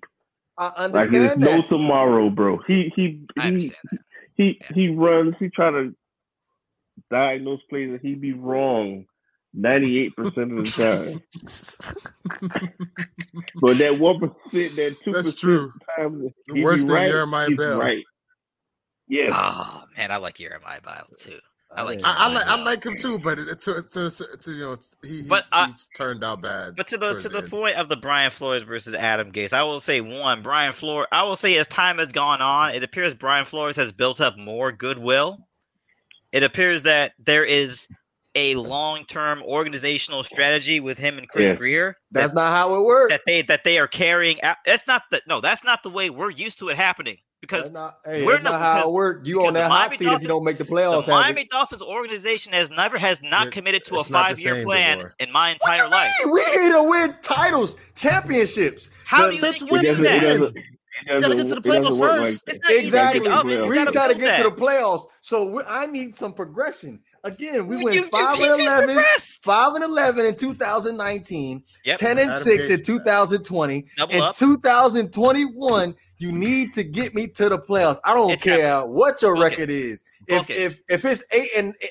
I 0.59 0.89
Like 0.89 1.11
there's 1.11 1.37
understand 1.37 1.41
no 1.41 1.63
tomorrow, 1.69 2.31
bro. 2.31 2.59
He 2.67 2.93
he 2.95 3.25
I 3.39 3.51
he 3.51 3.73
he 4.37 4.59
Yeah. 4.61 4.67
he 4.75 4.89
runs. 4.89 5.35
He 5.39 5.49
try 5.49 5.71
to 5.71 5.95
diagnose 7.11 7.61
plays 7.71 7.91
and 7.91 8.01
he 8.01 8.15
be 8.15 8.33
wrong 8.33 9.07
ninety 9.55 9.99
eight 9.99 10.17
percent 10.17 10.53
of 10.59 10.65
the 10.65 11.21
time. 12.31 12.41
but 13.61 13.79
that 13.79 13.99
one 13.99 14.19
percent, 14.21 14.77
that 14.77 14.97
two 15.03 15.13
That's 15.13 15.33
percent 15.33 15.39
true. 15.39 15.73
times 15.97 16.33
he 16.47 16.53
be 16.55 16.63
Worse 16.65 16.85
than 16.85 16.93
right, 16.95 17.09
Jeremiah 17.11 17.47
he's 17.49 17.57
Bell. 17.59 17.81
Right. 17.81 18.05
Yes. 19.09 19.31
Oh 19.35 19.85
man, 19.97 20.11
I 20.11 20.17
like 20.19 20.37
Jeremiah 20.37 20.81
Bible 20.83 21.15
too. 21.17 21.39
I 21.71 21.83
like 21.83 22.01
I, 22.03 22.15
I 22.17 22.33
like 22.33 22.47
I 22.47 22.63
like 22.63 22.85
him 22.85 22.97
too, 22.97 23.19
but 23.19 23.39
it- 23.39 23.61
to, 23.61 23.83
to, 23.83 24.11
to 24.11 24.51
you 24.51 24.59
know 24.61 24.77
he, 25.05 25.21
he 25.23 25.29
But 25.29 25.45
I- 25.53 25.67
he's 25.67 25.87
turned 25.97 26.25
out 26.25 26.41
bad. 26.43 26.77
But 26.77 26.87
to 26.89 26.99
the 26.99 27.19
to 27.21 27.29
the 27.29 27.39
end. 27.43 27.51
point 27.51 27.77
of 27.77 27.89
the 27.91 27.97
Brian 27.97 28.31
Flores 28.31 28.63
versus 28.63 28.95
Adam 28.95 29.33
Gase, 29.33 29.53
I 29.53 29.65
will 29.65 29.81
say 29.81 30.01
one, 30.01 30.43
Brian 30.43 30.73
Flores. 30.73 31.09
I 31.13 31.25
will 31.25 31.37
say 31.37 31.57
as 31.59 31.67
time 31.67 31.99
has 31.99 32.13
gone 32.13 32.41
on, 32.41 32.75
it 32.75 32.83
appears 32.83 33.15
Brian 33.15 33.45
Flores 33.45 33.77
has 33.77 33.93
built 33.93 34.21
up 34.21 34.39
more 34.39 34.73
goodwill. 34.73 35.47
It 36.33 36.43
appears 36.43 36.83
that 36.85 37.13
there 37.19 37.45
is 37.45 37.87
a 38.39 38.55
long 38.55 39.05
term 39.07 39.43
organizational 39.43 40.23
strategy 40.25 40.81
with 40.81 40.99
him 40.99 41.19
and 41.19 41.29
Chris 41.29 41.47
Yes. 41.51 41.59
Grier 41.59 41.97
That's 42.11 42.29
that, 42.33 42.35
not 42.37 42.53
how 42.53 42.75
it 42.75 42.85
works. 42.85 43.13
that 43.13 43.23
they 43.27 43.43
that 43.43 43.65
they 43.65 43.79
are 43.79 43.89
carrying 43.89 44.41
out. 44.43 44.57
That's 44.65 44.87
not 44.87 45.03
the 45.11 45.21
no. 45.27 45.41
That's 45.41 45.65
not 45.65 45.83
the 45.83 45.91
way 45.91 46.11
we're 46.11 46.31
used 46.31 46.59
to 46.61 46.69
it 46.69 46.77
happening 46.77 47.17
because 47.41 47.65
That's 47.65 47.73
not, 47.75 47.99
hey, 48.05 48.25
we're 48.25 48.33
that's 48.33 48.45
not- 48.45 48.53
not 48.53 48.61
how 48.61 48.75
because- 48.77 48.89
it 48.89 48.93
works. 48.95 49.29
You 49.29 49.47
on 49.47 49.55
that 49.55 49.71
hot 49.71 49.91
Miami 49.91 49.97
seat 49.99 50.09
if 50.13 50.23
you 50.23 50.29
don't 50.29 50.43
make 50.45 50.59
the 50.59 50.65
playoffs. 50.65 51.05
the 51.07 51.13
Miami 51.13 51.43
it. 51.43 51.51
Dolphins 51.51 51.83
organization 51.83 52.53
has 52.53 52.69
never 52.71 52.99
has 52.99 53.23
not 53.23 53.47
It- 53.49 53.53
committed 53.53 53.85
to 53.85 53.95
a 53.97 54.01
it's 54.01 54.11
not 54.11 54.31
the 54.31 54.35
five 54.37 54.41
year 54.57 54.65
plan 54.65 54.99
DeBoer. 54.99 55.13
in 55.21 55.33
my 55.33 55.57
What 55.61 55.71
entire 55.73 55.85
you 55.85 55.91
life. 55.91 56.11
mean? 56.25 56.33
We 56.35 56.45
here 56.45 56.73
to 56.73 56.83
win 56.83 57.15
titles, 57.23 57.77
championships. 57.95 58.91
How 59.05 59.23
The- 59.27 59.29
do 59.31 59.35
you 59.35 59.41
Since 59.41 59.59
think 59.61 59.71
when 59.73 59.85
you 59.85 59.91
It 59.93 59.97
do 59.97 60.03
doesn't, 60.03 60.19
it 60.19 60.21
that? 60.25 60.29
doesn't, 60.39 60.57
it 60.57 61.21
gotta 61.23 61.37
get 61.37 61.47
to 61.47 61.55
the 61.55 61.61
playoffs 61.61 61.99
first. 61.99 62.21
like 62.21 62.29
It's 62.33 62.43
that. 62.43 62.61
not 62.63 62.71
easy 62.73 62.79
to 62.81 62.85
Exactly. 62.87 63.21
get 63.21 63.31
up, 63.33 63.47
man. 63.47 63.59
You 63.59 63.67
We 63.67 63.75
gotta 63.77 63.93
try 63.93 64.09
to 64.09 64.15
prove 64.15 64.25
get 64.27 64.37
to 64.43 64.51
the 64.51 64.57
playoffs, 64.57 65.03
so 65.23 65.45
we, 65.45 65.63
I 65.63 65.87
need 65.87 66.17
some 66.17 66.33
progression. 66.33 67.01
Again, 67.25 67.67
we 67.67 67.79
You- 67.79 67.85
went 67.85 67.97
you- 67.97 68.03
you- 68.05 68.09
five 68.09 68.37
he's 68.39 68.51
and 68.53 68.61
eleven, 68.63 68.85
progressed. 68.87 69.45
five 69.45 69.75
and 69.75 69.85
eleven 69.85 70.25
in 70.27 70.35
2019, 70.37 71.63
Yep. 71.85 71.99
10 71.99 72.19
and 72.19 72.33
six 72.33 72.69
in 72.69 72.83
2020. 72.83 73.87
Double 73.97 74.15
In 74.15 74.23
up. 74.23 74.37
2021, 74.37 75.95
you 76.19 76.33
need 76.33 76.73
to 76.75 76.83
get 76.85 77.15
me 77.15 77.27
to 77.29 77.49
the 77.49 77.59
playoffs. 77.59 77.99
I 78.05 78.15
don't 78.15 78.31
It's 78.31 78.43
care 78.43 78.85
what 78.85 79.21
your 79.23 79.35
Book 79.35 79.45
it. 79.45 79.51
record 79.59 79.71
is. 79.71 80.05
If 80.27 80.49
it. 80.51 80.57
if 80.59 80.83
if 80.89 81.05
it's 81.05 81.25
eight 81.33 81.51
and 81.57 81.75
eight, 81.81 81.91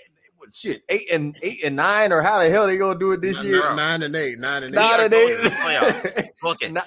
shit, 0.53 0.81
eight 0.89 1.11
and 1.11 1.37
eight 1.41 1.63
and 1.63 1.75
nine, 1.75 2.11
or 2.11 2.21
how 2.21 2.39
the 2.41 2.49
hell 2.49 2.67
they 2.67 2.77
gonna 2.77 2.97
do 2.97 3.11
it 3.11 3.21
this 3.21 3.37
Nine- 3.37 3.47
year? 3.47 3.59
nine, 3.69 3.75
nine 3.75 4.03
and 4.03 4.15
eight, 4.15 4.39
nine 4.39 4.63
and 4.63 4.73
eight. 4.75 4.77
Nine 4.77 4.99
and 5.01 5.13
eight. 5.13 5.35
to 5.37 5.41
the 5.43 5.49
playoffs. 5.49 6.27
Book 6.41 6.61
it. 6.61 6.77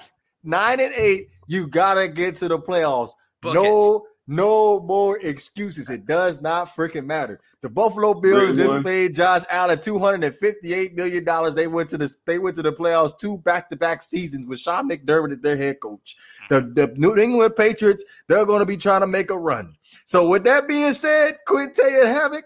Nine 0.43 0.79
and 0.79 0.93
eight, 0.95 1.29
you 1.47 1.67
gotta 1.67 2.07
get 2.07 2.35
to 2.37 2.47
the 2.47 2.57
playoffs. 2.57 3.11
Book 3.41 3.53
no, 3.53 4.05
no 4.27 4.79
more 4.79 5.17
excuses. 5.19 5.89
It 5.89 6.05
does 6.05 6.41
not 6.41 6.75
freaking 6.75 7.05
matter. 7.05 7.39
The 7.61 7.69
Buffalo 7.69 8.15
Bills 8.15 8.55
Great 8.55 8.57
just 8.57 8.73
one. 8.73 8.83
paid 8.83 9.13
Josh 9.13 9.43
Allen 9.51 9.79
two 9.79 9.99
hundred 9.99 10.23
and 10.23 10.35
fifty-eight 10.35 10.95
million 10.95 11.23
dollars. 11.23 11.53
They 11.53 11.67
went 11.67 11.89
to 11.89 11.97
the 11.99 12.11
they 12.25 12.39
went 12.39 12.55
to 12.55 12.63
the 12.63 12.73
playoffs 12.73 13.15
two 13.17 13.37
back-to-back 13.37 14.01
seasons 14.01 14.47
with 14.47 14.59
Sean 14.59 14.89
McDermott 14.89 15.33
as 15.33 15.39
their 15.41 15.55
head 15.57 15.79
coach. 15.79 16.17
The, 16.49 16.61
the 16.61 16.91
New 16.97 17.15
England 17.17 17.55
Patriots, 17.55 18.03
they're 18.27 18.47
going 18.47 18.61
to 18.61 18.65
be 18.65 18.77
trying 18.77 19.01
to 19.01 19.07
make 19.07 19.29
a 19.29 19.37
run. 19.37 19.75
So 20.05 20.27
with 20.27 20.43
that 20.45 20.67
being 20.67 20.93
said, 20.93 21.37
Quinte 21.47 21.79
and 21.79 22.07
Havoc, 22.07 22.45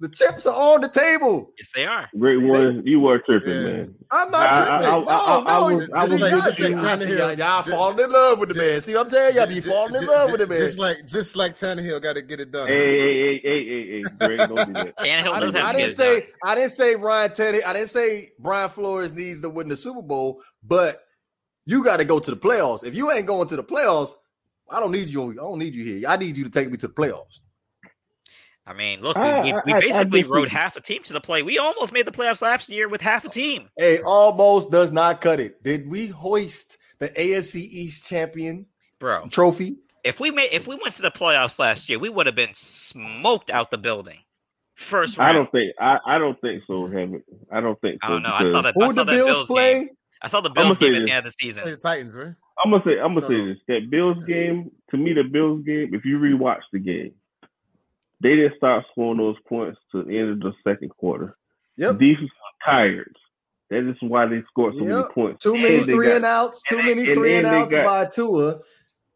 the 0.00 0.08
chips 0.08 0.46
are 0.46 0.54
on 0.54 0.80
the 0.80 0.88
table. 0.88 1.50
Yes, 1.58 1.72
they 1.74 1.84
are. 1.84 2.08
Great 2.18 2.36
one. 2.40 2.82
You 2.86 3.00
were 3.00 3.18
tripping, 3.18 3.50
Yeah. 3.52 3.60
man. 3.62 3.94
I'm 4.12 4.30
not 4.30 4.52
I- 4.52 4.66
tripping. 4.66 4.86
I- 4.86 4.90
I- 4.90 5.00
no, 5.00 5.06
I- 5.08 5.38
I 5.38 5.40
no, 5.70 5.76
was- 5.76 5.90
I 5.90 6.02
was 6.04 6.20
y'all, 6.20 6.30
just 6.30 6.56
see, 6.56 6.62
like 6.62 6.72
y'all, 6.72 6.80
Tannehill. 6.82 7.18
y'all, 7.18 7.28
y'all 7.30 7.36
Just- 7.62 7.70
falling 7.70 7.98
in 8.00 8.10
love 8.10 8.38
with 8.38 8.48
the 8.50 8.54
man. 8.54 8.80
See 8.80 8.94
what 8.94 9.06
I'm 9.06 9.10
telling 9.10 9.34
y'all? 9.34 9.46
Be 9.48 9.60
falling 9.60 9.94
in 9.96 10.06
love 10.06 10.26
ju- 10.28 10.32
with 10.32 10.40
the 10.40 10.46
man. 10.54 10.58
Just 10.66 10.78
like 10.78 10.96
just 11.06 11.36
like 11.36 11.56
Tannehill 11.56 12.00
got 12.00 12.12
to 12.14 12.22
get 12.22 12.38
it 12.40 12.52
done. 12.52 12.68
Hey, 12.68 12.76
hey, 12.76 13.40
hey, 13.40 13.40
hey, 13.42 13.64
hey, 13.64 14.02
hey, 14.20 14.26
Greg, 14.36 14.48
don't 14.48 14.66
do 14.68 14.72
that. 14.74 14.96
Tannehill 14.98 15.32
I 15.32 15.40
does 15.40 15.52
didn't, 15.52 15.66
I 15.66 15.72
to 15.72 15.78
didn't 15.78 15.78
get 15.78 15.88
it 15.90 15.96
say 15.96 16.20
done. 16.20 16.28
I 16.44 16.54
didn't 16.54 16.70
say 16.72 16.94
Ryan 16.94 17.32
Teddy. 17.32 17.64
I 17.64 17.72
didn't 17.72 17.90
say 17.90 18.30
Brian 18.38 18.70
Flores 18.70 19.12
needs 19.12 19.42
to 19.42 19.50
win 19.50 19.68
the 19.68 19.76
Super 19.76 20.02
Bowl, 20.02 20.40
but 20.62 21.02
you 21.66 21.82
got 21.82 21.96
to 21.96 22.04
go 22.04 22.18
to 22.20 22.30
the 22.30 22.36
playoffs. 22.36 22.84
If 22.84 22.94
you 22.94 23.10
ain't 23.10 23.26
going 23.26 23.48
to 23.48 23.56
the 23.56 23.64
playoffs, 23.64 24.12
I 24.70 24.80
don't 24.80 24.92
need 24.92 25.08
you. 25.08 25.32
I 25.32 25.34
don't 25.34 25.58
need 25.58 25.74
you 25.74 25.82
here. 25.84 26.08
I 26.08 26.16
need 26.16 26.36
you 26.36 26.44
to 26.44 26.50
take 26.50 26.70
me 26.70 26.76
to 26.78 26.86
the 26.88 26.92
playoffs. 26.94 27.40
I 28.68 28.74
mean, 28.74 29.00
look, 29.00 29.16
we, 29.16 29.22
I- 29.22 29.42
we, 29.42 29.52
I- 29.52 29.60
we 29.66 29.72
I- 29.72 29.76
I 29.76 29.80
basically 29.80 30.20
disagree. 30.20 30.40
rode 30.40 30.48
half 30.48 30.76
a 30.76 30.80
team 30.80 31.02
to 31.04 31.12
the 31.14 31.20
play. 31.20 31.42
We 31.42 31.58
almost 31.58 31.92
made 31.92 32.04
the 32.04 32.12
playoffs 32.12 32.42
last 32.42 32.68
year 32.68 32.88
with 32.88 33.00
half 33.00 33.24
a 33.24 33.28
team. 33.30 33.68
Hey, 33.78 34.00
almost 34.00 34.70
does 34.70 34.92
not 34.92 35.20
cut 35.20 35.40
it. 35.40 35.62
Did 35.62 35.88
we 35.88 36.08
hoist 36.08 36.76
the 36.98 37.08
AFC 37.08 37.56
East 37.56 38.06
champion 38.06 38.66
Bro, 39.00 39.28
trophy? 39.28 39.76
if 40.04 40.20
we 40.20 40.30
made 40.30 40.50
if 40.52 40.66
we 40.66 40.74
went 40.76 40.94
to 40.96 41.02
the 41.02 41.10
playoffs 41.10 41.58
last 41.58 41.88
year, 41.88 41.98
we 41.98 42.08
would 42.08 42.26
have 42.26 42.34
been 42.36 42.54
smoked 42.54 43.50
out 43.50 43.70
the 43.70 43.78
building. 43.78 44.18
First 44.74 45.18
I 45.18 45.32
don't 45.32 45.50
think 45.50 45.72
I, 45.80 45.98
I 46.06 46.18
don't 46.18 46.40
think 46.40 46.62
so, 46.66 46.86
Heaven. 46.86 47.22
I 47.50 47.60
don't 47.60 47.80
think 47.80 48.00
so. 48.02 48.08
I 48.08 48.12
don't 48.12 48.22
know. 48.22 48.32
I 48.32 48.38
because 48.40 48.52
saw 48.52 48.62
that. 48.62 48.74
Who 48.76 48.82
I 48.82 48.86
saw 48.86 48.92
the 48.92 49.04
that 49.04 49.12
Bills 49.12 49.26
Bills 49.28 49.46
play? 49.46 49.72
game. 49.80 49.88
I 50.22 50.28
saw 50.28 50.40
the 50.40 50.50
Bills 50.50 50.78
game 50.78 50.94
at 50.94 51.04
the 51.04 51.10
end 51.10 51.26
of 51.26 51.32
the 51.32 51.34
season. 51.40 51.64
the 51.64 51.76
Titans, 51.76 52.14
right? 52.14 52.34
I'm 52.64 52.70
gonna 52.70 52.82
say 52.84 52.98
I'm 53.00 53.14
gonna 53.14 53.20
No, 53.22 53.28
say 53.28 53.44
this. 53.46 53.58
That 53.68 53.90
Bills 53.90 54.22
game, 54.24 54.70
to 54.90 54.96
me, 54.96 55.12
the 55.14 55.22
Bills 55.24 55.62
game, 55.64 55.94
if 55.94 56.04
you 56.04 56.18
rewatch 56.18 56.60
the 56.72 56.78
game, 56.80 57.12
they 58.20 58.36
didn't 58.36 58.56
start 58.56 58.84
scoring 58.92 59.18
those 59.18 59.36
points 59.48 59.78
to 59.92 60.02
the 60.02 60.18
end 60.18 60.30
of 60.30 60.40
the 60.40 60.52
second 60.66 60.90
quarter. 60.90 61.36
Yep. 61.76 61.98
Defense 61.98 62.22
was 62.22 62.54
tired. 62.64 63.14
That 63.70 63.88
is 63.88 63.96
why 64.00 64.26
they 64.26 64.42
scored 64.50 64.74
so 64.78 64.84
many 64.84 65.02
points. 65.14 65.42
Too 65.42 65.56
many 65.56 65.76
And 65.78 65.84
three 65.86 66.06
got- 66.06 66.16
and 66.16 66.24
outs. 66.24 66.62
Too 66.62 66.78
many 66.78 67.04
and 67.04 67.14
three 67.14 67.34
and 67.36 67.44
then 67.46 67.52
they 67.52 67.58
outs 67.60 67.74
got- 67.74 67.84
by 67.84 68.06
Tua. 68.06 68.60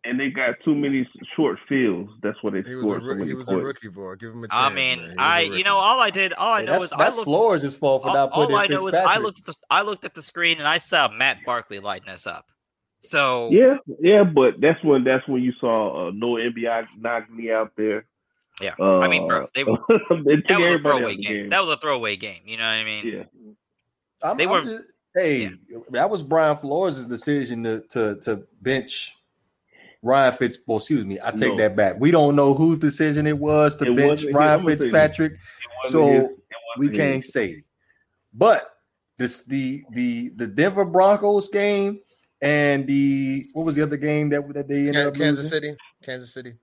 and 0.04 0.20
they 0.20 0.28
got 0.30 0.56
too 0.64 0.74
many 0.74 1.08
short 1.34 1.58
fields. 1.68 2.10
That's 2.22 2.40
what 2.42 2.52
they 2.52 2.62
He 2.62 2.74
was 2.74 2.76
a, 2.76 2.80
scored 2.80 3.02
so 3.02 3.06
many 3.14 3.26
he 3.26 3.34
was 3.34 3.48
a 3.48 3.56
rookie 3.56 3.88
boy. 3.88 4.14
Give 4.16 4.32
him 4.32 4.44
a 4.44 4.48
chance. 4.48 4.60
I 4.60 4.68
mean, 4.74 4.98
He 4.98 5.48
was 5.48 5.58
you 5.58 5.64
know 5.64 5.76
all 5.76 6.00
I 6.00 6.10
did 6.10 6.32
all 6.34 6.52
I 6.52 6.60
Hey, 6.60 6.66
know 6.66 6.72
that's 6.72 6.84
is 6.84 6.92
I 6.92 6.96
that's 6.98 7.16
looked 7.16 7.24
Flores' 7.26 7.76
fault 7.76 8.02
for 8.02 8.08
all, 8.10 8.14
not 8.14 8.30
all 8.32 8.54
I 8.56 8.66
know 8.66 8.86
is 8.88 8.94
I 8.94 9.16
looked 9.18 9.38
at 9.40 9.46
the 9.46 9.54
I 9.70 9.82
looked 9.82 10.04
at 10.04 10.14
the 10.14 10.22
screen 10.22 10.58
and 10.58 10.66
I 10.68 10.78
saw 10.78 11.08
Matt 11.08 11.38
Barkley 11.46 11.78
lighting 11.80 12.08
us 12.10 12.26
up. 12.26 12.46
So 13.00 13.48
Yeah, 13.50 13.76
yeah, 14.00 14.22
but 14.22 14.60
that's 14.60 14.82
when 14.84 15.02
that's 15.02 15.26
when 15.26 15.42
you 15.42 15.52
saw 15.60 16.08
uh, 16.08 16.10
Noah 16.14 16.40
NBA 16.40 16.86
Nagli 17.00 17.52
out 17.52 17.72
there. 17.76 18.04
Yeah. 18.62 18.74
uh, 18.80 19.00
I 19.00 19.08
mean, 19.08 19.26
bro, 19.26 19.48
they- 19.54 19.64
they 20.24 20.36
took 20.36 20.46
that 20.48 20.60
was 20.60 20.74
a 20.74 20.78
throwaway 20.78 21.16
game. 21.16 21.32
game. 21.34 21.48
That 21.50 21.60
was 21.60 21.70
a 21.70 21.76
throwaway 21.78 22.16
game. 22.16 22.42
You 22.46 22.56
know 22.56 22.64
what 22.64 22.70
I 22.70 22.84
mean? 22.84 23.06
yeah, 23.06 23.52
I'm, 24.22 24.36
They 24.36 24.44
I'm 24.44 24.50
were- 24.50 24.60
just- 24.62 24.84
hey, 25.16 25.50
that 25.90 26.08
was 26.08 26.22
Brian 26.22 26.56
Flores' 26.56 27.06
decision 27.06 27.62
to 27.64 27.80
to 27.90 28.16
to 28.22 28.42
bench 28.60 29.16
Ryan 30.02 30.32
Fitz. 30.32 30.58
Well, 30.66 30.78
excuse 30.78 31.04
me, 31.04 31.18
I 31.22 31.30
take 31.32 31.52
No. 31.52 31.58
that 31.58 31.76
back. 31.76 31.96
We 32.00 32.10
don't 32.10 32.34
know 32.36 32.54
whose 32.54 32.78
decision 32.78 33.26
it 33.26 33.38
was 33.38 33.74
to 33.76 33.90
It 33.90 33.96
bench 33.96 34.24
Ryan 34.32 34.60
I'm 34.60 34.64
gonna 34.66 34.70
say 34.70 34.74
this. 34.74 34.82
Fitzpatrick, 34.82 35.32
so 35.84 36.30
we 36.78 36.88
can't 36.88 37.16
his. 37.22 37.32
say. 37.32 37.62
But 38.32 38.68
this 39.18 39.44
the 39.44 39.82
the 39.90 40.30
the 40.36 40.46
Denver 40.46 40.84
Broncos 40.84 41.48
game 41.50 42.00
and 42.40 42.86
the 42.86 43.46
what 43.52 43.66
was 43.66 43.76
the 43.76 43.82
other 43.82 43.96
game 43.98 44.30
that 44.30 44.42
that 44.54 44.66
they 44.68 44.78
ended 44.88 44.94
Kan- 44.94 45.06
up 45.08 45.14
Kansas 45.14 45.52
losing? 45.52 45.62
City, 45.70 45.76
Kansas 46.02 46.32
City. 46.32 46.54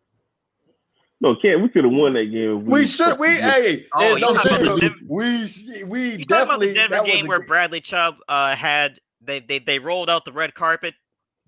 No, 1.22 1.36
can't 1.36 1.62
we 1.62 1.68
could 1.70 1.84
have 1.84 1.92
won 1.94 2.14
that 2.14 2.26
game. 2.32 2.62
if 2.62 2.64
We 2.64 2.86
should. 2.86 3.20
We 3.20 3.28
hey, 3.28 3.86
Oh, 3.94 4.00
hey, 4.00 4.14
you 4.14 4.20
don't 4.20 4.36
talking 4.36 4.50
say 4.50 4.56
about 4.64 4.80
the 4.80 4.86
it. 4.86 4.90
Denver- 4.90 5.06
we 5.10 5.24
we 5.26 5.32
You 5.32 5.46
talking 5.46 5.84
about 5.84 6.28
definitely 6.28 6.68
the 6.70 6.74
Denver 6.76 6.96
that 6.96 7.04
was 7.04 7.12
game 7.12 7.28
where 7.28 7.40
g- 7.40 7.46
Bradley 7.46 7.82
Chubb 7.82 8.16
uh, 8.30 8.56
had 8.56 9.00
they, 9.22 9.40
they 9.42 9.60
they 9.60 9.80
rolled 9.80 10.10
out 10.10 10.24
the 10.24 10.32
red 10.32 10.54
carpet 10.54 10.94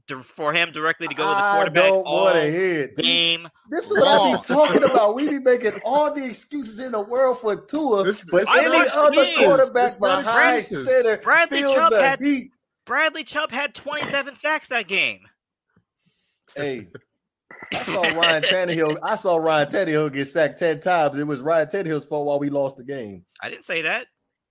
to, 0.09 0.23
for 0.23 0.51
him 0.51 0.71
directly 0.73 1.07
to 1.07 1.13
go 1.15 1.25
with 1.29 1.37
the 1.37 1.43
I 1.43 1.55
quarterback 1.55 1.83
don't 1.85 2.03
all 2.03 2.23
want 2.25 2.35
to 2.35 2.51
hear 2.51 2.81
it. 2.83 2.97
See, 2.97 3.03
game. 3.03 3.47
This 3.69 3.85
is 3.85 3.91
what 3.93 4.07
I 4.07 4.35
be 4.35 4.43
talking 4.43 4.83
about. 4.83 5.15
We 5.15 5.29
be 5.29 5.39
making 5.39 5.79
all 5.85 6.13
the 6.13 6.25
excuses 6.25 6.79
in 6.79 6.91
the 6.91 6.99
world 6.99 7.39
for 7.39 7.55
Tua, 7.55 8.03
This- 8.03 8.25
but 8.29 8.49
I 8.49 8.65
any 8.65 8.77
not 8.77 8.87
other 8.89 9.21
excuses. 9.21 9.35
quarterback 9.47 9.87
It's 9.87 10.01
not 10.01 10.25
behind 10.25 10.57
excuses. 10.57 10.85
center 10.87 11.17
Bradley 11.19 11.59
feels 11.59 11.75
Chubb 11.75 11.91
the 11.93 12.01
had- 12.01 12.21
heat. 12.21 12.51
Bradley 12.85 13.23
Chubb 13.23 13.51
had 13.51 13.73
27 13.73 14.35
sacks 14.35 14.67
that 14.67 14.87
game. 14.89 15.19
Hey, 16.57 16.87
I 17.73 17.83
saw 17.83 18.01
Ryan 18.01 18.43
Tannehill. 18.43 18.97
I 19.03 19.15
saw 19.15 19.37
Ryan 19.37 19.67
Tannehill 19.67 20.13
get 20.13 20.25
sacked 20.25 20.59
ten 20.59 20.79
times. 20.79 21.17
It 21.17 21.25
was 21.27 21.39
Ryan 21.41 21.67
Tannehill's 21.67 22.05
fault 22.05 22.27
while 22.27 22.39
we 22.39 22.49
lost 22.49 22.77
the 22.77 22.83
game. 22.83 23.25
I 23.41 23.49
didn't 23.49 23.63
say 23.65 23.81
that. 23.83 24.07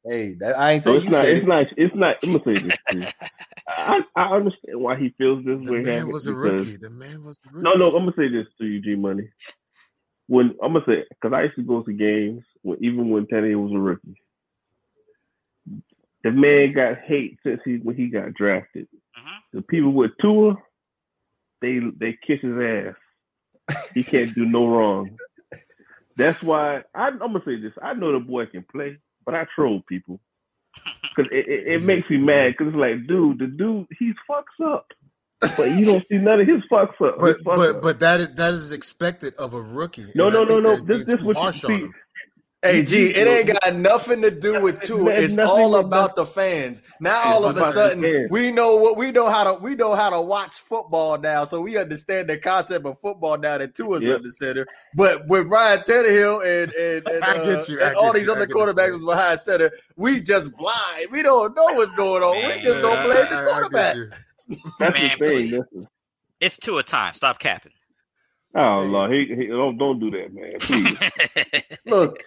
Hey, 0.07 0.35
that 0.41 0.59
I 0.59 0.73
ain't 0.73 0.83
So 0.83 0.93
saying 0.93 0.97
it's 0.99 1.05
you 1.07 1.11
not. 1.11 1.25
It's 1.27 1.43
it. 1.43 1.47
not. 1.47 1.67
It's 1.77 1.95
not. 1.95 2.17
I'm 2.23 2.33
gonna 2.39 2.45
say 2.45 2.67
this. 2.69 2.79
to 2.89 2.97
you. 2.99 3.07
I, 3.69 4.01
I 4.17 4.23
understand 4.35 4.81
why 4.81 4.97
he 4.97 5.15
feels 5.19 5.45
this 5.45 5.59
The 5.65 5.73
way. 5.73 5.83
man 5.83 6.09
was 6.11 6.27
a 6.27 6.35
rookie. 6.35 6.77
The 6.77 6.91
man 6.91 7.23
was 7.23 7.39
a 7.47 7.51
rookie. 7.55 7.69
No, 7.69 7.75
no, 7.75 7.95
I'm 7.97 8.05
gonna 8.07 8.13
say 8.17 8.29
this 8.29 8.47
to 8.59 8.67
you, 8.67 8.81
G 8.81 8.95
Money. 8.95 9.29
When 10.27 10.55
I'm 10.63 10.73
gonna 10.73 10.85
say, 10.87 11.05
because 11.11 11.35
I 11.35 11.43
used 11.43 11.57
to 11.57 11.63
go 11.63 11.83
to 11.83 11.93
games 11.93 12.43
when 12.63 12.83
even 12.83 13.11
when 13.11 13.27
Tannehill 13.27 13.63
was 13.65 13.73
a 13.73 13.79
rookie. 13.79 14.15
The 16.23 16.31
man 16.31 16.73
got 16.75 16.99
hate 17.07 17.39
since 17.45 17.61
he 17.65 17.77
when 17.77 17.97
he 17.97 18.09
got 18.09 18.35
drafted. 18.35 18.89
Mhm. 19.19 19.37
The 19.53 19.63
people 19.63 19.93
with 19.93 20.13
Tua, 20.21 20.55
they 21.61 21.81
they 21.99 22.19
kiss 22.27 22.41
his 22.41 22.57
ass. 22.59 22.95
He 23.95 24.03
can't 24.03 24.35
do 24.35 24.45
no 24.45 24.67
wrong. 24.67 25.17
That's 26.17 26.43
why 26.43 26.83
I, 26.95 27.09
I'm 27.09 27.19
gonna 27.19 27.43
say 27.45 27.57
this. 27.57 27.73
I 27.83 27.95
know 27.95 28.13
the 28.13 28.21
boy 28.21 28.47
can 28.47 28.65
play, 28.71 28.99
but 29.25 29.35
I 29.35 29.47
troll 29.55 29.83
people 29.89 30.21
because 31.03 31.31
it, 31.33 31.49
it, 31.49 31.67
it 31.75 31.83
makes 31.83 32.09
me 32.11 32.19
mad. 32.19 32.53
Because 32.53 32.69
it's 32.69 32.77
like, 32.77 33.07
dude, 33.07 33.39
the 33.39 33.47
dude 33.47 33.87
he 33.99 34.13
fucks 34.29 34.75
up, 34.75 34.87
but 35.41 35.71
you 35.71 35.87
don't 35.87 36.07
see 36.09 36.19
none 36.19 36.41
of 36.41 36.47
his 36.47 36.63
fucks 36.71 37.01
up. 37.01 37.19
But 37.19 37.37
fuck 37.45 37.57
but 37.57 37.77
up. 37.77 37.83
but 37.83 38.01
that 38.01 38.21
is 38.21 38.35
that 38.35 38.55
is 38.55 38.73
expected 38.73 39.35
of 39.37 39.55
a 39.55 39.61
rookie. 39.61 40.07
No, 40.15 40.27
And 40.27 40.35
no, 40.35 40.43
I 40.43 40.45
no, 40.45 40.59
no. 40.59 40.77
This, 40.77 41.05
this 41.05 41.23
what 41.23 41.37
you 41.37 41.43
harsh 41.43 41.65
on 41.65 41.71
see. 41.71 41.89
Him. 42.63 42.71
Hey, 42.71 42.83
G, 42.85 43.07
it 43.15 43.27
ain't 43.27 43.59
got 43.61 43.75
nothing 43.77 44.21
to 44.23 44.31
do 44.31 44.61
with 44.63 44.81
Tua. 44.81 45.13
It 45.13 45.23
has 45.23 45.33
It's 45.39 45.51
all 45.51 45.77
about 45.77 46.15
the 46.15 46.27
fans. 46.27 46.83
Now 47.01 47.21
all 47.25 47.47
of 47.47 47.57
a 47.57 47.65
sudden 47.73 48.29
we 48.31 48.51
know 48.53 48.77
what 48.77 48.99
we 48.99 49.11
know 49.13 49.31
how 49.31 49.45
to 49.45 49.55
we 49.63 49.75
know 49.75 49.95
how 49.95 50.11
to 50.11 50.21
watch 50.21 50.55
football 50.57 51.19
now. 51.19 51.45
So 51.45 51.61
we 51.63 51.79
understand 51.79 52.29
the 52.29 52.37
concept 52.37 52.85
of 52.85 52.99
football 53.01 53.39
now 53.39 53.57
that 53.59 53.75
Tua's 53.75 54.03
Yep. 54.03 54.17
under 54.17 54.31
center. 54.31 54.67
But 54.95 55.27
with 55.27 55.47
Ryan 55.47 55.81
Tannehill 55.81 56.41
and 56.45 56.73
and, 56.75 57.09
and, 57.15 57.25
I 57.25 57.37
uh, 57.37 57.45
get 57.45 57.69
you, 57.69 57.81
I 57.81 57.89
and 57.89 57.97
all 57.97 58.13
these 58.13 58.27
you, 58.27 58.33
other 58.33 58.47
quarterbacks 58.47 58.93
was 58.93 59.03
behind 59.05 59.41
center, 59.41 59.71
we 59.97 60.21
just 60.21 60.55
blind. 60.57 61.09
We 61.11 61.23
don't 61.23 61.57
know 61.57 61.65
what's 61.75 61.93
going 61.93 62.23
on. 62.23 62.37
We 62.47 62.61
just 62.61 62.83
Man, 62.83 62.83
gonna 62.83 63.05
play 63.05 63.23
the 63.23 63.47
quarterback. 63.51 63.97
That's 64.79 64.99
Man, 64.99 65.17
the 65.19 65.27
thing. 65.27 65.65
please. 65.73 65.87
It's 66.41 66.59
two 66.59 66.79
a 66.79 66.83
time. 66.83 67.15
Stop 67.15 67.39
capping. 67.39 67.73
oh 68.55 68.83
Lord, 68.83 69.13
he, 69.13 69.27
he, 69.35 69.47
don't 69.47 69.79
don't 69.79 69.99
do 70.01 70.11
that, 70.11 70.35
man. 70.35 70.57
Please. 70.59 71.65
Look 71.87 72.21
a- 72.21 72.25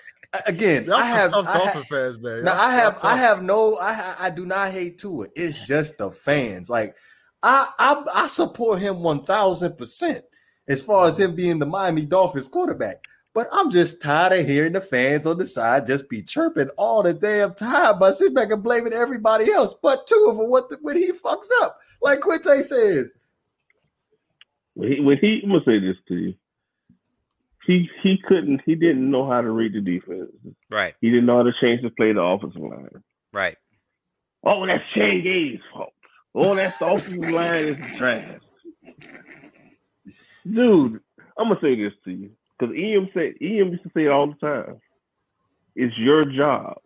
again. 0.47 0.86
Y'all 0.86 0.95
I 0.95 1.01
some 1.01 1.13
have 1.13 1.31
tough 1.31 1.47
I 1.47 1.51
ha- 1.51 1.57
Dolphin 1.57 1.84
fans, 1.84 2.19
man. 2.19 2.43
Now 2.43 2.55
I 2.55 2.73
have 2.73 2.93
y'all 3.01 3.11
I 3.11 3.17
have 3.17 3.43
no 3.43 3.77
I 3.77 4.15
I 4.19 4.29
do 4.29 4.45
not 4.45 4.71
hate 4.71 4.97
Tua. 4.97 5.27
It's 5.36 5.59
just 5.61 5.97
the 5.97 6.09
fans. 6.11 6.69
Like 6.69 6.95
I 7.41 7.67
I, 7.79 8.03
I 8.13 8.27
support 8.27 8.79
him 8.79 9.01
one 9.01 9.23
thousand 9.23 9.77
percent 9.77 10.23
as 10.67 10.81
far 10.81 11.07
as 11.07 11.19
him 11.19 11.36
being 11.36 11.59
the 11.59 11.65
Miami 11.65 12.05
Dolphins 12.05 12.47
quarterback. 12.47 13.01
But 13.34 13.49
I'm 13.51 13.71
just 13.71 13.99
tired 13.99 14.39
of 14.39 14.45
hearing 14.45 14.73
the 14.73 14.81
fans 14.81 15.25
on 15.25 15.39
the 15.39 15.45
side 15.45 15.88
just 15.88 16.07
be 16.07 16.21
chirping 16.21 16.69
all 16.77 17.01
the 17.01 17.13
damn 17.13 17.55
time. 17.55 17.97
But 17.97 18.11
sit 18.13 18.36
back 18.36 18.51
and 18.51 18.61
blaming 18.61 18.93
everybody 18.93 19.51
else, 19.51 19.73
but 19.81 20.05
Tua 20.05 20.36
for 20.36 20.47
what 20.47 20.69
the, 20.69 20.77
when 20.81 20.97
he 20.97 21.11
fucks 21.11 21.47
up. 21.61 21.79
Like 21.99 22.19
Quinte 22.19 22.63
says, 22.63 23.11
When 24.75 24.91
he, 24.91 24.99
when 24.99 25.17
he, 25.17 25.41
I'm 25.43 25.49
gonna 25.49 25.63
say 25.65 25.79
this 25.79 25.97
to 26.09 26.15
you. 26.15 26.34
He 27.66 27.89
he 28.01 28.18
couldn't. 28.28 28.61
He 28.66 28.76
didn't 28.76 29.09
know 29.09 29.28
how 29.30 29.41
to 29.41 29.49
read 29.49 29.74
the 29.74 29.82
defense. 29.82 30.32
right, 30.70 30.93
He 31.01 31.09
didn't 31.09 31.26
know 31.26 31.38
how 31.38 31.43
to 31.43 31.53
change 31.61 31.82
the 31.82 31.89
play 31.89 32.11
the 32.14 32.22
offensive 32.22 32.61
line. 32.61 32.89
right. 33.32 33.57
Oh, 34.45 34.66
that's 34.68 34.84
Chan 34.93 35.22
Gailey's 35.24 35.61
fault. 35.72 35.93
Oh, 36.36 36.53
that's 36.55 36.78
the 36.78 36.86
offensive 36.86 37.32
line 37.32 37.55
is 37.64 37.97
trash. 37.97 38.39
Dude, 40.45 40.99
I'm 41.38 41.47
gonna 41.47 41.59
say 41.61 41.76
this 41.76 41.93
to 42.05 42.11
you 42.11 42.32
because 42.59 42.76
Em 42.76 43.09
said 43.14 43.34
Em 43.41 43.72
used 43.72 43.84
to 43.84 43.91
say 43.95 44.05
it 44.05 44.11
all 44.11 44.28
the 44.28 44.36
time. 44.45 44.78
It's 45.76 45.97
your 45.97 46.26
job 46.26 46.78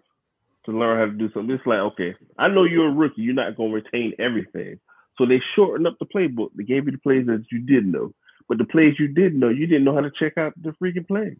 to 0.65 0.71
learn 0.71 0.99
how 0.99 1.05
to 1.05 1.11
do 1.17 1.31
something. 1.33 1.55
It's 1.55 1.65
like, 1.65 1.79
okay, 1.79 2.13
I 2.37 2.47
know 2.49 2.65
you're 2.65 2.89
a 2.89 2.93
rookie. 2.93 3.21
You're 3.23 3.33
not 3.33 3.57
gonna 3.57 3.73
retain 3.73 4.13
everything, 4.19 4.79
so 5.17 5.25
they 5.25 5.41
shortened 5.55 5.87
up 5.87 5.97
the 5.99 6.05
playbook. 6.05 6.49
They 6.55 6.63
gave 6.63 6.85
you 6.85 6.91
the 6.91 6.99
plays 6.99 7.25
that 7.25 7.45
you 7.51 7.59
did 7.59 7.87
know, 7.87 8.13
but 8.47 8.57
the 8.57 8.65
plays 8.65 8.95
you 8.99 9.07
didn't 9.07 9.39
know, 9.39 9.49
you 9.49 9.67
didn't 9.67 9.83
know 9.83 9.95
how 9.95 10.01
to 10.01 10.11
check 10.11 10.37
out 10.37 10.53
the 10.61 10.73
freaking 10.81 11.07
plays. 11.07 11.37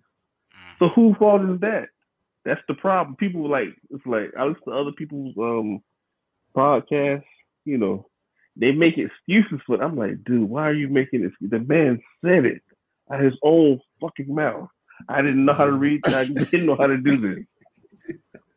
So 0.80 0.90
who 0.90 1.16
fault 1.16 1.42
is 1.42 1.60
that? 1.62 1.88
That's 2.46 2.62
the 2.68 2.76
problem. 2.76 3.16
People 3.16 3.50
like 3.50 3.70
it's 3.90 4.06
like 4.06 4.32
I 4.38 4.46
listen 4.46 4.64
to 4.68 4.72
other 4.72 4.92
people's 4.92 5.36
um 5.38 5.82
podcasts. 6.56 7.24
You 7.66 7.78
know, 7.78 8.08
they 8.56 8.72
make 8.72 8.98
excuses 8.98 9.60
for. 9.66 9.76
It. 9.76 9.82
I'm 9.82 9.98
like, 9.98 10.24
dude, 10.24 10.50
why 10.50 10.64
are 10.64 10.74
you 10.74 10.88
making 10.88 11.24
this? 11.24 11.34
The 11.42 11.60
man 11.60 12.02
said 12.24 12.46
it 12.46 12.62
out 13.12 13.22
his 13.22 13.38
own 13.44 13.80
fucking 14.02 14.34
mouth. 14.34 14.70
I 15.10 15.22
didn't 15.22 15.46
know 15.46 15.54
how 15.54 15.66
to 15.66 15.72
read. 15.72 16.02
I 16.08 16.26
didn't 16.26 16.66
know 16.66 16.76
how 16.76 16.88
to 16.88 16.98
do 16.98 17.18
this. 17.18 17.46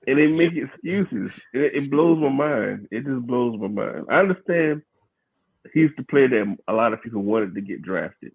And 0.07 0.19
they 0.19 0.27
make 0.29 0.57
excuses. 0.57 1.39
It, 1.53 1.75
it 1.75 1.91
blows 1.91 2.19
my 2.19 2.31
mind. 2.31 2.89
It 2.91 3.05
just 3.05 3.27
blows 3.27 3.59
my 3.61 3.69
mind. 3.69 4.07
I 4.09 4.21
understand 4.21 4.83
he's 5.75 5.91
the 5.97 6.05
player 6.05 6.29
that 6.29 6.57
a 6.69 6.73
lot 6.73 6.93
of 6.93 7.03
people 7.03 7.23
wanted 7.23 7.55
to 7.55 7.61
get 7.61 7.83
drafted. 7.83 8.33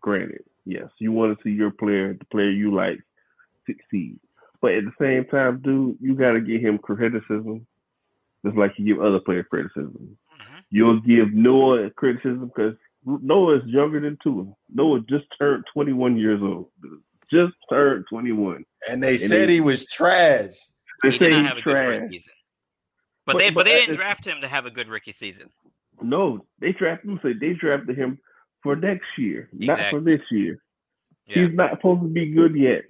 Granted, 0.00 0.44
yes, 0.64 0.88
you 0.98 1.12
want 1.12 1.36
to 1.36 1.42
see 1.42 1.50
your 1.50 1.70
player, 1.70 2.14
the 2.14 2.24
player 2.26 2.50
you 2.50 2.74
like, 2.74 3.00
succeed. 3.66 4.18
But 4.60 4.72
at 4.74 4.84
the 4.84 4.92
same 5.00 5.24
time, 5.26 5.60
dude, 5.62 5.98
you 6.00 6.14
got 6.14 6.32
to 6.32 6.40
give 6.40 6.60
him 6.60 6.78
criticism, 6.78 7.66
just 8.44 8.56
like 8.56 8.72
you 8.78 8.94
give 8.94 9.02
other 9.04 9.20
players 9.20 9.46
criticism. 9.50 10.16
Mhm. 10.40 10.62
You'll 10.70 11.00
give 11.00 11.32
Noah 11.32 11.90
criticism 11.90 12.46
because 12.54 12.74
Noah 13.04 13.58
is 13.58 13.66
younger 13.66 14.00
than 14.00 14.16
Tua. 14.22 14.46
Noah 14.72 15.00
just 15.00 15.26
turned 15.38 15.64
21 15.72 16.16
years 16.16 16.40
old. 16.42 16.70
Just 17.30 17.52
turned 17.68 18.06
21. 18.08 18.64
And 18.88 19.02
they 19.02 19.16
said 19.18 19.48
he 19.48 19.60
was 19.60 19.84
trash. 19.86 20.50
They 21.02 21.10
He 21.10 21.18
say 21.18 21.28
did 21.28 21.30
not 21.32 21.38
he's 21.40 21.48
have 21.48 21.58
a 21.58 21.62
good 21.62 21.70
trash. 21.72 22.28
But, 23.26 23.32
But- 23.32 23.38
they 23.38 23.50
but 23.50 23.54
but 23.54 23.64
they 23.66 23.80
didn't 23.80 23.96
draft 23.96 24.26
him 24.26 24.40
to 24.40 24.48
have 24.48 24.64
a 24.66 24.70
good 24.70 24.88
rookie 24.88 25.12
season. 25.12 25.50
No, 26.02 26.46
they 26.58 26.72
drafted 26.72 27.10
him. 27.10 27.20
Say 27.22 27.32
they 27.34 27.52
drafted 27.52 27.96
him 27.96 28.18
for 28.64 28.74
next 28.74 29.06
year, 29.16 29.48
not 29.52 29.78
for 29.90 30.00
this 30.00 30.22
year. 30.32 30.58
Yeah. 31.26 31.46
He's 31.46 31.54
not 31.54 31.70
supposed 31.70 32.02
to 32.02 32.08
be 32.08 32.32
good 32.32 32.56
yet. 32.56 32.82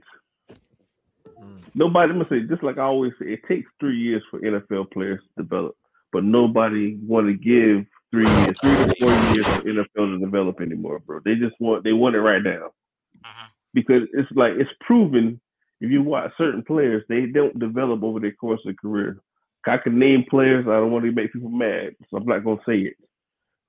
Mm. 1.39 1.59
Nobody, 1.75 2.13
I'm 2.13 2.19
gonna 2.19 2.29
say, 2.31 2.47
just 2.49 2.63
like 2.63 2.79
I 2.79 2.83
always 2.85 3.13
say, 3.21 3.27
it 3.33 3.41
takes 3.47 3.71
three 3.79 3.99
years 3.99 4.23
for 4.31 4.41
NFL 4.41 4.91
players 4.93 5.21
to 5.37 5.43
develop, 5.43 5.77
but 6.13 6.25
nobody 6.25 6.97
want 7.07 7.27
to 7.27 7.35
give 7.35 7.85
three 8.11 8.29
years, 8.29 8.57
three 8.63 8.77
to 8.77 8.95
four 9.01 9.11
years 9.35 9.47
for 9.47 9.63
NFL 9.63 10.15
to 10.15 10.19
develop 10.19 10.61
anymore, 10.61 11.01
bro. 11.01 11.21
They 11.25 11.35
just 11.35 11.57
want, 11.61 11.85
they 11.85 11.93
want 11.93 12.15
it 12.15 12.21
right 12.21 12.43
now 12.43 12.71
Mhm. 13.19 13.49
because 13.75 14.09
it's 14.13 14.31
like 14.33 14.53
it's 14.55 14.71
proven. 14.81 15.41
If 15.81 15.91
you 15.91 16.03
watch 16.03 16.33
certain 16.39 16.63
players, 16.63 17.05
they 17.09 17.27
don't 17.27 17.59
develop 17.59 18.03
over 18.05 18.21
their 18.21 18.33
course 18.33 18.65
of 18.65 18.77
career. 18.77 19.19
I 19.67 19.79
can 19.79 19.99
name 19.99 20.25
players. 20.31 20.67
I 20.69 20.73
don't 20.77 20.93
want 20.93 21.05
to 21.05 21.13
make 21.13 21.33
people 21.33 21.51
mad, 21.51 21.97
so 22.09 22.19
I'm 22.19 22.27
not 22.27 22.45
gonna 22.45 22.61
say 22.67 22.81
it. 22.81 22.97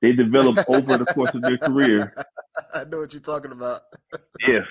They 0.01 0.11
develop 0.11 0.57
over 0.69 0.97
the 0.97 1.05
course 1.05 1.33
of 1.33 1.41
their 1.41 1.57
career. 1.57 2.13
I 2.73 2.83
know 2.85 2.99
what 2.99 3.13
you're 3.13 3.21
talking 3.21 3.51
about. 3.51 3.81
Yes. 4.47 4.65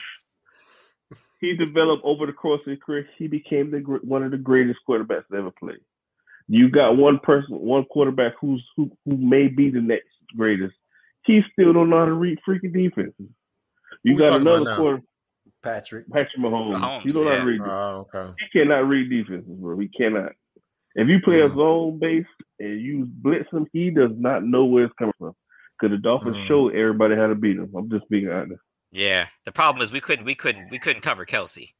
He 1.40 1.56
developed 1.56 2.04
over 2.04 2.26
the 2.26 2.32
course 2.32 2.60
of 2.66 2.70
his 2.70 2.78
career. 2.84 3.06
He 3.18 3.26
became 3.26 3.70
the 3.70 3.78
one 4.02 4.22
of 4.22 4.30
the 4.30 4.38
greatest 4.38 4.78
quarterbacks 4.88 5.26
to 5.30 5.36
ever 5.36 5.50
play. 5.50 5.74
You 6.48 6.70
got 6.70 6.96
one 6.96 7.18
person, 7.18 7.56
one 7.58 7.84
quarterback 7.84 8.34
who's 8.40 8.64
who, 8.76 8.90
who 9.04 9.16
may 9.16 9.48
be 9.48 9.70
the 9.70 9.80
next 9.80 10.08
greatest. 10.36 10.74
He 11.24 11.42
still 11.52 11.72
don't 11.72 11.90
know 11.90 11.98
how 11.98 12.04
to 12.04 12.12
read 12.12 12.38
freaking 12.46 12.72
defenses. 12.72 13.28
You 14.02 14.16
got 14.16 14.40
another 14.40 14.64
now? 14.64 14.76
quarter, 14.76 15.02
Patrick. 15.62 16.08
Patrick 16.10 16.38
Mahomes. 16.38 16.74
Mahomes, 16.74 17.02
he 17.02 17.10
don't 17.10 17.24
know 17.24 17.30
how 17.30 17.36
to 17.36 17.44
read. 17.44 17.60
Oh, 17.64 18.06
okay. 18.14 18.34
He 18.38 18.58
cannot 18.58 18.88
read 18.88 19.10
defenses, 19.10 19.44
bro. 19.48 19.78
He 19.78 19.88
cannot. 19.88 20.32
If 20.94 21.08
you 21.08 21.20
play 21.20 21.40
a 21.40 21.48
zone 21.48 21.98
base 21.98 22.26
and 22.60 22.80
you 22.80 23.06
blitz 23.06 23.50
him, 23.52 23.66
he 23.72 23.90
does 23.90 24.12
not 24.16 24.44
know 24.44 24.64
where 24.64 24.84
it's 24.84 24.94
coming 24.98 25.14
from. 25.18 25.34
Because 25.78 25.96
the 25.96 26.00
Dolphins 26.00 26.36
Mm. 26.36 26.46
showed 26.46 26.74
everybody 26.74 27.16
how 27.16 27.26
to 27.26 27.34
beat 27.34 27.56
him. 27.56 27.72
I'm 27.76 27.90
just 27.90 28.08
being 28.08 28.28
honest. 28.28 28.60
Yeah. 28.92 29.26
The 29.44 29.50
problem 29.50 29.82
is 29.82 29.90
we 29.90 30.00
couldn't 30.00 30.24
we 30.24 30.36
couldn't 30.36 30.70
we 30.70 30.78
couldn't 30.78 31.02
cover 31.02 31.26
Kelce. 31.26 31.72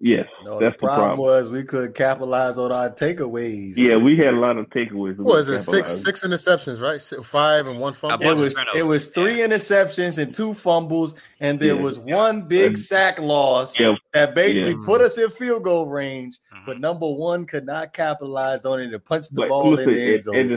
Yes, 0.00 0.28
No, 0.44 0.60
that's 0.60 0.76
the 0.76 0.86
problem, 0.86 1.18
was 1.18 1.50
we 1.50 1.64
could 1.64 1.92
capitalize 1.92 2.56
on 2.56 2.70
our 2.70 2.88
takeaways. 2.88 3.72
Yeah, 3.76 3.96
we 3.96 4.16
had 4.16 4.32
a 4.32 4.36
lot 4.38 4.56
of 4.56 4.66
takeaways. 4.70 5.16
that 5.16 5.24
we 5.24 5.24
What 5.24 5.40
is 5.40 5.48
it? 5.48 5.62
Six 5.62 5.90
six 6.04 6.22
interceptions, 6.22 6.80
right? 6.80 7.02
Six, 7.02 7.26
five 7.26 7.66
and 7.66 7.80
one 7.80 7.94
fumble. 7.94 8.24
It 8.24 8.36
was 8.36 8.56
it 8.76 8.84
was 8.86 9.08
three 9.08 9.38
interceptions 9.38 10.16
and 10.22 10.32
two 10.32 10.54
fumbles, 10.54 11.16
and 11.40 11.58
there 11.58 11.74
Yeah. 11.74 11.82
was 11.82 11.98
one 11.98 12.42
big 12.42 12.66
And- 12.68 12.78
sack 12.78 13.18
loss 13.18 13.78
Yeah, 13.80 13.96
that 14.12 14.36
basically 14.36 14.70
Yeah. 14.78 14.84
put 14.86 15.00
us 15.00 15.18
in 15.18 15.30
field 15.30 15.64
goal 15.64 15.86
range. 15.88 16.38
Mhm. 16.54 16.66
But 16.66 16.78
number 16.78 17.10
one 17.10 17.44
could 17.44 17.66
not 17.66 17.92
capitalize 17.92 18.64
on 18.64 18.78
it 18.80 18.92
and 18.94 19.04
punch 19.04 19.30
the 19.30 19.34
but 19.42 19.48
ball 19.48 19.70
in 19.70 19.76
listen, 19.78 19.94
the 19.94 20.00
end 20.00 20.14
at, 20.14 20.22
zone. 20.22 20.36
at, 20.36 20.48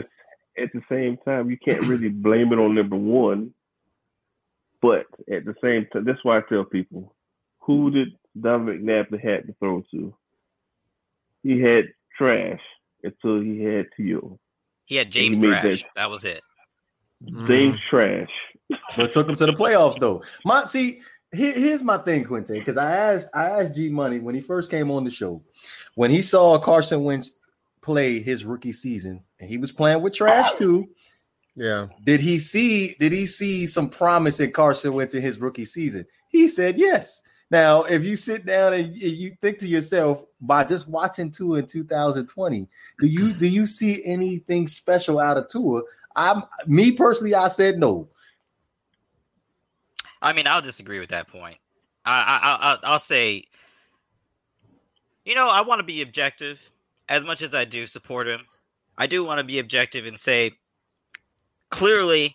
the, 0.56 0.62
at 0.62 0.72
the 0.72 0.82
same 0.88 1.16
time, 1.24 1.50
you 1.50 1.56
can't 1.56 1.84
really 1.86 2.10
blame 2.10 2.52
it 2.52 2.60
on 2.60 2.76
number 2.76 2.94
one. 2.96 3.52
But 4.80 5.06
at 5.28 5.44
the 5.44 5.54
same 5.60 5.86
time, 5.92 6.04
that's 6.04 6.24
why 6.24 6.38
I 6.38 6.42
tell 6.48 6.62
people, 6.64 7.12
who 7.62 7.90
did 7.90 8.08
Donovan 8.40 8.82
McNabb 8.82 9.20
had 9.22 9.46
to 9.46 9.54
throw 9.58 9.82
to? 9.90 10.14
He 11.42 11.60
had 11.60 11.86
trash 12.16 12.60
until 13.02 13.40
he 13.40 13.62
had 13.62 13.86
Teal. 13.96 14.38
He 14.86 14.96
had 14.96 15.10
James 15.10 15.36
he 15.38 15.42
made 15.46 15.60
Thrash. 15.62 15.82
that- 15.82 15.88
That 15.96 16.10
was 16.10 16.24
it. 16.24 16.42
Mm. 17.24 17.46
James 17.46 17.80
Thrash. 17.88 18.30
but 18.96 19.12
took 19.12 19.28
him 19.28 19.36
to 19.36 19.46
the 19.46 19.52
playoffs 19.52 19.98
though. 19.98 20.22
My 20.44 20.64
see, 20.64 21.02
here, 21.32 21.52
here's 21.52 21.82
my 21.82 21.98
thing, 21.98 22.24
Quinte, 22.24 22.48
because 22.52 22.76
I 22.76 22.94
asked 22.96 23.28
I 23.34 23.48
asked 23.48 23.74
G 23.74 23.88
Money 23.88 24.18
when 24.18 24.34
he 24.34 24.40
first 24.40 24.70
came 24.70 24.90
on 24.90 25.04
the 25.04 25.10
show, 25.10 25.42
when 25.94 26.10
he 26.10 26.22
saw 26.22 26.58
Carson 26.58 27.04
Wentz 27.04 27.32
play 27.80 28.20
his 28.20 28.44
rookie 28.44 28.72
season, 28.72 29.22
and 29.40 29.48
he 29.48 29.58
was 29.58 29.72
playing 29.72 30.02
with 30.02 30.14
trash 30.14 30.52
too. 30.52 30.88
Yeah. 31.54 31.88
Did 32.04 32.20
he 32.20 32.38
see 32.38 32.94
did 32.98 33.12
he 33.12 33.26
see 33.26 33.66
some 33.66 33.88
promise 33.90 34.40
in 34.40 34.52
Carson 34.52 34.92
Wentz 34.94 35.14
in 35.14 35.22
his 35.22 35.38
rookie 35.38 35.64
season? 35.66 36.06
He 36.28 36.48
said 36.48 36.78
yes. 36.78 37.22
Now, 37.52 37.82
if 37.82 38.02
you 38.02 38.16
sit 38.16 38.46
down 38.46 38.72
and 38.72 38.96
you 38.96 39.36
think 39.42 39.58
to 39.58 39.68
yourself 39.68 40.24
by 40.40 40.64
just 40.64 40.88
watching 40.88 41.30
Tua 41.30 41.58
in 41.58 41.66
2020, 41.66 42.66
do 42.98 43.06
you 43.06 43.34
do 43.34 43.46
you 43.46 43.66
see 43.66 44.02
anything 44.06 44.66
special 44.66 45.20
out 45.20 45.36
of 45.36 45.48
Tua? 45.48 45.82
I'm 46.16 46.44
me 46.66 46.92
personally, 46.92 47.34
I 47.34 47.48
said 47.48 47.78
no. 47.78 48.08
I 50.22 50.32
mean, 50.32 50.46
I'll 50.46 50.62
disagree 50.62 50.98
with 50.98 51.10
that 51.10 51.28
point. 51.28 51.58
I, 52.06 52.22
I, 52.22 52.36
I 52.36 52.56
I'll- 52.70 52.80
I'll 52.94 52.98
say, 52.98 53.44
you 55.26 55.34
know, 55.34 55.48
I 55.50 55.60
want 55.60 55.78
to 55.80 55.84
be 55.84 56.00
objective 56.00 56.58
as 57.10 57.22
much 57.22 57.42
as 57.42 57.54
I 57.54 57.66
do 57.66 57.86
support 57.86 58.26
him. 58.26 58.46
I 58.96 59.06
do 59.06 59.24
want 59.24 59.40
to 59.40 59.44
be 59.44 59.58
objective 59.58 60.06
and 60.06 60.18
say, 60.18 60.52
clearly, 61.68 62.34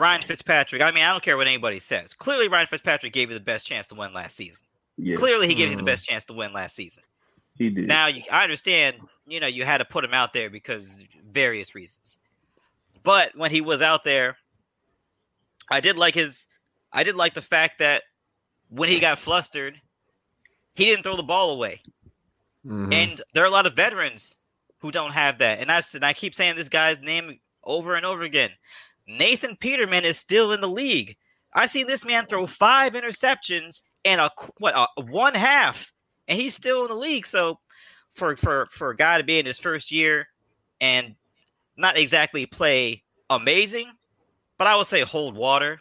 Ryan 0.00 0.22
Fitzpatrick. 0.22 0.82
I 0.82 0.90
mean, 0.90 1.04
I 1.04 1.12
don't 1.12 1.22
care 1.22 1.36
what 1.36 1.46
anybody 1.46 1.78
says. 1.78 2.14
Clearly, 2.14 2.48
Ryan 2.48 2.66
Fitzpatrick 2.66 3.12
gave 3.12 3.28
you 3.28 3.34
the 3.34 3.44
best 3.44 3.66
chance 3.66 3.86
to 3.88 3.94
win 3.94 4.12
last 4.12 4.34
season. 4.34 4.64
Yeah, 4.96 5.16
Clearly, 5.16 5.46
he 5.46 5.54
gave 5.54 5.70
you 5.70 5.76
the 5.76 5.82
Mhm. 5.82 5.86
best 5.86 6.06
chance 6.08 6.24
to 6.26 6.32
win 6.32 6.52
last 6.52 6.74
season. 6.74 7.04
he 7.56 7.68
did. 7.68 7.86
Now, 7.86 8.06
you, 8.06 8.22
I 8.30 8.42
understand, 8.42 8.96
you 9.26 9.38
know, 9.38 9.46
you 9.46 9.64
had 9.66 9.78
to 9.78 9.84
put 9.84 10.02
him 10.02 10.14
out 10.14 10.32
there 10.32 10.48
because 10.48 11.04
various 11.22 11.74
reasons. 11.74 12.18
But 13.02 13.36
when 13.36 13.50
he 13.50 13.60
was 13.60 13.82
out 13.82 14.02
there, 14.02 14.38
I 15.68 15.80
did 15.80 15.96
like 15.98 16.14
his, 16.14 16.46
I 16.90 17.02
did 17.04 17.16
like 17.16 17.34
the 17.34 17.42
fact 17.42 17.80
that 17.80 18.02
when 18.70 18.88
he 18.88 18.98
got 18.98 19.18
flustered, 19.18 19.78
he 20.74 20.86
didn't 20.86 21.02
throw 21.02 21.16
the 21.16 21.22
ball 21.22 21.50
away. 21.50 21.82
Mhm. 22.64 22.94
And 22.94 23.22
there 23.34 23.42
are 23.42 23.46
a 23.46 23.50
lot 23.50 23.66
of 23.66 23.74
veterans 23.74 24.36
who 24.78 24.90
don't 24.90 25.12
have 25.12 25.38
that. 25.38 25.58
And 25.58 25.70
I, 25.70 25.82
and 25.92 26.04
I 26.04 26.14
keep 26.14 26.34
saying 26.34 26.56
this 26.56 26.70
guy's 26.70 26.98
name 27.00 27.40
over 27.62 27.94
and 27.94 28.06
over 28.06 28.22
again. 28.22 28.50
Nathan 29.10 29.56
Peterman 29.56 30.04
is 30.04 30.18
still 30.18 30.52
in 30.52 30.60
the 30.60 30.68
league. 30.68 31.16
I 31.52 31.66
see 31.66 31.82
this 31.82 32.04
man 32.04 32.26
throw 32.26 32.46
five 32.46 32.92
interceptions 32.94 33.82
and 34.04 34.20
a 34.20 34.30
what 34.58 34.74
a 34.76 34.86
one 35.02 35.34
half, 35.34 35.92
and 36.28 36.40
he's 36.40 36.54
still 36.54 36.82
in 36.82 36.88
the 36.88 36.94
league. 36.96 37.26
So 37.26 37.58
for 38.14 38.36
for 38.36 38.68
for 38.70 38.90
a 38.90 38.96
guy 38.96 39.18
to 39.18 39.24
be 39.24 39.38
in 39.38 39.46
his 39.46 39.58
first 39.58 39.90
year 39.90 40.28
and 40.80 41.16
not 41.76 41.98
exactly 41.98 42.46
play 42.46 43.02
amazing, 43.28 43.90
but 44.58 44.68
I 44.68 44.76
would 44.76 44.86
say 44.86 45.00
hold 45.00 45.34
water. 45.36 45.80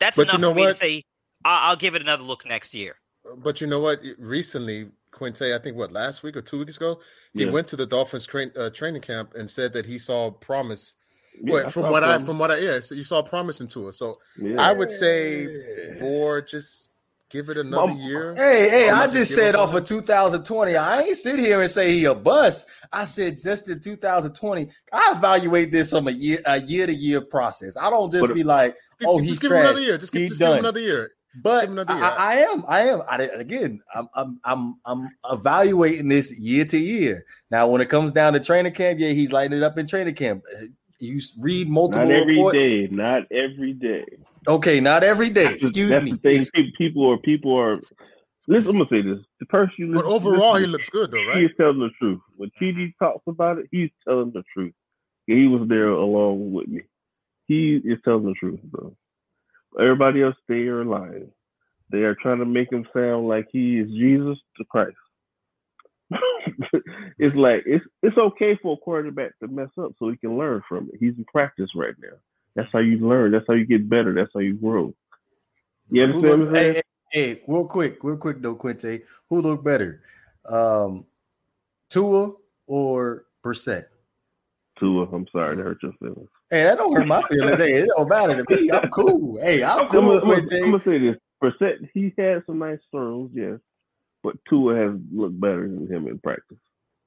That's 0.00 0.16
But 0.16 0.32
you 0.32 0.38
enough 0.38 0.40
know 0.40 0.50
for 0.50 0.54
me 0.56 0.62
what? 0.62 0.68
to 0.74 0.80
say 0.80 1.04
I- 1.44 1.68
I'll 1.68 1.76
give 1.76 1.94
it 1.94 2.02
another 2.02 2.24
look 2.24 2.44
next 2.44 2.74
year. 2.74 2.96
But 3.36 3.60
you 3.60 3.68
know 3.68 3.80
what? 3.80 4.00
Recently, 4.18 4.90
Quinte, 5.12 5.54
I 5.54 5.58
think 5.58 5.76
what 5.76 5.92
last 5.92 6.24
week 6.24 6.36
or 6.36 6.42
two 6.42 6.58
weeks 6.58 6.76
ago, 6.76 7.00
he 7.32 7.44
Yeah. 7.44 7.50
went 7.50 7.68
to 7.68 7.76
the 7.76 7.86
Dolphins 7.86 8.26
train, 8.26 8.50
uh, 8.56 8.70
training 8.70 9.02
camp 9.02 9.34
and 9.34 9.48
said 9.48 9.72
that 9.74 9.86
he 9.86 9.98
saw 9.98 10.30
promise. 10.32 10.94
Yeah, 11.40 11.52
Well, 11.54 11.70
from 11.70 11.82
saw 11.84 11.90
what 11.92 12.04
I 12.04 12.18
from 12.18 12.38
what 12.38 12.50
I 12.50 12.58
yeah, 12.58 12.80
so 12.80 12.94
you 12.94 13.04
saw 13.04 13.22
promising 13.22 13.66
to 13.68 13.88
us. 13.88 13.98
So 13.98 14.18
Yeah. 14.40 14.60
I 14.60 14.72
would 14.72 14.90
say 14.90 15.46
for 15.98 16.40
just 16.42 16.88
give 17.30 17.48
it 17.48 17.56
another 17.56 17.88
Mom- 17.88 17.96
year. 17.98 18.34
Hey, 18.34 18.68
hey, 18.68 18.88
I'm 18.90 18.94
I 18.96 18.98
not 19.06 19.12
just 19.12 19.34
said 19.34 19.54
off 19.54 19.74
of 19.74 19.86
2020. 19.86 20.76
I 20.76 21.00
ain't 21.00 21.16
sit 21.16 21.38
here 21.38 21.62
and 21.62 21.70
say 21.70 21.92
he 21.92 22.04
a 22.04 22.14
bust. 22.14 22.66
I 22.92 23.06
said 23.06 23.38
just 23.42 23.68
in 23.68 23.80
2020. 23.80 24.68
I 24.92 25.14
evaluate 25.16 25.72
this 25.72 25.92
on 25.94 26.06
a 26.06 26.10
year 26.10 26.40
a 26.44 26.60
year 26.60 26.86
to 26.86 26.94
year 26.94 27.20
process. 27.22 27.76
I 27.76 27.88
don't 27.90 28.12
just 28.12 28.22
But- 28.22 28.30
uh, 28.32 28.34
be 28.34 28.42
like, 28.44 28.74
oh, 28.74 28.96
Just- 29.00 29.08
oh, 29.08 29.18
just 29.20 29.28
he's 29.30 29.38
give 29.38 29.50
him 29.52 29.58
another 29.58 29.80
year. 29.80 29.98
Just, 29.98 30.12
give, 30.12 30.28
just 30.28 30.40
give 30.40 30.48
him 30.52 30.58
another 30.58 30.80
year. 30.80 31.10
but 31.42 31.60
give 31.62 31.70
him 31.70 31.78
another 31.78 31.94
I. 31.94 32.14
I 32.16 32.36
am, 32.40 32.64
I 32.68 32.80
am. 32.88 33.00
I, 33.08 33.16
again, 33.22 33.80
I'm, 33.94 34.08
I'm, 34.14 34.40
I'm, 34.44 34.74
I'm 34.84 35.08
evaluating 35.30 36.08
this 36.08 36.38
year 36.38 36.66
to 36.66 36.78
year. 36.78 37.24
Now, 37.50 37.66
when 37.66 37.80
it 37.80 37.88
comes 37.88 38.12
down 38.12 38.34
to 38.34 38.40
training 38.40 38.74
camp, 38.74 39.00
yeah, 39.00 39.08
he's 39.10 39.32
lighting 39.32 39.56
it 39.56 39.62
up 39.64 39.78
in 39.78 39.86
training 39.86 40.14
camp. 40.14 40.42
You 41.02 41.20
read 41.40 41.68
multiple 41.68 42.00
Not 42.06 42.14
every 42.14 42.36
reports. 42.36 42.58
day. 42.58 42.88
Not 42.90 43.22
every 43.32 43.72
day. 43.72 44.04
Okay, 44.46 44.80
not 44.80 45.02
every 45.02 45.30
day. 45.30 45.46
Excuse 45.54 45.90
that's 45.90 46.04
me. 46.04 46.12
the 46.12 46.16
thing. 46.18 46.72
People 46.78 47.10
are 47.10 47.18
people 47.18 47.56
are 47.58 47.80
Listen, 48.48 48.70
I'm 48.70 48.78
gonna 48.78 48.88
say 48.90 49.02
this: 49.02 49.18
the 49.40 49.46
person 49.46 49.74
you 49.78 49.86
But 49.94 50.04
listen, 50.06 50.12
overall, 50.12 50.56
he 50.56 50.66
looks 50.66 50.88
good 50.90 51.10
though, 51.12 51.24
he 51.24 51.28
right? 51.28 51.44
is 51.44 51.52
telling 51.56 51.78
the 51.80 51.90
truth. 51.98 52.20
When 52.36 52.50
TD 52.60 52.92
talks 52.98 53.22
about 53.26 53.58
it, 53.58 53.66
he's 53.70 53.90
telling 54.06 54.32
the 54.32 54.42
truth. 54.52 54.74
He 55.26 55.46
was 55.46 55.68
there 55.68 55.88
along 55.88 56.52
with 56.52 56.68
me. 56.68 56.82
He 57.46 57.76
is 57.76 57.98
telling 58.04 58.26
the 58.26 58.34
truth, 58.34 58.60
bro. 58.64 58.96
Everybody 59.80 60.22
else, 60.22 60.36
they 60.48 60.62
are 60.66 60.84
lying. 60.84 61.30
They 61.90 61.98
are 61.98 62.16
trying 62.16 62.38
to 62.38 62.46
make 62.46 62.72
him 62.72 62.86
sound 62.94 63.28
like 63.28 63.48
he 63.52 63.78
is 63.78 63.88
Jesus 63.90 64.38
to 64.58 64.64
Christ. 64.64 64.96
it's 67.18 67.34
like 67.34 67.62
it's 67.66 67.84
it's 68.02 68.16
okay 68.16 68.56
for 68.56 68.74
a 68.74 68.76
quarterback 68.76 69.38
to 69.40 69.48
mess 69.48 69.70
up 69.78 69.92
so 69.98 70.08
he 70.08 70.16
can 70.16 70.36
learn 70.38 70.62
from 70.68 70.90
it. 70.92 70.98
He's 71.00 71.16
in 71.16 71.24
practice 71.24 71.70
right 71.74 71.94
now. 72.00 72.16
That's 72.54 72.70
how 72.72 72.80
you 72.80 72.98
learn. 72.98 73.32
That's 73.32 73.46
how 73.48 73.54
you 73.54 73.64
get 73.64 73.88
better. 73.88 74.14
That's 74.14 74.30
how 74.34 74.40
you 74.40 74.54
grow. 74.54 74.94
You 75.90 76.04
understand 76.04 76.40
what 76.40 76.48
I'm 76.48 76.54
saying? 76.54 76.74
hey, 76.74 76.82
hey, 77.12 77.34
hey, 77.34 77.42
real 77.46 77.66
quick, 77.66 77.98
real 78.02 78.16
quick 78.16 78.40
though, 78.40 78.56
Quinte. 78.56 79.02
Who 79.30 79.40
looked 79.40 79.64
better? 79.64 80.02
Um 80.48 81.06
Tua 81.90 82.32
or 82.66 83.26
Brissett? 83.44 83.84
Tua, 84.78 85.06
I'm 85.12 85.26
sorry 85.30 85.56
to 85.56 85.62
hurt 85.62 85.82
your 85.82 85.92
feelings. 86.00 86.28
Hey, 86.50 86.64
that 86.64 86.78
don't 86.78 86.94
hurt 86.94 87.06
my 87.06 87.22
feelings. 87.22 87.58
hey, 87.58 87.72
it 87.72 87.88
don't 87.96 88.08
matter 88.08 88.42
to 88.42 88.56
me. 88.56 88.70
I'm 88.70 88.90
cool. 88.90 89.38
Hey, 89.40 89.62
I'm 89.62 89.80
I'm, 89.82 89.88
cool, 89.88 90.18
I'm, 90.18 90.20
gonna, 90.20 90.34
I'm 90.34 90.70
gonna 90.70 90.82
say 90.82 90.98
this. 90.98 91.16
Brissett, 91.42 91.88
he 91.92 92.14
had 92.16 92.44
some 92.46 92.58
nice 92.58 92.78
throws, 92.90 93.30
yes, 93.32 93.58
but 94.22 94.36
Tua 94.48 94.76
has 94.76 95.00
looked 95.12 95.40
better 95.40 95.62
than 95.68 95.86
him 95.90 96.06
in 96.08 96.18
practice. 96.18 96.58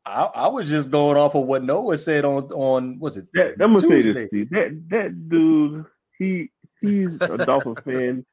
I, 0.05 0.29
I 0.35 0.47
was 0.49 0.69
just 0.69 0.91
going 0.91 1.17
off 1.17 1.33
of 1.35 1.45
what 1.45 1.63
Noah 1.63 1.97
said 1.97 2.25
on 2.25 2.43
on 2.51 2.99
was 2.99 3.17
it 3.17 3.27
That, 3.33 3.53
I'm 3.59 3.75
gonna 3.75 3.79
say 3.81 3.87
Tuesday. 4.01 4.13
this, 4.13 4.27
Steve. 4.27 4.49
That 4.51 4.83
that 4.91 5.29
dude, 5.29 5.85
he 6.19 6.51
he's 6.81 7.19
a 7.21 7.37
Dolphin 7.45 7.75
fan. 7.83 8.25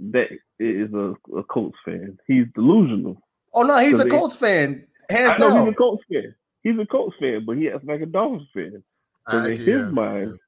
That 0.00 0.26
is 0.58 0.92
a, 0.92 1.14
a 1.36 1.42
Colts 1.44 1.78
fan. 1.84 2.18
He's 2.26 2.46
delusional. 2.54 3.22
Oh 3.52 3.62
no, 3.62 3.78
he's 3.78 3.94
a 3.94 3.98
So 3.98 4.04
they- 4.04 4.10
Colts 4.10 4.36
fan. 4.36 4.86
Hands 5.08 5.34
I 5.34 5.38
know 5.38 5.50
down. 5.50 5.66
he's 5.66 5.72
a 5.72 5.76
Colts 5.76 6.02
fan. 6.12 6.34
He's 6.64 6.78
a 6.80 6.86
Colts 6.86 7.16
fan, 7.20 7.44
but 7.46 7.58
he 7.58 7.68
acts 7.70 7.84
like 7.84 8.00
a 8.00 8.06
Dolphins 8.06 8.48
fan. 8.52 8.82
So 9.30 9.38
I- 9.38 9.48
in 9.50 9.56
his 9.60 9.92
mind, 9.92 10.38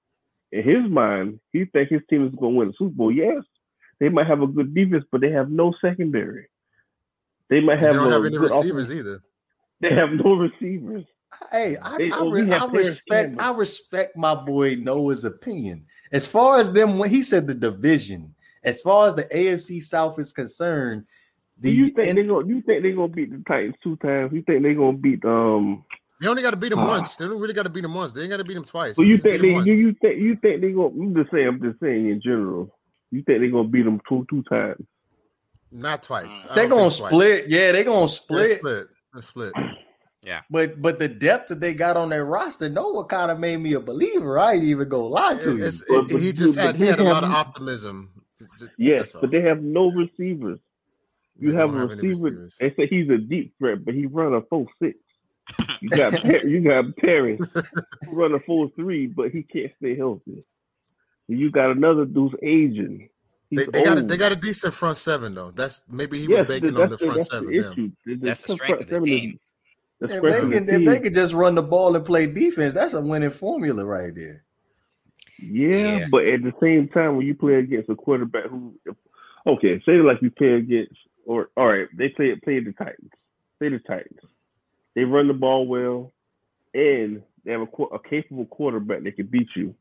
in 0.51 0.63
his 0.65 0.91
mind, 0.91 1.39
he 1.53 1.65
thinks 1.67 1.93
his 1.93 2.01
team 2.11 2.27
is 2.27 2.35
going 2.35 2.55
to 2.55 2.59
win 2.59 2.69
the 2.69 2.75
Super 2.77 2.91
Bowl. 2.95 3.13
Yes, 3.13 3.45
they 4.01 4.09
might 4.09 4.27
have 4.27 4.43
a 4.43 4.47
good 4.49 4.75
defense, 4.75 5.05
but 5.13 5.21
they 5.21 5.31
have 5.31 5.49
no 5.51 5.73
secondary. 5.81 6.49
They 7.51 7.61
might 7.61 7.79
They 7.81 7.87
have, 7.87 7.95
don't 7.97 8.11
have 8.11 8.25
any 8.25 8.39
receivers 8.39 8.89
offense. 8.91 9.01
either. 9.01 9.21
They 9.81 9.95
have 9.95 10.11
no 10.13 10.35
receivers. 10.35 11.05
Hey, 11.53 11.77
I, 11.83 11.99
They 11.99 12.11
I, 12.11 12.19
only 12.19 12.43
re- 12.45 12.51
have 12.51 12.71
I 12.75 12.79
respect 12.79 13.29
Campbell. 13.37 13.45
I 13.45 13.51
respect 13.59 14.17
my 14.17 14.35
boy 14.35 14.77
Noah's 14.77 15.25
opinion. 15.25 15.85
As 16.13 16.27
far 16.27 16.59
as 16.59 16.73
them, 16.73 16.99
when 16.99 17.11
he 17.11 17.23
said 17.23 17.47
the 17.47 17.55
division, 17.55 18.35
as 18.65 18.81
far 18.81 19.07
as 19.09 19.15
the 19.15 19.25
AFC 19.25 19.83
South 19.83 20.19
is 20.19 20.33
concerned, 20.33 21.05
Do 21.61 21.69
the 21.71 21.77
you 21.77 21.87
think 21.91 22.09
and- 22.09 22.19
they 22.19 22.23
gonna? 22.25 22.47
You 22.47 22.63
think 22.63 22.83
they 22.83 22.93
gonna 22.93 23.09
beat 23.09 23.31
the 23.31 23.43
Titans 23.47 23.75
two 23.83 23.97
times? 23.97 24.33
You 24.33 24.43
think 24.43 24.63
they're 24.63 24.75
gonna 24.75 24.97
beat 24.97 25.25
um? 25.25 25.85
They 26.21 26.29
only 26.29 26.41
got 26.43 26.53
to 26.53 26.57
beat 26.57 26.71
them 26.71 26.79
Ah. 26.79 26.89
once. 26.89 27.15
They 27.17 27.27
don't 27.27 27.39
really 27.39 27.53
got 27.53 27.65
to 27.65 27.69
beat 27.71 27.83
them 27.83 27.93
once. 27.95 28.15
They 28.15 28.23
ain't 28.23 28.31
got 28.31 28.39
to 28.39 28.45
beat 28.45 28.55
them 28.55 28.65
twice. 28.65 28.97
So 28.97 29.03
you 29.03 29.15
Just 29.15 29.25
beat 29.25 29.33
think 29.33 29.43
'em 29.43 29.49
they? 29.49 29.55
once. 29.55 29.65
Do 29.67 29.73
you 29.73 29.95
think 30.01 30.19
you 30.19 30.37
think 30.37 30.61
they 30.63 30.73
gonna? 30.73 30.87
I'm 30.89 31.15
just 31.15 31.31
saying. 31.31 31.47
I'm 31.47 31.61
just 31.61 31.79
saying 31.81 32.09
in 32.09 32.21
general. 32.23 32.75
You 33.11 33.23
think 33.23 33.41
they 33.43 33.49
gonna 33.49 33.69
beat 33.69 33.83
them 33.85 34.01
two 34.09 34.25
two 34.31 34.43
times? 34.45 34.83
Not 35.73 36.03
twice. 36.03 36.31
I 36.49 36.55
they 36.55 36.63
don't 36.63 36.71
gonna 36.79 36.91
think 36.91 36.99
twice. 37.01 37.11
split. 37.13 37.45
Yeah, 37.49 37.73
they're 37.73 37.85
gonna 37.85 38.09
split. 38.09 38.39
They're 38.39 38.59
split. 38.59 38.87
split. 38.87 38.87
They're 39.13 39.23
split. 39.23 39.53
Yeah. 40.23 40.41
But 40.51 40.81
but 40.83 40.99
the 40.99 41.09
depth 41.09 41.49
that 41.51 41.61
they 41.61 41.75
got 41.75 41.97
on 41.97 42.09
their 42.09 42.25
roster, 42.25 42.69
Noah 42.69 43.05
kind 43.05 43.31
of 43.31 43.39
made 43.39 43.59
me 43.59 43.75
a 43.75 43.81
believer. 43.81 44.39
I 44.39 44.55
ain't 44.55 44.65
even 44.65 44.89
go 44.89 45.07
lie 45.07 45.37
to 45.43 45.57
you. 45.57 45.65
It- 45.65 45.75
But- 45.89 46.09
but 46.11 46.21
he 46.21 46.33
just 46.33 46.57
had 46.59 46.77
he 46.77 46.85
they 46.85 46.91
had 46.91 47.01
a 47.01 47.05
lot 47.05 47.25
of 47.25 47.31
optimism. 47.31 48.11
Yes, 48.79 49.15
but 49.21 49.31
they 49.31 49.43
have 49.43 49.63
no 49.63 49.91
receivers. 49.91 50.59
You 51.39 51.53
They 51.53 51.59
have 51.59 51.75
a 51.75 51.87
receiver. 51.87 52.49
They 52.59 52.75
say 52.75 52.87
he's 52.87 53.11
a 53.11 53.19
deep 53.19 53.55
threat, 53.59 53.85
but 53.85 53.95
he 53.95 54.07
run 54.07 54.33
a 54.35 54.41
four 54.43 54.67
six. 54.83 54.99
You 55.81 55.91
got 55.91 56.15
Per- 56.23 56.47
you 56.47 56.61
got 56.61 56.97
Perry 56.97 57.39
who 58.05 58.11
run 58.17 58.33
a 58.35 58.39
four 58.41 58.69
three, 58.71 59.07
but 59.07 59.31
he 59.31 59.43
can't 59.43 59.73
stay 59.79 59.95
healthy. 59.97 60.45
You 61.29 61.51
got 61.51 61.71
another 61.73 62.05
dude's 62.05 62.35
aging. 62.43 63.11
They, 63.51 63.63
He's 63.63 63.67
they 63.69 63.85
got 63.85 63.99
a, 63.99 64.03
they 64.03 64.17
got 64.17 64.33
a 64.33 64.37
decent 64.37 64.75
front 64.75 64.97
seven 64.97 65.35
though. 65.35 65.51
That's 65.53 65.83
maybe 65.89 66.19
he 66.19 66.27
yes, 66.29 66.49
was 66.49 66.61
banking 66.61 66.77
on 66.81 66.89
the 66.91 66.97
the, 66.97 66.99
front 66.99 67.15
that's 67.15 67.31
seven. 67.31 67.47
the 67.49 67.59
issue. 67.59 67.91
The- 68.05 68.15
the 68.17 68.27
That's 68.27 68.43
the 68.43 68.55
strength 68.55 68.81
of 68.83 68.89
the 68.89 69.01
team. 69.01 69.41
the 70.01 70.05
if 70.07 70.11
strength 70.17 70.33
they 70.33 70.39
of 70.59 70.67
the 70.67 70.73
can 70.73 70.83
if 70.83 70.87
they 70.89 71.01
could 71.01 71.15
just 71.15 71.33
run 71.35 71.55
the 71.55 71.63
ball 71.63 71.95
and 71.95 72.05
play 72.05 72.27
defense, 72.27 72.75
that's 72.75 72.95
a 72.95 73.01
winning 73.01 73.31
formula 73.31 73.85
right 73.87 74.15
there. 74.15 74.43
Yeah, 75.39 75.99
Yeah. 75.99 76.07
but 76.11 76.27
at 76.27 76.43
the 76.43 76.53
same 76.61 76.89
time, 76.89 77.17
when 77.17 77.27
you 77.27 77.35
play 77.35 77.55
against 77.55 77.89
a 77.91 77.95
quarterback 77.95 78.47
who, 78.47 78.75
okay, 79.47 79.81
say 79.87 79.93
like 79.99 80.23
you 80.23 80.31
play 80.31 80.55
against, 80.55 80.95
or 81.25 81.51
all 81.57 81.69
right, 81.69 81.89
they 81.97 82.09
play 82.09 82.35
play 82.43 82.61
the 82.61 82.73
Titans. 82.73 83.11
Say 83.61 83.69
the 83.69 83.79
Titans. 83.79 84.21
They 84.95 85.05
run 85.05 85.29
the 85.29 85.35
ball 85.35 85.67
well, 85.67 86.13
and 86.75 87.23
they 87.45 87.53
have 87.53 87.61
a, 87.61 87.83
a 87.95 87.99
capable 88.03 88.47
quarterback 88.47 89.03
that 89.05 89.17
can 89.17 89.27
beat 89.27 89.49
you. 89.55 89.75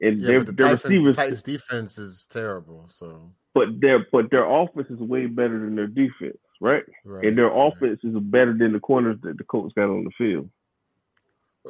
And 0.00 0.20
Yeah, 0.20 0.26
their 0.26 0.38
but 0.40 0.46
the 0.46 0.52
their 0.52 0.66
Titans, 0.68 0.82
the 0.82 0.88
receivers, 0.88 1.16
Titans 1.16 1.42
defense 1.42 1.98
is 1.98 2.26
terrible. 2.26 2.86
So 2.88 3.30
but 3.54 3.68
their 3.80 4.06
but 4.10 4.30
their 4.30 4.44
offense 4.50 4.88
is 4.90 4.98
way 4.98 5.26
better 5.26 5.58
than 5.60 5.74
their 5.76 5.86
defense, 5.86 6.38
right? 6.60 6.82
right, 7.04 7.24
And 7.26 7.36
their 7.36 7.48
right. 7.50 7.72
offense 7.72 8.00
is 8.02 8.14
better 8.18 8.52
than 8.56 8.72
the 8.72 8.80
corners 8.80 9.18
that 9.22 9.36
the 9.38 9.44
coach 9.44 9.72
got 9.74 9.84
on 9.90 10.04
the 10.04 10.10
field. 10.16 10.48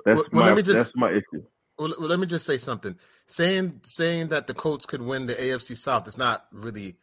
That's 0.06 0.16
Well, 0.16 0.24
well, 0.32 0.42
my 0.42 0.46
let 0.48 0.56
me 0.56 0.62
just 0.62 0.76
that's 0.76 0.96
my 0.96 1.10
issue. 1.10 1.42
well, 1.78 1.92
well, 1.98 2.08
let 2.08 2.20
me 2.20 2.26
just 2.26 2.46
say 2.46 2.56
something. 2.58 2.96
Saying 3.26 3.80
saying 3.82 4.28
that 4.28 4.46
the 4.46 4.54
Colts 4.54 4.86
could 4.86 5.02
win 5.02 5.26
the 5.26 5.34
AFC 5.34 5.76
South 5.76 6.06
is 6.08 6.16
not 6.16 6.46
really 6.52 6.96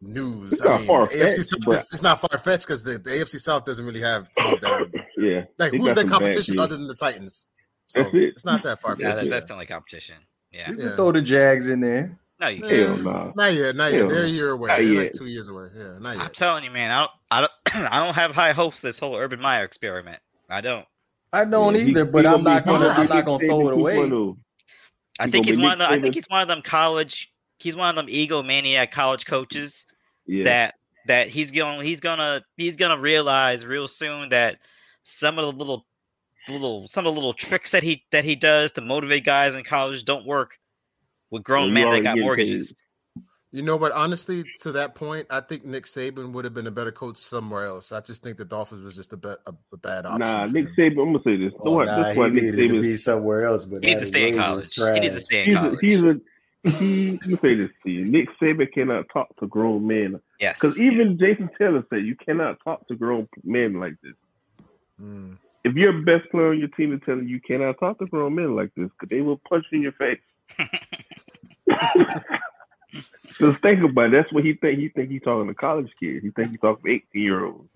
news. 0.00 0.52
It's 0.52 0.62
I 0.62 0.66
not 0.68 0.78
mean, 0.78 0.86
far-fetched, 0.88 1.20
AFC 1.38 1.44
South 1.44 1.60
but- 1.66 1.76
is, 1.78 1.90
it's 1.92 2.02
not 2.02 2.20
far 2.20 2.38
fetched 2.38 2.66
because 2.66 2.84
the, 2.84 2.92
the 2.98 3.10
AFC 3.10 3.38
South 3.38 3.64
doesn't 3.66 3.84
really 3.84 4.00
have 4.00 4.30
teams 4.32 4.60
that 4.62 4.70
are 4.72 4.86
Yeah, 5.18 5.42
like 5.58 5.72
they 5.72 5.92
their 5.92 6.04
competition 6.06 6.58
other 6.58 6.76
than 6.76 6.86
the 6.86 6.94
Titans. 6.94 7.46
So 7.88 8.00
it. 8.00 8.14
it's 8.14 8.44
not 8.46 8.62
that 8.62 8.80
far 8.80 8.96
fetched. 8.96 9.16
that, 9.16 9.24
Yeah. 9.24 9.30
that's 9.30 9.46
the 9.46 9.52
only 9.54 9.66
competition. 9.66 10.16
Yeah. 10.52 10.70
You 10.70 10.76
can 10.76 10.86
Yeah. 10.88 10.96
throw 10.96 11.12
the 11.12 11.22
Jags 11.22 11.66
in 11.66 11.80
there. 11.80 12.16
No, 12.40 12.48
you 12.48 12.66
Yeah. 12.66 12.86
Hell 12.86 12.96
no. 12.98 13.32
Not 13.36 13.52
yet, 13.54 13.76
not 13.76 13.92
yet. 13.92 14.00
Hell 14.00 14.08
They're 14.08 14.24
a 14.24 14.28
year 14.28 14.50
away. 14.50 14.68
Not 14.68 14.76
They're 14.78 15.02
like 15.04 15.12
two 15.12 15.26
years 15.26 15.48
away. 15.48 15.68
Yeah, 15.76 15.98
not 15.98 16.16
yet. 16.16 16.24
I'm 16.26 16.30
telling 16.32 16.64
you, 16.64 16.70
man. 16.70 16.90
I 16.90 17.00
don't, 17.00 17.10
I 17.30 17.40
don't, 17.40 17.92
I 17.92 18.04
don't 18.04 18.14
have 18.14 18.32
high 18.34 18.52
hopes 18.52 18.80
for 18.80 18.86
this 18.86 18.98
whole 18.98 19.16
Urban 19.16 19.40
Meyer 19.40 19.64
experiment. 19.64 20.20
I 20.48 20.60
don't. 20.60 20.86
I 21.32 21.44
don't 21.44 21.74
Yeah, 21.76 21.82
either, 21.82 22.04
he 22.06 22.10
but 22.10 22.26
I'm 22.26 22.42
not 22.42 22.64
be- 22.64 22.70
gonna 22.72 22.88
I'm 22.88 23.06
not 23.06 23.24
gonna 23.24 23.46
throw 23.46 23.68
it 23.68 23.74
away. 23.74 24.34
I 25.20 25.28
think 25.30 25.46
he's 25.46 25.58
one 25.58 25.72
of 25.72 25.78
Nick 25.78 25.88
the. 25.88 25.94
I 25.94 26.00
think 26.00 26.14
he's 26.14 26.28
one 26.28 26.42
of 26.42 26.48
them 26.48 26.62
college. 26.62 27.30
He's 27.58 27.76
one 27.76 27.90
of 27.90 27.94
them 27.96 28.06
egomaniac 28.12 28.90
college 28.90 29.26
coaches 29.26 29.86
Yeah. 30.26 30.44
that 30.44 30.74
that 31.06 31.28
he's 31.28 31.50
going. 31.50 31.84
He's 31.84 32.00
gonna. 32.00 32.42
He's 32.56 32.76
gonna 32.76 32.98
realize 32.98 33.64
real 33.66 33.86
soon 33.86 34.30
that 34.30 34.56
some 35.04 35.38
of 35.38 35.44
the 35.44 35.52
little, 35.52 35.86
little, 36.48 36.86
some 36.88 37.06
of 37.06 37.14
the 37.14 37.20
little 37.20 37.34
tricks 37.34 37.70
that 37.72 37.82
he 37.82 38.04
that 38.12 38.24
he 38.24 38.34
does 38.36 38.72
to 38.72 38.80
motivate 38.80 39.24
guys 39.24 39.54
in 39.54 39.64
college 39.64 40.04
don't 40.04 40.26
work 40.26 40.56
with 41.30 41.42
grown 41.42 41.68
you 41.68 41.74
men 41.74 41.90
that 41.90 41.96
got 42.02 42.14
getting 42.14 42.22
mortgages. 42.22 42.74
You 43.52 43.62
know, 43.62 43.78
but 43.80 43.90
honestly, 43.90 44.44
to 44.60 44.70
that 44.72 44.94
point, 44.94 45.26
I 45.28 45.40
think 45.40 45.64
Nick 45.64 45.84
Saban 45.84 46.32
would 46.32 46.44
have 46.44 46.54
been 46.54 46.68
a 46.68 46.70
better 46.70 46.92
coach 46.92 47.16
somewhere 47.16 47.64
else. 47.64 47.90
I 47.90 48.00
just 48.00 48.22
think 48.22 48.36
the 48.36 48.44
Dolphins 48.44 48.84
was 48.84 48.94
just 48.94 49.12
a, 49.12 49.16
bet, 49.16 49.38
a, 49.44 49.52
a 49.72 49.76
bad 49.76 50.06
option. 50.06 50.20
Nah, 50.20 50.46
Nick 50.46 50.66
him. 50.68 50.74
Saban. 50.76 51.02
I'm 51.02 51.12
gonna 51.12 51.22
say 51.24 51.36
this. 51.36 51.52
Oh, 51.58 51.78
That's 51.78 51.88
why- 51.90 51.96
nah, 51.96 52.02
that's 52.02 52.14
he 52.14 52.18
why 52.20 52.28
Nick 52.28 52.42
needed 52.44 52.68
to 52.70 52.80
be 52.80 52.94
somewhere 52.96 53.44
else, 53.46 53.64
but 53.64 53.84
He 53.84 53.90
needs 53.90 54.02
to 54.02 54.06
stay 54.08 54.28
in 54.28 54.36
college. 54.36 54.72
trash. 54.72 54.94
He 54.94 55.00
needs 55.00 55.14
to 55.16 55.20
stay 55.20 55.42
in 55.42 55.48
He's 55.48 55.56
a, 55.56 55.60
college. 55.60 55.78
he's 55.80 56.02
a 56.02 56.20
he. 56.78 57.06
Let 57.10 57.26
me 57.26 57.34
say 57.36 57.54
this 57.54 57.70
to 57.82 57.90
you. 57.90 58.04
Nick 58.04 58.28
Saban 58.40 58.72
cannot 58.72 59.06
talk 59.12 59.34
to 59.40 59.48
grown 59.48 59.84
men 59.86 60.20
yes. 60.38 60.56
because 60.60 60.78
even 60.78 61.18
Jason 61.18 61.50
Taylor 61.58 61.84
said 61.90 62.04
you 62.04 62.14
cannot 62.14 62.58
talk 62.62 62.86
to 62.86 62.94
grown 62.94 63.28
men 63.42 63.80
like 63.80 63.94
this. 64.02 64.14
Mm. 65.00 65.38
If 65.64 65.74
your 65.74 65.92
best 66.02 66.30
player 66.30 66.50
on 66.50 66.58
your 66.58 66.68
team 66.68 66.92
is 66.94 67.00
telling 67.04 67.28
you 67.28 67.34
you 67.36 67.40
cannot 67.40 67.78
talk 67.78 67.98
to 67.98 68.06
grown 68.06 68.34
men 68.34 68.56
like 68.56 68.70
this, 68.76 68.88
because 68.90 69.08
they 69.10 69.20
will 69.20 69.40
punch 69.48 69.66
you 69.70 69.76
in 69.78 69.82
your 69.82 69.92
face. 69.92 70.18
Just 73.38 73.62
think 73.62 73.82
about 73.84 74.06
it. 74.06 74.12
That's 74.12 74.32
what 74.32 74.44
he 74.44 74.54
think. 74.54 74.78
He 74.80 74.88
think 74.88 75.10
he's 75.10 75.22
talking 75.22 75.46
to 75.46 75.54
college 75.54 75.90
kids. 76.00 76.24
He 76.24 76.30
think 76.30 76.50
he's 76.50 76.60
talking 76.60 76.82
to 76.84 76.90
eighteen 76.90 77.22
year 77.22 77.44
olds. 77.46 77.68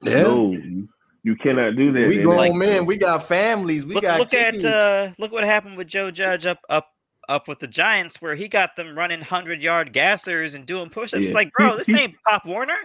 Yeah. 0.00 0.22
No, 0.22 0.52
you, 0.52 0.88
you 1.22 1.36
cannot 1.36 1.76
do 1.76 1.92
that. 1.92 2.08
we 2.08 2.16
And 2.16 2.24
grown 2.24 2.38
it's- 2.38 2.56
men. 2.56 2.86
We 2.86 2.96
got 2.96 3.28
families. 3.28 3.84
We 3.84 3.94
look, 3.94 4.02
got 4.04 4.20
look 4.20 4.32
at 4.34 4.64
uh, 4.64 5.10
look 5.18 5.30
what 5.32 5.44
happened 5.44 5.76
with 5.76 5.88
Joe 5.88 6.10
Judge 6.10 6.46
up 6.46 6.60
up 6.70 6.88
up 7.28 7.46
with 7.48 7.58
the 7.60 7.66
Giants, 7.68 8.22
where 8.22 8.34
he 8.34 8.48
got 8.48 8.74
them 8.74 8.96
running 8.96 9.20
hundred 9.20 9.60
yard 9.62 9.92
gassers 9.92 10.54
and 10.54 10.64
doing 10.64 10.88
push 10.88 11.12
ups. 11.12 11.26
Yeah. 11.28 11.34
Like, 11.34 11.52
bro, 11.52 11.76
this 11.76 11.88
ain't 11.90 12.14
Pop 12.26 12.46
Warner. 12.46 12.78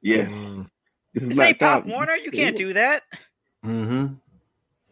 yeah. 0.00 0.24
Mm. 0.24 0.68
This 1.14 1.28
This 1.28 1.38
ain't 1.38 1.60
Pop. 1.60 1.84
Warner. 1.86 2.16
You 2.16 2.30
can't 2.30 2.56
do 2.56 2.72
that. 2.72 3.02
Hmm 3.62 4.06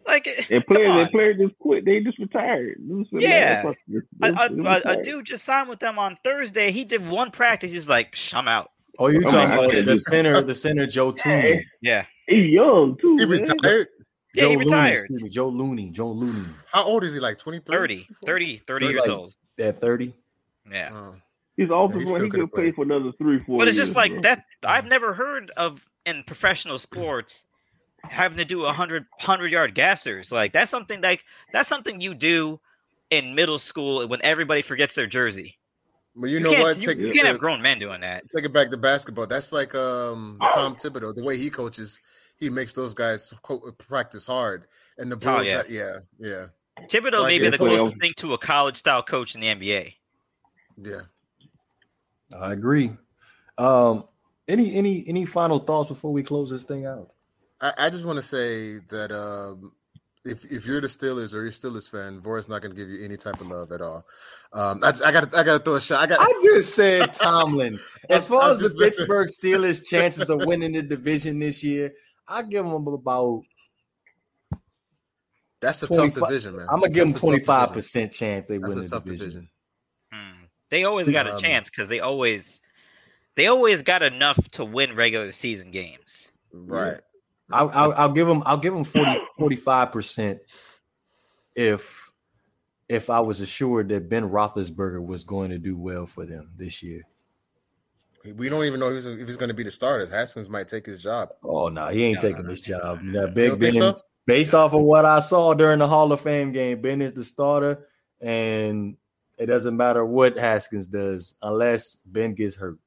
Like, 0.07 0.27
And 0.27 0.65
come 0.67 0.77
players, 0.77 0.91
on. 0.91 1.01
and 1.01 1.11
players 1.11 1.37
just 1.39 1.59
quit. 1.59 1.85
They 1.85 2.01
just 2.01 2.19
retired. 2.19 2.77
This 2.81 3.07
is- 3.13 3.23
Yeah. 3.23 3.63
that's- 3.63 3.75
this- 3.87 4.03
A, 4.23 4.33
this- 4.33 4.41
a, 4.41 4.55
this 4.55 4.85
a, 4.85 4.89
a 4.99 5.03
dude 5.03 5.27
just 5.27 5.45
signed 5.45 5.69
with 5.69 5.79
them 5.79 5.99
on 5.99 6.19
Thursday. 6.25 6.73
He 6.73 6.85
did 6.85 7.07
one 7.09 7.31
practice. 7.31 7.71
He's 7.73 7.89
like, 7.89 8.17
I'm 8.33 8.49
out. 8.49 8.71
Oh, 8.99 9.07
you 9.09 9.23
Oh, 9.27 9.31
talking 9.31 9.53
about 9.59 9.85
the 9.85 9.97
center, 9.99 10.41
the 10.41 10.55
center 10.55 10.87
Joe 10.87 11.15
Looney. 11.25 11.65
Yeah. 11.81 12.07
He's 12.27 12.51
young 12.51 12.97
too. 13.01 13.17
He 13.19 13.27
man. 13.27 13.41
retired. 13.41 13.89
Yeah, 14.35 14.43
Joe 14.45 14.51
he 14.51 14.57
Looney, 14.57 14.65
retired. 14.71 14.99
excuse 14.99 15.23
me, 15.23 15.29
Joe 15.31 15.49
Looney. 15.49 15.91
Joe 15.91 16.11
Looney. 16.13 16.47
How 16.73 16.85
old 16.85 17.03
is 17.05 17.15
he? 17.15 17.21
Like 17.21 17.39
23? 17.39 17.75
30, 17.77 18.09
30, 18.27 18.59
30 18.67 18.87
years 18.87 19.01
like- 19.03 19.11
old. 19.11 19.35
At 19.59 19.81
30. 19.81 20.13
Yeah. 20.71 20.91
Oh. 20.93 21.15
He's 21.57 21.71
also 21.71 21.99
he 21.99 22.05
he, 22.05 22.11
still 22.11 22.25
he 22.25 22.31
could've 22.31 22.53
play 22.53 22.73
for 22.73 22.83
another 22.85 23.13
three, 23.19 23.39
four. 23.45 23.59
But 23.59 23.69
it's 23.69 23.77
just 23.77 23.95
like 23.95 24.13
bro. 24.13 24.21
that. 24.23 24.45
I've 24.65 24.87
never 24.87 25.13
heard 25.13 25.51
of 25.57 25.85
in 26.07 26.23
professional 26.25 26.79
sports 26.79 27.45
having 28.05 28.39
to 28.39 28.45
do 28.45 28.65
a 28.65 28.73
hundred 28.73 29.07
hundred 29.19 29.53
yard 29.53 29.75
gassers. 29.75 30.31
Like 30.33 30.53
that's 30.53 30.71
something 30.71 31.01
like 31.01 31.25
that's 31.53 31.69
something 31.69 32.01
you 32.01 32.15
do 32.15 32.61
in 33.11 33.35
middle 33.35 33.59
school 33.59 34.07
when 34.09 34.21
everybody 34.23 34.63
forgets 34.63 34.95
their 34.95 35.07
jersey. 35.07 35.57
But 36.17 36.31
you 36.31 36.41
know 36.41 36.51
can't, 36.51 36.63
what? 36.63 36.81
You, 36.81 36.89
Take, 36.89 36.99
you 36.99 37.09
it 37.09 37.15
can't 37.15 37.25
to- 37.27 37.33
have 37.33 37.39
grown 37.39 37.63
men 37.63 37.79
doing 37.79 38.01
that. 38.01 38.25
take 38.35 38.45
it 38.45 38.53
back 38.53 38.71
to 38.71 38.77
basketball. 38.77 39.27
That's 39.27 39.53
like 39.53 39.75
um, 39.75 40.39
Tom 40.53 40.75
Thibodeau. 40.75 41.15
The 41.15 41.23
way 41.23 41.37
he 41.37 41.51
coaches, 41.51 42.01
he 42.39 42.51
makes 42.51 42.73
those 42.73 42.95
guys 42.95 43.33
co- 43.43 43.71
practice 43.79 44.27
hard. 44.27 44.67
And 44.99 45.11
the 45.11 45.31
Oh, 45.31 45.41
yeah. 45.41 45.63
yeah, 45.69 45.93
yeah, 46.19 46.47
yeah, 46.79 46.87
Thibodeau 46.89 47.11
So 47.13 47.23
may 47.25 47.39
be 47.39 47.49
the 47.49 47.55
it. 47.55 47.59
closest 47.59 47.99
thing 48.01 48.13
to 48.17 48.35
a 48.35 48.39
college 48.39 48.77
style 48.77 49.03
coach 49.03 49.35
in 49.37 49.41
the 49.41 49.47
NBA. 49.47 49.95
yeah. 50.77 51.01
I 52.39 52.53
agree. 52.53 52.93
Um, 53.59 54.05
any 54.47 54.75
any 54.77 55.05
any 55.09 55.25
final 55.25 55.59
thoughts 55.59 55.89
before 55.89 56.13
we 56.13 56.23
close 56.23 56.51
this 56.51 56.63
thing 56.65 56.87
out? 56.87 57.11
I, 57.61 57.73
I 57.79 57.91
just 57.91 58.05
want 58.05 58.17
to 58.17 58.23
say 58.23 58.79
that 58.89 59.13
um, 59.13 59.73
if 60.25 60.45
if 60.51 60.67
you're 60.67 60.81
the 60.81 60.87
Steelers 60.87 61.33
or 61.35 61.39
you're 61.39 61.47
a 61.47 61.51
Steelers 61.51 61.91
fan, 61.91 62.21
Vora's 62.23 62.49
not 62.49 62.63
going 62.63 62.75
to 62.75 62.77
give 62.81 62.89
you 62.89 63.05
any 63.05 63.17
type 63.17 63.41
of 63.41 63.47
love 63.49 63.73
at 63.73 63.81
all. 63.81 64.05
Um, 64.53 64.83
I, 64.83 64.89
I 65.05 65.13
got 65.13 65.35
I 65.37 65.43
got 65.43 65.59
to 65.59 65.59
throw 65.59 65.77
a 65.77 65.81
shot. 65.81 66.01
I 66.03 66.07
got. 66.07 66.19
I 66.21 66.41
just 66.45 66.75
said 66.75 67.13
Tomlin. 67.13 67.79
As 68.11 68.27
far 68.27 68.43
I'm 68.43 68.51
as 68.53 68.61
the 68.61 68.65
just 68.69 68.79
messing- 68.79 68.99
Pittsburgh 69.07 69.29
Steelers' 69.29 69.85
chances 69.91 70.31
of 70.31 70.45
winning 70.47 70.73
the 70.73 70.83
division 70.83 71.39
this 71.39 71.63
year, 71.63 71.93
I 72.27 72.43
give 72.43 72.65
them 72.65 72.87
about. 72.87 73.43
That's 75.61 75.83
a 75.83 75.87
25 75.87 76.15
tough 76.15 76.29
division, 76.29 76.57
man. 76.57 76.67
I'm 76.71 76.81
gonna 76.81 76.89
give 76.89 77.05
them 77.05 77.09
That's 77.09 77.11
a 77.11 77.13
tough 77.15 77.21
twenty 77.21 77.45
five 77.45 77.69
division. 77.69 77.75
percent 77.83 78.13
chance 78.13 78.47
they 78.49 78.57
That's 78.59 78.69
win 78.71 78.79
a 78.79 78.83
the 78.83 78.89
tough 78.89 79.05
division. 79.05 79.27
division. 79.29 79.49
Hmm. 80.13 80.45
They 80.71 80.85
always 80.85 81.09
got 81.09 81.27
a 81.27 81.35
Um, 81.35 81.39
chance 81.41 81.69
because 81.69 81.89
they 81.89 82.01
always 82.01 82.61
they 83.37 83.47
always 83.47 83.83
got 83.83 84.03
enough 84.03 84.39
to 84.53 84.65
win 84.65 84.95
regular 84.97 85.33
season 85.33 85.71
games. 85.71 86.33
Right. 86.53 86.99
I'll, 87.53 87.71
I'll, 87.75 87.93
I'll 87.93 88.13
give 88.13 88.27
them. 88.27 88.43
I'll 88.47 88.57
give 88.59 88.75
them 88.75 88.85
45 89.39 89.93
percent 89.93 90.41
if 91.55 92.11
if 92.89 93.09
I 93.11 93.21
was 93.21 93.41
assured 93.41 93.89
that 93.91 94.09
Ben 94.09 94.29
Roethlisberger 94.29 95.05
was 95.05 95.23
going 95.25 95.51
to 95.51 95.59
do 95.59 95.77
well 95.77 96.07
for 96.07 96.27
them 96.27 96.51
this 96.57 96.83
year. 96.83 97.03
We 98.35 98.49
don't 98.51 98.65
even 98.65 98.81
know 98.81 98.89
if 98.89 98.95
he's, 98.97 99.07
if 99.07 99.27
he's 99.29 99.37
going 99.37 99.49
to 99.49 99.55
be 99.55 99.63
the 99.63 99.71
starter. 99.71 100.07
Haskins 100.07 100.51
might 100.51 100.69
take 100.69 100.85
his 100.87 101.03
job. 101.03 101.31
Oh 101.43 101.69
no, 101.69 101.89
he 101.89 102.05
ain't 102.05 102.17
No, 102.17 102.21
taking 102.23 102.43
no, 102.43 102.49
no, 102.49 102.51
this 102.51 102.69
no, 102.69 102.79
job. 102.79 103.03
no, 103.03 103.27
Now, 103.27 103.33
Big 103.33 103.59
Ben, 103.61 103.73
so? 103.75 104.01
based 104.27 104.55
off 104.55 104.75
of 104.75 104.83
what 104.83 105.05
I 105.05 105.21
saw 105.21 105.55
during 105.55 105.79
the 105.79 105.87
Hall 105.89 106.13
of 106.13 106.21
Fame 106.21 106.53
game, 106.53 106.81
Ben 106.83 107.01
is 107.01 107.15
the 107.15 107.25
starter, 107.25 107.87
and 108.21 108.97
it 109.39 109.47
doesn't 109.47 109.77
matter 109.77 110.05
what 110.05 110.37
Haskins 110.37 110.87
does 110.89 111.35
unless 111.41 111.97
Ben 112.05 112.35
gets 112.35 112.55
hurt. 112.57 112.79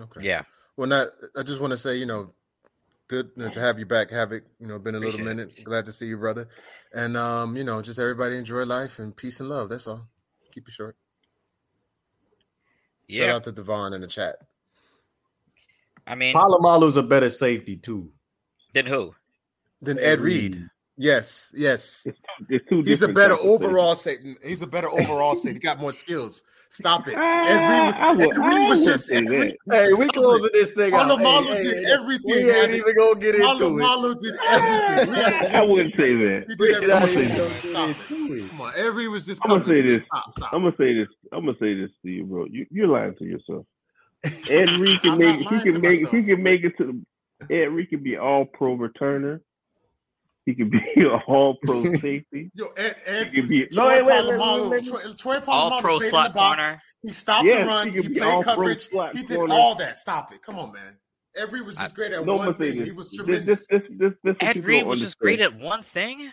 Okay. 0.00 0.22
Yeah, 0.22 0.42
Well, 0.76 0.88
not. 0.88 1.08
I 1.36 1.42
just 1.42 1.60
want 1.60 1.72
to 1.72 1.76
say, 1.76 1.96
you 1.96 2.06
know, 2.06 2.32
good 3.08 3.34
to 3.36 3.60
have 3.60 3.78
you 3.78 3.86
back. 3.86 4.10
Havoc. 4.10 4.44
You 4.60 4.66
know, 4.66 4.78
been 4.78 4.94
a 4.94 4.98
little 4.98 5.20
minute. 5.20 5.58
it. 5.58 5.64
Glad 5.64 5.84
to 5.86 5.92
see 5.92 6.06
you, 6.06 6.16
brother. 6.16 6.48
And 6.92 7.16
um, 7.16 7.56
you 7.56 7.64
know, 7.64 7.82
just 7.82 7.98
everybody 7.98 8.36
enjoy 8.36 8.64
life 8.64 8.98
and 8.98 9.16
peace 9.16 9.40
and 9.40 9.48
love. 9.48 9.68
That's 9.68 9.86
all. 9.86 10.06
Keep 10.52 10.68
it 10.68 10.74
short. 10.74 10.96
Shout 13.08 13.26
yeah. 13.26 13.34
out 13.34 13.44
to 13.44 13.52
Devon 13.52 13.92
in 13.92 14.00
the 14.00 14.06
chat. 14.06 14.36
I 16.06 16.14
mean, 16.14 16.34
Polamalu's 16.34 16.96
a 16.96 17.02
better 17.02 17.30
safety 17.30 17.76
too. 17.76 18.10
then 18.72 18.86
who? 18.86 19.14
Then 19.80 19.98
Ed 19.98 20.20
Reed. 20.20 20.68
Yes, 20.96 21.52
yes. 21.54 22.06
It's 22.48 22.68
two 22.68 22.82
He's 22.82 23.02
a 23.02 23.08
better 23.08 23.34
types 23.34 23.44
of 23.44 23.50
things. 23.50 23.64
overall 23.64 23.94
safety. 23.96 24.36
He's 24.44 24.62
a 24.62 24.66
better 24.66 24.88
overall 24.88 25.34
safety. 25.34 25.54
He 25.54 25.58
got 25.58 25.80
more 25.80 25.92
skills. 25.92 26.44
Stop 26.74 27.06
it. 27.06 27.16
Uh, 27.16 27.20
Ed 27.46 28.16
Reed, 28.18 28.18
would- 28.18 28.36
Ed 28.36 28.68
was 28.68 28.84
just 28.84 29.06
say 29.06 29.18
Ed 29.18 29.26
that. 29.26 29.30
Reed 29.30 29.56
Hey, 29.70 29.86
we 29.92 29.92
covering. 29.92 30.10
closing 30.10 30.50
this 30.52 30.72
thing 30.72 30.92
out. 30.92 31.08
Polamalu 31.08 31.46
Hey, 31.46 31.62
did 31.62 31.84
hey, 31.86 31.92
everything, 31.92 32.22
We 32.26 32.32
ain't 32.50 32.50
Havoc. 32.56 32.76
even 32.76 32.96
gonna 32.96 33.20
get 33.20 33.34
into 33.36 33.46
it. 33.46 33.58
Polamalu 33.60 34.20
did 34.20 34.34
everything. 34.48 35.54
I 35.54 35.64
wouldn't 35.64 35.94
say 35.94 36.14
that. 36.16 36.44
He 36.48 36.54
We 36.58 36.66
did 36.74 36.88
not 36.88 37.02
everything. 37.02 37.24
even 37.26 37.36
gonna 37.36 37.60
Stop 37.60 37.86
get 37.86 38.10
it. 38.10 38.10
into 38.10 38.34
it. 38.44 38.50
Come 38.50 38.60
on, 38.60 38.72
Ed 38.76 38.86
Reed 38.88 39.08
was 39.08 39.24
just. 39.26 39.40
I'm 39.44 39.50
gonna 39.50 39.66
say 39.66 39.82
this. 39.82 40.02
Stop, 40.02 40.34
stop. 40.36 40.52
I'm 40.52 40.62
gonna 40.62 40.74
say 40.76 40.94
this. 40.94 41.08
I'm 41.32 41.44
gonna 41.46 41.56
say 41.60 41.74
this 41.74 41.90
to 42.02 42.10
you, 42.10 42.24
bro. 42.24 42.46
You, 42.50 42.66
you're 42.72 42.88
lying 42.88 43.14
to 43.18 43.24
yourself. 43.24 43.66
Ed 44.50 44.70
Reed 44.80 45.00
can 45.02 45.16
make. 45.16 45.38
He 45.38 45.60
can 45.60 45.80
make. 45.80 46.02
myself. 46.02 46.10
He 46.12 46.22
can 46.24 46.42
make 46.42 46.64
it 46.64 46.76
to. 46.78 47.04
the 47.48 47.54
Ed 47.54 47.66
Reed 47.66 47.88
can 47.90 48.02
be 48.02 48.16
all 48.16 48.46
pro 48.46 48.76
returner. 48.76 49.40
He 50.46 50.54
could 50.54 50.70
be 50.70 50.78
an 50.96 51.06
all 51.26 51.56
pro 51.64 51.82
safety. 51.94 52.50
Yo, 52.54 52.66
Ed, 52.76 52.96
Ed, 53.06 53.26
He 53.28 53.40
could 53.40 53.48
be- 53.48 53.68
no, 53.72 53.82
Troy 53.82 54.04
wait, 54.04 54.06
wait, 54.06 54.38
wait, 54.38 54.38
wait, 54.38 54.70
wait. 54.70 54.86
Troy, 54.86 55.12
Troy 55.14 55.36
Polamalu 55.40 55.48
All 55.48 55.80
pro 55.80 55.98
slot 56.00 56.26
in 56.26 56.32
the 56.32 56.34
box. 56.38 56.62
corner. 56.62 56.82
He 57.02 57.08
stopped 57.08 57.44
Yes, 57.46 57.66
the 57.66 57.70
run. 57.72 57.90
he 57.90 58.02
He, 58.02 58.08
played 58.20 58.44
coverage. 58.44 58.88
He 59.14 59.22
did 59.22 59.36
corner. 59.38 59.54
all 59.54 59.74
that. 59.76 59.98
Stop 59.98 60.32
it. 60.34 60.42
Come 60.42 60.58
on, 60.58 60.72
man. 60.72 60.96
Ed 61.36 61.50
Reed 61.52 61.66
was 61.66 61.76
just 61.76 61.94
great 61.96 62.12
at 62.12 62.24
No, 62.24 62.32
I'm 62.34 62.38
one 62.38 62.46
gonna 62.52 62.58
thing. 62.58 62.76
this. 62.78 62.86
He 62.86 62.92
was 62.92 63.10
tremendous. 63.12 63.66
this, 63.66 63.66
this, 63.68 63.82
this, 63.98 64.12
this 64.22 64.36
what 64.38 64.42
Ed 64.56 64.64
Reed 64.64 64.80
don't 64.80 64.88
was 64.88 65.00
just 65.00 65.18
great 65.18 65.40
at 65.40 65.54
one 65.58 65.82
thing. 65.82 66.30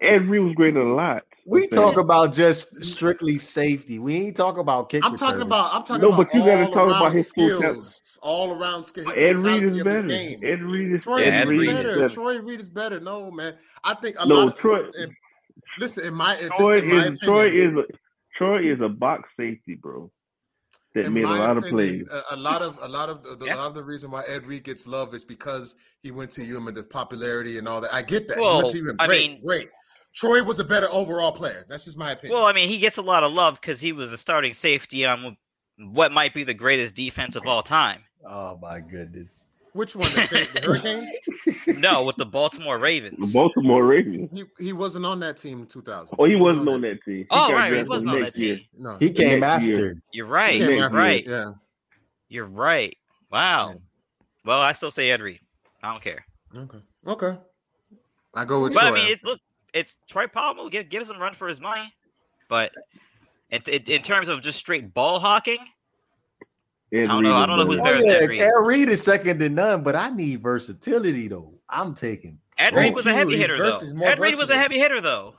Ed 0.00 0.22
Reed 0.28 0.42
was 0.42 0.54
great 0.54 0.76
at 0.76 0.82
a 0.82 0.84
lot. 0.94 1.22
We 1.50 1.66
talk 1.66 1.96
about 1.96 2.32
just 2.32 2.84
strictly 2.84 3.36
safety. 3.38 3.98
We 3.98 4.14
ain't 4.26 4.36
talk 4.36 4.56
about 4.56 4.88
kick. 4.88 5.04
I'm 5.04 5.16
talking 5.16 5.40
returners. 5.40 5.42
about. 5.46 5.74
I'm 5.74 5.82
talking 5.82 6.02
No, 6.02 6.08
about 6.08 6.16
but 6.30 6.34
you 6.34 6.40
gotta 6.44 6.66
all 6.66 6.72
talk 6.72 6.96
about 6.96 7.12
his 7.12 7.32
full 7.32 7.58
skills. 7.58 8.18
All 8.22 8.52
around 8.60 8.84
skills. 8.84 9.16
Ed 9.16 9.40
Reed 9.40 9.62
is 9.64 9.70
totality 9.72 9.80
of 9.80 9.86
his 9.86 10.04
better. 10.04 10.52
Ed 10.52 10.62
Reed 10.62 10.92
is, 10.92 11.02
Troy 11.02 11.18
Yeah, 11.24 11.26
Reed 11.26 11.32
Ed 11.34 11.50
is 11.50 11.56
Reed 11.58 11.68
better. 12.00 12.08
Troy 12.14 12.38
Reed 12.38 12.60
is 12.60 12.70
better. 12.70 13.00
No, 13.00 13.30
man. 13.32 13.54
I 13.82 13.94
think 13.94 14.16
a 14.20 14.26
No, 14.26 14.34
lot 14.36 14.48
of 14.52 14.58
Troy- 14.58 14.88
in- 14.98 15.16
listen, 15.80 16.06
in 16.06 16.14
my 16.14 16.36
just 16.36 16.52
Troy 16.54 16.78
in 16.78 16.88
my 16.88 16.94
is 16.96 17.00
opinion, 17.02 17.18
Troy 17.24 17.46
is 17.48 17.72
a 17.76 17.84
Troy 18.38 18.72
is 18.72 18.80
a 18.80 18.88
box 18.88 19.28
safety, 19.38 19.74
bro. 19.74 20.10
That 20.94 21.10
made 21.10 21.24
a 21.24 21.26
my 21.28 21.38
lot 21.38 21.56
of 21.56 21.64
plays. 21.64 22.04
A, 22.10 22.34
a 22.34 22.36
lot 22.36 22.62
of 22.62 22.78
a 22.82 22.88
lot 22.88 23.08
of 23.08 23.22
the, 23.24 23.34
the- 23.36 23.46
Yeah. 23.46 23.56
a 23.56 23.58
lot 23.58 23.66
of 23.68 23.74
the 23.74 23.82
reason 23.84 24.10
why 24.10 24.22
Ed 24.28 24.44
Reed 24.46 24.64
gets 24.64 24.86
love 24.86 25.14
is 25.14 25.24
because 25.24 25.74
he 26.02 26.10
went 26.10 26.30
to 26.32 26.42
UM 26.42 26.68
and 26.68 26.76
the 26.76 26.82
popularity 26.84 27.58
and 27.58 27.66
all 27.68 27.80
that. 27.80 27.92
I 27.92 28.02
get 28.02 28.28
that. 28.28 28.36
he 28.36 28.40
Well, 28.42 28.58
went 28.58 28.70
to 28.70 28.78
UM. 28.78 28.96
I 29.00 29.06
Great, 29.08 29.30
mean- 29.32 29.40
great. 29.40 29.68
Troy 30.14 30.42
was 30.42 30.58
a 30.58 30.64
better 30.64 30.88
overall 30.90 31.32
player. 31.32 31.64
That's 31.68 31.84
just 31.84 31.96
my 31.98 32.12
opinion. 32.12 32.36
Well, 32.38 32.46
I 32.46 32.52
mean, 32.52 32.68
he 32.68 32.78
gets 32.78 32.96
a 32.96 33.02
lot 33.02 33.22
of 33.22 33.32
love 33.32 33.60
because 33.60 33.80
he 33.80 33.92
was 33.92 34.10
the 34.10 34.18
starting 34.18 34.52
safety 34.54 35.06
on 35.06 35.36
what 35.78 36.12
might 36.12 36.34
be 36.34 36.44
the 36.44 36.54
greatest 36.54 36.94
defense 36.94 37.36
of 37.36 37.46
all 37.46 37.62
time. 37.62 38.02
Oh 38.24 38.58
my 38.60 38.80
goodness. 38.80 39.44
Which 39.72 39.94
one? 39.94 40.10
The, 40.10 40.48
the 40.54 40.60
Hurricanes? 40.62 41.08
No, 41.78 42.04
with 42.04 42.16
the 42.16 42.26
Baltimore 42.26 42.78
Ravens. 42.78 43.16
The 43.18 43.32
Baltimore 43.32 43.84
Ravens. 43.86 44.28
He 44.36 44.64
he 44.66 44.72
wasn't 44.72 45.06
on 45.06 45.20
that 45.20 45.36
team 45.36 45.60
in 45.60 45.66
2000. 45.66 46.16
Oh, 46.18 46.24
he 46.24 46.34
wasn't 46.34 46.68
on 46.68 46.80
that 46.82 47.02
team. 47.04 47.18
He 47.18 47.26
Oh, 47.30 47.48
got 47.48 47.52
right, 47.54 47.72
he 47.72 47.82
wasn't 47.84 48.10
on 48.10 48.20
next 48.20 48.34
that 48.34 48.40
year. 48.42 48.56
team. 48.56 48.64
No, 48.78 48.96
He 48.98 49.10
came 49.12 49.42
after. 49.44 49.64
year. 49.66 49.94
You're 50.12 50.26
right. 50.26 50.54
He 50.54 50.58
Next 50.58 50.68
came 50.70 50.76
You're 50.78 50.86
after 50.86 50.98
right. 50.98 51.24
Yeah. 51.26 51.52
You're 52.28 52.46
right. 52.46 52.96
Wow. 53.30 53.68
Yeah. 53.70 53.74
Well, 54.44 54.60
I 54.60 54.72
still 54.72 54.90
say 54.90 55.10
Ed 55.12 55.20
Reed. 55.22 55.40
I 55.82 55.92
don't 55.92 56.02
care. 56.02 56.24
Okay. 56.56 56.78
Okay. 57.06 57.38
I 58.34 58.44
go 58.44 58.62
with 58.62 58.74
But 58.74 58.80
Troy. 58.88 58.90
I 58.90 58.94
mean, 59.04 59.12
it's, 59.12 59.22
look, 59.22 59.38
it's 59.74 59.98
Troy 60.08 60.26
Palmer. 60.26 60.68
Give 60.70 60.88
give 60.88 61.02
us 61.02 61.10
a 61.10 61.18
run 61.18 61.34
for 61.34 61.48
his 61.48 61.60
money. 61.60 61.92
But 62.48 62.72
in, 63.50 63.62
in, 63.68 63.82
in 63.86 64.02
terms 64.02 64.28
of 64.28 64.42
just 64.42 64.58
straight 64.58 64.92
ball 64.94 65.20
hawking, 65.20 65.58
Ed 66.92 67.04
I 67.04 67.06
don't 67.06 67.16
Reed 67.18 67.24
know- 67.24 67.36
I 67.36 67.46
don't 67.46 67.58
know 67.58 67.66
who's 67.66 67.80
better. 67.80 67.96
Oh 67.98 68.02
better 68.02 68.02
than 68.02 68.10
oh, 68.10 68.12
yeah, 68.12 68.22
Ed 68.24 68.28
Reed. 68.28 68.40
Ed 68.40 68.66
Reed 68.66 68.88
is 68.88 69.02
second 69.02 69.38
to 69.40 69.48
none, 69.48 69.82
but 69.82 69.94
I 69.96 70.10
need 70.10 70.40
versatility 70.42 71.28
though. 71.28 71.54
I'm 71.68 71.94
taking 71.94 72.38
Ed 72.58 72.74
Reed 72.74 72.94
was 72.94 73.06
a 73.06 73.12
heavy 73.12 73.36
hitter 73.38 73.56
vers- 73.56 73.80
though. 73.80 73.86
he's 73.86 73.94
more 73.94 74.08
Ed 74.08 74.18
Reed 74.18 74.36
was 74.36 74.50
a 74.50 74.56
heavy 74.58 74.78
hitter 74.78 75.00
though. 75.00 75.34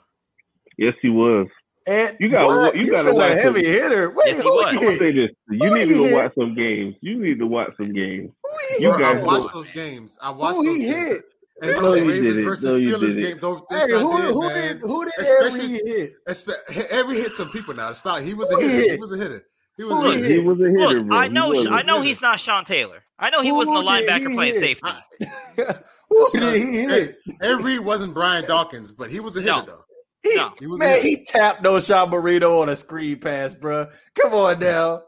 Yes, 0.78 0.94
he 1.02 1.10
was. 1.10 1.48
Ed. 1.88 2.16
You 2.20 2.30
got- 2.30 2.48
what? 2.48 2.76
you 2.76 2.84
You 2.86 2.92
gotta 2.92 3.14
watch 3.14 3.32
a 3.32 3.36
heavy 3.42 3.66
him. 3.66 3.72
hitter. 3.74 4.10
Wait, 4.12 4.28
Yes, 4.28 4.42
who 4.42 4.54
was. 4.54 4.76
I'm 4.76 4.82
gonna 4.84 4.98
say 4.98 5.12
this. 5.12 5.30
You 5.50 5.68
Who 5.70 5.76
need 5.76 5.88
he 5.88 5.94
to 5.96 6.04
hit? 6.06 6.14
watch 6.16 6.34
some 6.40 6.56
games. 6.56 6.96
You 7.02 7.20
need 7.22 7.38
to 7.40 7.48
watch 7.48 7.72
some 7.76 7.92
games. 7.92 8.32
Who 8.44 8.50
he 8.78 8.84
You 8.84 8.92
hit? 8.92 8.98
Bro, 9.00 9.14
guys 9.14 9.24
I 9.24 9.26
watched 9.26 9.54
those 9.54 9.72
games. 9.72 10.18
I 10.22 10.30
watched 10.32 10.56
Who 10.58 10.64
those 10.66 10.76
he 10.78 10.84
games. 10.86 10.96
hit? 10.96 11.22
And 11.62 11.72
No, 11.74 11.92
the 11.92 12.00
you 12.00 12.08
Ravens 12.10 12.34
didn't. 12.34 12.46
versus 12.46 12.64
No, 12.66 12.76
you 12.76 12.96
Steelers 12.98 13.16
didn't. 13.16 13.42
game. 13.42 13.62
Hey, 13.70 13.92
who, 14.00 14.18
did, 14.18 14.32
who 14.32 14.48
man. 14.50 14.68
did 14.76 14.82
who 14.82 15.06
did 15.06 15.14
Ed 15.20 15.22
Especially- 15.22 15.74
Reed 15.74 15.82
hit? 15.86 16.14
Espe- 16.28 16.88
Every 16.90 17.18
hit 17.22 17.36
some 17.36 17.50
people 17.52 17.74
now. 17.76 17.94
Stop. 17.94 18.22
He 18.22 18.34
was 18.34 18.50
Who 18.50 18.58
a 18.60 18.62
hitter. 18.64 18.76
hit? 18.82 18.92
He 18.94 18.98
was 19.00 19.12
a 19.14 19.18
hitter. 19.18 19.46
He 19.78 19.84
was 19.84 19.94
Who 19.94 20.02
a 20.06 20.12
hit? 20.16 20.22
hitter. 20.26 20.34
He 20.34 20.40
was 20.48 20.60
a 20.60 20.64
hitter, 20.70 20.78
Look, 20.80 21.06
bro. 21.08 21.18
I 21.18 21.28
know 21.28 21.50
was 21.50 21.68
I 21.68 21.82
a- 21.82 21.84
know 21.84 22.02
he's 22.02 22.22
not 22.22 22.40
Sean 22.40 22.66
Taylor. 22.66 23.04
I 23.20 23.30
know 23.30 23.42
he 23.42 23.50
Who 23.50 23.56
wasn't 23.56 23.78
a 23.78 23.82
linebacker 23.82 24.34
playing 24.34 24.54
hit? 24.56 24.62
safety. 24.62 24.82
I- 24.84 25.76
who 26.10 26.30
did 26.34 26.56
he 26.62 26.82
hit? 26.82 27.18
Ed 27.42 27.62
Reed 27.62 27.82
wasn't 27.82 28.14
Brian 28.16 28.44
Dawkins, 28.46 28.92
but 28.92 29.12
he 29.12 29.20
was 29.20 29.36
a 29.36 29.42
hitter 29.42 29.52
No. 29.58 29.62
though. 29.66 29.82
He, 30.24 30.36
No. 30.36 30.54
He 30.60 30.66
was 30.68 30.80
man, 30.80 30.96
hitter. 30.98 31.08
he 31.08 31.26
tapped 31.26 31.62
no 31.64 31.80
shot 31.80 32.10
burrito 32.10 32.62
on 32.62 32.70
a 32.70 32.76
screen 32.76 33.20
pass, 33.20 33.54
bro. 33.56 33.88
Come 34.20 34.34
on 34.34 34.60
now. 34.60 35.04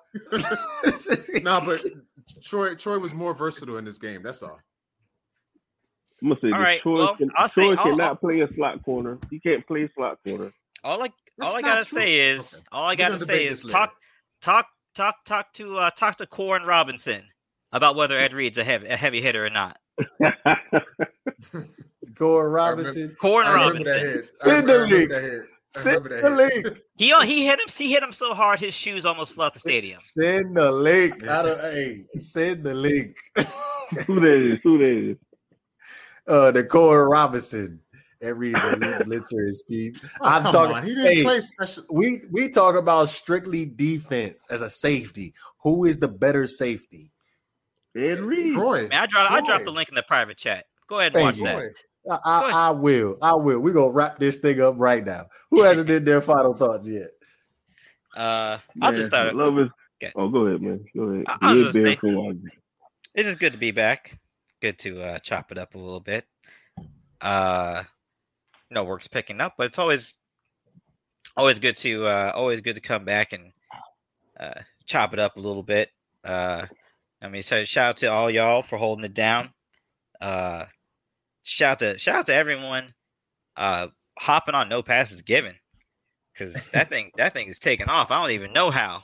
No, 1.42 1.62
but 1.66 1.80
Troy 2.44 2.76
Troy 2.76 3.00
was 3.00 3.14
more 3.14 3.34
versatile 3.34 3.78
in 3.78 3.86
this 3.86 3.98
game. 3.98 4.22
That's 4.24 4.42
all. 4.44 4.60
I'm 6.24 6.30
gonna 6.30 6.40
say 6.42 6.52
All 6.52 6.58
this. 6.60 6.66
right, 6.66 6.82
Troy, 6.82 6.98
well, 7.00 7.16
can, 7.16 7.30
I'll 7.36 7.50
say- 7.50 7.66
Troy 7.66 7.76
I'll- 7.76 7.84
cannot 7.84 8.02
I'll- 8.02 8.16
play 8.16 8.40
a 8.40 8.54
slot 8.54 8.84
corner. 8.84 9.18
He 9.30 9.40
can't 9.40 9.66
play 9.68 9.90
slot 9.96 10.20
corner. 10.26 10.54
All 10.84 11.04
I 11.04 11.10
That's 11.38 11.52
all 11.52 11.58
I 11.58 11.62
gotta 11.62 11.86
true. 11.86 12.00
say 12.00 12.20
is 12.20 12.54
Okay. 12.56 12.64
all 12.72 12.86
I 12.86 12.96
gotta 12.96 13.20
say 13.20 13.46
is 13.46 13.62
this 13.62 13.72
talk 13.72 13.94
talk 14.42 14.68
talk 14.96 15.16
talk 15.26 15.52
to 15.54 15.78
uh, 15.78 15.90
talk 15.92 16.18
to 16.18 16.26
Corin 16.26 16.64
Robinson 16.64 17.24
about 17.72 17.96
whether 17.96 18.18
Ed 18.18 18.34
Reed's 18.34 18.58
a 18.58 18.64
heavy 18.64 18.88
a 18.88 18.96
heavy 18.98 19.22
hitter 19.22 19.46
or 19.46 19.50
not. 19.50 19.78
Gore 22.14 22.50
Robinson. 22.50 23.16
Corin 23.20 23.48
I 23.48 23.68
remember 23.68 23.84
that 23.90 24.02
Robinson. 24.04 24.30
Send 24.36 24.68
the 24.70 24.80
link. 24.80 25.12
Send 25.70 26.06
the 26.06 26.30
link. 26.30 26.82
He 26.98 27.14
he 27.26 27.46
hit 27.46 27.60
him. 27.60 27.66
He 27.76 27.92
hit 27.92 28.04
him 28.04 28.12
so 28.14 28.34
hard 28.34 28.60
his 28.60 28.74
shoes 28.74 29.06
almost 29.06 29.34
flew 29.34 29.46
out 29.46 29.54
the 29.54 29.60
stadium. 29.60 29.98
Send 30.00 30.56
the 30.56 30.72
link. 30.72 31.28
I 31.28 31.42
don't, 31.42 31.60
hey, 31.60 32.06
send 32.18 32.64
the 32.64 32.74
link. 32.76 33.16
Who 34.06 34.20
that 34.20 34.26
is? 34.26 34.62
Who 34.62 34.78
that 34.78 34.86
is? 35.12 35.18
Uh, 36.28 36.52
Nicole 36.54 36.96
Robinson. 36.96 37.80
That 38.22 38.36
reads 38.36 38.58
Elite 38.64 38.80
Blitzer 39.06 39.46
is 39.46 39.60
speed. 39.60 39.98
Oh, 40.22 40.30
I'm 40.30 40.44
talking. 40.44 40.78
on. 40.78 40.84
He 40.86 40.96
didn't 40.96 41.06
hey, 41.18 41.24
play 41.24 41.42
special. 41.42 41.84
we 41.92 42.22
we 42.32 42.48
talk 42.48 42.76
about 42.78 43.10
strictly 43.10 43.66
defense 43.66 44.48
as 44.50 44.62
a 44.62 44.70
safety. 44.70 45.34
Who 45.62 45.84
is 45.84 46.00
the 46.00 46.08
better 46.08 46.48
safety? 46.48 47.12
Ed 47.98 48.20
Reed. 48.20 48.58
Roy. 48.58 48.88
Man, 48.88 48.94
I 48.94 49.06
dropped 49.08 49.30
I 49.32 49.40
Troy. 49.40 49.48
dropped 49.48 49.66
the 49.66 49.72
link 49.72 49.90
in 49.90 49.96
the 49.96 50.04
private 50.04 50.38
chat. 50.38 50.66
Go 50.88 51.00
ahead 51.00 51.14
and 51.16 51.16
Thank 51.16 51.26
watch 51.26 51.38
you. 51.38 51.44
that. 51.44 51.56
Roy. 51.58 51.70
I, 52.12 52.18
I. 52.26 52.68
I 52.68 52.72
will. 52.72 53.18
I 53.22 53.34
will. 53.36 53.60
We're 53.60 53.74
gonna 53.74 53.90
wrap 53.92 54.20
this 54.20 54.38
thing 54.38 54.62
up 54.62 54.76
right 54.78 55.06
now. 55.06 55.26
Who 55.52 55.62
hasn't 55.62 55.90
did 55.90 56.06
their 56.06 56.22
final 56.22 56.54
thoughts 56.56 56.88
yet? 56.88 57.10
Uh, 58.16 58.58
I'll 58.82 58.92
Man, 58.92 58.94
just 58.94 59.08
start. 59.10 59.36
Love 59.36 59.60
is. 59.60 59.70
Okay. 60.02 60.14
Oh, 60.16 60.30
go 60.30 60.48
ahead, 60.48 60.62
man. 60.62 60.84
Go 60.96 61.04
ahead. 61.04 61.26
I- 61.28 61.38
I 61.42 61.52
was 61.52 61.60
Good 61.62 61.66
gonna 61.66 61.74
say- 61.74 61.84
bear 61.84 61.98
for 61.98 62.22
one. 62.24 62.42
This 63.16 63.28
is 63.28 63.36
good 63.36 63.52
to 63.52 63.60
be 63.60 63.72
back. 63.72 64.18
Good 64.64 64.80
to 64.80 65.02
uh, 65.02 65.20
chop 65.20 65.52
it 65.52 65.58
up 65.58 65.76
a 65.76 65.78
little 65.78 66.00
bit. 66.00 66.24
Uh, 67.20 67.84
no 68.72 68.86
work's 68.86 69.10
picking 69.10 69.42
up, 69.42 69.56
but 69.58 69.68
it's 69.68 69.78
always 69.78 70.16
always 71.36 71.60
good 71.60 71.76
to 71.76 72.06
uh, 72.06 72.32
always 72.34 72.62
good 72.62 72.76
to 72.76 72.82
come 72.82 73.04
back 73.04 73.34
and 73.34 73.52
uh, 74.40 74.62
chop 74.86 75.12
it 75.12 75.20
up 75.20 75.36
a 75.36 75.42
little 75.42 75.64
bit. 75.64 75.90
Uh, 76.24 76.66
I 77.22 77.28
mean, 77.28 77.44
so 77.44 77.66
shout 77.66 77.90
out 77.90 77.98
to 77.98 78.08
all 78.08 78.32
y'all 78.32 78.64
for 78.64 78.78
holding 78.78 79.04
it 79.04 79.14
down. 79.14 79.50
Uh, 80.22 80.64
shout 81.44 81.72
out 81.74 81.80
to 81.80 82.00
shout 82.00 82.20
out 82.20 82.26
to 82.28 82.34
everyone 82.34 82.94
uh, 83.58 83.90
hopping 84.18 84.56
on 84.56 84.70
no 84.70 84.82
passes 84.82 85.24
given 85.24 85.56
because 86.32 86.70
that 86.70 86.90
thing 86.90 87.12
that 87.18 87.34
thing 87.34 87.50
is 87.50 87.60
taking 87.60 87.90
off. 87.90 88.12
I 88.12 88.22
don't 88.22 88.32
even 88.32 88.54
know 88.54 88.72
how, 88.72 89.04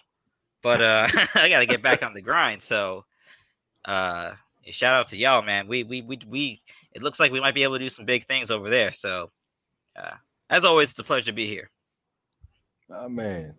but 0.64 0.81
uh, 0.81 1.10
I 1.36 1.49
got 1.49 1.60
to 1.60 1.65
get 1.65 1.84
back 1.84 2.02
on 2.02 2.14
the 2.14 2.22
grind. 2.22 2.61
So 2.61 3.03
uh 3.84 4.31
shout 4.65 4.94
out 4.94 5.07
to 5.07 5.18
y'all 5.18 5.41
man 5.41 5.68
we 5.68 5.84
we 5.84 6.02
we 6.02 6.19
we 6.27 6.61
it 6.94 7.02
looks 7.02 7.19
like 7.19 7.31
we 7.31 7.40
might 7.40 7.56
be 7.56 7.64
able 7.64 7.76
to 7.76 7.80
do 7.80 7.90
some 7.90 8.06
big 8.06 8.26
things 8.26 8.52
over 8.52 8.69
there 8.69 8.91
so 8.91 9.31
uh 9.95 10.11
as 10.49 10.64
always 10.65 10.91
it's 10.91 10.99
a 10.99 11.03
pleasure 11.03 11.27
to 11.27 11.34
be 11.34 11.48
here 11.48 11.69
Oh 12.91 13.07
man, 13.07 13.53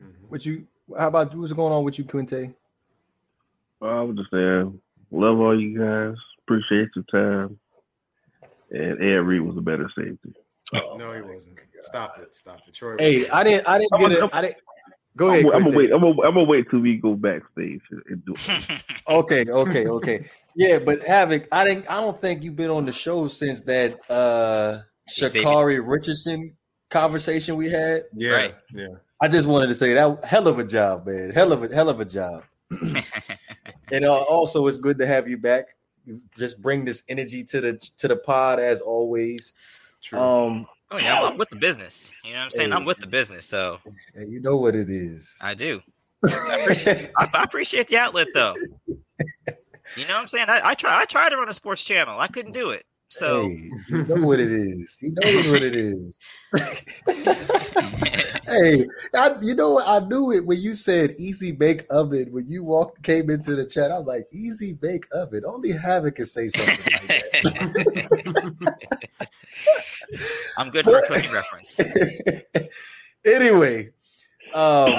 Mhm. 0.00 0.28
what 0.28 0.46
you? 0.46 0.68
How 0.96 1.08
about? 1.08 1.34
What's 1.34 1.52
going 1.52 1.72
on 1.72 1.82
with 1.82 1.98
you, 1.98 2.04
Quinte? 2.04 2.54
I 3.82 4.00
was 4.02 4.16
just 4.16 4.30
saying, 4.30 4.80
love 5.10 5.40
all 5.40 5.60
you 5.60 5.76
guys. 5.76 6.14
Appreciate 6.44 6.90
your 6.94 7.04
time. 7.10 7.58
And 8.70 9.02
Ed 9.02 9.18
Reed 9.26 9.40
was 9.40 9.56
a 9.56 9.60
better 9.60 9.90
safety. 9.98 10.32
No, 10.72 11.12
he 11.12 11.22
wasn't. 11.22 11.58
Stop 11.82 12.18
it. 12.20 12.32
Stop 12.34 12.60
it. 12.68 12.74
Troy. 12.74 12.96
Hey, 12.98 13.28
I 13.28 13.42
didn't. 13.42 13.68
I 13.68 13.78
didn't 13.78 13.98
get 13.98 14.12
it. 14.12 14.30
I 14.32 14.40
didn't. 14.42 14.56
Go 15.16 15.28
ahead. 15.28 15.44
I'm, 15.46 15.52
I'm 15.52 15.64
gonna 15.64 15.76
wait. 15.76 15.92
I'm 15.92 16.00
gonna, 16.00 16.44
wait 16.44 16.68
till 16.70 16.80
we 16.80 16.96
go 16.96 17.14
backstage 17.14 17.80
and, 17.90 18.02
and 18.08 18.24
do 18.24 18.34
it. 18.36 18.82
Okay, 19.08 19.44
okay, 19.48 19.86
okay. 19.86 20.28
Yeah, 20.56 20.78
but 20.78 21.04
Havoc, 21.04 21.46
I 21.52 21.64
didn't 21.64 21.90
I 21.90 22.00
don't 22.00 22.20
think 22.20 22.42
you've 22.42 22.56
been 22.56 22.70
on 22.70 22.84
the 22.86 22.92
show 22.92 23.28
since 23.28 23.60
that 23.62 23.98
uh 24.10 24.80
Sha'Carri 25.16 25.80
Richardson 25.84 26.56
conversation 26.90 27.56
we 27.56 27.70
had. 27.70 28.04
yeah. 28.14 28.30
Right. 28.32 28.54
Yeah. 28.72 28.88
I 29.20 29.28
just 29.28 29.46
wanted 29.46 29.68
to 29.68 29.74
say 29.74 29.94
that 29.94 30.24
hell 30.24 30.48
of 30.48 30.58
a 30.58 30.64
job, 30.64 31.06
man. 31.06 31.30
Hell 31.30 31.52
of 31.52 31.62
a 31.62 31.74
hell 31.74 31.88
of 31.88 32.00
a 32.00 32.04
job. 32.04 32.44
And 33.92 34.04
uh, 34.04 34.14
also 34.14 34.66
it's 34.66 34.78
good 34.78 34.98
to 34.98 35.06
have 35.06 35.28
you 35.28 35.36
back. 35.38 35.76
You 36.04 36.20
just 36.38 36.60
bring 36.60 36.84
this 36.84 37.02
energy 37.08 37.44
to 37.44 37.60
the 37.60 37.90
to 37.98 38.08
the 38.08 38.16
pod 38.16 38.58
as 38.58 38.80
always. 38.80 39.52
True. 40.02 40.18
Um 40.18 40.66
oh 40.94 40.98
yeah 40.98 41.20
I'm, 41.20 41.36
with 41.36 41.50
the 41.50 41.56
business. 41.56 42.12
You 42.24 42.32
know 42.32 42.38
what 42.38 42.44
i'm 42.44 42.50
saying? 42.50 42.72
I'm 42.72 42.84
with 42.84 42.98
the 42.98 43.06
business 43.06 43.46
so. 43.46 43.78
And 44.14 44.32
you 44.32 44.40
know 44.40 44.56
what 44.56 44.74
it 44.74 44.90
is. 44.90 45.36
i 45.40 45.54
do. 45.54 45.80
I 46.26 46.58
appreciate, 46.62 47.10
I, 47.18 47.28
I 47.34 47.42
appreciate 47.42 47.88
the 47.88 47.98
outlet 47.98 48.28
though. 48.32 48.54
You 49.96 50.06
know 50.08 50.14
what 50.14 50.22
i'm 50.22 50.28
saying? 50.28 50.48
I, 50.48 50.60
I 50.70 50.74
try 50.74 51.00
i 51.00 51.04
tried 51.04 51.30
to 51.30 51.36
run 51.36 51.48
a 51.48 51.52
sports 51.52 51.84
channel. 51.84 52.18
I 52.18 52.28
couldn't 52.28 52.52
do 52.52 52.70
it 52.70 52.84
so 53.18 53.48
Hey, 53.48 53.70
you 53.88 54.04
know 54.04 54.26
what 54.26 54.40
it 54.40 54.50
is. 54.50 54.98
He 55.00 55.10
knows 55.10 55.48
what 55.48 55.62
it 55.62 55.74
is. 55.74 56.18
hey, 58.46 58.86
I, 59.14 59.36
you 59.40 59.54
know 59.54 59.72
what? 59.72 59.88
I 59.88 60.06
knew 60.06 60.32
it 60.32 60.44
when 60.44 60.60
you 60.60 60.74
said 60.74 61.14
easy 61.18 61.52
bake 61.52 61.84
oven. 61.90 62.32
When 62.32 62.46
you 62.46 62.64
walked 62.64 63.02
came 63.02 63.30
into 63.30 63.54
the 63.54 63.66
chat, 63.66 63.90
I'm 63.90 64.04
like, 64.04 64.26
easy 64.32 64.72
bake 64.72 65.04
oven. 65.12 65.42
Only 65.46 65.72
Havoc 65.72 66.16
can 66.16 66.24
say 66.24 66.48
something 66.48 66.78
like 66.78 67.08
that. 67.08 67.20
i'm 70.58 70.70
good 70.70 70.84
for 70.84 70.96
a 70.96 71.02
cooking 71.08 71.32
reference 71.32 71.80
anyway, 73.24 73.90
um, 74.52 74.94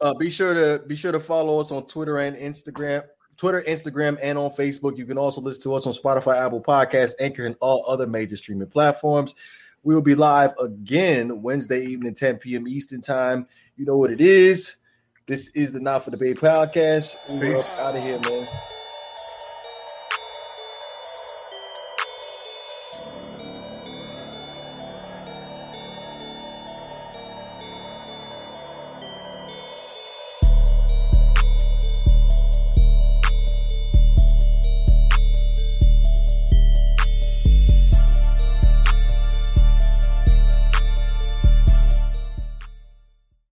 uh, 0.00 0.14
be 0.14 0.30
sure 0.30 0.54
to 0.54 0.84
be 0.86 0.96
sure 0.96 1.12
to 1.12 1.20
follow 1.20 1.60
us 1.60 1.70
on 1.70 1.86
Twitter 1.86 2.18
and 2.18 2.36
Instagram. 2.36 3.04
Twitter, 3.36 3.62
Instagram, 3.62 4.18
and 4.22 4.38
on 4.38 4.50
Facebook. 4.50 4.96
You 4.96 5.04
can 5.04 5.18
also 5.18 5.40
listen 5.40 5.62
to 5.64 5.74
us 5.74 5.86
on 5.86 5.92
Spotify, 5.92 6.44
Apple 6.44 6.62
Podcasts, 6.62 7.14
Anchor, 7.20 7.46
and 7.46 7.56
all 7.60 7.84
other 7.86 8.06
major 8.06 8.36
streaming 8.36 8.68
platforms. 8.68 9.34
We 9.82 9.94
will 9.94 10.02
be 10.02 10.14
live 10.14 10.52
again 10.58 11.42
Wednesday 11.42 11.84
evening, 11.84 12.14
10 12.14 12.38
p.m. 12.38 12.66
Eastern 12.66 13.02
Time. 13.02 13.46
You 13.76 13.86
know 13.86 13.96
what 13.96 14.10
it 14.10 14.20
is. 14.20 14.76
This 15.26 15.48
is 15.50 15.72
the 15.72 15.80
Not 15.80 16.04
for 16.04 16.10
the 16.10 16.16
Bay 16.16 16.34
podcast. 16.34 17.16
We're 17.38 17.84
out 17.84 17.96
of 17.96 18.02
here, 18.02 18.20
man. 18.20 18.75